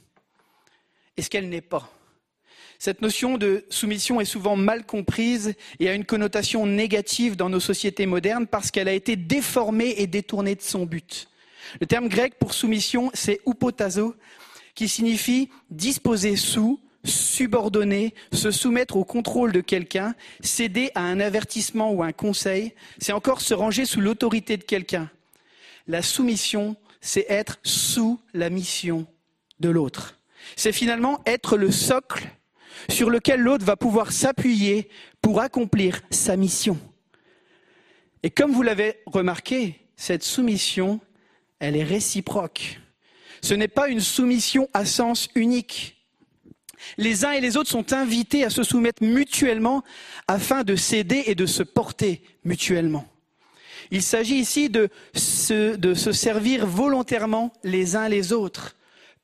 et 1.16 1.22
ce 1.22 1.28
qu'elle 1.28 1.48
n'est 1.48 1.61
pas. 1.61 1.90
Cette 2.78 3.02
notion 3.02 3.36
de 3.36 3.66
soumission 3.70 4.20
est 4.20 4.24
souvent 4.24 4.54
mal 4.54 4.86
comprise 4.86 5.54
et 5.80 5.88
a 5.88 5.94
une 5.94 6.04
connotation 6.04 6.64
négative 6.64 7.34
dans 7.34 7.50
nos 7.50 7.61
sociétés 7.61 8.06
modernes 8.06 8.46
parce 8.46 8.70
qu'elle 8.70 8.88
a 8.88 8.92
été 8.92 9.16
déformée 9.16 9.94
et 9.98 10.06
détournée 10.06 10.54
de 10.54 10.62
son 10.62 10.86
but. 10.86 11.28
Le 11.80 11.86
terme 11.86 12.09
grec 12.09 12.38
pour 12.38 12.54
soumission, 12.54 13.11
c'est 13.14 13.40
upotazo, 13.46 14.14
qui 14.78 14.88
signifie 14.88 15.50
disposer 15.72 16.36
sous, 16.36 16.78
subordonner, 17.02 18.14
se 18.32 18.52
soumettre 18.52 18.96
au 18.96 19.04
contrôle 19.04 19.50
de 19.50 19.60
quelqu'un, 19.60 20.14
céder 20.40 20.92
à 20.94 21.00
un 21.00 21.18
avertissement 21.18 21.90
ou 21.90 22.04
un 22.04 22.12
conseil, 22.12 22.74
c'est 23.00 23.10
encore 23.10 23.40
se 23.40 23.54
ranger 23.54 23.86
sous 23.86 24.00
l'autorité 24.00 24.56
de 24.56 24.62
quelqu'un. 24.62 25.10
La 25.88 26.00
soumission, 26.00 26.76
c'est 27.00 27.26
être 27.28 27.58
sous 27.64 28.20
la 28.34 28.50
mission 28.50 29.08
de 29.58 29.68
l'autre. 29.68 30.16
C'est 30.54 30.70
finalement 30.70 31.22
être 31.26 31.56
le 31.56 31.72
socle 31.72 32.28
sur 32.88 33.10
lequel 33.10 33.40
l'autre 33.40 33.64
va 33.64 33.74
pouvoir 33.74 34.12
s'appuyer 34.12 34.88
pour 35.20 35.40
accomplir 35.40 36.02
sa 36.10 36.36
mission. 36.36 36.78
Et 38.22 38.30
comme 38.30 38.52
vous 38.52 38.62
l'avez 38.62 39.00
remarqué, 39.06 39.88
cette 39.96 40.22
soumission, 40.22 41.00
elle 41.58 41.74
est 41.74 41.82
réciproque. 41.82 42.78
Ce 43.43 43.55
n'est 43.55 43.68
pas 43.68 43.89
une 43.89 44.01
soumission 44.01 44.68
à 44.74 44.84
sens 44.84 45.28
unique. 45.34 45.97
Les 46.97 47.24
uns 47.24 47.32
et 47.32 47.41
les 47.41 47.57
autres 47.57 47.70
sont 47.70 47.93
invités 47.93 48.45
à 48.45 48.51
se 48.51 48.62
soumettre 48.62 49.03
mutuellement 49.03 49.82
afin 50.26 50.64
de 50.64 50.76
s'aider 50.76 51.24
et 51.26 51.34
de 51.34 51.47
se 51.47 51.62
porter 51.62 52.22
mutuellement. 52.45 53.07
Il 53.91 54.03
s'agit 54.03 54.36
ici 54.36 54.68
de 54.68 54.91
se, 55.14 56.12
servir 56.12 56.66
volontairement 56.66 57.53
les 57.64 57.97
uns 57.97 58.09
les 58.09 58.32
autres 58.32 58.76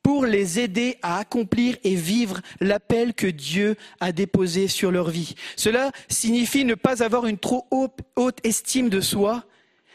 pour 0.02 0.26
les 0.26 0.60
aider 0.60 0.98
à 1.02 1.18
accomplir 1.18 1.76
et 1.82 1.94
vivre 1.94 2.40
l'appel 2.60 3.14
que 3.14 3.26
Dieu 3.26 3.76
a 4.00 4.12
déposé 4.12 4.68
sur 4.68 4.90
leur 4.90 5.08
vie. 5.08 5.34
Cela 5.56 5.92
signifie 6.08 6.64
ne 6.64 6.74
pas 6.74 7.02
avoir 7.02 7.26
une 7.26 7.38
trop 7.38 7.66
haute, 7.70 7.98
haute 8.16 8.38
estime 8.44 8.90
de 8.90 9.00
soi, 9.00 9.44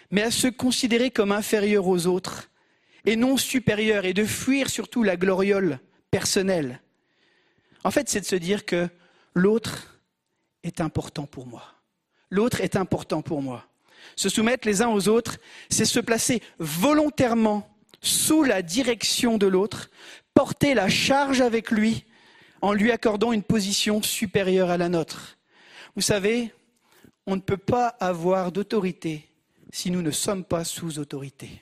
mais 0.10 0.24
à 0.24 0.32
se 0.32 0.48
considérer 0.48 1.12
comme 1.12 1.32
inférieur 1.32 1.88
aux 1.88 2.08
autres 2.08 2.50
et 3.06 3.16
non 3.16 3.38
supérieur, 3.38 4.06
et 4.06 4.14
de 4.14 4.26
fuir 4.26 4.70
surtout 4.70 5.04
la 5.04 5.16
gloriole 5.16 5.80
personnelle. 6.12 6.82
En 7.84 7.91
fait, 7.91 8.10
c'est 8.10 8.22
de 8.22 8.26
se 8.26 8.36
dire 8.36 8.66
que 8.66 8.89
l'autre 9.34 10.00
est 10.64 10.82
important 10.82 11.26
pour 11.26 11.47
moi. 11.47 11.64
L'autre 12.30 12.62
est 12.62 12.76
important 12.76 13.22
pour 13.22 13.41
moi. 13.41 13.66
Se 14.16 14.30
soumettre 14.30 14.68
les 14.68 14.82
uns 14.82 14.89
aux 14.89 15.08
autres, 15.08 15.38
c'est 15.70 15.86
se 15.86 16.00
placer 16.00 16.41
volontairement 16.60 17.70
sous 18.02 18.43
la 18.43 18.62
direction 18.62 19.38
de 19.38 19.47
l'autre, 19.47 19.89
porter 20.34 20.74
la 20.74 20.89
charge 20.89 21.41
avec 21.41 21.72
lui 21.72 22.06
en 22.62 22.74
lui 22.74 22.91
accordant 22.91 23.32
une 23.32 23.43
position 23.43 24.02
supérieure 24.02 24.70
à 24.70 24.78
la 24.78 24.89
nôtre. 24.89 25.38
Vous 25.95 26.02
savez, 26.02 26.54
on 27.26 27.36
ne 27.36 27.41
peut 27.41 27.58
pas 27.58 27.88
avoir 28.00 28.52
d'autorité 28.52 29.28
si 29.72 29.91
nous 29.91 30.02
ne 30.02 30.12
sommes 30.12 30.43
pas 30.43 30.64
sous 30.64 31.00
autorité. 31.00 31.62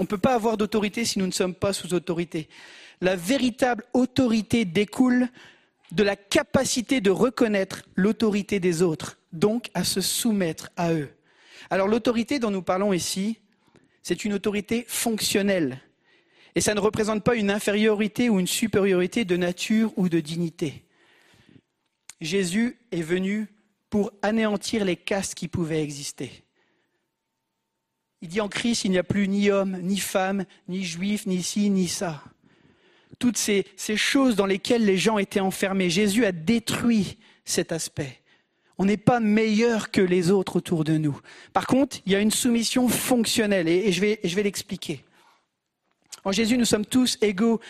On 0.00 0.04
ne 0.04 0.08
peut 0.08 0.16
pas 0.16 0.34
avoir 0.34 0.56
d'autorité 0.56 1.04
si 1.04 1.18
nous 1.18 1.26
ne 1.26 1.30
sommes 1.30 1.54
pas 1.54 1.74
sous 1.74 1.92
autorité. 1.92 2.48
La 3.02 3.16
véritable 3.16 3.84
autorité 3.92 4.64
découle 4.64 5.28
de 5.92 6.02
la 6.02 6.16
capacité 6.16 7.02
de 7.02 7.10
reconnaître 7.10 7.82
l'autorité 7.96 8.60
des 8.60 8.80
autres, 8.80 9.18
donc 9.34 9.68
à 9.74 9.84
se 9.84 10.00
soumettre 10.00 10.70
à 10.78 10.94
eux. 10.94 11.10
Alors 11.68 11.86
l'autorité 11.86 12.38
dont 12.38 12.50
nous 12.50 12.62
parlons 12.62 12.94
ici, 12.94 13.40
c'est 14.02 14.24
une 14.24 14.32
autorité 14.32 14.86
fonctionnelle. 14.88 15.82
Et 16.54 16.62
ça 16.62 16.72
ne 16.72 16.80
représente 16.80 17.22
pas 17.22 17.34
une 17.34 17.50
infériorité 17.50 18.30
ou 18.30 18.40
une 18.40 18.46
supériorité 18.46 19.26
de 19.26 19.36
nature 19.36 19.92
ou 19.96 20.08
de 20.08 20.20
dignité. 20.20 20.82
Jésus 22.22 22.78
est 22.90 23.02
venu 23.02 23.48
pour 23.90 24.12
anéantir 24.22 24.82
les 24.86 24.96
castes 24.96 25.34
qui 25.34 25.46
pouvaient 25.46 25.82
exister. 25.82 26.42
Il 28.22 28.28
dit 28.28 28.40
en 28.40 28.48
Christ, 28.48 28.84
il 28.84 28.90
n'y 28.90 28.98
a 28.98 29.02
plus 29.02 29.28
ni 29.28 29.50
homme, 29.50 29.78
ni 29.82 29.98
femme, 29.98 30.44
ni 30.68 30.84
juif, 30.84 31.26
ni 31.26 31.42
ci, 31.42 31.70
ni 31.70 31.88
ça. 31.88 32.22
Toutes 33.18 33.38
ces, 33.38 33.64
choses 33.96 34.36
dans 34.36 34.46
lesquelles 34.46 34.84
les 34.84 34.98
gens 34.98 35.18
étaient 35.18 35.40
enfermés. 35.40 35.90
Jésus 35.90 36.24
a 36.24 36.32
détruit 36.32 37.18
cet 37.44 37.72
aspect. 37.72 38.20
On 38.78 38.86
n'est 38.86 38.96
pas 38.96 39.20
meilleur 39.20 39.90
que 39.90 40.00
les 40.00 40.30
autres 40.30 40.56
autour 40.56 40.84
de 40.84 40.96
nous. 40.96 41.18
Par 41.52 41.66
contre, 41.66 41.98
il 42.06 42.12
y 42.12 42.14
a 42.14 42.20
une 42.20 42.30
soumission 42.30 42.88
fonctionnelle 42.88 43.68
et, 43.68 43.92
je 43.92 44.00
vais 44.00 44.42
l'expliquer. 44.42 45.04
En 46.24 46.32
Jésus, 46.32 46.56
nous 46.56 46.64
sommes 46.64 46.86
tous 46.86 47.18
égaux 47.20 47.60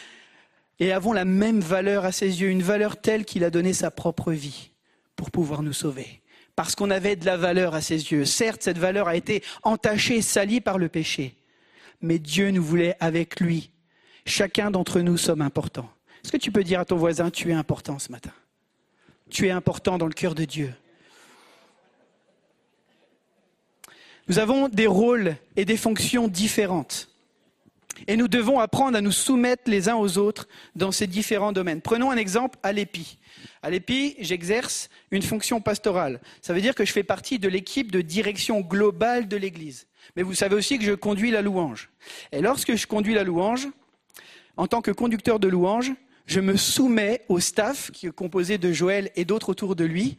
et 0.78 0.92
avons 0.92 1.12
la 1.12 1.24
même 1.24 1.60
valeur 1.60 2.04
à 2.04 2.12
ses 2.12 2.40
yeux, 2.40 2.48
une 2.48 2.62
valeur 2.62 3.00
telle 3.00 3.24
qu'il 3.24 3.44
a 3.44 3.50
donné 3.50 3.72
sa 3.72 3.90
propre 3.90 4.32
vie 4.32 4.70
pour 5.16 5.30
pouvoir 5.30 5.62
nous 5.62 5.72
sauver. 5.72 6.19
Parce 6.60 6.74
qu'on 6.74 6.90
avait 6.90 7.16
de 7.16 7.24
la 7.24 7.38
valeur 7.38 7.74
à 7.74 7.80
ses 7.80 8.12
yeux. 8.12 8.26
Certes, 8.26 8.62
cette 8.62 8.76
valeur 8.76 9.08
a 9.08 9.16
été 9.16 9.42
entachée, 9.62 10.20
salie 10.20 10.60
par 10.60 10.76
le 10.76 10.90
péché. 10.90 11.34
Mais 12.02 12.18
Dieu 12.18 12.50
nous 12.50 12.62
voulait 12.62 12.98
avec 13.00 13.40
lui. 13.40 13.70
Chacun 14.26 14.70
d'entre 14.70 15.00
nous 15.00 15.16
sommes 15.16 15.40
importants. 15.40 15.88
Est-ce 16.22 16.30
que 16.30 16.36
tu 16.36 16.52
peux 16.52 16.62
dire 16.62 16.80
à 16.80 16.84
ton 16.84 16.98
voisin, 16.98 17.30
tu 17.30 17.48
es 17.48 17.54
important 17.54 17.98
ce 17.98 18.12
matin? 18.12 18.32
Tu 19.30 19.46
es 19.46 19.50
important 19.50 19.96
dans 19.96 20.04
le 20.04 20.12
cœur 20.12 20.34
de 20.34 20.44
Dieu. 20.44 20.74
Nous 24.28 24.38
avons 24.38 24.68
des 24.68 24.86
rôles 24.86 25.36
et 25.56 25.64
des 25.64 25.78
fonctions 25.78 26.28
différentes. 26.28 27.09
Et 28.06 28.16
nous 28.16 28.28
devons 28.28 28.60
apprendre 28.60 28.96
à 28.96 29.00
nous 29.00 29.12
soumettre 29.12 29.64
les 29.66 29.88
uns 29.88 29.96
aux 29.96 30.18
autres 30.18 30.48
dans 30.74 30.92
ces 30.92 31.06
différents 31.06 31.52
domaines. 31.52 31.80
Prenons 31.80 32.10
un 32.10 32.16
exemple 32.16 32.58
à 32.62 32.72
l'EPI. 32.72 33.18
À 33.62 33.70
l'EPI, 33.70 34.16
j'exerce 34.18 34.88
une 35.10 35.22
fonction 35.22 35.60
pastorale. 35.60 36.20
Ça 36.42 36.52
veut 36.52 36.60
dire 36.60 36.74
que 36.74 36.84
je 36.84 36.92
fais 36.92 37.02
partie 37.02 37.38
de 37.38 37.48
l'équipe 37.48 37.92
de 37.92 38.00
direction 38.00 38.60
globale 38.60 39.28
de 39.28 39.36
l'Église. 39.36 39.86
Mais 40.16 40.22
vous 40.22 40.34
savez 40.34 40.54
aussi 40.54 40.78
que 40.78 40.84
je 40.84 40.92
conduis 40.92 41.30
la 41.30 41.42
louange. 41.42 41.90
Et 42.32 42.40
lorsque 42.40 42.74
je 42.74 42.86
conduis 42.86 43.14
la 43.14 43.24
louange, 43.24 43.68
en 44.56 44.66
tant 44.66 44.82
que 44.82 44.90
conducteur 44.90 45.38
de 45.38 45.48
louange, 45.48 45.92
je 46.26 46.40
me 46.40 46.56
soumets 46.56 47.22
au 47.28 47.40
staff 47.40 47.90
qui 47.90 48.06
est 48.06 48.12
composé 48.12 48.58
de 48.58 48.72
Joël 48.72 49.10
et 49.16 49.24
d'autres 49.24 49.48
autour 49.48 49.76
de 49.76 49.84
lui, 49.84 50.16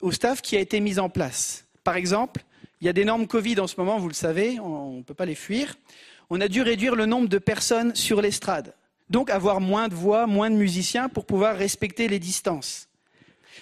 au 0.00 0.10
staff 0.10 0.42
qui 0.42 0.56
a 0.56 0.60
été 0.60 0.80
mis 0.80 0.98
en 0.98 1.08
place. 1.08 1.66
Par 1.84 1.96
exemple, 1.96 2.44
il 2.80 2.86
y 2.86 2.88
a 2.88 2.92
des 2.92 3.04
normes 3.04 3.26
Covid 3.26 3.60
en 3.60 3.66
ce 3.66 3.76
moment, 3.78 3.98
vous 3.98 4.08
le 4.08 4.14
savez, 4.14 4.58
on 4.58 4.98
ne 4.98 5.02
peut 5.02 5.14
pas 5.14 5.26
les 5.26 5.34
fuir. 5.34 5.76
On 6.34 6.40
a 6.40 6.48
dû 6.48 6.62
réduire 6.62 6.96
le 6.96 7.04
nombre 7.04 7.28
de 7.28 7.36
personnes 7.36 7.94
sur 7.94 8.22
l'estrade. 8.22 8.74
Donc 9.10 9.28
avoir 9.28 9.60
moins 9.60 9.88
de 9.88 9.94
voix, 9.94 10.26
moins 10.26 10.48
de 10.48 10.56
musiciens 10.56 11.10
pour 11.10 11.26
pouvoir 11.26 11.58
respecter 11.58 12.08
les 12.08 12.18
distances. 12.18 12.88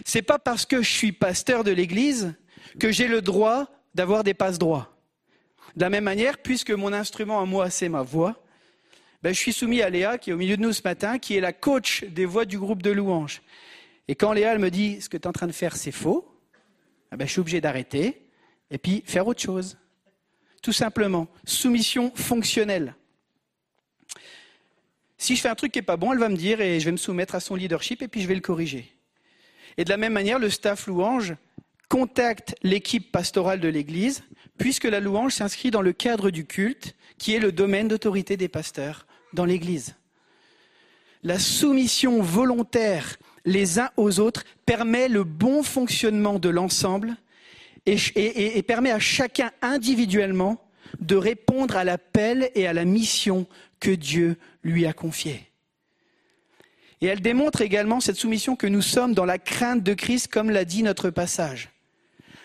C'est 0.05 0.23
pas 0.23 0.39
parce 0.39 0.67
que 0.67 0.81
je 0.81 0.89
suis 0.89 1.11
pasteur 1.11 1.65
de 1.65 1.73
l'église 1.73 2.33
que 2.79 2.93
j'ai 2.93 3.09
le 3.09 3.23
droit 3.23 3.67
d'avoir 3.97 4.23
des 4.23 4.35
passe 4.35 4.57
droits. 4.57 4.97
De 5.75 5.81
la 5.81 5.91
même 5.91 6.05
manière, 6.05 6.39
puisque 6.39 6.71
mon 6.71 6.93
instrument 6.93 7.41
à 7.41 7.45
moi, 7.45 7.71
c'est 7.71 7.89
ma 7.89 8.03
voix, 8.03 8.41
ben, 9.21 9.35
je 9.35 9.39
suis 9.41 9.53
soumis 9.53 9.83
à 9.83 9.91
Léa, 9.91 10.17
qui 10.17 10.31
est 10.31 10.33
au 10.33 10.37
milieu 10.37 10.57
de 10.57 10.63
nous 10.63 10.73
ce 10.73 10.83
matin, 10.85 11.19
qui 11.19 11.37
est 11.37 11.41
la 11.41 11.53
coach 11.53 12.05
des 12.05 12.25
voix 12.25 12.45
du 12.45 12.57
groupe 12.57 12.83
de 12.83 12.93
louanges. 12.93 13.43
Et 14.07 14.15
quand 14.15 14.33
Léa 14.33 14.57
me 14.59 14.71
dit 14.71 15.01
ce 15.01 15.09
que 15.09 15.17
tu 15.17 15.25
es 15.25 15.27
en 15.27 15.33
train 15.33 15.49
de 15.49 15.53
faire, 15.53 15.75
c'est 15.75 15.91
faux, 15.91 16.33
eh 17.13 17.17
ben, 17.17 17.27
je 17.27 17.33
suis 17.33 17.41
obligé 17.41 17.61
d'arrêter 17.61 18.29
et 18.71 18.79
puis 18.79 19.03
faire 19.07 19.27
autre 19.27 19.43
chose. 19.43 19.77
Tout 20.63 20.73
simplement, 20.73 21.29
soumission 21.45 22.13
fonctionnelle. 22.15 22.95
Si 25.17 25.37
je 25.37 25.41
fais 25.41 25.49
un 25.49 25.55
truc 25.55 25.73
qui 25.73 25.79
n'est 25.79 25.85
pas 25.85 25.97
bon, 25.97 26.13
elle 26.13 26.19
va 26.19 26.29
me 26.29 26.37
dire 26.37 26.61
et 26.61 26.81
je 26.81 26.85
vais 26.85 26.93
me 26.93 26.97
soumettre 26.97 27.35
à 27.35 27.41
son 27.41 27.55
leadership 27.55 28.03
et 28.03 28.09
puis 28.09 28.23
je 28.23 28.29
vais 28.29 28.35
le 28.35 28.41
corriger. 28.41 28.91
Et 29.77 29.85
de 29.85 29.91
la 29.91 29.97
même 29.97 30.13
manière, 30.13 30.39
le 30.39 30.51
staff 30.51 30.87
louange 30.87 31.35
contacte 31.89 32.55
l'équipe 32.63 33.11
pastorale 33.11 33.61
de 33.61 33.69
l'Église, 33.69 34.23
puisque 34.59 34.85
la 34.85 35.01
louange 35.01 35.35
s'inscrit 35.35 35.71
dans 35.71 35.83
le 35.83 35.93
cadre 35.93 36.31
du 36.31 36.47
culte, 36.47 36.95
qui 37.19 37.35
est 37.35 37.41
le 37.41 37.53
domaine 37.53 37.89
d'autorité 37.89 38.37
des 38.37 38.49
pasteurs 38.49 39.07
dans 39.33 39.45
l'Église. 39.45 39.95
La 41.23 41.39
soumission 41.39 42.23
volontaire 42.23 43.17
les 43.45 43.79
uns 43.79 43.91
aux 43.97 44.21
autres 44.21 44.45
permet 44.67 45.09
le 45.09 45.25
bon 45.25 45.63
fonctionnement 45.63 46.39
de 46.39 46.49
l'ensemble 46.49 47.17
et, 47.87 48.63
permet 48.63 48.91
à 48.91 48.99
chacun 48.99 49.51
individuellement 49.63 50.63
de 51.01 51.17
répondre 51.17 51.77
à 51.77 51.85
l'appel 51.85 52.51
et 52.55 52.67
à 52.67 52.73
la 52.73 52.85
mission 52.85 53.47
que 53.79 53.91
Dieu 53.91 54.37
lui 54.63 54.87
a 54.87 54.93
confiée. 54.93 55.51
Et 57.01 57.07
elle 57.07 57.21
démontre 57.21 57.63
également 57.63 58.01
cette 58.01 58.17
soumission 58.17 58.57
que 58.57 58.67
nous 58.67 58.83
sommes 58.83 59.15
dans 59.15 59.25
la 59.25 59.39
crainte 59.39 59.83
de 59.83 59.95
Christ, 59.95 60.29
comme 60.29 60.51
l'a 60.51 60.65
dit 60.65 60.83
notre 60.83 61.11
passage. 61.11 61.71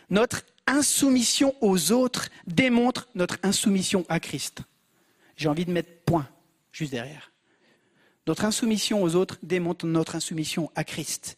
Notre 0.10 0.44
insoumission 0.68 1.54
aux 1.62 1.92
autres 1.92 2.30
démontre 2.48 3.10
notre 3.16 3.38
insoumission 3.44 4.06
à 4.08 4.20
Christ. 4.20 4.62
J'ai 5.36 5.50
envie 5.50 5.66
de 5.66 5.72
mettre 5.72 5.92
point 6.06 6.28
juste 6.72 6.92
derrière. 6.92 7.32
Notre 8.28 8.46
insoumission 8.46 9.04
aux 9.04 9.16
autres 9.16 9.38
démontre 9.44 9.86
notre 9.86 10.16
insoumission 10.16 10.72
à 10.76 10.84
Christ. 10.84 11.38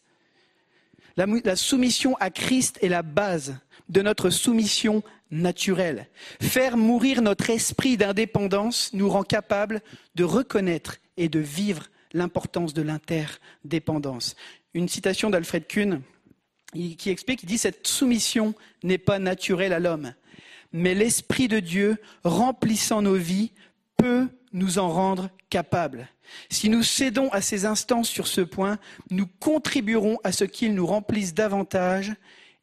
La, 1.18 1.56
soumission 1.56 2.16
à 2.20 2.30
Christ 2.30 2.78
est 2.80 2.88
la 2.88 3.02
base 3.02 3.56
de 3.88 4.02
notre 4.02 4.30
soumission 4.30 5.02
naturelle. 5.32 6.06
Faire 6.40 6.76
mourir 6.76 7.22
notre 7.22 7.50
esprit 7.50 7.96
d'indépendance 7.96 8.90
nous 8.92 9.08
rend 9.08 9.24
capables 9.24 9.82
de 10.14 10.22
reconnaître 10.22 10.98
et 11.16 11.28
de 11.28 11.40
vivre 11.40 11.88
l'importance 12.12 12.72
de 12.72 12.82
l'interdépendance. 12.82 14.36
Une 14.74 14.86
citation 14.86 15.28
d'Alfred 15.28 15.66
Kuhn 15.66 16.02
qui 16.72 17.10
explique, 17.10 17.42
il 17.42 17.46
dit, 17.46 17.58
cette 17.58 17.88
soumission 17.88 18.54
n'est 18.84 18.96
pas 18.96 19.18
naturelle 19.18 19.72
à 19.72 19.80
l'homme, 19.80 20.14
mais 20.72 20.94
l'Esprit 20.94 21.48
de 21.48 21.58
Dieu, 21.58 21.96
remplissant 22.22 23.02
nos 23.02 23.16
vies, 23.16 23.50
peut 23.96 24.28
nous 24.52 24.78
en 24.78 24.88
rendre 24.88 25.30
capables. 25.50 26.08
Si 26.50 26.68
nous 26.68 26.82
cédons 26.82 27.28
à 27.30 27.40
ces 27.40 27.64
instances 27.64 28.08
sur 28.08 28.26
ce 28.26 28.40
point, 28.40 28.78
nous 29.10 29.26
contribuerons 29.26 30.18
à 30.24 30.32
ce 30.32 30.44
qu'ils 30.44 30.74
nous 30.74 30.86
remplissent 30.86 31.34
davantage 31.34 32.14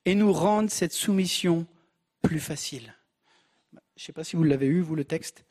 et 0.06 0.16
nous 0.16 0.32
rendent 0.32 0.70
cette 0.70 0.94
soumission 0.94 1.66
plus 2.22 2.40
facile. 2.40 2.94
Je 3.96 4.04
ne 4.04 4.06
sais 4.06 4.14
pas 4.14 4.24
si 4.24 4.36
vous 4.36 4.44
l'avez 4.44 4.68
eu, 4.68 4.82
vous, 4.82 4.96
le 4.96 5.06
texte. 5.06 5.46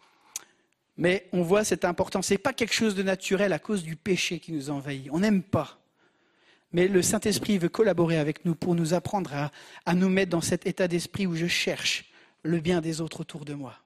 Mais 0.96 1.28
on 1.32 1.42
voit 1.42 1.64
cette 1.64 1.84
importance. 1.84 2.28
Ce 2.28 2.34
n'est 2.34 2.38
pas 2.38 2.52
quelque 2.52 2.74
chose 2.74 2.94
de 2.94 3.02
naturel 3.02 3.52
à 3.52 3.58
cause 3.58 3.82
du 3.82 3.96
péché 3.96 4.38
qui 4.38 4.52
nous 4.52 4.70
envahit. 4.70 5.08
On 5.10 5.20
n'aime 5.20 5.42
pas. 5.42 5.80
Mais 6.72 6.88
le 6.88 7.02
Saint-Esprit 7.02 7.58
veut 7.58 7.68
collaborer 7.68 8.18
avec 8.18 8.44
nous 8.44 8.54
pour 8.54 8.74
nous 8.74 8.94
apprendre 8.94 9.32
à, 9.34 9.50
à 9.86 9.94
nous 9.94 10.08
mettre 10.08 10.30
dans 10.30 10.40
cet 10.40 10.66
état 10.66 10.88
d'esprit 10.88 11.26
où 11.26 11.34
je 11.34 11.46
cherche 11.46 12.12
le 12.42 12.60
bien 12.60 12.80
des 12.80 13.00
autres 13.00 13.20
autour 13.20 13.44
de 13.44 13.54
moi. 13.54 13.76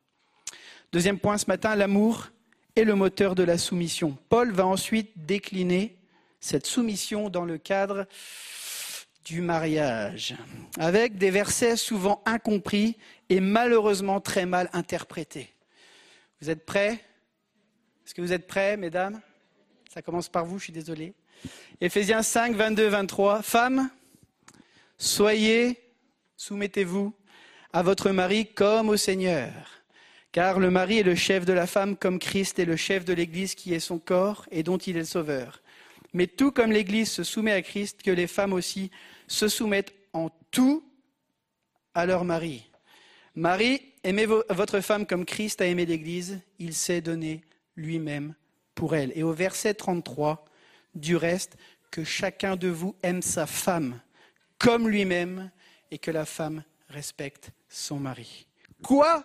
Deuxième 0.92 1.18
point 1.18 1.38
ce 1.38 1.46
matin, 1.46 1.76
l'amour 1.76 2.30
est 2.78 2.84
le 2.84 2.94
moteur 2.94 3.34
de 3.34 3.42
la 3.42 3.58
soumission. 3.58 4.16
Paul 4.28 4.52
va 4.52 4.64
ensuite 4.64 5.10
décliner 5.26 5.96
cette 6.38 6.66
soumission 6.66 7.28
dans 7.28 7.44
le 7.44 7.58
cadre 7.58 8.06
du 9.24 9.40
mariage, 9.40 10.36
avec 10.78 11.18
des 11.18 11.30
versets 11.30 11.76
souvent 11.76 12.22
incompris 12.24 12.96
et 13.28 13.40
malheureusement 13.40 14.20
très 14.20 14.46
mal 14.46 14.70
interprétés. 14.72 15.52
Vous 16.40 16.50
êtes 16.50 16.64
prêts? 16.64 17.04
Est-ce 18.06 18.14
que 18.14 18.22
vous 18.22 18.32
êtes 18.32 18.46
prêts, 18.46 18.76
mesdames? 18.76 19.20
Ça 19.92 20.00
commence 20.00 20.28
par 20.28 20.46
vous, 20.46 20.58
je 20.58 20.64
suis 20.64 20.72
désolé. 20.72 21.14
Éphésiens 21.80 22.22
5, 22.22 22.54
22, 22.54 22.86
23. 22.86 23.42
Femmes, 23.42 23.90
soyez, 24.96 25.82
soumettez-vous 26.36 27.12
à 27.72 27.82
votre 27.82 28.10
mari 28.10 28.46
comme 28.46 28.88
au 28.88 28.96
Seigneur. 28.96 29.77
Car 30.32 30.58
le 30.58 30.70
mari 30.70 30.98
est 30.98 31.04
le 31.04 31.14
chef 31.14 31.44
de 31.44 31.52
la 31.52 31.66
femme 31.66 31.96
comme 31.96 32.18
Christ 32.18 32.58
est 32.58 32.64
le 32.64 32.76
chef 32.76 33.04
de 33.04 33.14
l'Église 33.14 33.54
qui 33.54 33.74
est 33.74 33.80
son 33.80 33.98
corps 33.98 34.46
et 34.50 34.62
dont 34.62 34.76
il 34.76 34.96
est 34.96 35.00
le 35.00 35.04
sauveur. 35.06 35.62
Mais 36.12 36.26
tout 36.26 36.52
comme 36.52 36.72
l'Église 36.72 37.10
se 37.10 37.22
soumet 37.22 37.52
à 37.52 37.62
Christ, 37.62 38.02
que 38.02 38.10
les 38.10 38.26
femmes 38.26 38.52
aussi 38.52 38.90
se 39.26 39.48
soumettent 39.48 39.94
en 40.12 40.30
tout 40.50 40.84
à 41.94 42.06
leur 42.06 42.24
mari. 42.24 42.70
Marie, 43.34 43.80
aimez 44.02 44.26
votre 44.26 44.80
femme 44.80 45.06
comme 45.06 45.24
Christ 45.24 45.60
a 45.60 45.66
aimé 45.66 45.86
l'Église, 45.86 46.40
il 46.58 46.74
s'est 46.74 47.00
donné 47.00 47.42
lui-même 47.76 48.34
pour 48.74 48.94
elle. 48.94 49.12
Et 49.14 49.22
au 49.22 49.32
verset 49.32 49.74
33, 49.74 50.44
du 50.94 51.16
reste, 51.16 51.56
que 51.90 52.04
chacun 52.04 52.56
de 52.56 52.68
vous 52.68 52.96
aime 53.02 53.22
sa 53.22 53.46
femme 53.46 54.00
comme 54.58 54.88
lui-même 54.88 55.50
et 55.90 55.98
que 55.98 56.10
la 56.10 56.24
femme 56.24 56.62
respecte 56.88 57.50
son 57.68 57.98
mari. 57.98 58.46
Quoi? 58.82 59.24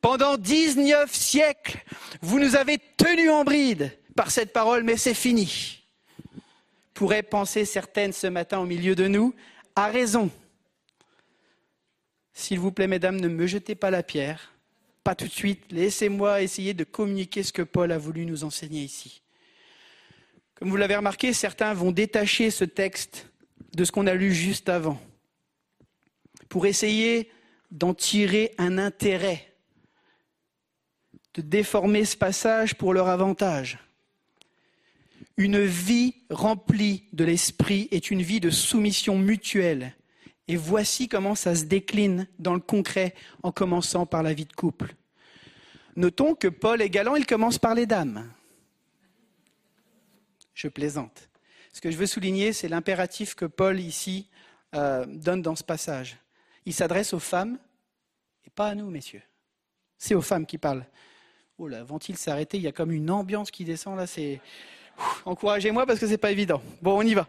Pendant 0.00 0.36
19 0.36 1.12
siècles, 1.12 1.82
vous 2.22 2.38
nous 2.38 2.56
avez 2.56 2.78
tenus 2.96 3.30
en 3.30 3.44
bride 3.44 3.96
par 4.14 4.30
cette 4.30 4.52
parole, 4.52 4.84
mais 4.84 4.96
c'est 4.96 5.14
fini. 5.14 5.84
Pourraient 6.94 7.22
penser 7.22 7.64
certaines 7.64 8.12
ce 8.12 8.26
matin 8.26 8.58
au 8.58 8.66
milieu 8.66 8.94
de 8.94 9.08
nous, 9.08 9.34
à 9.74 9.88
raison. 9.88 10.30
S'il 12.32 12.60
vous 12.60 12.72
plaît, 12.72 12.86
mesdames, 12.86 13.20
ne 13.20 13.28
me 13.28 13.46
jetez 13.46 13.74
pas 13.74 13.90
la 13.90 14.02
pierre, 14.02 14.52
pas 15.02 15.14
tout 15.14 15.26
de 15.26 15.32
suite, 15.32 15.64
laissez-moi 15.70 16.42
essayer 16.42 16.74
de 16.74 16.84
communiquer 16.84 17.42
ce 17.42 17.52
que 17.52 17.62
Paul 17.62 17.90
a 17.92 17.98
voulu 17.98 18.26
nous 18.26 18.44
enseigner 18.44 18.82
ici. 18.82 19.22
Comme 20.54 20.70
vous 20.70 20.76
l'avez 20.76 20.96
remarqué, 20.96 21.32
certains 21.32 21.72
vont 21.74 21.92
détacher 21.92 22.50
ce 22.50 22.64
texte 22.64 23.30
de 23.74 23.84
ce 23.84 23.92
qu'on 23.92 24.06
a 24.06 24.14
lu 24.14 24.34
juste 24.34 24.68
avant 24.68 25.00
pour 26.48 26.66
essayer 26.66 27.30
d'en 27.70 27.94
tirer 27.94 28.54
un 28.58 28.78
intérêt, 28.78 29.47
de 31.34 31.42
déformer 31.42 32.04
ce 32.04 32.16
passage 32.16 32.74
pour 32.74 32.92
leur 32.92 33.08
avantage. 33.08 33.78
Une 35.36 35.64
vie 35.64 36.16
remplie 36.30 37.04
de 37.12 37.24
l'esprit 37.24 37.88
est 37.92 38.10
une 38.10 38.22
vie 38.22 38.40
de 38.40 38.50
soumission 38.50 39.16
mutuelle. 39.18 39.94
Et 40.48 40.56
voici 40.56 41.08
comment 41.08 41.34
ça 41.34 41.54
se 41.54 41.64
décline 41.64 42.26
dans 42.38 42.54
le 42.54 42.60
concret 42.60 43.14
en 43.42 43.52
commençant 43.52 44.06
par 44.06 44.22
la 44.22 44.32
vie 44.32 44.46
de 44.46 44.52
couple. 44.52 44.94
Notons 45.94 46.34
que 46.34 46.48
Paul 46.48 46.82
est 46.82 46.90
galant, 46.90 47.16
il 47.16 47.26
commence 47.26 47.58
par 47.58 47.74
les 47.74 47.86
dames. 47.86 48.32
Je 50.54 50.68
plaisante. 50.68 51.28
Ce 51.72 51.80
que 51.80 51.90
je 51.90 51.96
veux 51.96 52.06
souligner, 52.06 52.52
c'est 52.52 52.68
l'impératif 52.68 53.36
que 53.36 53.44
Paul 53.44 53.78
ici 53.78 54.28
euh, 54.74 55.06
donne 55.06 55.42
dans 55.42 55.54
ce 55.54 55.62
passage. 55.62 56.18
Il 56.66 56.74
s'adresse 56.74 57.12
aux 57.12 57.20
femmes 57.20 57.58
et 58.44 58.50
pas 58.50 58.68
à 58.68 58.74
nous, 58.74 58.90
messieurs. 58.90 59.22
C'est 59.98 60.14
aux 60.14 60.22
femmes 60.22 60.46
qui 60.46 60.58
parlent. 60.58 60.86
Oh 61.60 61.66
là, 61.66 61.82
vont-ils 61.82 62.16
s'arrêter 62.16 62.56
Il 62.56 62.62
y 62.62 62.68
a 62.68 62.72
comme 62.72 62.92
une 62.92 63.10
ambiance 63.10 63.50
qui 63.50 63.64
descend 63.64 63.96
là. 63.96 64.06
C'est 64.06 64.40
encouragez-moi 65.24 65.86
parce 65.86 65.98
que 65.98 66.06
c'est 66.06 66.16
pas 66.16 66.30
évident. 66.30 66.62
Bon, 66.82 66.96
on 66.96 67.02
y 67.02 67.14
va. 67.14 67.26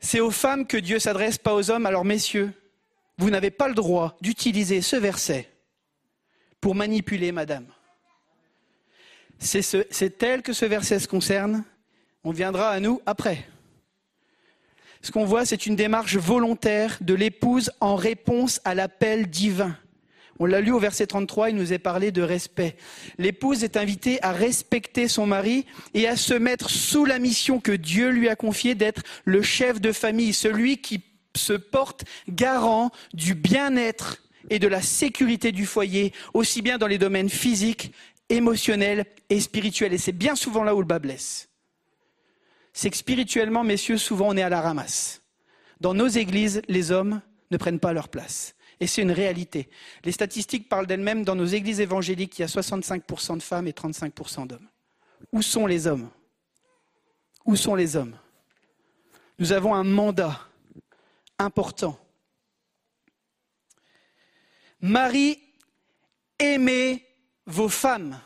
C'est 0.00 0.18
aux 0.18 0.32
femmes 0.32 0.66
que 0.66 0.76
Dieu 0.76 0.98
s'adresse, 0.98 1.38
pas 1.38 1.54
aux 1.54 1.70
hommes. 1.70 1.86
Alors, 1.86 2.04
messieurs, 2.04 2.52
vous 3.16 3.30
n'avez 3.30 3.52
pas 3.52 3.68
le 3.68 3.74
droit 3.74 4.16
d'utiliser 4.20 4.82
ce 4.82 4.96
verset 4.96 5.48
pour 6.60 6.74
manipuler 6.74 7.30
madame. 7.30 7.66
C'est 9.38 10.22
elle 10.24 10.42
que 10.42 10.52
ce 10.52 10.64
verset 10.64 10.98
se 10.98 11.06
concerne. 11.06 11.64
On 12.24 12.32
viendra 12.32 12.70
à 12.70 12.80
nous 12.80 13.00
après. 13.06 13.48
Ce 15.00 15.12
qu'on 15.12 15.24
voit, 15.24 15.46
c'est 15.46 15.66
une 15.66 15.76
démarche 15.76 16.16
volontaire 16.16 16.98
de 17.00 17.14
l'épouse 17.14 17.70
en 17.78 17.94
réponse 17.94 18.60
à 18.64 18.74
l'appel 18.74 19.28
divin. 19.28 19.76
On 20.38 20.46
l'a 20.46 20.60
lu 20.60 20.70
au 20.70 20.78
verset 20.78 21.06
33, 21.06 21.50
il 21.50 21.56
nous 21.56 21.72
est 21.72 21.78
parlé 21.78 22.12
de 22.12 22.22
respect. 22.22 22.76
L'épouse 23.18 23.64
est 23.64 23.76
invitée 23.76 24.22
à 24.22 24.32
respecter 24.32 25.08
son 25.08 25.26
mari 25.26 25.66
et 25.94 26.06
à 26.06 26.16
se 26.16 26.34
mettre 26.34 26.70
sous 26.70 27.04
la 27.04 27.18
mission 27.18 27.60
que 27.60 27.72
Dieu 27.72 28.10
lui 28.10 28.28
a 28.28 28.36
confiée 28.36 28.74
d'être 28.74 29.02
le 29.24 29.42
chef 29.42 29.80
de 29.80 29.90
famille, 29.92 30.32
celui 30.32 30.78
qui 30.78 31.02
se 31.36 31.52
porte 31.52 32.04
garant 32.28 32.90
du 33.14 33.34
bien-être 33.34 34.22
et 34.50 34.58
de 34.58 34.68
la 34.68 34.80
sécurité 34.80 35.52
du 35.52 35.66
foyer, 35.66 36.12
aussi 36.34 36.62
bien 36.62 36.78
dans 36.78 36.86
les 36.86 36.98
domaines 36.98 37.28
physiques 37.28 37.92
émotionnel 38.28 39.06
et 39.30 39.40
spirituel. 39.40 39.92
Et 39.92 39.98
c'est 39.98 40.12
bien 40.12 40.36
souvent 40.36 40.64
là 40.64 40.74
où 40.74 40.80
le 40.80 40.86
bas 40.86 40.98
blesse. 40.98 41.48
C'est 42.72 42.90
que 42.90 42.96
spirituellement, 42.96 43.64
messieurs, 43.64 43.98
souvent 43.98 44.28
on 44.28 44.36
est 44.36 44.42
à 44.42 44.48
la 44.48 44.60
ramasse. 44.60 45.22
Dans 45.80 45.94
nos 45.94 46.08
églises, 46.08 46.62
les 46.68 46.92
hommes 46.92 47.22
ne 47.50 47.56
prennent 47.56 47.80
pas 47.80 47.92
leur 47.92 48.08
place. 48.08 48.54
Et 48.80 48.86
c'est 48.86 49.02
une 49.02 49.10
réalité. 49.10 49.68
Les 50.04 50.12
statistiques 50.12 50.68
parlent 50.68 50.86
d'elles-mêmes. 50.86 51.24
Dans 51.24 51.34
nos 51.34 51.46
églises 51.46 51.80
évangéliques, 51.80 52.38
il 52.38 52.42
y 52.42 52.44
a 52.44 52.48
65% 52.48 53.36
de 53.36 53.42
femmes 53.42 53.66
et 53.66 53.72
35% 53.72 54.46
d'hommes. 54.46 54.68
Où 55.32 55.42
sont 55.42 55.66
les 55.66 55.86
hommes? 55.86 56.08
Où 57.44 57.56
sont 57.56 57.74
les 57.74 57.96
hommes? 57.96 58.16
Nous 59.38 59.52
avons 59.52 59.74
un 59.74 59.84
mandat 59.84 60.40
important. 61.38 61.98
Marie, 64.80 65.38
aimée 66.38 67.06
vos 67.46 67.68
femmes. 67.68 68.20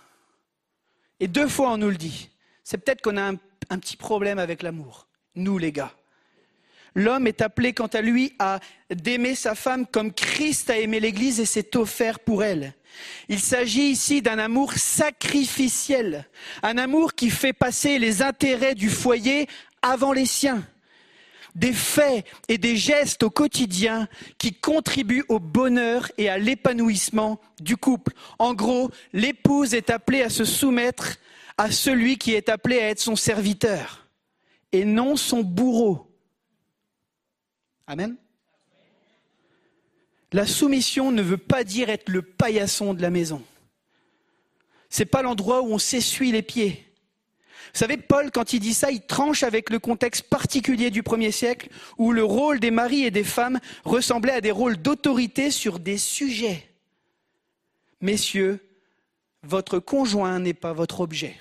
Et 1.21 1.29
deux 1.29 1.49
fois 1.49 1.73
on 1.73 1.79
nous 1.79 1.89
le 1.89 1.97
dit. 1.97 2.31
C'est 2.65 2.79
peut-être 2.79 3.03
qu'on 3.03 3.17
a 3.17 3.23
un, 3.23 3.79
petit 3.79 3.97
problème 3.97 4.39
avec 4.39 4.63
l'amour, 4.63 5.07
nous 5.35 5.59
les 5.59 5.73
gars. 5.73 5.93
L'homme 6.95 7.27
est 7.27 7.41
appelé 7.41 7.73
quant 7.73 7.87
à 7.87 8.01
lui 8.03 8.35
à 8.39 8.61
d'aimer 8.95 9.35
sa 9.35 9.55
femme 9.55 9.87
comme 9.87 10.13
Christ 10.13 10.71
a 10.71 10.79
aimé 10.79 11.01
l'Église 11.01 11.41
et 11.41 11.47
s'est 11.47 11.77
offert 11.77 12.21
pour 12.21 12.45
elle. 12.45 12.75
Il 13.29 13.41
s'agit 13.41 13.89
ici 13.91 14.21
d'un 14.21 14.39
amour 14.39 14.75
sacrificiel, 14.75 16.27
un 16.63 16.77
amour 16.77 17.15
qui 17.15 17.31
fait 17.31 17.55
passer 17.55 17.99
les 17.99 18.21
intérêts 18.21 18.75
du 18.75 18.91
foyer 18.91 19.49
avant 19.83 20.13
les 20.13 20.27
siens 20.27 20.63
des 21.55 21.73
faits 21.73 22.27
et 22.49 22.59
des 22.59 22.77
gestes 22.77 23.23
au 23.23 23.31
quotidien 23.31 24.09
qui 24.39 24.55
contribuent 24.55 25.25
au 25.29 25.39
bonheur 25.39 26.11
et 26.19 26.29
à 26.29 26.39
l'épanouissement 26.39 27.41
du 27.61 27.77
couple. 27.77 28.13
En 28.39 28.55
gros, 28.55 28.91
l'épouse 29.13 29.75
est 29.75 29.91
appelée 29.91 30.23
à 30.23 30.31
se 30.31 30.45
soumettre 30.45 31.17
à 31.59 31.71
celui 31.71 32.17
qui 32.17 32.33
est 32.33 32.49
appelé 32.49 32.79
à 32.79 32.89
être 32.89 33.01
son 33.01 33.17
serviteur 33.17 34.07
et 34.73 34.85
non 34.85 35.17
son 35.17 35.43
bourreau. 35.43 36.12
Amen. 37.93 38.17
La 40.33 40.47
soumission 40.47 41.13
ne 41.13 41.21
veut 41.21 41.37
pas 41.37 41.63
dire 41.63 41.91
être 41.91 42.09
le 42.09 42.23
paillasson 42.23 42.95
de 42.95 43.03
la 43.03 43.11
maison. 43.11 43.43
C'est 44.89 45.05
pas 45.05 45.21
l'endroit 45.21 45.61
où 45.61 45.67
on 45.67 45.79
s'essuie 45.79 46.33
les 46.33 46.41
pieds. 46.41 46.91
Vous 47.75 47.79
savez, 47.79 47.99
Paul, 47.99 48.31
quand 48.31 48.55
il 48.55 48.61
dit 48.61 48.73
ça, 48.73 48.91
il 48.91 49.03
tranche 49.03 49.43
avec 49.43 49.69
le 49.69 49.79
contexte 49.79 50.23
particulier 50.23 50.91
du 50.91 51.03
premier 51.03 51.33
siècle, 51.33 51.69
où 51.99 52.13
le 52.13 52.25
rôle 52.25 52.61
des 52.61 52.71
maris 52.71 53.05
et 53.05 53.11
des 53.11 53.25
femmes 53.25 53.61
ressemblait 53.85 54.33
à 54.33 54.41
des 54.41 54.53
rôles 54.53 54.79
d'autorité 54.79 55.51
sur 55.51 55.79
des 55.79 55.99
sujets. 55.99 56.67
Messieurs, 58.01 58.59
votre 59.43 59.79
conjoint 59.81 60.39
n'est 60.39 60.55
pas 60.55 60.73
votre 60.73 61.01
objet. 61.01 61.37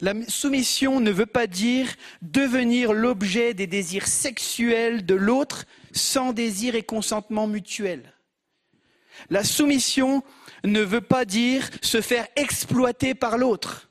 La 0.00 0.12
soumission 0.28 1.00
ne 1.00 1.10
veut 1.10 1.26
pas 1.26 1.46
dire 1.46 1.94
devenir 2.20 2.92
l'objet 2.92 3.54
des 3.54 3.66
désirs 3.66 4.06
sexuels 4.06 5.06
de 5.06 5.14
l'autre 5.14 5.64
sans 5.92 6.32
désir 6.32 6.74
et 6.74 6.82
consentement 6.82 7.46
mutuel. 7.46 8.12
La 9.30 9.42
soumission 9.42 10.22
ne 10.64 10.80
veut 10.80 11.00
pas 11.00 11.24
dire 11.24 11.70
se 11.80 12.02
faire 12.02 12.28
exploiter 12.36 13.14
par 13.14 13.38
l'autre. 13.38 13.90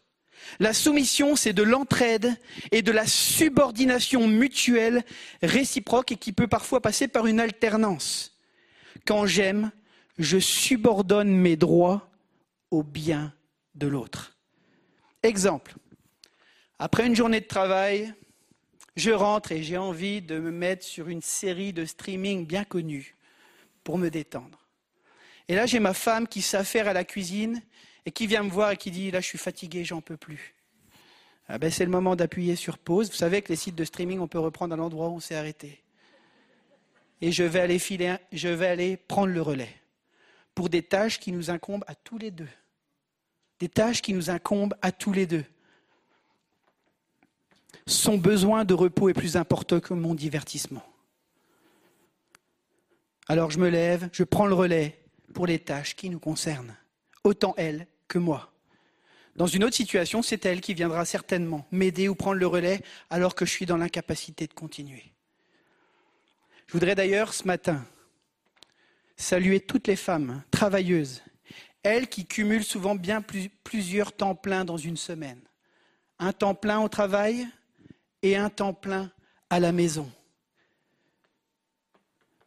La 0.59 0.73
soumission, 0.73 1.35
c'est 1.35 1.53
de 1.53 1.63
l'entraide 1.63 2.35
et 2.71 2.83
de 2.83 2.91
la 2.91 3.07
subordination 3.07 4.27
mutuelle 4.27 5.03
réciproque 5.41 6.11
et 6.11 6.17
qui 6.17 6.31
peut 6.31 6.47
parfois 6.47 6.81
passer 6.81 7.07
par 7.07 7.25
une 7.25 7.39
alternance. 7.39 8.37
Quand 9.05 9.25
j'aime, 9.25 9.71
je 10.19 10.37
subordonne 10.37 11.35
mes 11.35 11.55
droits 11.55 12.09
au 12.69 12.83
bien 12.83 13.33
de 13.73 13.87
l'autre. 13.87 14.37
Exemple. 15.23 15.75
Après 16.77 17.05
une 17.05 17.15
journée 17.15 17.39
de 17.39 17.45
travail, 17.45 18.13
je 18.97 19.11
rentre 19.11 19.51
et 19.53 19.63
j'ai 19.63 19.77
envie 19.77 20.21
de 20.21 20.39
me 20.39 20.51
mettre 20.51 20.83
sur 20.85 21.07
une 21.07 21.21
série 21.21 21.71
de 21.71 21.85
streaming 21.85 22.45
bien 22.45 22.65
connue 22.65 23.15
pour 23.83 23.97
me 23.97 24.09
détendre. 24.09 24.59
Et 25.47 25.55
là, 25.55 25.65
j'ai 25.65 25.79
ma 25.79 25.93
femme 25.93 26.27
qui 26.27 26.41
s'affaire 26.41 26.87
à 26.87 26.93
la 26.93 27.05
cuisine 27.05 27.61
et 28.05 28.11
qui 28.11 28.27
vient 28.27 28.43
me 28.43 28.49
voir 28.49 28.71
et 28.71 28.77
qui 28.77 28.91
dit 28.91 29.11
Là, 29.11 29.21
je 29.21 29.27
suis 29.27 29.37
fatigué, 29.37 29.85
j'en 29.85 30.01
peux 30.01 30.17
plus. 30.17 30.55
Ah 31.47 31.59
ben, 31.59 31.69
c'est 31.69 31.85
le 31.85 31.91
moment 31.91 32.15
d'appuyer 32.15 32.55
sur 32.55 32.77
pause. 32.77 33.09
Vous 33.09 33.15
savez 33.15 33.41
que 33.41 33.49
les 33.49 33.55
sites 33.55 33.75
de 33.75 33.83
streaming, 33.85 34.19
on 34.19 34.27
peut 34.27 34.39
reprendre 34.39 34.73
à 34.73 34.77
l'endroit 34.77 35.09
où 35.09 35.15
on 35.15 35.19
s'est 35.19 35.35
arrêté. 35.35 35.83
Et 37.21 37.31
je 37.31 37.43
vais 37.43 37.59
aller 37.59 37.79
filer, 37.79 38.17
je 38.33 38.49
vais 38.49 38.67
aller 38.67 38.97
prendre 38.97 39.31
le 39.31 39.41
relais 39.41 39.73
pour 40.55 40.69
des 40.69 40.83
tâches 40.83 41.19
qui 41.19 41.31
nous 41.31 41.49
incombent 41.49 41.85
à 41.87 41.95
tous 41.95 42.17
les 42.17 42.31
deux. 42.31 42.49
Des 43.59 43.69
tâches 43.69 44.01
qui 44.01 44.13
nous 44.13 44.29
incombent 44.29 44.75
à 44.81 44.91
tous 44.91 45.13
les 45.13 45.25
deux. 45.25 45.45
Son 47.87 48.17
besoin 48.17 48.65
de 48.65 48.73
repos 48.73 49.09
est 49.09 49.13
plus 49.13 49.37
important 49.37 49.79
que 49.79 49.93
mon 49.93 50.15
divertissement. 50.15 50.83
Alors 53.27 53.51
je 53.51 53.59
me 53.59 53.69
lève, 53.69 54.09
je 54.11 54.23
prends 54.23 54.47
le 54.47 54.55
relais 54.55 55.03
pour 55.33 55.45
les 55.45 55.59
tâches 55.59 55.95
qui 55.95 56.09
nous 56.09 56.19
concernent, 56.19 56.75
autant 57.23 57.53
elle 57.57 57.87
que 58.07 58.17
moi. 58.17 58.51
Dans 59.35 59.47
une 59.47 59.63
autre 59.63 59.75
situation, 59.75 60.21
c'est 60.21 60.45
elle 60.45 60.61
qui 60.61 60.73
viendra 60.73 61.05
certainement 61.05 61.67
m'aider 61.71 62.07
ou 62.07 62.15
prendre 62.15 62.39
le 62.39 62.47
relais 62.47 62.81
alors 63.09 63.35
que 63.35 63.45
je 63.45 63.51
suis 63.51 63.65
dans 63.65 63.77
l'incapacité 63.77 64.47
de 64.47 64.53
continuer. 64.53 65.13
Je 66.67 66.73
voudrais 66.73 66.95
d'ailleurs 66.95 67.33
ce 67.33 67.45
matin 67.45 67.85
saluer 69.17 69.59
toutes 69.59 69.87
les 69.87 69.95
femmes 69.95 70.43
travailleuses, 70.51 71.21
elles 71.83 72.07
qui 72.07 72.25
cumulent 72.25 72.63
souvent 72.63 72.95
bien 72.95 73.23
plusieurs 73.63 74.13
temps 74.13 74.35
pleins 74.35 74.65
dans 74.65 74.77
une 74.77 74.97
semaine. 74.97 75.41
Un 76.17 76.31
temps 76.33 76.55
plein 76.55 76.79
au 76.79 76.89
travail 76.89 77.47
et 78.25 78.35
un 78.35 78.49
temps 78.49 78.73
plein 78.73 79.11
à 79.51 79.59
la 79.59 79.71
maison. 79.71 80.09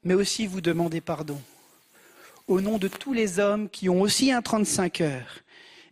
Mais 0.03 0.15
aussi 0.15 0.47
vous 0.47 0.61
demander 0.61 1.01
pardon 1.01 1.41
au 2.49 2.61
nom 2.61 2.79
de 2.79 2.89
tous 2.89 3.13
les 3.13 3.39
hommes 3.39 3.69
qui 3.69 3.89
ont 3.89 4.01
aussi 4.01 4.33
un 4.33 4.43
35 4.43 5.03
heures 5.03 5.41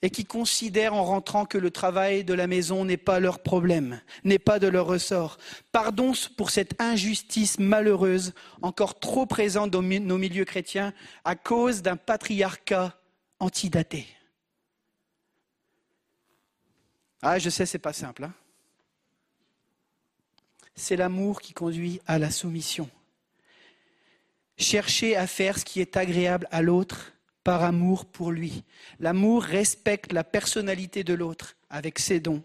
et 0.03 0.11
qui 0.11 0.25
considèrent 0.25 0.95
en 0.95 1.05
rentrant 1.05 1.45
que 1.45 1.59
le 1.59 1.71
travail 1.71 2.25
de 2.25 2.35
la 2.35 2.49
maison 2.49 2.85
n'est 2.85 2.97
pas 2.97 3.21
leur 3.21 3.39
problème, 3.39 4.01
n'est 4.25 4.41
pas 4.41 4.59
de 4.59 4.67
leur 4.67 4.87
ressort. 4.87 5.39
Pardon 5.71 6.13
pour 6.37 6.51
cette 6.51 6.81
injustice 6.81 7.59
malheureuse 7.59 8.33
encore 8.63 8.99
trop 8.99 9.27
présente 9.27 9.71
dans 9.71 9.83
nos 9.83 10.19
milieux 10.19 10.45
chrétiens 10.45 10.93
à 11.25 11.37
cause 11.37 11.83
d'un 11.83 11.97
patriarcat 11.97 12.99
antidaté. 13.39 14.07
Ah, 17.23 17.39
je 17.39 17.51
sais, 17.51 17.67
c'est 17.67 17.79
pas 17.79 17.93
simple. 17.93 18.25
Hein 18.25 18.33
c'est 20.77 20.97
l'amour 20.97 21.41
qui 21.41 21.53
conduit 21.55 22.01
à 22.07 22.19
la 22.19 22.31
soumission. 22.31 22.89
Chercher 24.59 25.17
à 25.17 25.27
faire 25.27 25.59
ce 25.59 25.65
qui 25.65 25.81
est 25.81 25.97
agréable 25.97 26.47
à 26.51 26.63
l'autre 26.63 27.13
par 27.43 27.63
amour 27.63 28.05
pour 28.07 28.31
lui. 28.31 28.65
L'amour 28.99 29.43
respecte 29.43 30.13
la 30.13 30.25
personnalité 30.25 31.05
de 31.05 31.15
l'autre 31.15 31.57
avec 31.71 31.99
ses 31.99 32.21
dons, 32.21 32.43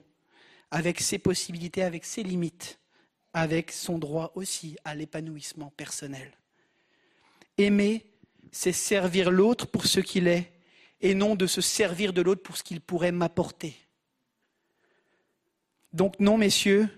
avec 0.70 1.02
ses 1.02 1.20
possibilités, 1.20 1.84
avec 1.84 2.06
ses 2.06 2.24
limites, 2.24 2.80
avec 3.34 3.72
son 3.72 3.98
droit 3.98 4.32
aussi 4.36 4.78
à 4.84 4.96
l'épanouissement 4.96 5.72
personnel. 5.76 6.32
Aimer, 7.58 8.06
c'est 8.52 8.74
servir 8.74 9.32
l'autre 9.32 9.68
pour 9.68 9.86
ce 9.86 10.00
qu'il 10.00 10.28
est 10.28 10.52
et 11.02 11.16
non 11.16 11.36
de 11.36 11.48
se 11.48 11.62
servir 11.62 12.14
de 12.14 12.22
l'autre 12.22 12.44
pour 12.44 12.58
ce 12.58 12.64
qu'il 12.64 12.82
pourrait 12.82 13.12
m'apporter. 13.12 13.76
Donc 15.94 16.20
non, 16.20 16.38
messieurs, 16.38 16.90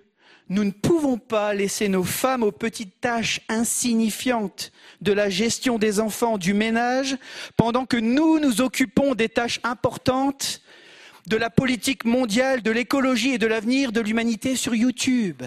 nous 0.49 0.63
ne 0.63 0.71
pouvons 0.71 1.17
pas 1.17 1.53
laisser 1.53 1.87
nos 1.87 2.03
femmes 2.03 2.43
aux 2.43 2.51
petites 2.51 2.99
tâches 2.99 3.41
insignifiantes 3.49 4.71
de 5.01 5.13
la 5.13 5.29
gestion 5.29 5.77
des 5.77 5.99
enfants, 5.99 6.37
du 6.37 6.53
ménage, 6.53 7.17
pendant 7.55 7.85
que 7.85 7.97
nous 7.97 8.39
nous 8.39 8.61
occupons 8.61 9.15
des 9.15 9.29
tâches 9.29 9.59
importantes 9.63 10.61
de 11.27 11.37
la 11.37 11.49
politique 11.49 12.03
mondiale, 12.05 12.61
de 12.61 12.71
l'écologie 12.71 13.31
et 13.31 13.37
de 13.37 13.47
l'avenir 13.47 13.91
de 13.91 14.01
l'humanité 14.01 14.55
sur 14.55 14.75
YouTube. 14.75 15.43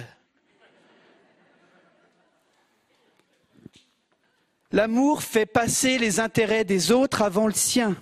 L'amour 4.73 5.23
fait 5.23 5.47
passer 5.47 5.98
les 5.98 6.20
intérêts 6.20 6.64
des 6.64 6.90
autres 6.90 7.23
avant 7.23 7.47
le 7.47 7.52
sien. 7.52 7.97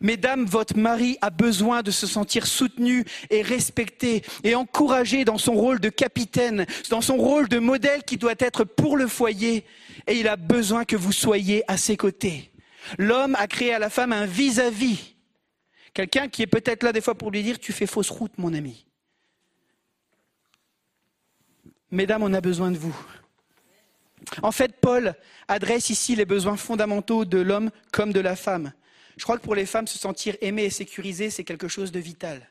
Mesdames, 0.00 0.44
votre 0.44 0.76
mari 0.76 1.18
a 1.20 1.30
besoin 1.30 1.82
de 1.82 1.90
se 1.90 2.06
sentir 2.06 2.46
soutenu 2.46 3.04
et 3.30 3.42
respecté 3.42 4.22
et 4.44 4.54
encouragé 4.54 5.24
dans 5.24 5.38
son 5.38 5.54
rôle 5.54 5.80
de 5.80 5.88
capitaine, 5.88 6.66
dans 6.90 7.00
son 7.00 7.16
rôle 7.16 7.48
de 7.48 7.58
modèle 7.58 8.02
qui 8.04 8.16
doit 8.16 8.34
être 8.38 8.64
pour 8.64 8.96
le 8.96 9.06
foyer. 9.06 9.64
Et 10.06 10.18
il 10.18 10.28
a 10.28 10.36
besoin 10.36 10.84
que 10.84 10.96
vous 10.96 11.12
soyez 11.12 11.62
à 11.68 11.76
ses 11.76 11.96
côtés. 11.96 12.52
L'homme 12.98 13.34
a 13.36 13.46
créé 13.46 13.74
à 13.74 13.78
la 13.78 13.90
femme 13.90 14.12
un 14.12 14.26
vis-à-vis. 14.26 15.14
Quelqu'un 15.92 16.28
qui 16.28 16.42
est 16.42 16.46
peut-être 16.46 16.82
là 16.82 16.92
des 16.92 17.00
fois 17.00 17.14
pour 17.14 17.30
lui 17.30 17.42
dire 17.42 17.58
Tu 17.58 17.72
fais 17.72 17.86
fausse 17.86 18.10
route, 18.10 18.36
mon 18.38 18.54
ami. 18.54 18.86
Mesdames, 21.90 22.22
on 22.22 22.34
a 22.34 22.40
besoin 22.40 22.70
de 22.70 22.76
vous. 22.76 22.96
En 24.42 24.52
fait, 24.52 24.76
Paul 24.80 25.14
adresse 25.48 25.90
ici 25.90 26.16
les 26.16 26.24
besoins 26.24 26.56
fondamentaux 26.56 27.24
de 27.24 27.38
l'homme 27.38 27.70
comme 27.92 28.12
de 28.12 28.20
la 28.20 28.36
femme. 28.36 28.72
Je 29.16 29.22
crois 29.22 29.38
que 29.38 29.42
pour 29.42 29.54
les 29.54 29.66
femmes, 29.66 29.86
se 29.86 29.98
sentir 29.98 30.36
aimées 30.40 30.64
et 30.64 30.70
sécurisées, 30.70 31.30
c'est 31.30 31.44
quelque 31.44 31.68
chose 31.68 31.92
de 31.92 32.00
vital. 32.00 32.48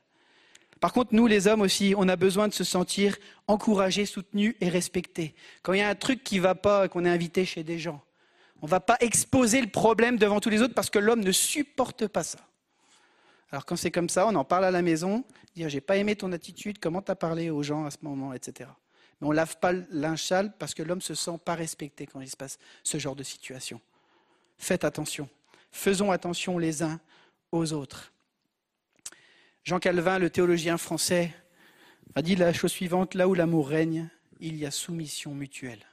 Par 0.79 0.93
contre, 0.93 1.13
nous, 1.13 1.27
les 1.27 1.47
hommes 1.47 1.61
aussi, 1.61 1.93
on 1.97 2.07
a 2.09 2.15
besoin 2.15 2.47
de 2.47 2.53
se 2.53 2.63
sentir 2.63 3.17
encouragés, 3.47 4.05
soutenus 4.05 4.55
et 4.61 4.69
respectés. 4.69 5.33
Quand 5.63 5.73
il 5.73 5.79
y 5.79 5.81
a 5.81 5.89
un 5.89 5.95
truc 5.95 6.23
qui 6.23 6.37
ne 6.37 6.41
va 6.41 6.55
pas, 6.55 6.87
qu'on 6.87 7.05
est 7.05 7.09
invité 7.09 7.45
chez 7.45 7.63
des 7.63 7.79
gens, 7.79 8.03
on 8.61 8.65
ne 8.65 8.71
va 8.71 8.79
pas 8.79 8.97
exposer 8.99 9.61
le 9.61 9.67
problème 9.67 10.17
devant 10.17 10.39
tous 10.39 10.49
les 10.49 10.61
autres 10.61 10.73
parce 10.73 10.89
que 10.89 10.99
l'homme 10.99 11.23
ne 11.23 11.31
supporte 11.31 12.07
pas 12.07 12.23
ça. 12.23 12.39
Alors 13.51 13.65
quand 13.65 13.75
c'est 13.75 13.91
comme 13.91 14.09
ça, 14.09 14.27
on 14.27 14.35
en 14.35 14.43
parle 14.43 14.65
à 14.65 14.71
la 14.71 14.81
maison, 14.81 15.23
dire 15.55 15.69
j'ai 15.69 15.81
pas 15.81 15.97
aimé 15.97 16.15
ton 16.15 16.31
attitude, 16.31 16.79
comment 16.79 17.01
tu 17.01 17.11
as 17.11 17.15
parlé 17.15 17.49
aux 17.49 17.63
gens 17.63 17.85
à 17.85 17.91
ce 17.91 17.97
moment, 18.01 18.33
etc. 18.33 18.69
Mais 19.21 19.27
on 19.27 19.31
ne 19.31 19.35
lave 19.35 19.57
pas 19.59 19.71
le 19.71 19.85
linge 19.91 20.33
parce 20.59 20.73
que 20.73 20.83
l'homme 20.83 21.01
se 21.01 21.13
sent 21.13 21.39
pas 21.43 21.55
respecté 21.55 22.05
quand 22.05 22.21
il 22.21 22.29
se 22.29 22.35
passe 22.35 22.57
ce 22.83 22.97
genre 22.97 23.15
de 23.15 23.23
situation. 23.23 23.79
Faites 24.57 24.83
attention. 24.83 25.29
Faisons 25.75 26.09
attention 26.09 26.57
les 26.57 26.83
uns 26.83 27.01
aux 27.51 27.73
autres. 27.73 28.13
Jean 29.65 29.77
Calvin, 29.77 30.19
le 30.19 30.29
théologien 30.29 30.77
français, 30.77 31.35
a 32.15 32.21
dit 32.21 32.37
la 32.37 32.53
chose 32.53 32.71
suivante, 32.71 33.13
là 33.13 33.27
où 33.27 33.33
l'amour 33.33 33.67
règne, 33.67 34.07
il 34.39 34.55
y 34.55 34.65
a 34.65 34.71
soumission 34.71 35.35
mutuelle. 35.35 35.85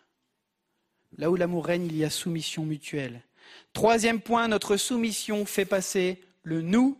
Là 1.18 1.32
où 1.32 1.36
l'amour 1.36 1.66
règne, 1.66 1.84
il 1.84 1.96
y 1.96 2.04
a 2.04 2.10
soumission 2.10 2.64
mutuelle. 2.64 3.22
Troisième 3.72 4.20
point, 4.20 4.46
notre 4.46 4.76
soumission 4.76 5.44
fait 5.44 5.66
passer 5.66 6.22
le 6.44 6.62
nous 6.62 6.96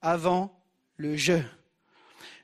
avant 0.00 0.58
le 0.96 1.16
je. 1.16 1.34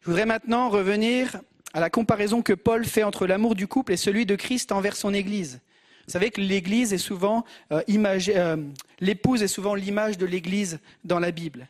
Je 0.02 0.06
voudrais 0.06 0.26
maintenant 0.26 0.68
revenir 0.68 1.40
à 1.72 1.80
la 1.80 1.88
comparaison 1.88 2.42
que 2.42 2.52
Paul 2.52 2.84
fait 2.84 3.04
entre 3.04 3.26
l'amour 3.26 3.54
du 3.54 3.66
couple 3.66 3.92
et 3.92 3.96
celui 3.96 4.26
de 4.26 4.36
Christ 4.36 4.70
envers 4.70 4.96
son 4.96 5.14
Église. 5.14 5.60
Vous 6.06 6.12
savez 6.12 6.30
que 6.30 6.40
l'Église 6.40 6.92
est 6.92 6.98
souvent 6.98 7.44
euh, 7.70 7.82
euh, 7.88 8.56
l'épouse 9.00 9.42
est 9.42 9.48
souvent 9.48 9.74
l'image 9.74 10.18
de 10.18 10.26
l'Église 10.26 10.80
dans 11.04 11.18
la 11.18 11.30
Bible. 11.30 11.68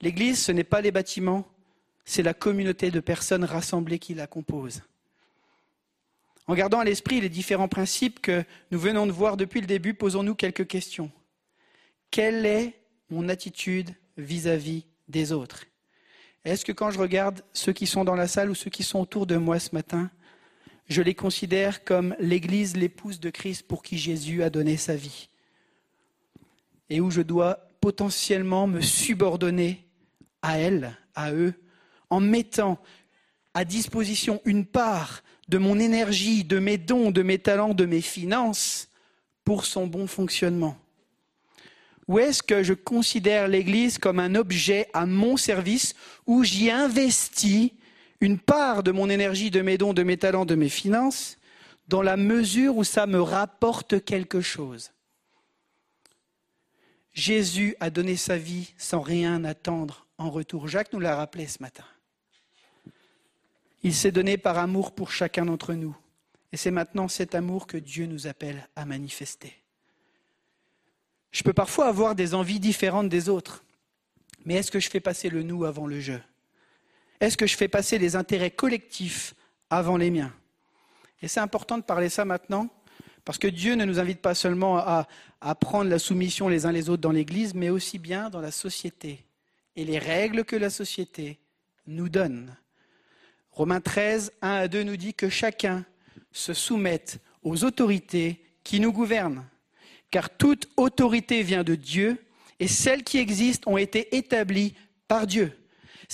L'Église, 0.00 0.42
ce 0.42 0.52
n'est 0.52 0.64
pas 0.64 0.80
les 0.80 0.90
bâtiments, 0.90 1.46
c'est 2.04 2.22
la 2.22 2.34
communauté 2.34 2.90
de 2.90 3.00
personnes 3.00 3.44
rassemblées 3.44 3.98
qui 3.98 4.14
la 4.14 4.26
composent. 4.26 4.82
En 6.46 6.54
gardant 6.54 6.80
à 6.80 6.84
l'esprit 6.84 7.20
les 7.20 7.28
différents 7.28 7.68
principes 7.68 8.20
que 8.20 8.44
nous 8.70 8.78
venons 8.78 9.06
de 9.06 9.12
voir 9.12 9.36
depuis 9.36 9.60
le 9.60 9.66
début, 9.66 9.94
posons-nous 9.94 10.34
quelques 10.34 10.66
questions. 10.66 11.10
Quelle 12.10 12.44
est 12.46 12.74
mon 13.10 13.28
attitude 13.28 13.90
vis-à-vis 14.16 14.84
des 15.08 15.32
autres? 15.32 15.64
Est-ce 16.44 16.64
que 16.64 16.72
quand 16.72 16.90
je 16.90 16.98
regarde 16.98 17.42
ceux 17.52 17.72
qui 17.72 17.86
sont 17.86 18.04
dans 18.04 18.16
la 18.16 18.26
salle 18.26 18.50
ou 18.50 18.54
ceux 18.54 18.70
qui 18.70 18.82
sont 18.82 19.00
autour 19.00 19.26
de 19.26 19.36
moi 19.36 19.60
ce 19.60 19.72
matin, 19.72 20.10
je 20.88 21.02
les 21.02 21.14
considère 21.14 21.84
comme 21.84 22.14
l'Église, 22.18 22.76
l'épouse 22.76 23.20
de 23.20 23.30
Christ 23.30 23.66
pour 23.66 23.82
qui 23.82 23.98
Jésus 23.98 24.42
a 24.42 24.50
donné 24.50 24.76
sa 24.76 24.94
vie. 24.94 25.28
Et 26.90 27.00
où 27.00 27.10
je 27.10 27.22
dois 27.22 27.68
potentiellement 27.80 28.66
me 28.66 28.80
subordonner 28.80 29.86
à 30.42 30.58
elle, 30.58 30.96
à 31.14 31.32
eux, 31.32 31.54
en 32.10 32.20
mettant 32.20 32.78
à 33.54 33.64
disposition 33.64 34.40
une 34.44 34.66
part 34.66 35.22
de 35.48 35.58
mon 35.58 35.78
énergie, 35.78 36.44
de 36.44 36.58
mes 36.58 36.78
dons, 36.78 37.10
de 37.10 37.22
mes 37.22 37.38
talents, 37.38 37.74
de 37.74 37.86
mes 37.86 38.00
finances, 38.00 38.88
pour 39.44 39.66
son 39.66 39.86
bon 39.86 40.06
fonctionnement 40.06 40.76
Ou 42.08 42.18
est-ce 42.18 42.42
que 42.42 42.62
je 42.62 42.74
considère 42.74 43.48
l'Église 43.48 43.98
comme 43.98 44.20
un 44.20 44.34
objet 44.34 44.88
à 44.92 45.06
mon 45.06 45.36
service 45.36 45.94
où 46.26 46.44
j'y 46.44 46.70
investis 46.70 47.72
une 48.22 48.38
part 48.38 48.84
de 48.84 48.92
mon 48.92 49.10
énergie, 49.10 49.50
de 49.50 49.62
mes 49.62 49.76
dons, 49.76 49.92
de 49.92 50.04
mes 50.04 50.16
talents, 50.16 50.46
de 50.46 50.54
mes 50.54 50.68
finances, 50.68 51.38
dans 51.88 52.02
la 52.02 52.16
mesure 52.16 52.76
où 52.76 52.84
ça 52.84 53.06
me 53.06 53.20
rapporte 53.20 54.04
quelque 54.04 54.40
chose 54.40 54.92
Jésus 57.12 57.76
a 57.80 57.90
donné 57.90 58.16
sa 58.16 58.38
vie 58.38 58.72
sans 58.78 59.00
rien 59.00 59.44
attendre 59.44 60.06
en 60.16 60.30
retour. 60.30 60.68
Jacques 60.68 60.92
nous 60.92 61.00
l'a 61.00 61.14
rappelé 61.14 61.46
ce 61.46 61.60
matin. 61.60 61.84
Il 63.82 63.94
s'est 63.94 64.12
donné 64.12 64.38
par 64.38 64.56
amour 64.56 64.94
pour 64.94 65.10
chacun 65.10 65.44
d'entre 65.44 65.74
nous. 65.74 65.94
Et 66.52 66.56
c'est 66.56 66.70
maintenant 66.70 67.08
cet 67.08 67.34
amour 67.34 67.66
que 67.66 67.76
Dieu 67.76 68.06
nous 68.06 68.26
appelle 68.26 68.66
à 68.76 68.86
manifester. 68.86 69.52
Je 71.32 71.42
peux 71.42 71.52
parfois 71.52 71.88
avoir 71.88 72.14
des 72.14 72.34
envies 72.34 72.60
différentes 72.60 73.08
des 73.08 73.28
autres, 73.28 73.64
mais 74.44 74.54
est-ce 74.54 74.70
que 74.70 74.80
je 74.80 74.90
fais 74.90 75.00
passer 75.00 75.28
le 75.28 75.42
nous 75.42 75.64
avant 75.64 75.86
le 75.86 76.00
je 76.00 76.14
Est-ce 77.22 77.36
que 77.36 77.46
je 77.46 77.56
fais 77.56 77.68
passer 77.68 77.98
les 77.98 78.16
intérêts 78.16 78.50
collectifs 78.50 79.36
avant 79.70 79.96
les 79.96 80.10
miens? 80.10 80.34
Et 81.22 81.28
c'est 81.28 81.38
important 81.38 81.78
de 81.78 81.84
parler 81.84 82.08
ça 82.08 82.24
maintenant, 82.24 82.68
parce 83.24 83.38
que 83.38 83.46
Dieu 83.46 83.76
ne 83.76 83.84
nous 83.84 84.00
invite 84.00 84.20
pas 84.20 84.34
seulement 84.34 84.78
à, 84.78 85.06
à 85.40 85.54
prendre 85.54 85.88
la 85.88 86.00
soumission 86.00 86.48
les 86.48 86.66
uns 86.66 86.72
les 86.72 86.90
autres 86.90 87.00
dans 87.00 87.12
l'Église, 87.12 87.54
mais 87.54 87.70
aussi 87.70 88.00
bien 88.00 88.28
dans 88.28 88.40
la 88.40 88.50
société 88.50 89.24
et 89.76 89.84
les 89.84 90.00
règles 90.00 90.44
que 90.44 90.56
la 90.56 90.68
société 90.68 91.38
nous 91.86 92.08
donne. 92.08 92.56
Romains 93.52 93.80
13, 93.80 94.32
1 94.42 94.50
à 94.50 94.66
2 94.66 94.82
nous 94.82 94.96
dit 94.96 95.14
que 95.14 95.28
chacun 95.28 95.84
se 96.32 96.54
soumette 96.54 97.20
aux 97.44 97.62
autorités 97.62 98.44
qui 98.64 98.80
nous 98.80 98.92
gouvernent. 98.92 99.44
Car 100.10 100.28
toute 100.28 100.68
autorité 100.76 101.44
vient 101.44 101.62
de 101.62 101.76
Dieu 101.76 102.18
et 102.58 102.66
celles 102.66 103.04
qui 103.04 103.18
existent 103.18 103.70
ont 103.70 103.78
été 103.78 104.16
établies 104.16 104.74
par 105.06 105.28
Dieu. 105.28 105.56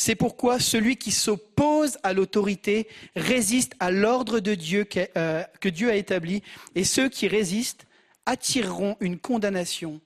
C'est 0.01 0.15
pourquoi 0.15 0.61
celui 0.61 0.97
qui 0.97 1.11
s'oppose 1.11 1.99
à 2.05 2.13
l'autorité 2.13 2.87
résiste 3.17 3.75
à 3.81 3.91
l'ordre 3.91 4.39
de 4.39 4.55
Dieu 4.55 4.85
que, 4.85 5.01
euh, 5.17 5.43
que 5.59 5.69
Dieu 5.69 5.91
a 5.91 5.97
établi 5.97 6.45
et 6.77 6.85
ceux 6.85 7.09
qui 7.09 7.27
résistent 7.27 7.85
attireront 8.25 8.97
une 9.01 9.19
condamnation 9.19 10.01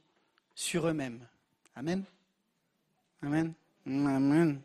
sur 0.55 0.89
eux-mêmes. 0.89 1.19
Amen. 1.77 2.05
Amen. 3.23 3.53
Amen. 3.87 4.61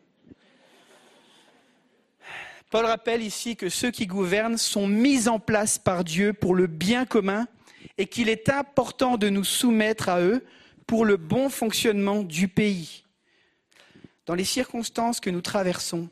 Paul 2.69 2.85
rappelle 2.85 3.21
ici 3.21 3.57
que 3.57 3.67
ceux 3.67 3.91
qui 3.91 4.07
gouvernent 4.07 4.57
sont 4.57 4.87
mis 4.87 5.27
en 5.27 5.39
place 5.39 5.77
par 5.77 6.05
Dieu 6.05 6.31
pour 6.31 6.55
le 6.55 6.67
bien 6.67 7.05
commun 7.05 7.49
et 7.97 8.07
qu'il 8.07 8.29
est 8.29 8.47
important 8.47 9.17
de 9.17 9.27
nous 9.27 9.43
soumettre 9.43 10.07
à 10.07 10.21
eux 10.21 10.45
pour 10.87 11.03
le 11.03 11.17
bon 11.17 11.49
fonctionnement 11.49 12.23
du 12.23 12.47
pays. 12.47 13.03
Dans 14.27 14.35
les 14.35 14.45
circonstances 14.45 15.21
que 15.21 15.29
nous 15.29 15.41
traversons, 15.41 16.09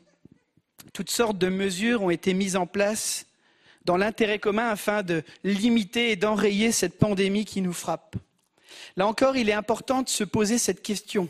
toutes 0.94 1.10
sortes 1.10 1.36
de 1.36 1.48
mesures 1.48 2.02
ont 2.02 2.10
été 2.10 2.32
mises 2.32 2.56
en 2.56 2.66
place 2.66 3.26
dans 3.84 3.98
l'intérêt 3.98 4.38
commun 4.38 4.68
afin 4.68 5.02
de 5.02 5.22
limiter 5.44 6.10
et 6.10 6.16
d'enrayer 6.16 6.72
cette 6.72 6.98
pandémie 6.98 7.44
qui 7.44 7.60
nous 7.60 7.74
frappe. 7.74 8.16
Là 8.96 9.06
encore, 9.06 9.36
il 9.36 9.50
est 9.50 9.52
important 9.54 10.00
de 10.02 10.08
se 10.08 10.24
poser 10.24 10.56
cette 10.56 10.82
question. 10.82 11.28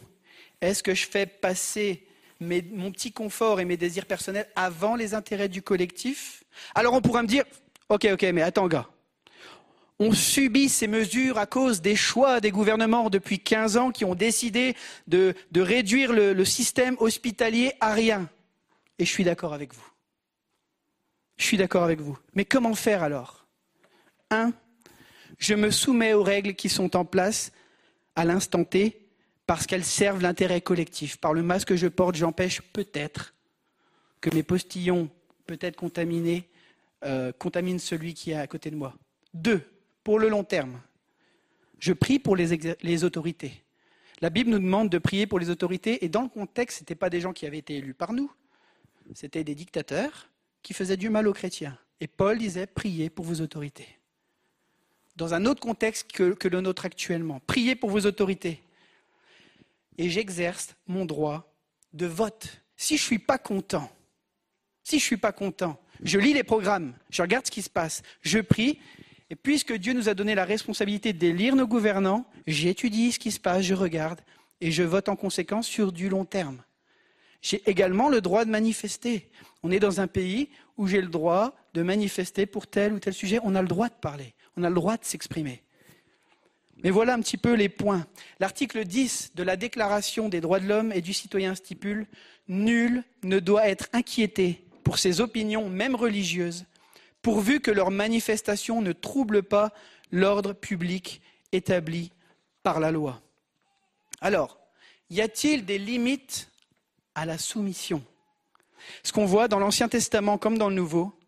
Est-ce 0.60 0.84
que 0.84 0.94
je 0.94 1.06
fais 1.06 1.26
passer 1.26 2.06
mon 2.40 2.92
petit 2.92 3.12
confort 3.12 3.58
et 3.58 3.64
mes 3.64 3.76
désirs 3.76 4.06
personnels 4.06 4.48
avant 4.54 4.94
les 4.94 5.12
intérêts 5.12 5.48
du 5.48 5.62
collectif? 5.62 6.44
Alors 6.76 6.94
on 6.94 7.02
pourra 7.02 7.22
me 7.22 7.28
dire, 7.28 7.44
ok, 7.88 8.06
ok, 8.12 8.22
mais 8.32 8.42
attends 8.42 8.68
gars, 8.68 8.88
on 9.98 10.12
subit 10.12 10.68
ces 10.68 10.89
mesures 10.89 11.39
à 11.39 11.47
cause 11.47 11.81
des 11.81 11.97
choix 11.97 12.40
des 12.40 12.51
gouvernements 12.51 13.09
depuis 13.09 13.39
15 13.39 13.77
ans 13.77 13.90
qui 13.90 14.05
ont 14.05 14.14
décidé 14.14 14.77
de, 15.06 15.35
réduire 15.55 16.12
le, 16.12 16.32
le 16.32 16.44
système 16.44 16.97
hospitalier 16.98 17.73
à 17.81 17.93
rien. 17.93 18.28
Et 18.98 19.05
je 19.05 19.10
suis 19.10 19.24
d'accord 19.24 19.55
avec 19.55 19.74
vous. 19.74 19.86
Je 21.39 21.44
suis 21.44 21.56
d'accord 21.56 21.82
avec 21.82 22.01
vous. 22.01 22.18
Mais 22.35 22.44
comment 22.44 22.74
faire 22.74 23.02
alors? 23.02 23.47
Un, 24.31 24.52
je 25.39 25.55
me 25.55 25.70
soumets 25.70 26.12
aux 26.12 26.23
règles 26.23 26.55
qui 26.55 26.68
sont 26.68 26.97
en 26.97 27.05
place 27.05 27.52
à 28.16 28.24
l'instant 28.24 28.64
T 28.64 29.06
parce 29.47 29.66
qu'elles 29.66 29.85
servent 29.85 30.23
l'intérêt 30.23 30.60
collectif. 30.60 31.18
Par 31.18 31.32
le 31.32 31.43
masque 31.43 31.68
que 31.68 31.77
je 31.77 31.86
porte, 31.86 32.16
j'empêche 32.16 32.60
peut-être 32.60 33.35
que 34.20 34.35
mes 34.35 34.43
postillons, 34.43 35.09
peut-être 35.47 35.77
contaminés, 35.77 36.48
euh, 37.05 37.32
contaminent 37.32 37.78
celui 37.78 38.14
qui 38.14 38.32
est 38.32 38.36
à 38.36 38.47
côté 38.47 38.70
de 38.70 38.77
moi. 38.77 38.94
Deux, 39.35 39.62
pour 40.06 40.20
le 40.20 40.28
long 40.28 40.44
terme, 40.44 40.80
je 41.80 41.92
prie 41.92 42.20
pour 42.20 42.36
les, 42.36 43.02
autorités. 43.02 43.64
La 44.20 44.30
Bible 44.30 44.50
nous 44.50 44.60
demande 44.60 44.88
de 44.88 44.98
prier 44.98 45.26
pour 45.26 45.40
les 45.40 45.50
autorités, 45.50 46.04
et 46.04 46.08
dans 46.08 46.22
le 46.22 46.28
contexte, 46.28 46.78
ce 46.78 46.82
n'étaient 46.84 46.94
pas 46.94 47.10
des 47.10 47.20
gens 47.20 47.32
qui 47.32 47.44
avaient 47.44 47.58
été 47.58 47.78
élus 47.78 47.92
par 47.92 48.12
nous, 48.12 48.30
c'était 49.14 49.42
des 49.42 49.56
dictateurs 49.56 50.28
qui 50.62 50.74
faisaient 50.74 50.96
du 50.96 51.10
mal 51.10 51.26
aux 51.26 51.32
chrétiens. 51.32 51.76
Et 51.98 52.06
Paul 52.06 52.38
disait, 52.38 52.68
priez 52.68 53.10
pour 53.10 53.24
vos 53.24 53.40
autorités. 53.40 53.98
Dans 55.16 55.34
un 55.34 55.44
autre 55.44 55.60
contexte 55.60 56.12
que, 56.12 56.34
que 56.34 56.46
le 56.46 56.60
nôtre 56.60 56.86
actuellement, 56.86 57.40
priez 57.44 57.74
pour 57.74 57.90
vos 57.90 58.06
autorités 58.06 58.62
et 59.98 60.08
j'exerce 60.08 60.76
mon 60.86 61.04
droit 61.04 61.52
de 61.94 62.06
vote. 62.06 62.62
Si 62.76 62.96
je 62.96 63.02
ne 63.02 63.06
suis 63.06 63.18
pas 63.18 63.38
content, 63.38 63.90
si 64.84 65.00
je 65.00 65.02
ne 65.02 65.06
suis 65.06 65.16
pas 65.16 65.32
content, 65.32 65.82
je 66.00 66.20
lis 66.20 66.32
les 66.32 66.44
programmes, 66.44 66.94
je 67.10 67.22
regarde 67.22 67.44
ce 67.44 67.50
qui 67.50 67.62
se 67.62 67.70
passe, 67.70 68.04
je 68.22 68.38
prie, 68.38 68.78
et 69.30 69.36
puisque 69.36 69.72
Dieu 69.72 69.92
nous 69.92 70.08
a 70.08 70.14
donné 70.14 70.34
la 70.34 70.44
responsabilité 70.44 71.12
d'élire 71.12 71.56
nos 71.56 71.66
gouvernants, 71.66 72.26
j'étudie 72.46 73.12
ce 73.12 73.18
qui 73.18 73.32
se 73.32 73.40
passe, 73.40 73.62
je 73.62 73.74
regarde, 73.74 74.20
et 74.60 74.70
je 74.70 74.82
vote 74.82 75.08
en 75.08 75.16
conséquence 75.16 75.66
sur 75.66 75.92
du 75.92 76.08
long 76.08 76.24
terme. 76.24 76.62
J'ai 77.42 77.62
également 77.66 78.08
le 78.08 78.20
droit 78.20 78.44
de 78.44 78.50
manifester. 78.50 79.28
On 79.62 79.70
est 79.70 79.80
dans 79.80 80.00
un 80.00 80.06
pays 80.06 80.48
où 80.76 80.86
j'ai 80.86 81.00
le 81.00 81.08
droit 81.08 81.56
de 81.74 81.82
manifester 81.82 82.46
pour 82.46 82.66
tel 82.66 82.92
ou 82.92 82.98
tel 82.98 83.12
sujet. 83.12 83.38
On 83.42 83.54
a 83.54 83.62
le 83.62 83.68
droit 83.68 83.88
de 83.88 83.94
parler, 83.94 84.34
on 84.56 84.62
a 84.62 84.68
le 84.68 84.74
droit 84.74 84.96
de 84.96 85.04
s'exprimer. 85.04 85.62
Mais 86.82 86.90
voilà 86.90 87.14
un 87.14 87.20
petit 87.20 87.36
peu 87.36 87.54
les 87.54 87.68
points. 87.68 88.06
L'article 88.38 88.84
10 88.84 89.32
de 89.34 89.42
la 89.42 89.56
Déclaration 89.56 90.28
des 90.28 90.40
droits 90.40 90.60
de 90.60 90.66
l'homme 90.66 90.92
et 90.92 91.00
du 91.00 91.12
citoyen 91.12 91.54
stipule 91.54 92.06
Nul 92.48 93.02
ne 93.24 93.40
doit 93.40 93.68
être 93.68 93.88
inquiété 93.92 94.64
pour 94.84 94.98
ses 94.98 95.20
opinions, 95.20 95.68
même 95.68 95.96
religieuses, 95.96 96.64
pourvu 97.26 97.58
que 97.58 97.72
leurs 97.72 97.90
manifestations 97.90 98.80
ne 98.80 98.92
troublent 98.92 99.42
pas 99.42 99.72
l'ordre 100.12 100.52
public 100.52 101.20
établi 101.50 102.12
par 102.62 102.78
la 102.78 102.92
loi. 102.92 103.20
Alors, 104.20 104.60
y 105.10 105.20
a-t-il 105.20 105.64
des 105.64 105.78
limites 105.78 106.48
à 107.16 107.26
la 107.26 107.36
soumission? 107.36 108.00
Ce 109.02 109.10
qu'on 109.10 109.26
voit 109.26 109.48
dans 109.48 109.58
l'Ancien 109.58 109.88
Testament 109.88 110.38
comme 110.38 110.56
dans 110.56 110.68
le 110.68 110.76
Nouveau, 110.76 111.18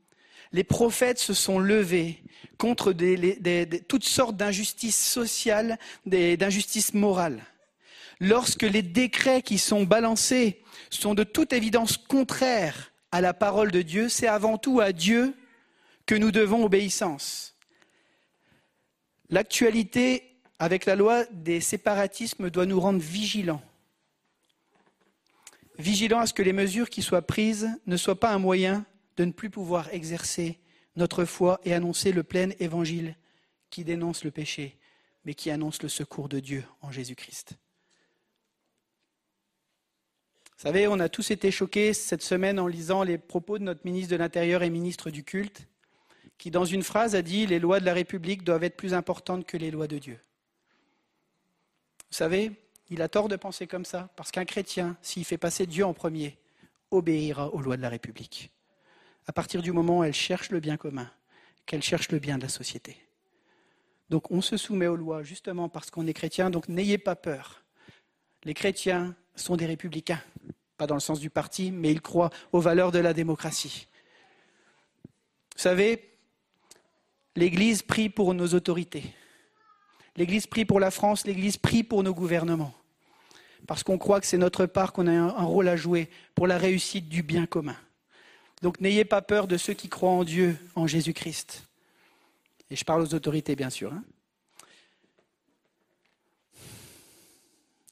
les 0.53 0.63
prophètes 0.63 1.19
se 1.19 1.35
sont 1.35 1.59
levés 1.59 2.23
contre 2.59 2.93
toutes 3.89 4.05
sortes 4.05 4.37
d'injustices 4.37 5.05
sociales, 5.05 5.81
d'injustices 6.07 6.95
morales. 6.95 7.43
Lorsque 8.21 8.63
les 8.63 8.83
décrets 8.83 9.43
qui 9.43 9.59
sont 9.59 9.83
balancés 9.83 10.63
sont 10.91 11.15
de 11.15 11.25
toute 11.25 11.53
évidence 11.53 11.97
contraires 11.97 12.93
à 13.11 13.21
la 13.21 13.35
parole 13.35 13.73
de 13.73 13.83
Dieu, 13.83 14.09
c'est 14.09 14.29
avant 14.29 14.59
tout 14.59 14.79
à 14.79 14.93
Dieu 14.93 15.35
que 16.09 16.15
nous 16.15 16.31
devons 16.31 16.65
obéissance. 16.65 17.55
L'actualité 19.29 20.41
avec 20.59 20.87
la 20.87 20.97
loi 20.97 21.27
des 21.27 21.61
séparatismes 21.61 22.49
doit 22.49 22.65
nous 22.65 22.81
rendre 22.81 22.99
vigilants. 22.99 23.63
Vigilants 25.79 26.21
à 26.21 26.27
ce 26.27 26.33
que 26.33 26.43
les 26.43 26.55
mesures 26.55 26.89
qui 26.89 27.03
soient 27.03 27.27
prises 27.27 27.69
ne 27.87 27.99
soient 27.99 28.19
pas 28.19 28.33
un 28.33 28.39
moyen 28.39 28.87
de 29.19 29.27
ne 29.27 29.33
plus 29.33 29.51
pouvoir 29.51 29.93
exercer 29.93 30.59
notre 30.97 31.27
foi 31.27 31.61
et 31.65 31.75
annoncer 31.75 32.11
le 32.11 32.23
plein 32.23 32.51
évangile 32.59 33.15
qui 33.69 33.85
dénonce 33.85 34.25
le 34.25 34.31
péché, 34.31 34.79
mais 35.27 35.35
qui 35.35 35.51
annonce 35.51 35.83
le 35.83 35.91
secours 35.91 36.31
de 36.31 36.41
Dieu 36.41 36.65
en 36.81 36.91
Jésus-Christ. 36.91 37.59
Vous 40.57 40.63
savez, 40.63 40.89
on 40.89 41.01
a 41.01 41.11
tous 41.11 41.31
été 41.31 41.51
choqués 41.51 41.93
cette 41.93 42.23
semaine 42.23 42.59
en 42.59 42.67
lisant 42.67 43.03
les 43.03 43.19
propos 43.19 43.59
de 43.59 43.65
notre 43.65 43.85
ministre 43.85 44.11
de 44.11 44.17
l'Intérieur 44.17 44.63
et 44.63 44.71
ministre 44.71 45.11
du 45.11 45.23
culte, 45.23 45.69
qui 46.39 46.51
dans 46.51 46.65
une 46.65 46.83
phrase 46.83 47.15
a 47.15 47.23
dit 47.23 47.47
Les 47.47 47.59
lois 47.59 47.81
de 47.81 47.85
la 47.85 47.95
République 47.95 48.45
doivent 48.45 48.65
être 48.65 48.77
plus 48.77 48.95
importantes 48.95 49.45
que 49.45 49.57
les 49.57 49.71
lois 49.71 49.89
de 49.89 49.99
Dieu. 49.99 50.19
Vous 52.11 52.17
savez, 52.17 52.53
il 52.89 53.03
a 53.03 53.09
tort 53.09 53.29
de 53.29 53.37
penser 53.37 53.67
comme 53.67 53.85
ça, 53.85 54.09
parce 54.17 54.31
qu'un 54.31 54.47
chrétien, 54.47 54.97
s'il 55.03 55.25
fait 55.25 55.37
passer 55.37 55.67
Dieu 55.67 55.85
en 55.85 55.93
premier, 55.93 56.39
obéira 56.91 57.53
aux 57.53 57.61
lois 57.61 57.77
de 57.77 57.83
la 57.83 57.91
République 57.91 58.51
à 59.29 59.33
partir 59.33 59.61
du 59.61 59.73
moment 59.73 59.99
où 59.99 60.05
elle 60.05 60.15
cherche 60.15 60.51
le 60.51 60.59
bien 60.59 60.79
commun, 60.79 61.09
qu'elle 61.67 61.83
cherche 61.83 62.11
le 62.11 62.19
bien 62.19 62.39
de 62.39 62.43
la 62.43 62.49
société. 62.49 62.97
Donc 64.09 64.31
on 64.31 64.41
se 64.41 64.57
soumet 64.57 64.87
aux 64.87 64.97
lois 64.97 65.23
justement 65.23 65.69
parce 65.69 65.91
qu'on 65.91 66.07
est 66.07 66.15
chrétien, 66.15 66.49
donc 66.49 66.69
n'ayez 66.69 66.97
pas 66.97 67.15
peur. 67.15 67.63
Les 68.45 68.55
chrétiens 68.55 69.15
sont 69.37 69.57
des 69.57 69.67
républicains, 69.67 70.23
pas 70.79 70.87
dans 70.87 70.95
le 70.95 71.01
sens 71.01 71.21
du 71.21 71.29
parti, 71.29 71.71
mais 71.71 71.93
ils 71.93 72.01
croient 72.01 72.31
aux 72.53 72.61
valeurs 72.61 72.91
de 72.91 72.99
la 72.99 73.13
démocratie. 73.13 73.87
Vous 75.55 75.63
savez, 75.63 76.18
l'Église 77.37 77.83
prie 77.83 78.09
pour 78.09 78.35
nos 78.35 78.49
autorités. 78.55 79.05
L'Église 80.17 80.47
prie 80.47 80.65
pour 80.65 80.81
la 80.81 80.91
France, 80.91 81.27
l'Église 81.27 81.57
prie 81.57 81.85
pour 81.85 82.03
nos 82.03 82.15
gouvernements. 82.15 82.75
Parce 83.67 83.83
qu'on 83.83 83.99
croit 83.99 84.21
que 84.21 84.27
c'est 84.27 84.39
notre 84.39 84.67
part, 84.67 84.93
qu'on 84.93 85.07
a 85.07 85.13
un 85.13 85.45
rôle 85.45 85.69
à 85.69 85.77
jouer 85.77 86.09
pour 86.35 86.47
la 86.47 86.59
réussite 86.59 87.09
du 87.09 87.23
bien 87.23 87.47
commun. 87.47 87.77
Donc 88.63 88.81
n'ayez 88.81 89.05
pas 89.05 89.23
peur 89.23 89.47
de 89.47 89.57
ceux 89.57 89.75
qui 89.75 89.89
croient 89.89 90.11
en 90.11 90.25
Dieu, 90.25 90.57
en 90.75 90.87
Jésus-Christ. 90.87 91.69
Et 92.71 92.77
je 92.77 92.85
parle 92.85 93.03
aux 93.03 93.15
autorités, 93.15 93.55
bien 93.57 93.71
sûr. 93.71 93.93
hein. 93.93 94.05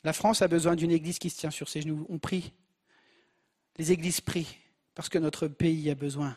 La 0.02 0.12
France 0.12 0.40
a 0.40 0.46
besoin 0.46 0.76
d'une 0.76 0.92
église 0.92 1.18
qui 1.18 1.30
se 1.30 1.38
tient 1.38 1.50
sur 1.50 1.68
ses 1.68 1.82
genoux. 1.82 2.06
On 2.08 2.18
prie. 2.18 2.52
Les 3.76 3.90
églises 3.90 4.20
prient 4.20 4.56
parce 4.94 5.08
que 5.08 5.18
notre 5.18 5.48
pays 5.48 5.90
a 5.90 5.96
besoin 5.96 6.36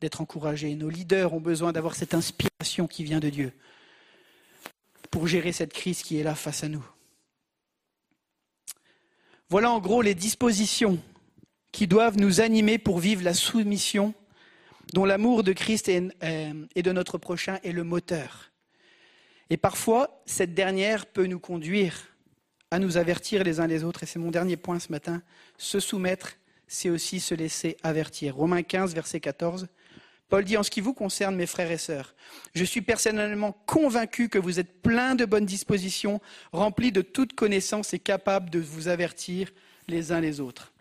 d'être 0.00 0.20
encouragé. 0.20 0.74
Nos 0.74 0.88
leaders 0.88 1.32
ont 1.32 1.40
besoin 1.40 1.72
d'avoir 1.72 1.94
cette 1.94 2.14
inspiration 2.14 2.86
qui 2.86 3.04
vient 3.04 3.20
de 3.20 3.30
Dieu 3.30 3.52
pour 5.10 5.26
gérer 5.26 5.52
cette 5.52 5.72
crise 5.72 6.02
qui 6.02 6.18
est 6.18 6.22
là 6.22 6.34
face 6.34 6.64
à 6.64 6.68
nous. 6.68 6.84
Voilà 9.48 9.70
en 9.72 9.80
gros 9.80 10.02
les 10.02 10.14
dispositions 10.14 10.98
qui 11.72 11.86
doivent 11.86 12.16
nous 12.16 12.40
animer 12.40 12.78
pour 12.78 12.98
vivre 12.98 13.24
la 13.24 13.34
soumission 13.34 14.14
dont 14.92 15.04
l'amour 15.04 15.42
de 15.42 15.52
Christ 15.52 15.88
et, 15.88 16.08
euh, 16.22 16.66
et 16.74 16.82
de 16.82 16.92
notre 16.92 17.18
prochain 17.18 17.58
est 17.62 17.72
le 17.72 17.84
moteur. 17.84 18.50
Et 19.50 19.56
parfois, 19.56 20.22
cette 20.26 20.54
dernière 20.54 21.06
peut 21.06 21.26
nous 21.26 21.40
conduire 21.40 22.10
à 22.70 22.78
nous 22.78 22.96
avertir 22.96 23.42
les 23.42 23.58
uns 23.58 23.66
les 23.66 23.82
autres. 23.82 24.04
Et 24.04 24.06
c'est 24.06 24.18
mon 24.20 24.30
dernier 24.30 24.56
point 24.56 24.78
ce 24.78 24.92
matin. 24.92 25.22
Se 25.58 25.80
soumettre, 25.80 26.36
c'est 26.68 26.88
aussi 26.88 27.18
se 27.18 27.34
laisser 27.34 27.76
avertir. 27.82 28.36
Romains 28.36 28.62
15, 28.62 28.94
verset 28.94 29.18
14. 29.18 29.66
Paul 30.30 30.44
dit, 30.44 30.56
en 30.56 30.62
ce 30.62 30.70
qui 30.70 30.80
vous 30.80 30.94
concerne, 30.94 31.34
mes 31.34 31.46
frères 31.46 31.72
et 31.72 31.76
sœurs, 31.76 32.14
je 32.54 32.64
suis 32.64 32.82
personnellement 32.82 33.52
convaincu 33.66 34.28
que 34.28 34.38
vous 34.38 34.60
êtes 34.60 34.80
pleins 34.80 35.16
de 35.16 35.24
bonnes 35.24 35.44
dispositions, 35.44 36.20
remplis 36.52 36.92
de 36.92 37.02
toute 37.02 37.34
connaissance 37.34 37.92
et 37.94 37.98
capables 37.98 38.48
de 38.48 38.60
vous 38.60 38.86
avertir 38.86 39.50
les 39.88 40.12
uns 40.12 40.20
les 40.20 40.38
autres. 40.38 40.72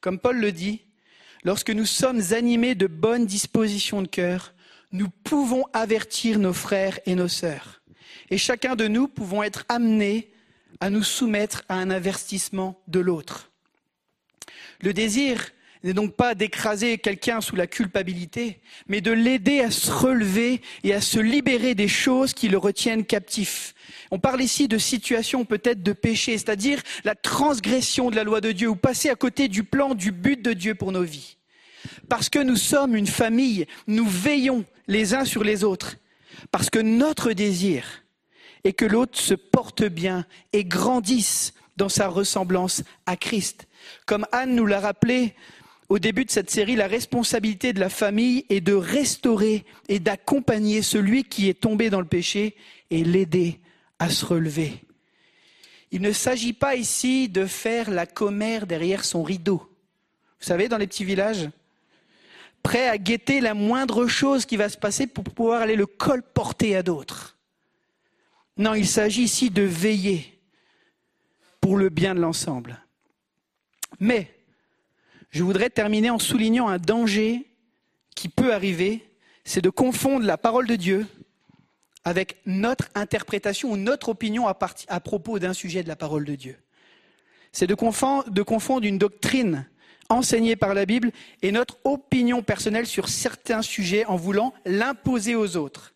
Comme 0.00 0.18
Paul 0.18 0.38
le 0.38 0.50
dit, 0.50 0.80
lorsque 1.44 1.68
nous 1.68 1.84
sommes 1.84 2.22
animés 2.30 2.74
de 2.74 2.86
bonnes 2.86 3.26
dispositions 3.26 4.00
de 4.00 4.08
cœur, 4.08 4.54
nous 4.92 5.10
pouvons 5.10 5.64
avertir 5.74 6.38
nos 6.38 6.54
frères 6.54 6.98
et 7.04 7.14
nos 7.14 7.28
sœurs. 7.28 7.82
Et 8.30 8.38
chacun 8.38 8.76
de 8.76 8.88
nous 8.88 9.08
pouvons 9.08 9.42
être 9.42 9.66
amenés 9.68 10.32
à 10.80 10.88
nous 10.88 11.02
soumettre 11.02 11.64
à 11.68 11.74
un 11.74 11.90
avertissement 11.90 12.80
de 12.88 13.00
l'autre. 13.00 13.50
Le 14.80 14.94
désir 14.94 15.50
n'est 15.84 15.92
donc 15.92 16.14
pas 16.14 16.34
d'écraser 16.34 16.98
quelqu'un 16.98 17.40
sous 17.40 17.56
la 17.56 17.66
culpabilité, 17.66 18.60
mais 18.88 19.00
de 19.00 19.12
l'aider 19.12 19.60
à 19.60 19.70
se 19.70 19.90
relever 19.90 20.60
et 20.84 20.94
à 20.94 21.00
se 21.00 21.18
libérer 21.18 21.74
des 21.74 21.88
choses 21.88 22.34
qui 22.34 22.48
le 22.48 22.58
retiennent 22.58 23.04
captif. 23.04 23.74
On 24.10 24.18
parle 24.18 24.42
ici 24.42 24.68
de 24.68 24.78
situations 24.78 25.44
peut-être 25.44 25.82
de 25.82 25.92
péché, 25.92 26.32
c'est-à-dire 26.32 26.82
la 27.04 27.14
transgression 27.14 28.10
de 28.10 28.16
la 28.16 28.24
loi 28.24 28.40
de 28.40 28.52
Dieu 28.52 28.68
ou 28.68 28.76
passer 28.76 29.10
à 29.10 29.14
côté 29.16 29.48
du 29.48 29.64
plan, 29.64 29.94
du 29.94 30.12
but 30.12 30.40
de 30.40 30.52
Dieu 30.52 30.74
pour 30.74 30.92
nos 30.92 31.02
vies. 31.02 31.36
Parce 32.08 32.28
que 32.28 32.38
nous 32.38 32.56
sommes 32.56 32.96
une 32.96 33.06
famille, 33.06 33.66
nous 33.86 34.06
veillons 34.06 34.64
les 34.88 35.14
uns 35.14 35.24
sur 35.24 35.44
les 35.44 35.64
autres. 35.64 35.96
Parce 36.50 36.70
que 36.70 36.78
notre 36.78 37.32
désir 37.32 38.04
est 38.64 38.72
que 38.72 38.84
l'autre 38.84 39.18
se 39.18 39.34
porte 39.34 39.84
bien 39.84 40.26
et 40.52 40.64
grandisse 40.64 41.54
dans 41.76 41.88
sa 41.88 42.08
ressemblance 42.08 42.82
à 43.06 43.16
Christ. 43.16 43.66
Comme 44.06 44.26
Anne 44.32 44.54
nous 44.54 44.66
l'a 44.66 44.80
rappelé 44.80 45.34
au 45.88 45.98
début 45.98 46.24
de 46.24 46.30
cette 46.30 46.50
série, 46.50 46.74
la 46.74 46.88
responsabilité 46.88 47.72
de 47.72 47.80
la 47.80 47.88
famille 47.88 48.44
est 48.48 48.60
de 48.60 48.74
restaurer 48.74 49.64
et 49.88 50.00
d'accompagner 50.00 50.82
celui 50.82 51.24
qui 51.24 51.48
est 51.48 51.60
tombé 51.60 51.90
dans 51.90 52.00
le 52.00 52.06
péché 52.06 52.56
et 52.90 53.04
l'aider 53.04 53.60
à 53.98 54.10
se 54.10 54.24
relever. 54.24 54.82
Il 55.92 56.02
ne 56.02 56.12
s'agit 56.12 56.52
pas 56.52 56.74
ici 56.74 57.28
de 57.28 57.46
faire 57.46 57.90
la 57.90 58.06
commère 58.06 58.66
derrière 58.66 59.04
son 59.04 59.22
rideau. 59.22 59.58
Vous 60.40 60.46
savez, 60.46 60.68
dans 60.68 60.76
les 60.76 60.88
petits 60.88 61.04
villages, 61.04 61.48
prêt 62.62 62.88
à 62.88 62.98
guetter 62.98 63.40
la 63.40 63.54
moindre 63.54 64.08
chose 64.08 64.44
qui 64.44 64.56
va 64.56 64.68
se 64.68 64.76
passer 64.76 65.06
pour 65.06 65.22
pouvoir 65.22 65.62
aller 65.62 65.76
le 65.76 65.86
colporter 65.86 66.74
à 66.74 66.82
d'autres. 66.82 67.38
Non, 68.56 68.74
il 68.74 68.88
s'agit 68.88 69.22
ici 69.22 69.50
de 69.50 69.62
veiller 69.62 70.40
pour 71.60 71.76
le 71.76 71.90
bien 71.90 72.14
de 72.14 72.20
l'ensemble. 72.20 72.82
Mais 74.00 74.35
je 75.36 75.44
voudrais 75.44 75.68
terminer 75.68 76.08
en 76.08 76.18
soulignant 76.18 76.66
un 76.68 76.78
danger 76.78 77.44
qui 78.14 78.30
peut 78.30 78.54
arriver, 78.54 79.06
c'est 79.44 79.60
de 79.60 79.68
confondre 79.68 80.24
la 80.24 80.38
parole 80.38 80.66
de 80.66 80.76
Dieu 80.76 81.06
avec 82.04 82.38
notre 82.46 82.88
interprétation 82.94 83.70
ou 83.70 83.76
notre 83.76 84.08
opinion 84.08 84.48
à, 84.48 84.54
propos 85.00 85.38
d'un 85.38 85.52
sujet 85.52 85.82
de 85.82 85.88
la 85.88 85.96
parole 85.96 86.24
de 86.24 86.36
Dieu. 86.36 86.56
C'est 87.52 87.66
de 87.66 87.74
confondre, 87.74 88.86
une 88.86 88.96
doctrine 88.96 89.68
enseignée 90.08 90.56
par 90.56 90.72
la 90.72 90.86
Bible 90.86 91.12
et 91.42 91.52
notre 91.52 91.76
opinion 91.84 92.42
personnelle 92.42 92.86
sur 92.86 93.10
certains 93.10 93.60
sujets 93.60 94.06
en 94.06 94.16
voulant 94.16 94.54
l'imposer 94.64 95.34
aux 95.34 95.58
autres. 95.58 95.92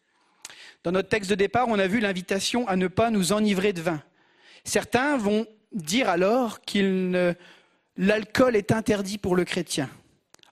Dans 0.84 0.92
notre 0.92 1.08
texte 1.08 1.30
de 1.30 1.34
départ, 1.34 1.68
on 1.68 1.78
a 1.78 1.86
vu 1.86 2.00
l'invitation 2.00 2.68
à 2.68 2.76
ne 2.76 2.88
pas 2.88 3.10
nous 3.10 3.32
enivrer 3.32 3.72
de 3.72 3.80
vin. 3.80 4.02
Certains 4.64 5.16
vont 5.16 5.46
dire 5.72 6.10
alors 6.10 6.60
qu'il 6.60 7.10
ne- 7.10 7.32
l'alcool 7.96 8.56
est 8.56 8.72
interdit 8.72 9.18
pour 9.18 9.36
le 9.36 9.44
chrétien. 9.44 9.90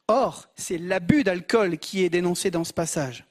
Or, 0.06 0.48
c'est 0.56 0.78
l'abus 0.78 1.24
d'alcool 1.24 1.78
qui 1.78 2.02
est 2.02 2.08
dénoncé 2.08 2.50
dans 2.50 2.64
ce 2.64 2.72
passage. 2.72 3.24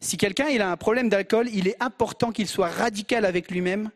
Si 0.00 0.16
quelqu'un 0.16 0.46
a 0.60 0.70
un 0.70 0.76
problème 0.76 1.08
d'alcool, 1.08 1.48
il 1.52 1.68
est 1.68 1.80
important 1.80 2.32
qu'il 2.32 2.48
soit 2.48 2.70
radical 2.70 3.24
avec 3.24 3.50
lui-même 3.50 3.90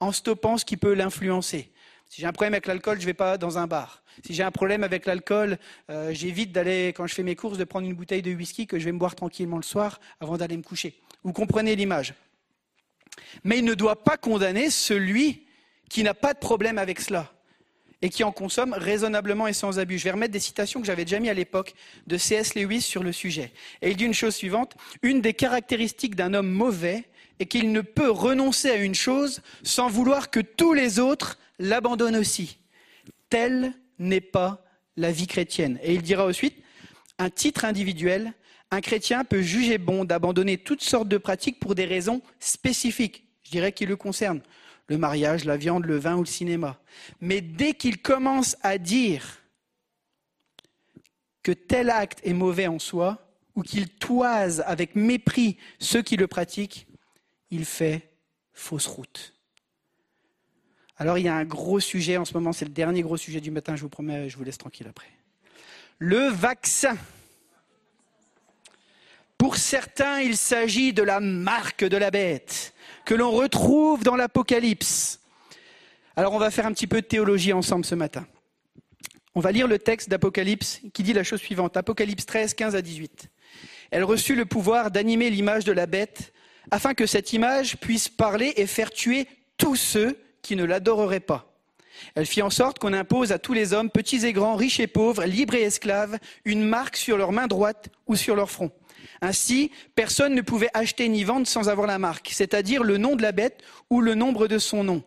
en 0.00 0.10
stoppant 0.10 0.56
ce 0.56 0.64
qui 0.64 0.76
peut 0.76 0.94
l'influencer. 0.94 1.70
Si 2.08 2.20
j'ai 2.20 2.26
un 2.26 2.32
problème 2.32 2.54
avec 2.54 2.66
l'alcool, 2.66 2.96
je 2.96 3.02
ne 3.02 3.06
vais 3.06 3.14
pas 3.14 3.38
dans 3.38 3.58
un 3.58 3.68
bar. 3.68 4.02
Si 4.26 4.34
j'ai 4.34 4.42
un 4.42 4.50
problème 4.50 4.82
avec 4.82 5.06
l'alcool, 5.06 5.58
euh, 5.90 6.12
j'évite 6.12 6.50
d'aller, 6.50 6.88
quand 6.88 7.06
je 7.06 7.14
fais 7.14 7.22
mes 7.22 7.36
courses, 7.36 7.58
de 7.58 7.64
prendre 7.64 7.86
une 7.86 7.94
bouteille 7.94 8.22
de 8.22 8.34
whisky 8.34 8.66
que 8.66 8.78
je 8.78 8.86
vais 8.86 8.92
me 8.92 8.98
boire 8.98 9.14
tranquillement 9.14 9.56
le 9.58 9.62
soir 9.62 10.00
avant 10.18 10.36
d'aller 10.36 10.56
me 10.56 10.62
coucher. 10.62 10.98
Vous 11.22 11.32
comprenez 11.32 11.76
l'image 11.76 12.14
Mais 13.44 13.58
il 13.58 13.64
ne 13.64 13.74
doit 13.74 14.02
pas 14.02 14.16
condamner 14.16 14.70
celui 14.70 15.46
qui 15.88 16.02
n'a 16.02 16.14
pas 16.14 16.34
de 16.34 16.38
problème 16.38 16.78
avec 16.78 17.00
cela 17.00 17.32
et 18.02 18.08
qui 18.08 18.24
en 18.24 18.32
consomme 18.32 18.72
raisonnablement 18.72 19.46
et 19.46 19.52
sans 19.52 19.78
abus. 19.78 19.98
Je 19.98 20.04
vais 20.04 20.12
remettre 20.12 20.32
des 20.32 20.40
citations 20.40 20.80
que 20.80 20.86
j'avais 20.86 21.04
déjà 21.04 21.20
mis 21.20 21.28
à 21.28 21.34
l'époque 21.34 21.74
de 22.06 22.16
C.S. 22.16 22.54
Lewis 22.54 22.80
sur 22.80 23.02
le 23.02 23.12
sujet. 23.12 23.52
Et 23.82 23.90
il 23.90 23.96
dit 23.96 24.04
une 24.04 24.14
chose 24.14 24.34
suivante, 24.34 24.74
une 25.02 25.20
des 25.20 25.34
caractéristiques 25.34 26.14
d'un 26.14 26.34
homme 26.34 26.50
mauvais 26.50 27.04
est 27.38 27.46
qu'il 27.46 27.72
ne 27.72 27.80
peut 27.80 28.10
renoncer 28.10 28.70
à 28.70 28.76
une 28.76 28.94
chose 28.94 29.40
sans 29.62 29.88
vouloir 29.88 30.30
que 30.30 30.40
tous 30.40 30.72
les 30.72 30.98
autres 30.98 31.38
l'abandonnent 31.58 32.16
aussi. 32.16 32.58
Telle 33.28 33.72
n'est 33.98 34.20
pas 34.20 34.64
la 34.96 35.12
vie 35.12 35.26
chrétienne. 35.26 35.78
Et 35.82 35.94
il 35.94 36.02
dira 36.02 36.26
ensuite, 36.26 36.56
un 37.18 37.30
titre 37.30 37.64
individuel, 37.64 38.32
un 38.70 38.80
chrétien 38.80 39.24
peut 39.24 39.42
juger 39.42 39.78
bon 39.78 40.04
d'abandonner 40.04 40.58
toutes 40.58 40.82
sortes 40.82 41.08
de 41.08 41.18
pratiques 41.18 41.60
pour 41.60 41.74
des 41.74 41.84
raisons 41.84 42.22
spécifiques, 42.38 43.24
je 43.42 43.50
dirais 43.50 43.72
qui 43.72 43.84
le 43.84 43.96
concernent 43.96 44.42
le 44.90 44.98
mariage, 44.98 45.44
la 45.44 45.56
viande, 45.56 45.86
le 45.86 45.96
vin 45.96 46.16
ou 46.16 46.20
le 46.20 46.26
cinéma. 46.26 46.80
Mais 47.20 47.40
dès 47.40 47.74
qu'il 47.74 48.02
commence 48.02 48.56
à 48.62 48.76
dire 48.76 49.38
que 51.44 51.52
tel 51.52 51.90
acte 51.90 52.18
est 52.24 52.32
mauvais 52.32 52.66
en 52.66 52.80
soi, 52.80 53.24
ou 53.54 53.62
qu'il 53.62 53.88
toise 53.88 54.64
avec 54.66 54.96
mépris 54.96 55.58
ceux 55.78 56.02
qui 56.02 56.16
le 56.16 56.26
pratiquent, 56.26 56.88
il 57.50 57.64
fait 57.64 58.10
fausse 58.52 58.86
route. 58.86 59.32
Alors 60.96 61.18
il 61.18 61.24
y 61.24 61.28
a 61.28 61.36
un 61.36 61.44
gros 61.44 61.80
sujet 61.80 62.16
en 62.16 62.24
ce 62.24 62.34
moment, 62.34 62.52
c'est 62.52 62.64
le 62.64 62.72
dernier 62.72 63.02
gros 63.02 63.16
sujet 63.16 63.40
du 63.40 63.52
matin, 63.52 63.76
je 63.76 63.82
vous 63.82 63.88
promets, 63.88 64.28
je 64.28 64.36
vous 64.36 64.44
laisse 64.44 64.58
tranquille 64.58 64.88
après. 64.88 65.08
Le 65.98 66.28
vaccin. 66.28 66.96
Pour 69.38 69.56
certains, 69.56 70.20
il 70.20 70.36
s'agit 70.36 70.92
de 70.92 71.02
la 71.02 71.20
marque 71.20 71.84
de 71.84 71.96
la 71.96 72.10
bête 72.10 72.74
que 73.04 73.14
l'on 73.14 73.30
retrouve 73.30 74.02
dans 74.02 74.16
l'Apocalypse. 74.16 75.20
Alors 76.16 76.32
on 76.34 76.38
va 76.38 76.50
faire 76.50 76.66
un 76.66 76.72
petit 76.72 76.86
peu 76.86 77.00
de 77.00 77.06
théologie 77.06 77.52
ensemble 77.52 77.84
ce 77.84 77.94
matin. 77.94 78.26
On 79.34 79.40
va 79.40 79.52
lire 79.52 79.68
le 79.68 79.78
texte 79.78 80.08
d'Apocalypse 80.08 80.80
qui 80.92 81.02
dit 81.02 81.12
la 81.12 81.22
chose 81.22 81.40
suivante. 81.40 81.76
Apocalypse 81.76 82.26
13, 82.26 82.54
15 82.54 82.74
à 82.74 82.82
18. 82.82 83.28
Elle 83.90 84.04
reçut 84.04 84.34
le 84.34 84.44
pouvoir 84.44 84.90
d'animer 84.90 85.30
l'image 85.30 85.64
de 85.64 85.72
la 85.72 85.86
bête 85.86 86.32
afin 86.70 86.94
que 86.94 87.06
cette 87.06 87.32
image 87.32 87.76
puisse 87.78 88.08
parler 88.08 88.52
et 88.56 88.66
faire 88.66 88.90
tuer 88.90 89.26
tous 89.56 89.76
ceux 89.76 90.18
qui 90.42 90.56
ne 90.56 90.64
l'adoreraient 90.64 91.20
pas. 91.20 91.46
Elle 92.14 92.26
fit 92.26 92.42
en 92.42 92.50
sorte 92.50 92.78
qu'on 92.78 92.92
impose 92.92 93.32
à 93.32 93.38
tous 93.38 93.52
les 93.52 93.72
hommes, 93.72 93.90
petits 93.90 94.24
et 94.26 94.32
grands, 94.32 94.56
riches 94.56 94.80
et 94.80 94.86
pauvres, 94.86 95.24
libres 95.24 95.54
et 95.54 95.62
esclaves, 95.62 96.18
une 96.44 96.64
marque 96.64 96.96
sur 96.96 97.16
leur 97.16 97.32
main 97.32 97.46
droite 97.46 97.88
ou 98.06 98.16
sur 98.16 98.34
leur 98.36 98.50
front. 98.50 98.70
Ainsi, 99.22 99.70
personne 99.94 100.34
ne 100.34 100.40
pouvait 100.40 100.70
acheter 100.72 101.08
ni 101.08 101.24
vendre 101.24 101.46
sans 101.46 101.68
avoir 101.68 101.86
la 101.86 101.98
marque, 101.98 102.30
c'est-à-dire 102.32 102.82
le 102.82 102.96
nom 102.96 103.16
de 103.16 103.22
la 103.22 103.32
bête 103.32 103.62
ou 103.90 104.00
le 104.00 104.14
nombre 104.14 104.48
de 104.48 104.58
son 104.58 104.84
nom. 104.84 105.02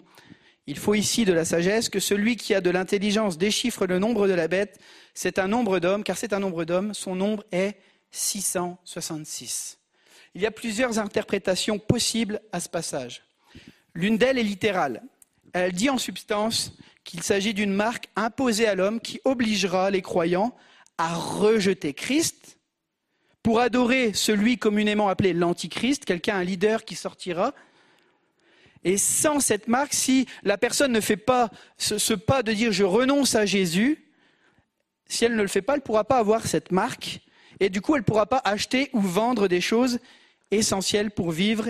Il 0.66 0.78
faut 0.78 0.94
ici 0.94 1.26
de 1.26 1.34
la 1.34 1.46
sagesse 1.46 1.90
que 1.90 2.00
celui 2.00 2.38
qui 2.38 2.54
a 2.54 2.62
de 2.62 2.70
l'intelligence 2.70 3.38
déchiffre 3.38 3.86
le 3.86 4.00
nombre 4.00 4.28
de 4.28 4.34
la 4.34 4.48
bête. 4.48 4.80
C'est 5.14 5.38
un 5.40 5.48
nombre 5.48 5.80
d'hommes, 5.80 6.04
car 6.04 6.18
c'est 6.18 6.32
un 6.32 6.40
nombre 6.40 6.64
d'hommes. 6.64 6.94
Son 6.94 7.16
nombre 7.16 7.44
est 7.52 7.76
666. 8.12 9.80
Il 10.36 10.42
y 10.42 10.46
a 10.46 10.52
plusieurs 10.52 11.00
interprétations 11.00 11.80
possibles 11.80 12.40
à 12.52 12.60
ce 12.60 12.70
passage. 12.70 13.24
L'une 13.94 14.18
d'elles 14.18 14.38
est 14.38 14.44
littérale. 14.44 15.04
Elle 15.52 15.74
dit 15.74 15.90
en 15.90 15.98
substance 15.98 16.78
qu'il 17.04 17.22
s'agit 17.22 17.54
d'une 17.54 17.74
marque 17.74 18.08
imposée 18.16 18.68
à 18.68 18.76
l'homme 18.76 19.02
qui 19.02 19.20
obligera 19.26 19.92
les 19.92 20.02
croyants 20.02 20.56
à 20.98 21.14
rejeter 21.14 21.94
Christ 21.94 22.58
pour 23.44 23.60
adorer 23.60 24.14
celui 24.14 24.58
communément 24.58 25.10
appelé 25.10 25.34
l'Antichrist, 25.34 26.06
quelqu'un, 26.06 26.38
un 26.38 26.44
leader 26.44 26.86
qui 26.86 26.96
sortira. 26.96 27.54
Et 28.86 28.98
sans 28.98 29.40
cette 29.40 29.68
marque, 29.68 29.94
si 29.94 30.28
la 30.44 30.58
personne 30.58 30.92
ne 30.92 31.02
fait 31.02 31.18
pas 31.18 31.50
ce, 31.78 31.98
ce 31.98 32.14
pas 32.14 32.42
de 32.42 32.54
dire 32.54 32.72
je 32.72 32.84
renonce 32.84 33.36
à 33.36 33.46
Jésus, 33.46 34.04
si 35.08 35.26
elle 35.26 35.36
ne 35.36 35.42
le 35.42 35.48
fait 35.48 35.62
pas, 35.62 35.74
elle 35.74 35.80
ne 35.80 35.84
pourra 35.84 36.06
pas 36.06 36.18
avoir 36.18 36.48
cette 36.48 36.72
marque. 36.72 37.20
Et 37.60 37.70
du 37.70 37.82
coup, 37.82 37.96
elle 37.96 38.02
ne 38.02 38.06
pourra 38.06 38.26
pas 38.26 38.42
acheter 38.44 38.90
ou 38.94 39.02
vendre 39.02 39.48
des 39.48 39.62
choses 39.62 40.00
essentielles 40.50 41.12
pour 41.12 41.32
vivre. 41.32 41.70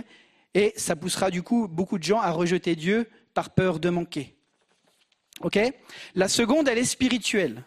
Et 0.53 0.73
ça 0.77 0.95
poussera 0.95 1.31
du 1.31 1.41
coup 1.41 1.67
beaucoup 1.67 1.97
de 1.97 2.03
gens 2.03 2.19
à 2.19 2.31
rejeter 2.31 2.75
Dieu 2.75 3.09
par 3.33 3.49
peur 3.49 3.79
de 3.79 3.89
manquer. 3.89 4.35
OK? 5.41 5.59
La 6.15 6.27
seconde, 6.27 6.67
elle 6.67 6.77
est 6.77 6.85
spirituelle. 6.85 7.63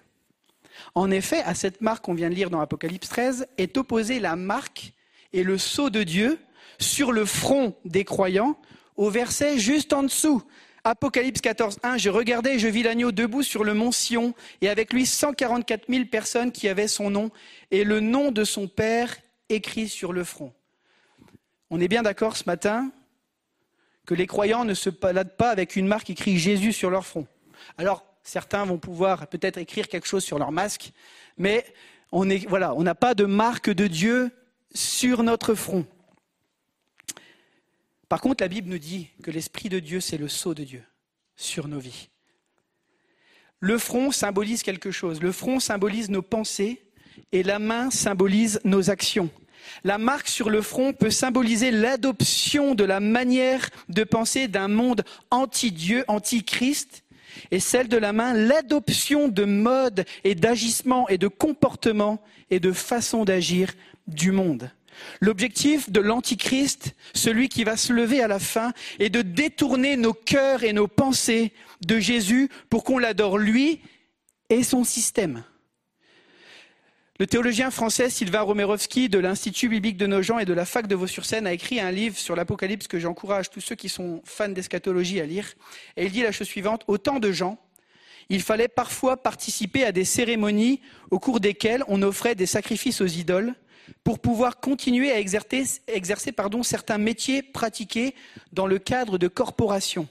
En 0.96 1.10
effet, 1.10 1.42
à 1.42 1.54
cette 1.54 1.82
marque 1.82 2.06
qu'on 2.06 2.14
vient 2.14 2.30
de 2.30 2.34
lire 2.34 2.48
dans 2.48 2.58
Apocalypse 2.58 3.10
13 3.10 3.48
est 3.58 3.76
opposée 3.76 4.18
la 4.18 4.34
marque 4.34 4.94
et 5.34 5.42
le 5.42 5.58
sceau 5.58 5.90
de 5.90 6.02
Dieu 6.02 6.38
sur 6.78 7.12
le 7.12 7.26
front 7.26 7.76
des 7.84 8.02
croyants 8.02 8.58
au 8.96 9.10
verset 9.10 9.58
juste 9.58 9.92
en 9.92 10.04
dessous. 10.04 10.42
Apocalypse 10.84 11.42
14, 11.42 11.80
1, 11.82 11.98
je 11.98 12.08
regardais 12.08 12.58
je 12.58 12.66
vis 12.66 12.82
l'agneau 12.82 13.12
debout 13.12 13.42
sur 13.42 13.62
le 13.62 13.74
mont 13.74 13.92
Sion, 13.92 14.32
et 14.62 14.70
avec 14.70 14.94
lui 14.94 15.04
144 15.04 15.84
000 15.86 16.06
personnes 16.06 16.50
qui 16.50 16.66
avaient 16.66 16.88
son 16.88 17.10
nom, 17.10 17.30
et 17.70 17.84
le 17.84 18.00
nom 18.00 18.32
de 18.32 18.44
son 18.44 18.66
Père 18.66 19.14
écrit 19.50 19.90
sur 19.90 20.14
le 20.14 20.24
front. 20.24 20.54
On 21.68 21.78
est 21.78 21.88
bien 21.88 22.04
d'accord 22.04 22.38
ce 22.38 22.44
matin 22.46 22.90
que 24.06 24.14
les 24.14 24.26
croyants 24.26 24.64
ne 24.64 24.72
se 24.72 24.88
baladent 24.88 25.36
pas 25.36 25.50
avec 25.50 25.76
une 25.76 25.88
marque 25.88 26.08
écrit 26.08 26.38
Jésus 26.38 26.72
sur 26.72 26.88
leur 26.88 27.04
front. 27.04 27.26
Alors, 27.76 28.05
certains 28.28 28.64
vont 28.64 28.78
pouvoir 28.78 29.28
peut-être 29.28 29.58
écrire 29.58 29.88
quelque 29.88 30.06
chose 30.06 30.24
sur 30.24 30.38
leur 30.38 30.52
masque, 30.52 30.92
mais 31.38 31.64
on 32.12 32.24
n'a 32.24 32.94
pas 32.94 33.14
de 33.14 33.24
marque 33.24 33.70
de 33.70 33.86
Dieu 33.86 34.30
sur 34.74 35.22
notre 35.22 35.54
front. 35.54 35.86
Par 38.08 38.20
contre, 38.20 38.42
la 38.42 38.48
Bible 38.48 38.70
nous 38.70 38.78
dit 38.78 39.08
que 39.22 39.30
l'Esprit 39.30 39.68
de 39.68 39.80
Dieu, 39.80 40.00
c'est 40.00 40.18
le 40.18 40.28
sceau 40.28 40.54
de 40.54 40.64
Dieu 40.64 40.82
sur 41.34 41.66
nos 41.66 41.80
vies. 41.80 42.08
Le 43.58 43.78
front 43.78 44.12
symbolise 44.12 44.62
quelque 44.62 44.90
chose. 44.90 45.20
Le 45.20 45.32
front 45.32 45.60
symbolise 45.60 46.10
nos 46.10 46.22
pensées 46.22 46.82
et 47.32 47.42
la 47.42 47.58
main 47.58 47.90
symbolise 47.90 48.60
nos 48.64 48.90
actions. 48.90 49.30
La 49.82 49.98
marque 49.98 50.28
sur 50.28 50.50
le 50.50 50.62
front 50.62 50.92
peut 50.92 51.10
symboliser 51.10 51.70
l'adoption 51.70 52.74
de 52.74 52.84
la 52.84 53.00
manière 53.00 53.68
de 53.88 54.04
penser 54.04 54.46
d'un 54.46 54.68
monde 54.68 55.02
anti-Dieu, 55.30 56.04
anti-Christ, 56.06 57.02
et 57.50 57.60
celle 57.60 57.88
de 57.88 57.96
la 57.96 58.12
main, 58.12 58.34
l'adoption 58.34 59.28
de 59.28 59.44
modes 59.44 60.04
et 60.24 60.34
d'agissements 60.34 61.08
et 61.08 61.18
de 61.18 61.28
comportements 61.28 62.22
et 62.50 62.60
de 62.60 62.72
façons 62.72 63.24
d'agir 63.24 63.72
du 64.06 64.32
monde. 64.32 64.70
L'objectif 65.20 65.90
de 65.90 66.00
l'Antichrist, 66.00 66.94
celui 67.14 67.48
qui 67.48 67.64
va 67.64 67.76
se 67.76 67.92
lever 67.92 68.22
à 68.22 68.28
la 68.28 68.38
fin, 68.38 68.72
est 68.98 69.10
de 69.10 69.22
détourner 69.22 69.96
nos 69.96 70.14
cœurs 70.14 70.64
et 70.64 70.72
nos 70.72 70.88
pensées 70.88 71.52
de 71.84 71.98
Jésus 71.98 72.48
pour 72.70 72.84
qu'on 72.84 72.98
l'adore 72.98 73.38
lui 73.38 73.80
et 74.48 74.62
son 74.62 74.84
système. 74.84 75.44
Le 77.18 77.26
théologien 77.26 77.70
français 77.70 78.10
Sylvain 78.10 78.42
Romerovski 78.42 79.08
de 79.08 79.18
l'Institut 79.18 79.70
biblique 79.70 79.96
de 79.96 80.06
Nogent 80.06 80.38
et 80.38 80.44
de 80.44 80.52
la 80.52 80.66
fac 80.66 80.86
de 80.86 80.94
Vaux-sur-Seine 80.94 81.46
a 81.46 81.54
écrit 81.54 81.80
un 81.80 81.90
livre 81.90 82.18
sur 82.18 82.36
l'Apocalypse 82.36 82.88
que 82.88 82.98
j'encourage 82.98 83.48
tous 83.48 83.62
ceux 83.62 83.74
qui 83.74 83.88
sont 83.88 84.20
fans 84.26 84.50
d'eschatologie 84.50 85.18
à 85.22 85.24
lire. 85.24 85.54
Et 85.96 86.04
il 86.04 86.12
dit 86.12 86.20
la 86.20 86.30
chose 86.30 86.46
suivante, 86.46 86.84
autant 86.88 87.18
de 87.18 87.32
gens, 87.32 87.58
il 88.28 88.42
fallait 88.42 88.68
parfois 88.68 89.16
participer 89.16 89.82
à 89.82 89.92
des 89.92 90.04
cérémonies 90.04 90.82
au 91.10 91.18
cours 91.18 91.40
desquelles 91.40 91.84
on 91.88 92.02
offrait 92.02 92.34
des 92.34 92.44
sacrifices 92.44 93.00
aux 93.00 93.06
idoles 93.06 93.54
pour 94.04 94.18
pouvoir 94.18 94.60
continuer 94.60 95.10
à 95.10 95.18
exercer, 95.18 95.64
certains 96.64 96.98
métiers 96.98 97.42
pratiqués 97.42 98.14
dans 98.52 98.66
le 98.66 98.78
cadre 98.78 99.16
de 99.16 99.28
corporations. 99.28 100.06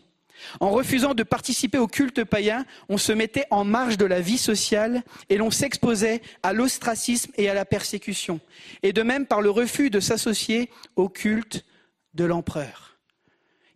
En 0.59 0.69
refusant 0.71 1.13
de 1.13 1.23
participer 1.23 1.77
au 1.77 1.87
culte 1.87 2.23
païen, 2.23 2.65
on 2.89 2.97
se 2.97 3.11
mettait 3.11 3.45
en 3.51 3.63
marge 3.63 3.97
de 3.97 4.05
la 4.05 4.21
vie 4.21 4.37
sociale 4.37 5.03
et 5.29 5.37
l'on 5.37 5.51
s'exposait 5.51 6.21
à 6.43 6.53
l'ostracisme 6.53 7.31
et 7.37 7.49
à 7.49 7.53
la 7.53 7.65
persécution. 7.65 8.39
Et 8.83 8.93
de 8.93 9.01
même 9.01 9.25
par 9.25 9.41
le 9.41 9.49
refus 9.49 9.89
de 9.89 9.99
s'associer 9.99 10.69
au 10.95 11.09
culte 11.09 11.65
de 12.13 12.25
l'empereur. 12.25 12.97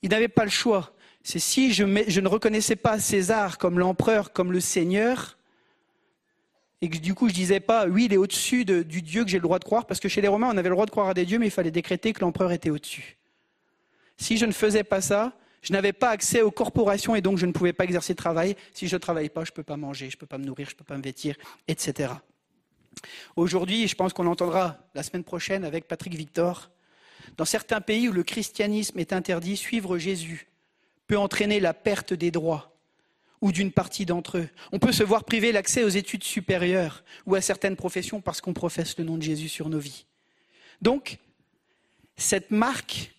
Il 0.02 0.10
n'avait 0.10 0.28
pas 0.28 0.46
le 0.46 0.50
choix. 0.50 0.94
C'est 1.24 1.40
si 1.40 1.74
je, 1.74 1.84
ne 1.84 2.28
reconnaissais 2.28 2.78
pas 2.78 3.00
César 3.00 3.58
comme 3.58 3.78
l'empereur, 3.78 4.32
comme 4.32 4.52
le 4.52 4.62
Seigneur, 4.62 5.38
et 6.82 6.90
que 6.90 6.98
du 6.98 7.14
coup 7.14 7.28
je 7.28 7.34
disais 7.34 7.60
pas, 7.60 7.88
oui, 7.88 8.06
il 8.06 8.14
est 8.14 8.18
au-dessus 8.18 8.64
de, 8.64 8.84
du 8.84 9.02
Dieu 9.02 9.26
que 9.26 9.30
j'ai 9.30 9.38
le 9.38 9.44
droit 9.44 9.60
de 9.60 9.66
croire, 9.66 9.86
parce 9.86 10.00
que 10.00 10.08
chez 10.08 10.22
les 10.22 10.30
Romains, 10.30 10.48
on 10.48 10.58
avait 10.58 10.70
le 10.70 10.76
droit 10.76 10.86
de 10.86 10.92
croire 10.92 11.10
à 11.10 11.14
des 11.14 11.26
dieux, 11.26 11.38
mais 11.38 11.48
il 11.48 11.52
fallait 11.52 11.72
décréter 11.72 12.14
que 12.14 12.22
l'empereur 12.22 12.54
était 12.54 12.70
au-dessus. 12.70 13.18
Si 14.18 14.38
je 14.38 14.46
ne 14.46 14.54
faisais 14.54 14.84
pas 14.84 15.02
ça, 15.02 15.34
je 15.62 15.74
n'avais 15.74 15.94
pas 15.94 16.10
accès 16.10 16.42
aux 16.42 16.52
corporations 16.52 17.16
et 17.16 17.22
donc 17.22 17.38
je 17.38 17.46
ne 17.46 17.52
pouvais 17.52 17.74
pas 17.74 17.84
exercer 17.84 18.14
de 18.14 18.18
travail. 18.18 18.56
Si 18.74 18.88
je 18.88 18.96
ne 18.96 19.00
travaille 19.00 19.30
pas, 19.30 19.44
je 19.44 19.52
ne 19.52 19.56
peux 19.56 19.64
pas 19.64 19.78
manger, 19.78 20.10
je 20.10 20.16
ne 20.16 20.20
peux 20.20 20.26
pas 20.26 20.38
me 20.38 20.46
nourrir, 20.46 20.70
je 20.70 20.76
ne 20.76 20.78
peux 20.78 20.86
pas 20.86 20.98
me 20.98 21.04
vêtir, 21.04 21.36
etc. 21.68 22.14
Aujourd'hui, 23.36 23.88
je 23.88 23.96
pense 23.96 24.14
qu'on 24.14 24.28
entendra 24.28 24.78
la 24.96 25.04
semaine 25.04 25.24
prochaine 25.24 25.66
avec 25.66 25.88
Patrick 25.88 26.16
Victor, 26.16 26.70
dans 27.38 27.46
certains 27.46 27.82
pays 27.82 28.10
où 28.10 28.14
le 28.14 28.24
christianisme 28.24 29.00
est 29.00 29.14
interdit, 29.14 29.58
suivre 29.58 29.98
Jésus 29.98 30.48
peut 31.08 31.18
entraîner 31.18 31.60
la 31.60 31.74
perte 31.74 32.14
des 32.14 32.32
droits 32.32 32.76
ou 33.42 33.52
d'une 33.52 33.72
partie 33.72 34.06
d'entre 34.06 34.38
eux. 34.38 34.50
On 34.72 34.80
peut 34.80 34.92
se 34.92 35.04
voir 35.04 35.24
priver 35.24 35.52
l'accès 35.52 35.84
aux 35.84 35.90
études 35.90 36.24
supérieures 36.24 37.04
ou 37.26 37.36
à 37.36 37.42
certaines 37.42 37.76
professions 37.76 38.22
parce 38.22 38.42
qu'on 38.42 38.54
professe 38.54 38.98
le 38.98 39.06
nom 39.06 39.18
de 39.18 39.24
Jésus 39.24 39.50
sur 39.50 39.70
nos 39.70 39.80
vies. 39.80 40.06
Donc, 40.82 41.18
cette 42.18 42.52
marque 42.52 43.14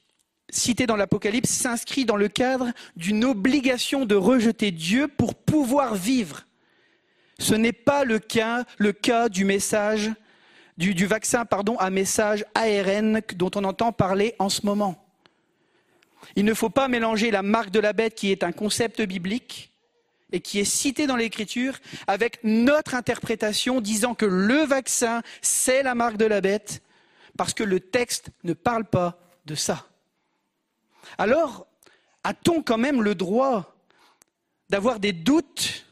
citée 0.51 0.87
dans 0.87 0.97
l'Apocalypse 0.97 1.51
s'inscrit 1.51 2.05
dans 2.05 2.17
le 2.17 2.29
cadre 2.29 2.73
d'une 2.97 3.25
obligation 3.25 4.07
de 4.07 4.15
rejeter 4.15 4.71
Dieu 4.71 5.09
pour 5.09 5.35
pouvoir 5.35 5.95
vivre. 5.95 6.45
Ce 7.39 7.55
n'est 7.55 7.73
pas 7.73 8.05
le 8.05 8.19
cas, 8.19 9.29
du 9.29 9.45
message, 9.45 10.11
du 10.77 11.07
vaccin 11.07 11.45
pardon, 11.45 11.77
à 11.77 11.91
message 11.91 12.45
ARN 12.55 13.21
dont 13.37 13.51
on 13.55 13.65
entend 13.65 13.93
parler 13.93 14.35
en 14.39 14.49
ce 14.49 14.67
moment. 14.67 15.07
Il 16.37 16.45
ne 16.45 16.55
faut 16.55 16.71
pas 16.71 16.89
mélanger 16.89 17.31
la 17.31 17.43
marque 17.43 17.71
de 17.71 17.81
la 17.81 17.93
bête 17.93 18.15
qui 18.15 18.31
est 18.31 18.45
un 18.45 18.53
concept 18.53 19.01
biblique 19.03 19.73
et 20.33 20.41
qui 20.41 20.61
est 20.61 20.65
cité 20.65 21.07
dans 21.07 21.17
l'Écriture 21.17 21.79
avec 22.07 22.39
notre 22.45 22.95
interprétation 22.95 23.81
disant 23.81 24.15
que 24.15 24.27
le 24.27 24.65
vaccin, 24.65 25.23
c'est 25.43 25.83
la 25.83 25.95
marque 25.95 26.19
de 26.19 26.27
la 26.27 26.41
bête, 26.41 26.83
parce 27.37 27.55
que 27.55 27.65
le 27.65 27.81
texte 27.81 28.31
ne 28.45 28.53
parle 28.53 28.85
pas 28.85 29.19
de 29.47 29.55
ça. 29.55 29.90
Alors, 31.19 31.67
a-t-on 32.25 32.63
quand 32.63 32.79
même 32.79 33.03
le 33.03 33.15
droit 33.15 33.77
d'avoir 34.69 35.01
des 35.01 35.13
doutes 35.13 35.87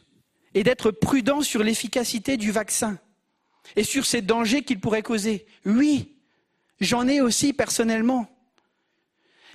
et 0.55 0.63
d'être 0.63 0.91
prudent 0.91 1.43
sur 1.43 1.63
l'efficacité 1.63 2.37
du 2.37 2.53
vaccin 2.53 2.99
et 3.77 3.85
sur 3.85 4.07
ces 4.07 4.23
dangers 4.23 4.63
qu'il 4.63 4.81
pourrait 4.81 5.03
causer? 5.03 5.47
Oui, 5.65 6.17
j'en 6.81 7.07
ai 7.09 7.21
aussi 7.21 7.53
personnellement. 7.53 8.29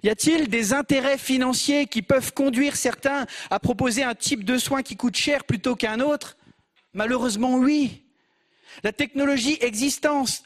Y 0.03 0.09
a-t-il 0.09 0.49
des 0.49 0.73
intérêts 0.73 1.17
financiers 1.17 1.87
qui 1.87 2.01
peuvent 2.01 2.33
conduire 2.33 2.75
certains 2.75 3.25
à 3.49 3.59
proposer 3.59 4.03
un 4.03 4.15
type 4.15 4.43
de 4.43 4.57
soin 4.57 4.83
qui 4.83 4.97
coûte 4.97 5.15
cher 5.15 5.45
plutôt 5.45 5.75
qu'un 5.77 6.01
autre? 6.01 6.35
Malheureusement, 6.93 7.55
oui. 7.55 8.02
La 8.83 8.91
technologie 8.91 9.57
existante, 9.61 10.43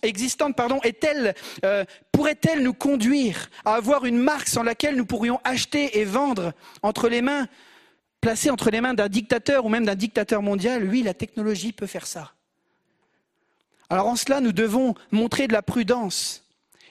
euh, 1.63 1.85
pourrait-elle 2.11 2.63
nous 2.63 2.73
conduire 2.73 3.49
à 3.65 3.75
avoir 3.75 4.05
une 4.05 4.17
marque 4.17 4.47
sans 4.47 4.63
laquelle 4.63 4.95
nous 4.95 5.05
pourrions 5.05 5.39
acheter 5.43 5.99
et 5.99 6.05
vendre 6.05 6.53
entre 6.81 7.09
les 7.09 7.21
mains, 7.21 7.47
placée 8.21 8.49
entre 8.49 8.69
les 8.69 8.81
mains 8.81 8.93
d'un 8.93 9.07
dictateur 9.07 9.65
ou 9.65 9.69
même 9.69 9.85
d'un 9.85 9.95
dictateur 9.95 10.41
mondial? 10.41 10.83
Oui, 10.83 11.03
la 11.03 11.13
technologie 11.13 11.71
peut 11.71 11.87
faire 11.87 12.07
ça. 12.07 12.33
Alors 13.89 14.07
en 14.07 14.15
cela, 14.15 14.41
nous 14.41 14.51
devons 14.51 14.95
montrer 15.11 15.47
de 15.47 15.53
la 15.53 15.61
prudence 15.61 16.43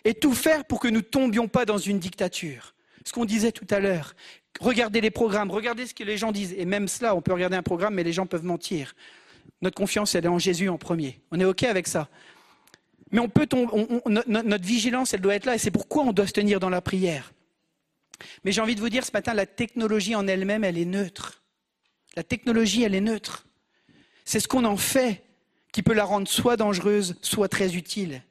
et 0.05 0.15
tout 0.15 0.33
faire 0.33 0.65
pour 0.65 0.81
que 0.81 0.89
nous 0.89 0.99
ne 0.99 1.01
tombions 1.01 1.49
pas 1.49 1.65
dans 1.65 1.79
une 1.79 1.99
dictature. 1.99 2.75
Ce 3.05 3.13
qu'on 3.13 3.25
disait 3.25 3.53
tout 3.53 3.67
à 3.71 3.81
l'heure, 3.81 4.15
regardez 4.61 5.01
les 5.01 5.11
programmes, 5.11 5.51
regardez 5.51 5.87
ce 5.87 5.95
que 5.95 6.05
les 6.05 6.17
gens 6.17 6.33
disent. 6.33 6.55
Et 6.57 6.65
même 6.65 6.89
cela, 6.89 7.15
on 7.15 7.21
peut 7.21 7.33
regarder 7.33 7.57
un 7.57 7.63
programme, 7.63 7.95
mais 7.95 8.03
les 8.03 8.13
gens 8.13 8.27
peuvent 8.27 8.45
mentir. 8.45 8.95
Notre 9.63 9.77
confiance, 9.77 10.15
elle 10.15 10.25
est 10.25 10.29
en 10.29 10.39
Jésus 10.39 10.69
en 10.69 10.79
premier. 10.79 11.21
On 11.31 11.41
est 11.41 11.45
OK 11.45 11.63
avec 11.63 11.87
ça. 11.87 12.09
Mais 13.13 13.21
on 13.21 13.29
peut 13.29 13.49
on, 13.55 14.01
on, 14.05 14.11
notre 14.11 14.65
vigilance, 14.65 15.15
elle 15.15 15.21
doit 15.21 15.35
être 15.35 15.47
là, 15.47 15.55
et 15.55 15.59
c'est 15.59 15.71
pourquoi 15.71 16.03
on 16.03 16.13
doit 16.13 16.27
se 16.27 16.33
tenir 16.33 16.61
dans 16.61 16.71
la 16.71 16.81
prière. 16.81 17.33
Mais 18.45 18.53
j'ai 18.53 18.61
envie 18.61 18.75
de 18.75 18.81
vous 18.81 18.89
dire 18.89 19.05
ce 19.05 19.13
matin, 19.13 19.35
la 19.35 19.47
technologie 19.47 20.15
en 20.15 20.27
elle-même, 20.27 20.65
elle 20.65 20.79
est 20.79 20.85
neutre. 20.85 21.43
La 22.17 22.23
technologie, 22.23 22.83
elle 22.83 22.95
est 22.95 23.01
neutre. 23.01 23.47
C'est 24.25 24.41
ce 24.41 24.49
qu'on 24.49 24.65
en 24.65 24.77
fait 24.77 25.23
qui 25.73 25.83
peut 25.83 25.93
la 25.93 26.05
rendre 26.05 26.27
soit 26.27 26.57
dangereuse, 26.57 27.17
soit 27.23 27.49
très 27.49 27.77
utile. 27.77 28.23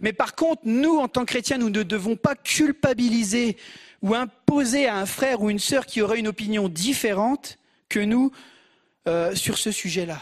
Mais 0.00 0.12
par 0.12 0.34
contre, 0.34 0.62
nous, 0.64 0.98
en 0.98 1.08
tant 1.08 1.20
que 1.20 1.32
chrétiens, 1.32 1.58
nous 1.58 1.70
ne 1.70 1.82
devons 1.82 2.16
pas 2.16 2.34
culpabiliser 2.34 3.56
ou 4.02 4.14
imposer 4.14 4.86
à 4.86 4.96
un 4.96 5.06
frère 5.06 5.42
ou 5.42 5.50
une 5.50 5.58
sœur 5.58 5.86
qui 5.86 6.02
aurait 6.02 6.18
une 6.18 6.28
opinion 6.28 6.68
différente 6.68 7.58
que 7.88 8.00
nous 8.00 8.32
euh, 9.06 9.34
sur 9.34 9.58
ce 9.58 9.70
sujet-là, 9.70 10.20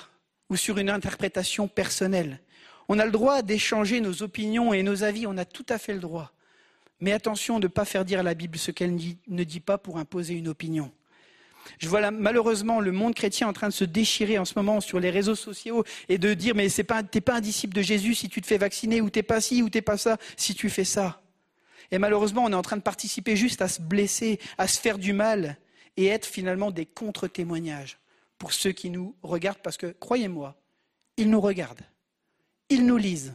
ou 0.50 0.56
sur 0.56 0.78
une 0.78 0.90
interprétation 0.90 1.68
personnelle. 1.68 2.40
On 2.88 2.98
a 2.98 3.04
le 3.04 3.10
droit 3.10 3.42
d'échanger 3.42 4.00
nos 4.00 4.22
opinions 4.22 4.72
et 4.72 4.82
nos 4.82 5.02
avis, 5.02 5.26
on 5.26 5.36
a 5.36 5.44
tout 5.44 5.66
à 5.68 5.78
fait 5.78 5.94
le 5.94 6.00
droit. 6.00 6.32
Mais 7.00 7.12
attention 7.12 7.58
de 7.58 7.66
ne 7.66 7.72
pas 7.72 7.84
faire 7.84 8.04
dire 8.04 8.20
à 8.20 8.22
la 8.22 8.34
Bible 8.34 8.58
ce 8.58 8.70
qu'elle 8.70 8.94
ne 8.94 9.44
dit 9.44 9.60
pas 9.60 9.78
pour 9.78 9.98
imposer 9.98 10.34
une 10.34 10.48
opinion. 10.48 10.92
Je 11.78 11.88
vois 11.88 12.10
malheureusement 12.10 12.80
le 12.80 12.92
monde 12.92 13.14
chrétien 13.14 13.48
en 13.48 13.52
train 13.52 13.68
de 13.68 13.72
se 13.72 13.84
déchirer 13.84 14.38
en 14.38 14.44
ce 14.44 14.54
moment 14.56 14.80
sur 14.80 15.00
les 15.00 15.10
réseaux 15.10 15.34
sociaux 15.34 15.84
et 16.08 16.16
de 16.16 16.32
dire 16.32 16.54
mais 16.54 16.68
pas, 16.84 17.02
pas 17.02 17.34
un 17.34 17.40
disciple 17.40 17.74
de 17.74 17.82
Jésus 17.82 18.14
si 18.14 18.28
tu 18.28 18.40
te 18.40 18.46
fais 18.46 18.56
vacciner 18.56 19.00
ou 19.00 19.10
t'es 19.10 19.24
pas 19.24 19.40
ci 19.40 19.62
ou 19.62 19.68
t'es 19.68 19.82
pas 19.82 19.96
ça 19.96 20.16
si 20.36 20.54
tu 20.54 20.70
fais 20.70 20.84
ça. 20.84 21.20
Et 21.90 21.98
malheureusement 21.98 22.44
on 22.44 22.52
est 22.52 22.54
en 22.54 22.62
train 22.62 22.76
de 22.76 22.82
participer 22.82 23.34
juste 23.34 23.62
à 23.62 23.68
se 23.68 23.80
blesser, 23.80 24.38
à 24.58 24.68
se 24.68 24.80
faire 24.80 24.98
du 24.98 25.12
mal 25.12 25.56
et 25.96 26.06
être 26.06 26.26
finalement 26.26 26.70
des 26.70 26.86
contre-témoignages 26.86 27.98
pour 28.38 28.52
ceux 28.52 28.72
qui 28.72 28.90
nous 28.90 29.14
regardent 29.22 29.62
parce 29.62 29.76
que 29.76 29.86
croyez-moi, 29.86 30.56
ils 31.16 31.30
nous 31.30 31.40
regardent, 31.40 31.84
ils 32.68 32.84
nous 32.84 32.96
lisent. 32.96 33.34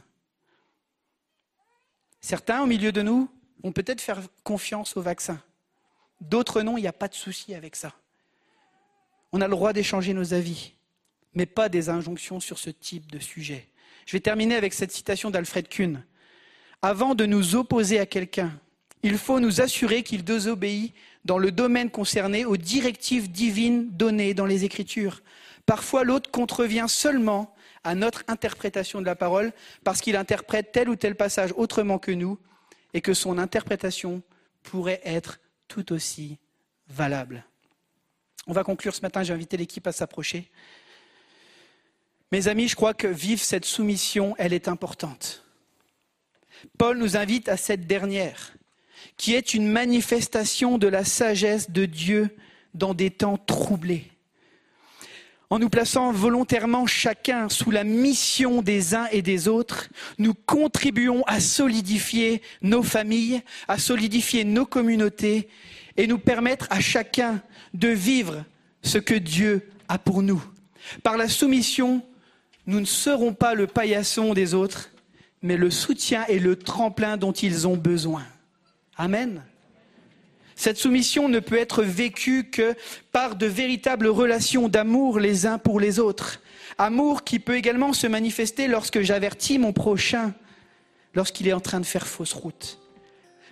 Certains 2.20 2.62
au 2.62 2.68
milieu 2.68 2.92
de 2.92 3.02
nous 3.02 3.30
vont 3.64 3.72
peut-être 3.72 4.02
faire 4.02 4.22
confiance 4.44 4.96
au 4.96 5.02
vaccin. 5.02 5.42
D'autres 6.20 6.62
non, 6.62 6.78
il 6.78 6.82
n'y 6.82 6.88
a 6.88 6.94
pas 6.94 7.08
de 7.08 7.16
souci 7.16 7.56
avec 7.56 7.76
ça. 7.76 7.94
On 9.32 9.42
a 9.42 9.48
le 9.48 9.52
droit 9.52 9.74
d'échanger 9.74 10.14
nos 10.14 10.34
avis, 10.34 10.74
mais 11.34 11.46
pas 11.46 11.70
des 11.70 11.90
injonctions 11.90 12.40
sur 12.40 12.60
ce 12.60 12.70
type 12.70 13.12
de 13.12 13.20
sujet. 13.20 13.68
Je 14.06 14.14
vais 14.14 14.20
terminer 14.20 14.56
avec 14.56 14.74
cette 14.74 14.92
citation 14.92 15.32
d'Alfred 15.32 15.68
Kuhn. 15.68 16.04
Avant 16.82 17.16
de 17.16 17.26
nous 17.26 17.56
opposer 17.56 18.00
à 18.00 18.06
quelqu'un, 18.06 18.52
il 19.04 19.18
faut 19.18 19.40
nous 19.40 19.62
assurer 19.62 20.04
qu'il 20.04 20.24
désobéit 20.24 20.94
dans 21.26 21.38
le 21.38 21.52
domaine 21.52 21.90
concerné 21.90 22.46
aux 22.46 22.58
directives 22.58 23.32
divines 23.32 23.90
données 23.92 24.34
dans 24.34 24.46
les 24.46 24.64
Écritures. 24.64 25.22
Parfois, 25.66 26.04
l'autre 26.04 26.32
contrevient 26.32 26.88
seulement 26.88 27.54
à 27.84 27.96
notre 27.96 28.24
interprétation 28.28 29.02
de 29.02 29.06
la 29.06 29.16
parole 29.16 29.54
parce 29.84 30.02
qu'il 30.02 30.16
interprète 30.16 30.72
tel 30.72 30.90
ou 30.90 30.96
tel 30.96 31.16
passage 31.16 31.54
autrement 31.56 32.00
que 32.00 32.12
nous 32.12 32.38
et 32.94 33.02
que 33.02 33.14
son 33.14 33.38
interprétation 33.38 34.22
pourrait 34.64 35.02
être 35.04 35.40
tout 35.68 35.94
aussi 35.94 36.38
valable. 36.88 37.46
On 38.48 38.54
va 38.54 38.64
conclure 38.64 38.94
ce 38.94 39.02
matin, 39.02 39.24
j'ai 39.24 39.34
invité 39.34 39.58
l'équipe 39.58 39.86
à 39.88 39.92
s'approcher. 39.92 40.50
Mes 42.32 42.48
amis, 42.48 42.68
je 42.68 42.76
crois 42.76 42.94
que 42.94 43.08
vivre 43.08 43.42
cette 43.42 43.66
soumission, 43.66 44.36
elle 44.38 44.54
est 44.54 44.68
importante. 44.68 45.46
Paul 46.78 46.98
nous 46.98 47.18
invite 47.18 47.50
à 47.50 47.58
cette 47.58 47.88
dernière, 47.88 48.54
qui 49.18 49.34
est 49.34 49.54
une 49.54 49.68
manifestation 49.68 50.78
de 50.78 50.88
la 50.88 51.04
sagesse 51.04 51.72
de 51.72 51.86
Dieu 51.86 52.30
dans 52.74 52.94
des 52.94 53.12
temps 53.12 53.38
troublés. 53.38 54.12
En 55.50 55.60
nous 55.60 55.70
plaçant 55.70 56.14
volontairement 56.14 56.88
chacun 56.88 57.50
sous 57.50 57.72
la 57.72 57.84
mission 57.84 58.62
des 58.62 58.96
uns 58.96 59.08
et 59.12 59.22
des 59.22 59.50
autres, 59.50 59.90
nous 60.18 60.34
contribuons 60.34 61.24
à 61.28 61.42
solidifier 61.42 62.42
nos 62.62 62.84
familles, 62.84 63.42
à 63.68 63.78
solidifier 63.78 64.46
nos 64.46 64.66
communautés 64.66 65.50
et 65.98 66.08
nous 66.08 66.20
permettre 66.20 66.68
à 66.70 66.80
chacun 66.80 67.42
de 67.74 67.90
vivre 67.90 68.46
ce 68.82 68.98
que 68.98 69.14
Dieu 69.14 69.70
a 69.90 69.98
pour 69.98 70.24
nous. 70.24 70.42
Par 71.04 71.18
la 71.18 71.28
soumission, 71.28 72.02
nous 72.66 72.80
ne 72.80 72.86
serons 72.86 73.34
pas 73.34 73.54
le 73.54 73.68
paillasson 73.68 74.34
des 74.34 74.54
autres, 74.54 74.90
mais 75.42 75.58
le 75.58 75.70
soutien 75.70 76.26
et 76.30 76.40
le 76.40 76.56
tremplin 76.56 77.18
dont 77.18 77.34
ils 77.34 77.68
ont 77.68 77.76
besoin. 77.76 78.24
Amen. 79.02 79.42
Cette 80.56 80.78
soumission 80.78 81.28
ne 81.28 81.40
peut 81.40 81.58
être 81.58 81.82
vécue 81.82 82.44
que 82.44 82.76
par 83.12 83.36
de 83.36 83.48
véritables 83.48 84.06
relations 84.06 84.70
d'amour 84.70 85.20
les 85.20 85.48
uns 85.48 85.58
pour 85.58 85.80
les 85.80 85.98
autres. 85.98 86.40
Amour 86.78 87.24
qui 87.24 87.40
peut 87.40 87.56
également 87.56 87.94
se 87.94 88.06
manifester 88.06 88.68
lorsque 88.68 89.02
j'avertis 89.02 89.58
mon 89.58 89.74
prochain, 89.74 90.36
lorsqu'il 91.16 91.48
est 91.48 91.54
en 91.54 91.60
train 91.60 91.80
de 91.80 91.86
faire 91.88 92.06
fausse 92.06 92.34
route. 92.34 92.78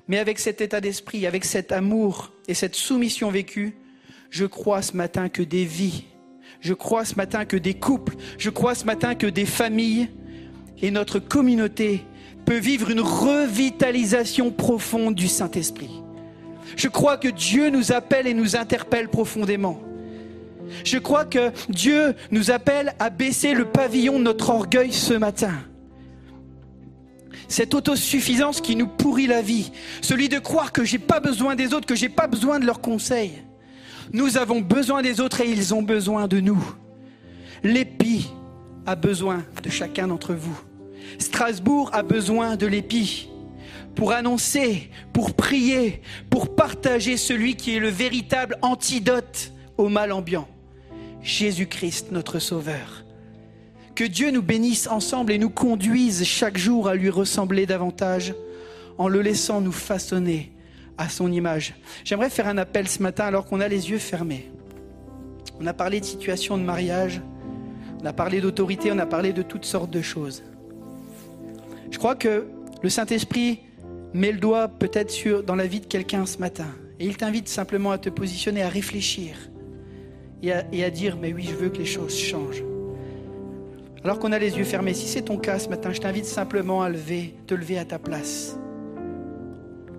Mais 0.07 0.19
avec 0.19 0.37
cet 0.37 0.61
état 0.61 0.81
d'esprit, 0.81 1.25
avec 1.25 1.45
cet 1.45 1.71
amour 1.71 2.31
et 2.47 2.53
cette 2.53 2.75
soumission 2.75 3.31
vécue, 3.31 3.75
je 4.29 4.45
crois 4.45 4.83
ce 4.83 4.95
matin 4.95 5.29
que 5.29 5.41
des 5.41 5.65
vies, 5.65 6.03
je 6.61 6.75
crois 6.75 7.05
ce 7.05 7.15
matin 7.15 7.45
que 7.45 7.57
des 7.57 7.73
couples, 7.73 8.13
je 8.37 8.51
crois 8.51 8.75
ce 8.75 8.85
matin 8.85 9.15
que 9.15 9.25
des 9.25 9.47
familles 9.47 10.09
et 10.79 10.91
notre 10.91 11.17
communauté 11.17 12.05
vivre 12.53 12.89
une 12.89 13.01
revitalisation 13.01 14.51
profonde 14.51 15.15
du 15.15 15.27
Saint-Esprit. 15.27 16.01
Je 16.75 16.87
crois 16.87 17.17
que 17.17 17.27
Dieu 17.27 17.69
nous 17.69 17.91
appelle 17.91 18.27
et 18.27 18.33
nous 18.33 18.55
interpelle 18.55 19.09
profondément. 19.09 19.81
Je 20.83 20.97
crois 20.97 21.25
que 21.25 21.51
Dieu 21.69 22.15
nous 22.31 22.51
appelle 22.51 22.93
à 22.99 23.09
baisser 23.09 23.53
le 23.53 23.65
pavillon 23.65 24.19
de 24.19 24.23
notre 24.23 24.49
orgueil 24.49 24.93
ce 24.93 25.13
matin. 25.13 25.53
Cette 27.47 27.73
autosuffisance 27.73 28.61
qui 28.61 28.75
nous 28.75 28.87
pourrit 28.87 29.25
la 29.25 29.41
vie, 29.41 29.71
celui 30.01 30.29
de 30.29 30.37
croire 30.37 30.71
que 30.71 30.83
j'ai 30.83 30.99
pas 30.99 31.19
besoin 31.19 31.55
des 31.55 31.73
autres, 31.73 31.87
que 31.87 31.95
j'ai 31.95 32.09
pas 32.09 32.27
besoin 32.27 32.59
de 32.59 32.65
leurs 32.65 32.81
conseils. 32.81 33.41
Nous 34.13 34.37
avons 34.37 34.61
besoin 34.61 35.01
des 35.01 35.19
autres 35.19 35.41
et 35.41 35.49
ils 35.49 35.73
ont 35.73 35.81
besoin 35.81 36.27
de 36.27 36.39
nous. 36.39 36.63
L'épi 37.63 38.29
a 38.85 38.95
besoin 38.95 39.43
de 39.63 39.69
chacun 39.69 40.07
d'entre 40.07 40.33
vous. 40.33 40.68
Strasbourg 41.17 41.89
a 41.93 42.03
besoin 42.03 42.55
de 42.55 42.67
l'épi 42.67 43.29
pour 43.95 44.11
annoncer, 44.13 44.89
pour 45.11 45.33
prier, 45.33 46.01
pour 46.29 46.55
partager 46.55 47.17
celui 47.17 47.55
qui 47.55 47.75
est 47.75 47.79
le 47.79 47.89
véritable 47.89 48.57
antidote 48.61 49.51
au 49.77 49.89
mal 49.89 50.11
ambiant. 50.11 50.47
Jésus-Christ, 51.21 52.11
notre 52.11 52.39
Sauveur. 52.39 53.03
Que 53.95 54.05
Dieu 54.05 54.31
nous 54.31 54.41
bénisse 54.41 54.87
ensemble 54.87 55.33
et 55.33 55.37
nous 55.37 55.49
conduise 55.49 56.23
chaque 56.23 56.57
jour 56.57 56.87
à 56.87 56.95
lui 56.95 57.09
ressembler 57.09 57.65
davantage 57.65 58.33
en 58.97 59.09
le 59.09 59.21
laissant 59.21 59.59
nous 59.59 59.73
façonner 59.73 60.53
à 60.97 61.09
son 61.09 61.31
image. 61.31 61.75
J'aimerais 62.05 62.29
faire 62.29 62.47
un 62.47 62.57
appel 62.57 62.87
ce 62.87 63.01
matin 63.03 63.25
alors 63.25 63.45
qu'on 63.45 63.59
a 63.59 63.67
les 63.67 63.89
yeux 63.89 63.97
fermés. 63.97 64.51
On 65.59 65.67
a 65.67 65.73
parlé 65.73 65.99
de 65.99 66.05
situation 66.05 66.57
de 66.57 66.63
mariage, 66.63 67.21
on 68.01 68.05
a 68.05 68.13
parlé 68.13 68.39
d'autorité, 68.39 68.91
on 68.93 68.99
a 68.99 69.05
parlé 69.05 69.33
de 69.33 69.41
toutes 69.41 69.65
sortes 69.65 69.91
de 69.91 70.01
choses. 70.01 70.43
Je 71.91 71.97
crois 71.97 72.15
que 72.15 72.45
le 72.81 72.89
Saint-Esprit 72.89 73.61
mets 74.13 74.31
le 74.31 74.39
doigt 74.39 74.67
peut-être 74.67 75.41
dans 75.41 75.55
la 75.55 75.67
vie 75.67 75.79
de 75.79 75.85
quelqu'un 75.85 76.25
ce 76.25 76.37
matin. 76.37 76.67
Et 76.99 77.05
il 77.05 77.17
t'invite 77.17 77.47
simplement 77.47 77.91
à 77.91 77.97
te 77.97 78.09
positionner, 78.09 78.61
à 78.61 78.69
réfléchir 78.69 79.35
et 80.41 80.83
à, 80.83 80.89
dire, 80.89 81.17
mais 81.19 81.33
oui, 81.33 81.43
je 81.49 81.55
veux 81.55 81.69
que 81.69 81.77
les 81.77 81.85
choses 81.85 82.17
changent. 82.17 82.63
Alors 84.03 84.19
qu'on 84.19 84.31
a 84.31 84.39
les 84.39 84.57
yeux 84.57 84.63
fermés, 84.63 84.93
si 84.93 85.07
c'est 85.07 85.23
ton 85.23 85.37
cas 85.37 85.59
ce 85.59 85.67
matin, 85.67 85.91
je 85.91 85.99
t'invite 85.99 86.25
simplement 86.25 86.81
à 86.81 86.89
te 86.91 87.53
lever 87.53 87.77
à 87.77 87.85
ta 87.85 87.99
place. 87.99 88.57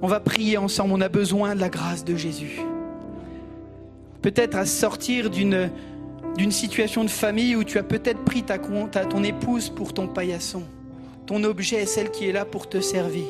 On 0.00 0.06
va 0.06 0.20
prier 0.20 0.56
ensemble, 0.56 0.94
on 0.94 1.00
a 1.02 1.10
besoin 1.10 1.54
de 1.54 1.60
la 1.60 1.68
grâce 1.68 2.04
de 2.04 2.16
Jésus. 2.16 2.60
Peut-être 4.22 4.56
à 4.56 4.64
sortir 4.64 5.28
d'une, 5.28 5.70
d'une 6.38 6.52
situation 6.52 7.04
de 7.04 7.10
famille 7.10 7.56
où 7.56 7.64
tu 7.64 7.76
as 7.76 7.82
peut-être 7.82 8.24
pris 8.24 8.42
ta, 8.42 8.58
ta, 8.90 9.04
ton 9.04 9.22
épouse 9.22 9.68
pour 9.68 9.92
ton 9.92 10.06
paillasson. 10.08 10.62
Ton 11.30 11.44
objet 11.44 11.76
est 11.76 11.86
celle 11.86 12.10
qui 12.10 12.28
est 12.28 12.32
là 12.32 12.44
pour 12.44 12.68
te 12.68 12.80
servir. 12.80 13.22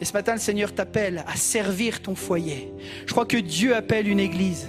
Et 0.00 0.04
ce 0.04 0.12
matin, 0.14 0.32
le 0.32 0.40
Seigneur 0.40 0.74
t'appelle 0.74 1.22
à 1.28 1.36
servir 1.36 2.02
ton 2.02 2.16
foyer. 2.16 2.72
Je 3.06 3.12
crois 3.12 3.24
que 3.24 3.36
Dieu 3.36 3.72
appelle 3.76 4.08
une 4.08 4.18
église. 4.18 4.66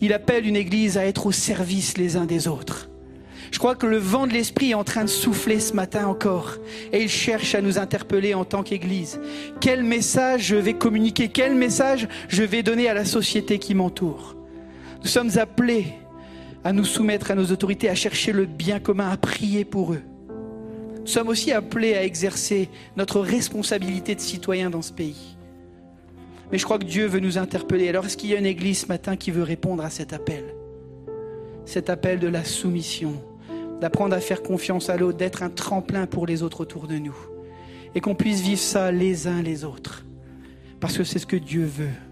Il 0.00 0.14
appelle 0.14 0.46
une 0.46 0.56
église 0.56 0.96
à 0.96 1.04
être 1.04 1.26
au 1.26 1.30
service 1.30 1.98
les 1.98 2.16
uns 2.16 2.24
des 2.24 2.48
autres. 2.48 2.88
Je 3.50 3.58
crois 3.58 3.74
que 3.74 3.84
le 3.84 3.98
vent 3.98 4.26
de 4.26 4.32
l'Esprit 4.32 4.70
est 4.70 4.74
en 4.74 4.84
train 4.84 5.04
de 5.04 5.10
souffler 5.10 5.60
ce 5.60 5.74
matin 5.74 6.06
encore. 6.06 6.56
Et 6.94 7.02
il 7.02 7.10
cherche 7.10 7.54
à 7.54 7.60
nous 7.60 7.78
interpeller 7.78 8.32
en 8.32 8.46
tant 8.46 8.62
qu'Église. 8.62 9.20
Quel 9.60 9.82
message 9.82 10.46
je 10.46 10.56
vais 10.56 10.72
communiquer? 10.72 11.28
Quel 11.28 11.54
message 11.54 12.08
je 12.28 12.42
vais 12.42 12.62
donner 12.62 12.88
à 12.88 12.94
la 12.94 13.04
société 13.04 13.58
qui 13.58 13.74
m'entoure? 13.74 14.34
Nous 15.02 15.08
sommes 15.08 15.36
appelés 15.36 15.88
à 16.64 16.72
nous 16.72 16.86
soumettre 16.86 17.30
à 17.30 17.34
nos 17.34 17.52
autorités, 17.52 17.90
à 17.90 17.94
chercher 17.94 18.32
le 18.32 18.46
bien 18.46 18.80
commun, 18.80 19.10
à 19.10 19.18
prier 19.18 19.66
pour 19.66 19.92
eux. 19.92 20.00
Nous 21.02 21.08
sommes 21.08 21.28
aussi 21.28 21.50
appelés 21.50 21.94
à 21.94 22.04
exercer 22.04 22.68
notre 22.96 23.20
responsabilité 23.20 24.14
de 24.14 24.20
citoyens 24.20 24.70
dans 24.70 24.82
ce 24.82 24.92
pays. 24.92 25.36
Mais 26.52 26.58
je 26.58 26.64
crois 26.64 26.78
que 26.78 26.84
Dieu 26.84 27.06
veut 27.06 27.18
nous 27.18 27.38
interpeller. 27.38 27.88
Alors 27.88 28.06
est-ce 28.06 28.16
qu'il 28.16 28.30
y 28.30 28.34
a 28.34 28.38
une 28.38 28.46
église 28.46 28.82
ce 28.82 28.86
matin 28.86 29.16
qui 29.16 29.32
veut 29.32 29.42
répondre 29.42 29.84
à 29.84 29.90
cet 29.90 30.12
appel? 30.12 30.54
Cet 31.64 31.90
appel 31.90 32.20
de 32.20 32.28
la 32.28 32.44
soumission, 32.44 33.14
d'apprendre 33.80 34.14
à 34.14 34.20
faire 34.20 34.42
confiance 34.42 34.90
à 34.90 34.96
l'autre, 34.96 35.18
d'être 35.18 35.42
un 35.42 35.50
tremplin 35.50 36.06
pour 36.06 36.24
les 36.24 36.44
autres 36.44 36.60
autour 36.60 36.86
de 36.86 36.98
nous. 36.98 37.16
Et 37.96 38.00
qu'on 38.00 38.14
puisse 38.14 38.40
vivre 38.40 38.60
ça 38.60 38.92
les 38.92 39.26
uns 39.26 39.42
les 39.42 39.64
autres. 39.64 40.04
Parce 40.78 40.96
que 40.96 41.04
c'est 41.04 41.18
ce 41.18 41.26
que 41.26 41.36
Dieu 41.36 41.64
veut. 41.64 42.11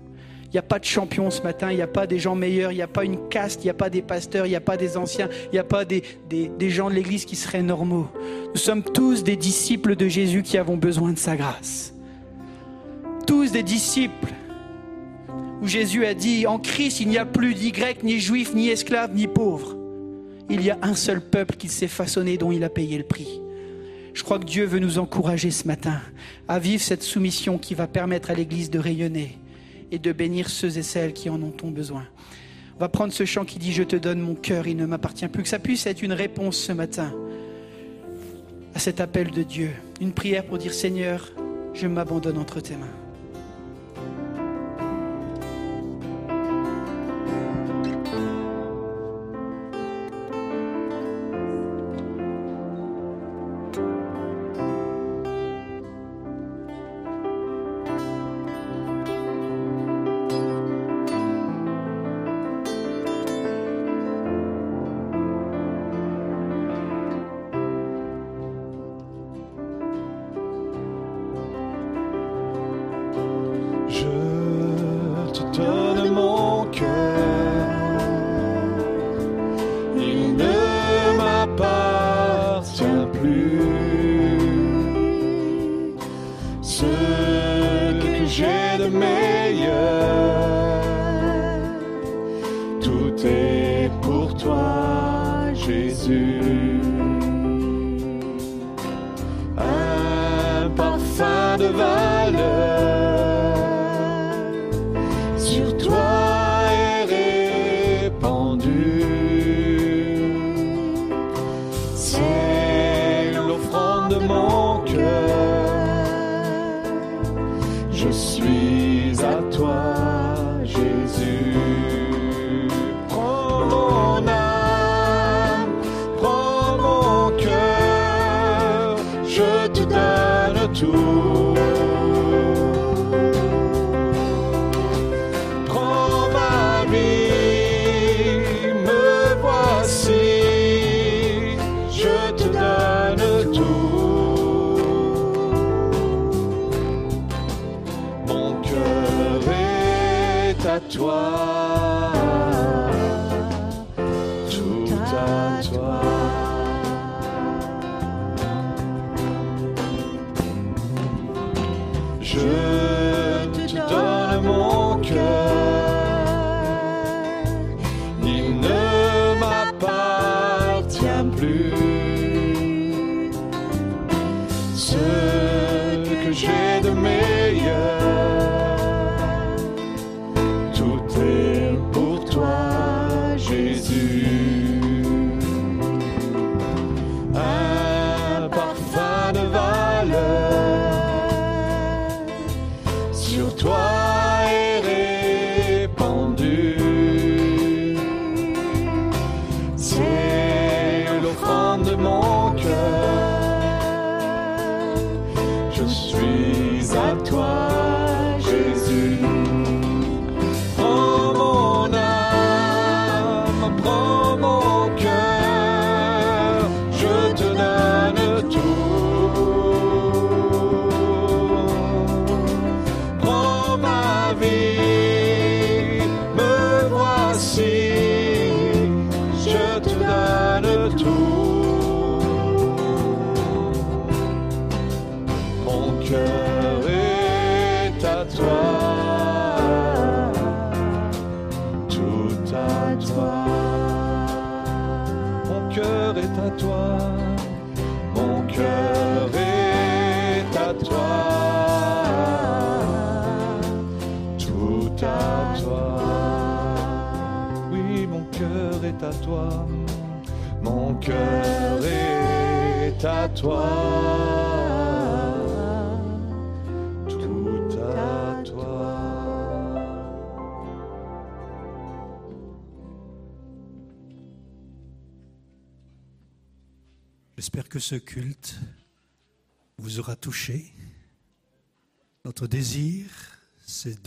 Il 0.50 0.54
n'y 0.54 0.58
a 0.58 0.62
pas 0.62 0.80
de 0.80 0.84
champion 0.84 1.30
ce 1.30 1.42
matin, 1.42 1.70
il 1.70 1.76
n'y 1.76 1.82
a 1.82 1.86
pas 1.86 2.08
des 2.08 2.18
gens 2.18 2.34
meilleurs, 2.34 2.72
il 2.72 2.76
n'y 2.76 2.82
a 2.82 2.88
pas 2.88 3.04
une 3.04 3.28
caste, 3.28 3.62
il 3.62 3.66
n'y 3.66 3.70
a 3.70 3.74
pas 3.74 3.88
des 3.88 4.02
pasteurs, 4.02 4.46
il 4.46 4.48
n'y 4.48 4.56
a 4.56 4.60
pas 4.60 4.76
des 4.76 4.96
anciens, 4.96 5.28
il 5.44 5.52
n'y 5.52 5.58
a 5.60 5.64
pas 5.64 5.84
des, 5.84 6.02
gens 6.68 6.90
de 6.90 6.94
l'Église 6.96 7.24
qui 7.24 7.36
seraient 7.36 7.62
normaux. 7.62 8.08
Nous 8.52 8.58
sommes 8.58 8.82
tous 8.82 9.22
des 9.22 9.36
disciples 9.36 9.94
de 9.94 10.08
Jésus 10.08 10.42
qui 10.42 10.58
avons 10.58 10.76
besoin 10.76 11.12
de 11.12 11.18
sa 11.18 11.36
grâce. 11.36 11.94
Tous 13.28 13.52
des 13.52 13.62
disciples 13.62 14.34
où 15.62 15.68
Jésus 15.68 16.04
a 16.04 16.14
dit, 16.14 16.48
en 16.48 16.58
Christ, 16.58 16.98
il 16.98 17.08
n'y 17.08 17.18
a 17.18 17.26
plus 17.26 17.54
ni 17.54 17.70
grec, 17.70 18.02
ni 18.02 18.18
juif, 18.18 18.52
ni 18.52 18.70
esclave, 18.70 19.14
ni 19.14 19.28
pauvre. 19.28 19.76
Il 20.48 20.64
y 20.64 20.70
a 20.70 20.78
un 20.82 20.96
seul 20.96 21.20
peuple 21.20 21.54
qui 21.54 21.68
s'est 21.68 21.86
façonné, 21.86 22.38
dont 22.38 22.50
il 22.50 22.64
a 22.64 22.70
payé 22.70 22.98
le 22.98 23.04
prix. 23.04 23.40
Je 24.14 24.24
crois 24.24 24.40
que 24.40 24.46
Dieu 24.46 24.64
veut 24.64 24.80
nous 24.80 24.98
encourager 24.98 25.52
ce 25.52 25.68
matin 25.68 26.00
à 26.48 26.58
vivre 26.58 26.82
cette 26.82 27.04
soumission 27.04 27.56
qui 27.56 27.74
va 27.74 27.86
permettre 27.86 28.32
à 28.32 28.34
l'Église 28.34 28.68
de 28.68 28.80
rayonner 28.80 29.39
et 29.90 29.98
de 29.98 30.12
bénir 30.12 30.48
ceux 30.48 30.78
et 30.78 30.82
celles 30.82 31.12
qui 31.12 31.30
en 31.30 31.40
ont 31.42 31.70
besoin. 31.70 32.04
On 32.76 32.80
va 32.80 32.88
prendre 32.88 33.12
ce 33.12 33.24
chant 33.24 33.44
qui 33.44 33.58
dit 33.58 33.72
Je 33.72 33.82
te 33.82 33.96
donne 33.96 34.20
mon 34.20 34.34
cœur, 34.34 34.66
il 34.66 34.76
ne 34.76 34.86
m'appartient 34.86 35.28
plus. 35.28 35.42
Que 35.42 35.48
ça 35.48 35.58
puisse 35.58 35.86
être 35.86 36.02
une 36.02 36.12
réponse 36.12 36.56
ce 36.56 36.72
matin 36.72 37.12
à 38.74 38.78
cet 38.78 39.00
appel 39.00 39.30
de 39.30 39.42
Dieu. 39.42 39.70
Une 40.00 40.12
prière 40.12 40.44
pour 40.44 40.58
dire 40.58 40.72
Seigneur, 40.72 41.30
je 41.74 41.86
m'abandonne 41.86 42.38
entre 42.38 42.60
tes 42.60 42.76
mains. 42.76 42.99
de 101.60 101.68
valeur. 101.68 102.69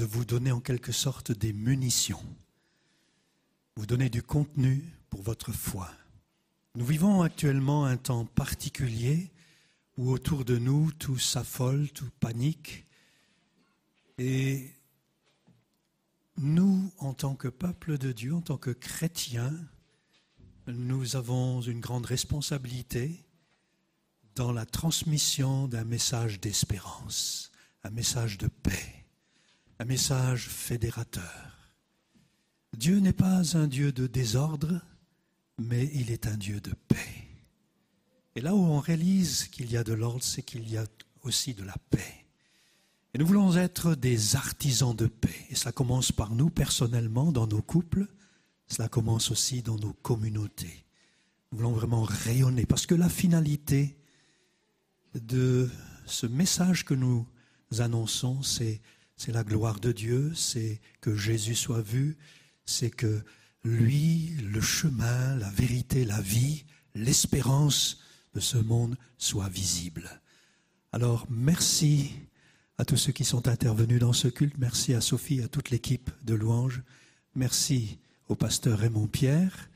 de 0.03 0.07
vous 0.09 0.25
donner 0.25 0.51
en 0.51 0.59
quelque 0.59 0.91
sorte 0.91 1.31
des 1.31 1.53
munitions, 1.53 2.21
vous 3.77 3.85
donner 3.85 4.09
du 4.09 4.21
contenu 4.21 4.83
pour 5.09 5.21
votre 5.21 5.53
foi. 5.53 5.89
Nous 6.75 6.85
vivons 6.85 7.21
actuellement 7.21 7.85
un 7.85 7.95
temps 7.95 8.25
particulier 8.25 9.31
où 9.95 10.11
autour 10.11 10.43
de 10.43 10.57
nous 10.57 10.91
tout 10.91 11.17
s'affole, 11.17 11.89
tout 11.91 12.09
panique. 12.19 12.85
Et 14.17 14.73
nous, 16.35 16.91
en 16.97 17.13
tant 17.13 17.35
que 17.35 17.47
peuple 17.47 17.97
de 17.97 18.11
Dieu, 18.11 18.35
en 18.35 18.41
tant 18.41 18.57
que 18.57 18.71
chrétiens, 18.71 19.55
nous 20.67 21.15
avons 21.15 21.61
une 21.61 21.79
grande 21.79 22.07
responsabilité 22.07 23.23
dans 24.35 24.51
la 24.51 24.65
transmission 24.65 25.69
d'un 25.69 25.85
message 25.85 26.41
d'espérance, 26.41 27.53
un 27.85 27.89
message 27.91 28.37
de 28.37 28.47
paix 28.47 29.02
message 29.85 30.47
fédérateur. 30.47 31.53
Dieu 32.77 32.99
n'est 32.99 33.13
pas 33.13 33.57
un 33.57 33.67
Dieu 33.67 33.91
de 33.91 34.07
désordre, 34.07 34.81
mais 35.59 35.89
il 35.93 36.11
est 36.11 36.27
un 36.27 36.37
Dieu 36.37 36.59
de 36.59 36.73
paix. 36.87 37.27
Et 38.35 38.41
là 38.41 38.55
où 38.55 38.59
on 38.59 38.79
réalise 38.79 39.47
qu'il 39.47 39.71
y 39.71 39.77
a 39.77 39.83
de 39.83 39.93
l'ordre, 39.93 40.23
c'est 40.23 40.41
qu'il 40.41 40.69
y 40.69 40.77
a 40.77 40.85
aussi 41.21 41.53
de 41.53 41.63
la 41.63 41.75
paix. 41.89 42.25
Et 43.13 43.19
nous 43.19 43.27
voulons 43.27 43.55
être 43.55 43.93
des 43.93 44.35
artisans 44.35 44.95
de 44.95 45.05
paix. 45.05 45.45
Et 45.49 45.55
cela 45.55 45.71
commence 45.71 46.11
par 46.11 46.33
nous 46.33 46.49
personnellement, 46.49 47.31
dans 47.31 47.45
nos 47.45 47.61
couples. 47.61 48.07
Cela 48.67 48.89
commence 48.89 49.29
aussi 49.29 49.61
dans 49.61 49.77
nos 49.77 49.93
communautés. 49.93 50.85
Nous 51.51 51.59
voulons 51.59 51.73
vraiment 51.73 52.03
rayonner. 52.03 52.65
Parce 52.65 52.87
que 52.87 52.95
la 52.95 53.09
finalité 53.09 53.97
de 55.13 55.69
ce 56.07 56.25
message 56.25 56.85
que 56.85 56.95
nous 56.95 57.27
annonçons, 57.77 58.41
c'est, 58.41 58.81
c'est 59.15 59.31
la 59.31 59.43
gloire 59.43 59.79
de 59.79 59.91
Dieu, 59.91 60.33
c'est 60.35 60.81
que 61.01 61.15
Jésus 61.15 61.55
soit 61.55 61.81
vu, 61.81 62.17
c'est 62.65 62.89
que 62.89 63.23
lui, 63.63 64.35
le 64.51 64.61
chemin, 64.61 65.35
la 65.35 65.49
vérité, 65.49 66.05
la 66.05 66.21
vie, 66.21 66.65
l'espérance 66.95 68.01
de 68.33 68.39
ce 68.39 68.57
monde 68.57 68.97
soit 69.17 69.49
visible. 69.49 70.21
Alors 70.91 71.25
merci 71.29 72.11
à 72.77 72.85
tous 72.85 72.97
ceux 72.97 73.11
qui 73.11 73.23
sont 73.23 73.47
intervenus 73.47 73.99
dans 73.99 74.13
ce 74.13 74.27
culte, 74.27 74.57
merci 74.57 74.93
à 74.93 75.01
Sophie, 75.01 75.41
à 75.41 75.47
toute 75.47 75.69
l'équipe 75.69 76.09
de 76.23 76.33
louanges, 76.33 76.81
merci 77.35 77.99
au 78.27 78.35
pasteur 78.35 78.79
Raymond 78.79 79.07
Pierre 79.07 79.69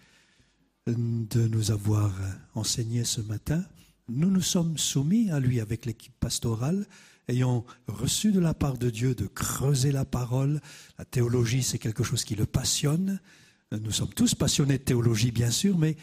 de 0.87 1.47
nous 1.47 1.71
avoir 1.71 2.13
enseigné 2.55 3.03
ce 3.03 3.21
matin. 3.21 3.63
Nous 4.07 4.31
nous 4.31 4.41
sommes 4.41 4.77
soumis 4.77 5.29
à 5.31 5.39
lui 5.39 5.59
avec 5.59 5.85
l'équipe 5.85 6.17
pastorale, 6.19 6.85
ayant 7.27 7.65
reçu 7.87 8.31
de 8.31 8.39
la 8.39 8.53
part 8.53 8.77
de 8.77 8.89
Dieu 8.89 9.15
de 9.15 9.27
creuser 9.27 9.91
la 9.91 10.05
parole. 10.05 10.61
La 10.97 11.05
théologie, 11.05 11.63
c'est 11.63 11.79
quelque 11.79 12.03
chose 12.03 12.23
qui 12.23 12.35
le 12.35 12.45
passionne. 12.45 13.19
Nous 13.71 13.91
sommes 13.91 14.13
tous 14.13 14.33
passionnés 14.33 14.77
de 14.77 14.83
théologie, 14.83 15.31
bien 15.31 15.51
sûr, 15.51 15.77
mais 15.77 15.97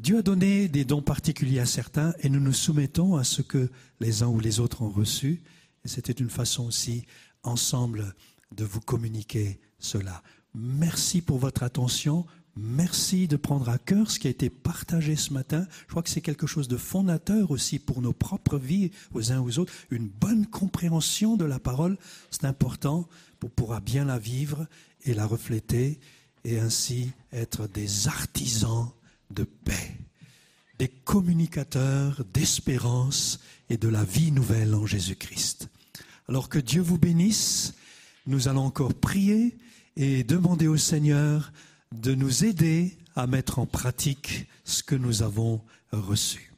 Dieu 0.00 0.18
a 0.18 0.22
donné 0.22 0.68
des 0.68 0.84
dons 0.84 1.02
particuliers 1.02 1.58
à 1.58 1.66
certains 1.66 2.14
et 2.20 2.28
nous 2.28 2.40
nous 2.40 2.52
soumettons 2.52 3.16
à 3.16 3.24
ce 3.24 3.42
que 3.42 3.70
les 4.00 4.22
uns 4.22 4.28
ou 4.28 4.38
les 4.38 4.60
autres 4.60 4.82
ont 4.82 4.90
reçu. 4.90 5.42
Et 5.84 5.88
c'était 5.88 6.12
une 6.12 6.30
façon 6.30 6.66
aussi, 6.66 7.04
ensemble, 7.42 8.14
de 8.54 8.64
vous 8.64 8.80
communiquer 8.80 9.60
cela. 9.78 10.22
Merci 10.54 11.20
pour 11.20 11.38
votre 11.38 11.62
attention. 11.62 12.26
Merci 12.60 13.28
de 13.28 13.36
prendre 13.36 13.68
à 13.68 13.78
cœur 13.78 14.10
ce 14.10 14.18
qui 14.18 14.26
a 14.26 14.30
été 14.30 14.50
partagé 14.50 15.14
ce 15.14 15.32
matin. 15.32 15.64
Je 15.86 15.90
crois 15.92 16.02
que 16.02 16.10
c'est 16.10 16.20
quelque 16.20 16.48
chose 16.48 16.66
de 16.66 16.76
fondateur 16.76 17.52
aussi 17.52 17.78
pour 17.78 18.02
nos 18.02 18.12
propres 18.12 18.58
vies, 18.58 18.90
aux 19.14 19.30
uns 19.30 19.38
aux 19.38 19.60
autres. 19.60 19.72
Une 19.90 20.08
bonne 20.08 20.44
compréhension 20.44 21.36
de 21.36 21.44
la 21.44 21.60
parole, 21.60 21.96
c'est 22.32 22.46
important 22.46 23.08
pour 23.38 23.52
pouvoir 23.52 23.80
bien 23.80 24.04
la 24.04 24.18
vivre 24.18 24.66
et 25.04 25.14
la 25.14 25.24
refléter 25.24 26.00
et 26.42 26.58
ainsi 26.58 27.12
être 27.32 27.68
des 27.68 28.08
artisans 28.08 28.90
de 29.30 29.44
paix, 29.44 29.96
des 30.80 30.88
communicateurs 30.88 32.24
d'espérance 32.34 33.38
et 33.70 33.76
de 33.76 33.88
la 33.88 34.02
vie 34.02 34.32
nouvelle 34.32 34.74
en 34.74 34.84
Jésus-Christ. 34.84 35.68
Alors 36.28 36.48
que 36.48 36.58
Dieu 36.58 36.82
vous 36.82 36.98
bénisse, 36.98 37.74
nous 38.26 38.48
allons 38.48 38.64
encore 38.64 38.94
prier 38.94 39.56
et 39.96 40.24
demander 40.24 40.66
au 40.66 40.76
Seigneur 40.76 41.52
de 41.92 42.14
nous 42.14 42.44
aider 42.44 42.96
à 43.16 43.26
mettre 43.26 43.58
en 43.58 43.66
pratique 43.66 44.46
ce 44.64 44.82
que 44.82 44.94
nous 44.94 45.22
avons 45.22 45.60
reçu. 45.92 46.52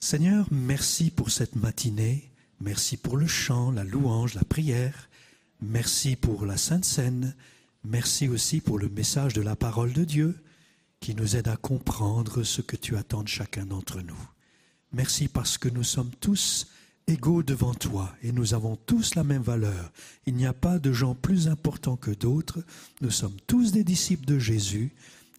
Seigneur, 0.00 0.46
merci 0.50 1.10
pour 1.10 1.30
cette 1.30 1.56
matinée, 1.56 2.30
merci 2.60 2.96
pour 2.96 3.16
le 3.16 3.26
chant, 3.26 3.70
la 3.70 3.84
louange, 3.84 4.34
la 4.34 4.44
prière, 4.44 5.08
merci 5.60 6.16
pour 6.16 6.46
la 6.46 6.56
Sainte 6.56 6.84
Seine, 6.84 7.34
merci 7.84 8.28
aussi 8.28 8.60
pour 8.60 8.78
le 8.78 8.88
message 8.88 9.34
de 9.34 9.42
la 9.42 9.56
parole 9.56 9.92
de 9.92 10.04
Dieu 10.04 10.36
qui 11.00 11.14
nous 11.14 11.36
aide 11.36 11.48
à 11.48 11.56
comprendre 11.56 12.42
ce 12.42 12.60
que 12.60 12.76
tu 12.76 12.96
attends 12.96 13.22
de 13.22 13.28
chacun 13.28 13.66
d'entre 13.66 14.00
nous. 14.00 14.18
Merci 14.92 15.28
parce 15.28 15.58
que 15.58 15.68
nous 15.68 15.84
sommes 15.84 16.10
tous 16.20 16.68
égaux 17.08 17.42
devant 17.42 17.74
toi 17.74 18.14
et 18.22 18.30
nous 18.32 18.54
avons 18.54 18.76
tous 18.76 19.14
la 19.14 19.24
même 19.24 19.42
valeur. 19.42 19.90
Il 20.26 20.34
n'y 20.34 20.46
a 20.46 20.52
pas 20.52 20.78
de 20.78 20.92
gens 20.92 21.14
plus 21.14 21.48
importants 21.48 21.96
que 21.96 22.10
d'autres. 22.10 22.62
Nous 23.00 23.10
sommes 23.10 23.36
tous 23.46 23.72
des 23.72 23.82
disciples 23.82 24.26
de 24.26 24.38
Jésus 24.38 24.92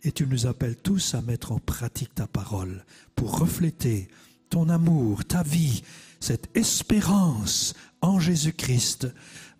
et 0.04 0.12
tu 0.12 0.26
nous 0.28 0.48
appelles 0.48 0.76
tous 0.76 1.14
à 1.14 1.22
mettre 1.22 1.52
en 1.52 1.60
pratique 1.60 2.16
ta 2.16 2.28
parole 2.28 2.84
pour 3.16 3.40
refléter 3.40 4.10
ton 4.50 4.68
amour, 4.70 5.24
ta 5.26 5.44
vie, 5.44 5.84
cette 6.20 6.50
espérance 6.58 7.76
en 8.02 8.20
Jésus-Christ 8.20 9.08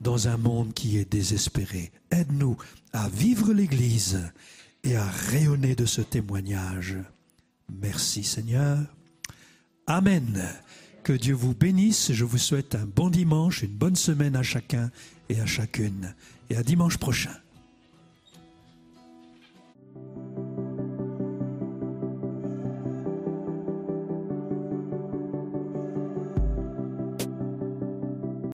dans 0.02 0.28
un 0.28 0.38
monde 0.38 0.74
qui 0.74 0.98
est 0.98 1.10
désespéré. 1.10 1.92
Aide-nous 2.10 2.58
à 2.92 3.08
vivre 3.10 3.54
l'Église 3.54 4.20
et 4.84 4.96
à 4.96 5.06
rayonner 5.06 5.76
de 5.76 5.86
ce 5.86 6.02
témoignage. 6.02 6.98
Merci 7.70 8.24
Seigneur. 8.24 8.80
Amen. 9.86 10.42
Que 11.10 11.16
Dieu 11.16 11.34
vous 11.34 11.56
bénisse. 11.56 12.12
Je 12.12 12.24
vous 12.24 12.38
souhaite 12.38 12.76
un 12.76 12.86
bon 12.86 13.10
dimanche, 13.10 13.64
une 13.64 13.72
bonne 13.72 13.96
semaine 13.96 14.36
à 14.36 14.44
chacun 14.44 14.92
et 15.28 15.42
à 15.42 15.48
chacune. 15.48 16.14
Et 16.52 16.56
à 16.56 16.62
dimanche 16.62 17.00
prochain. 17.00 17.32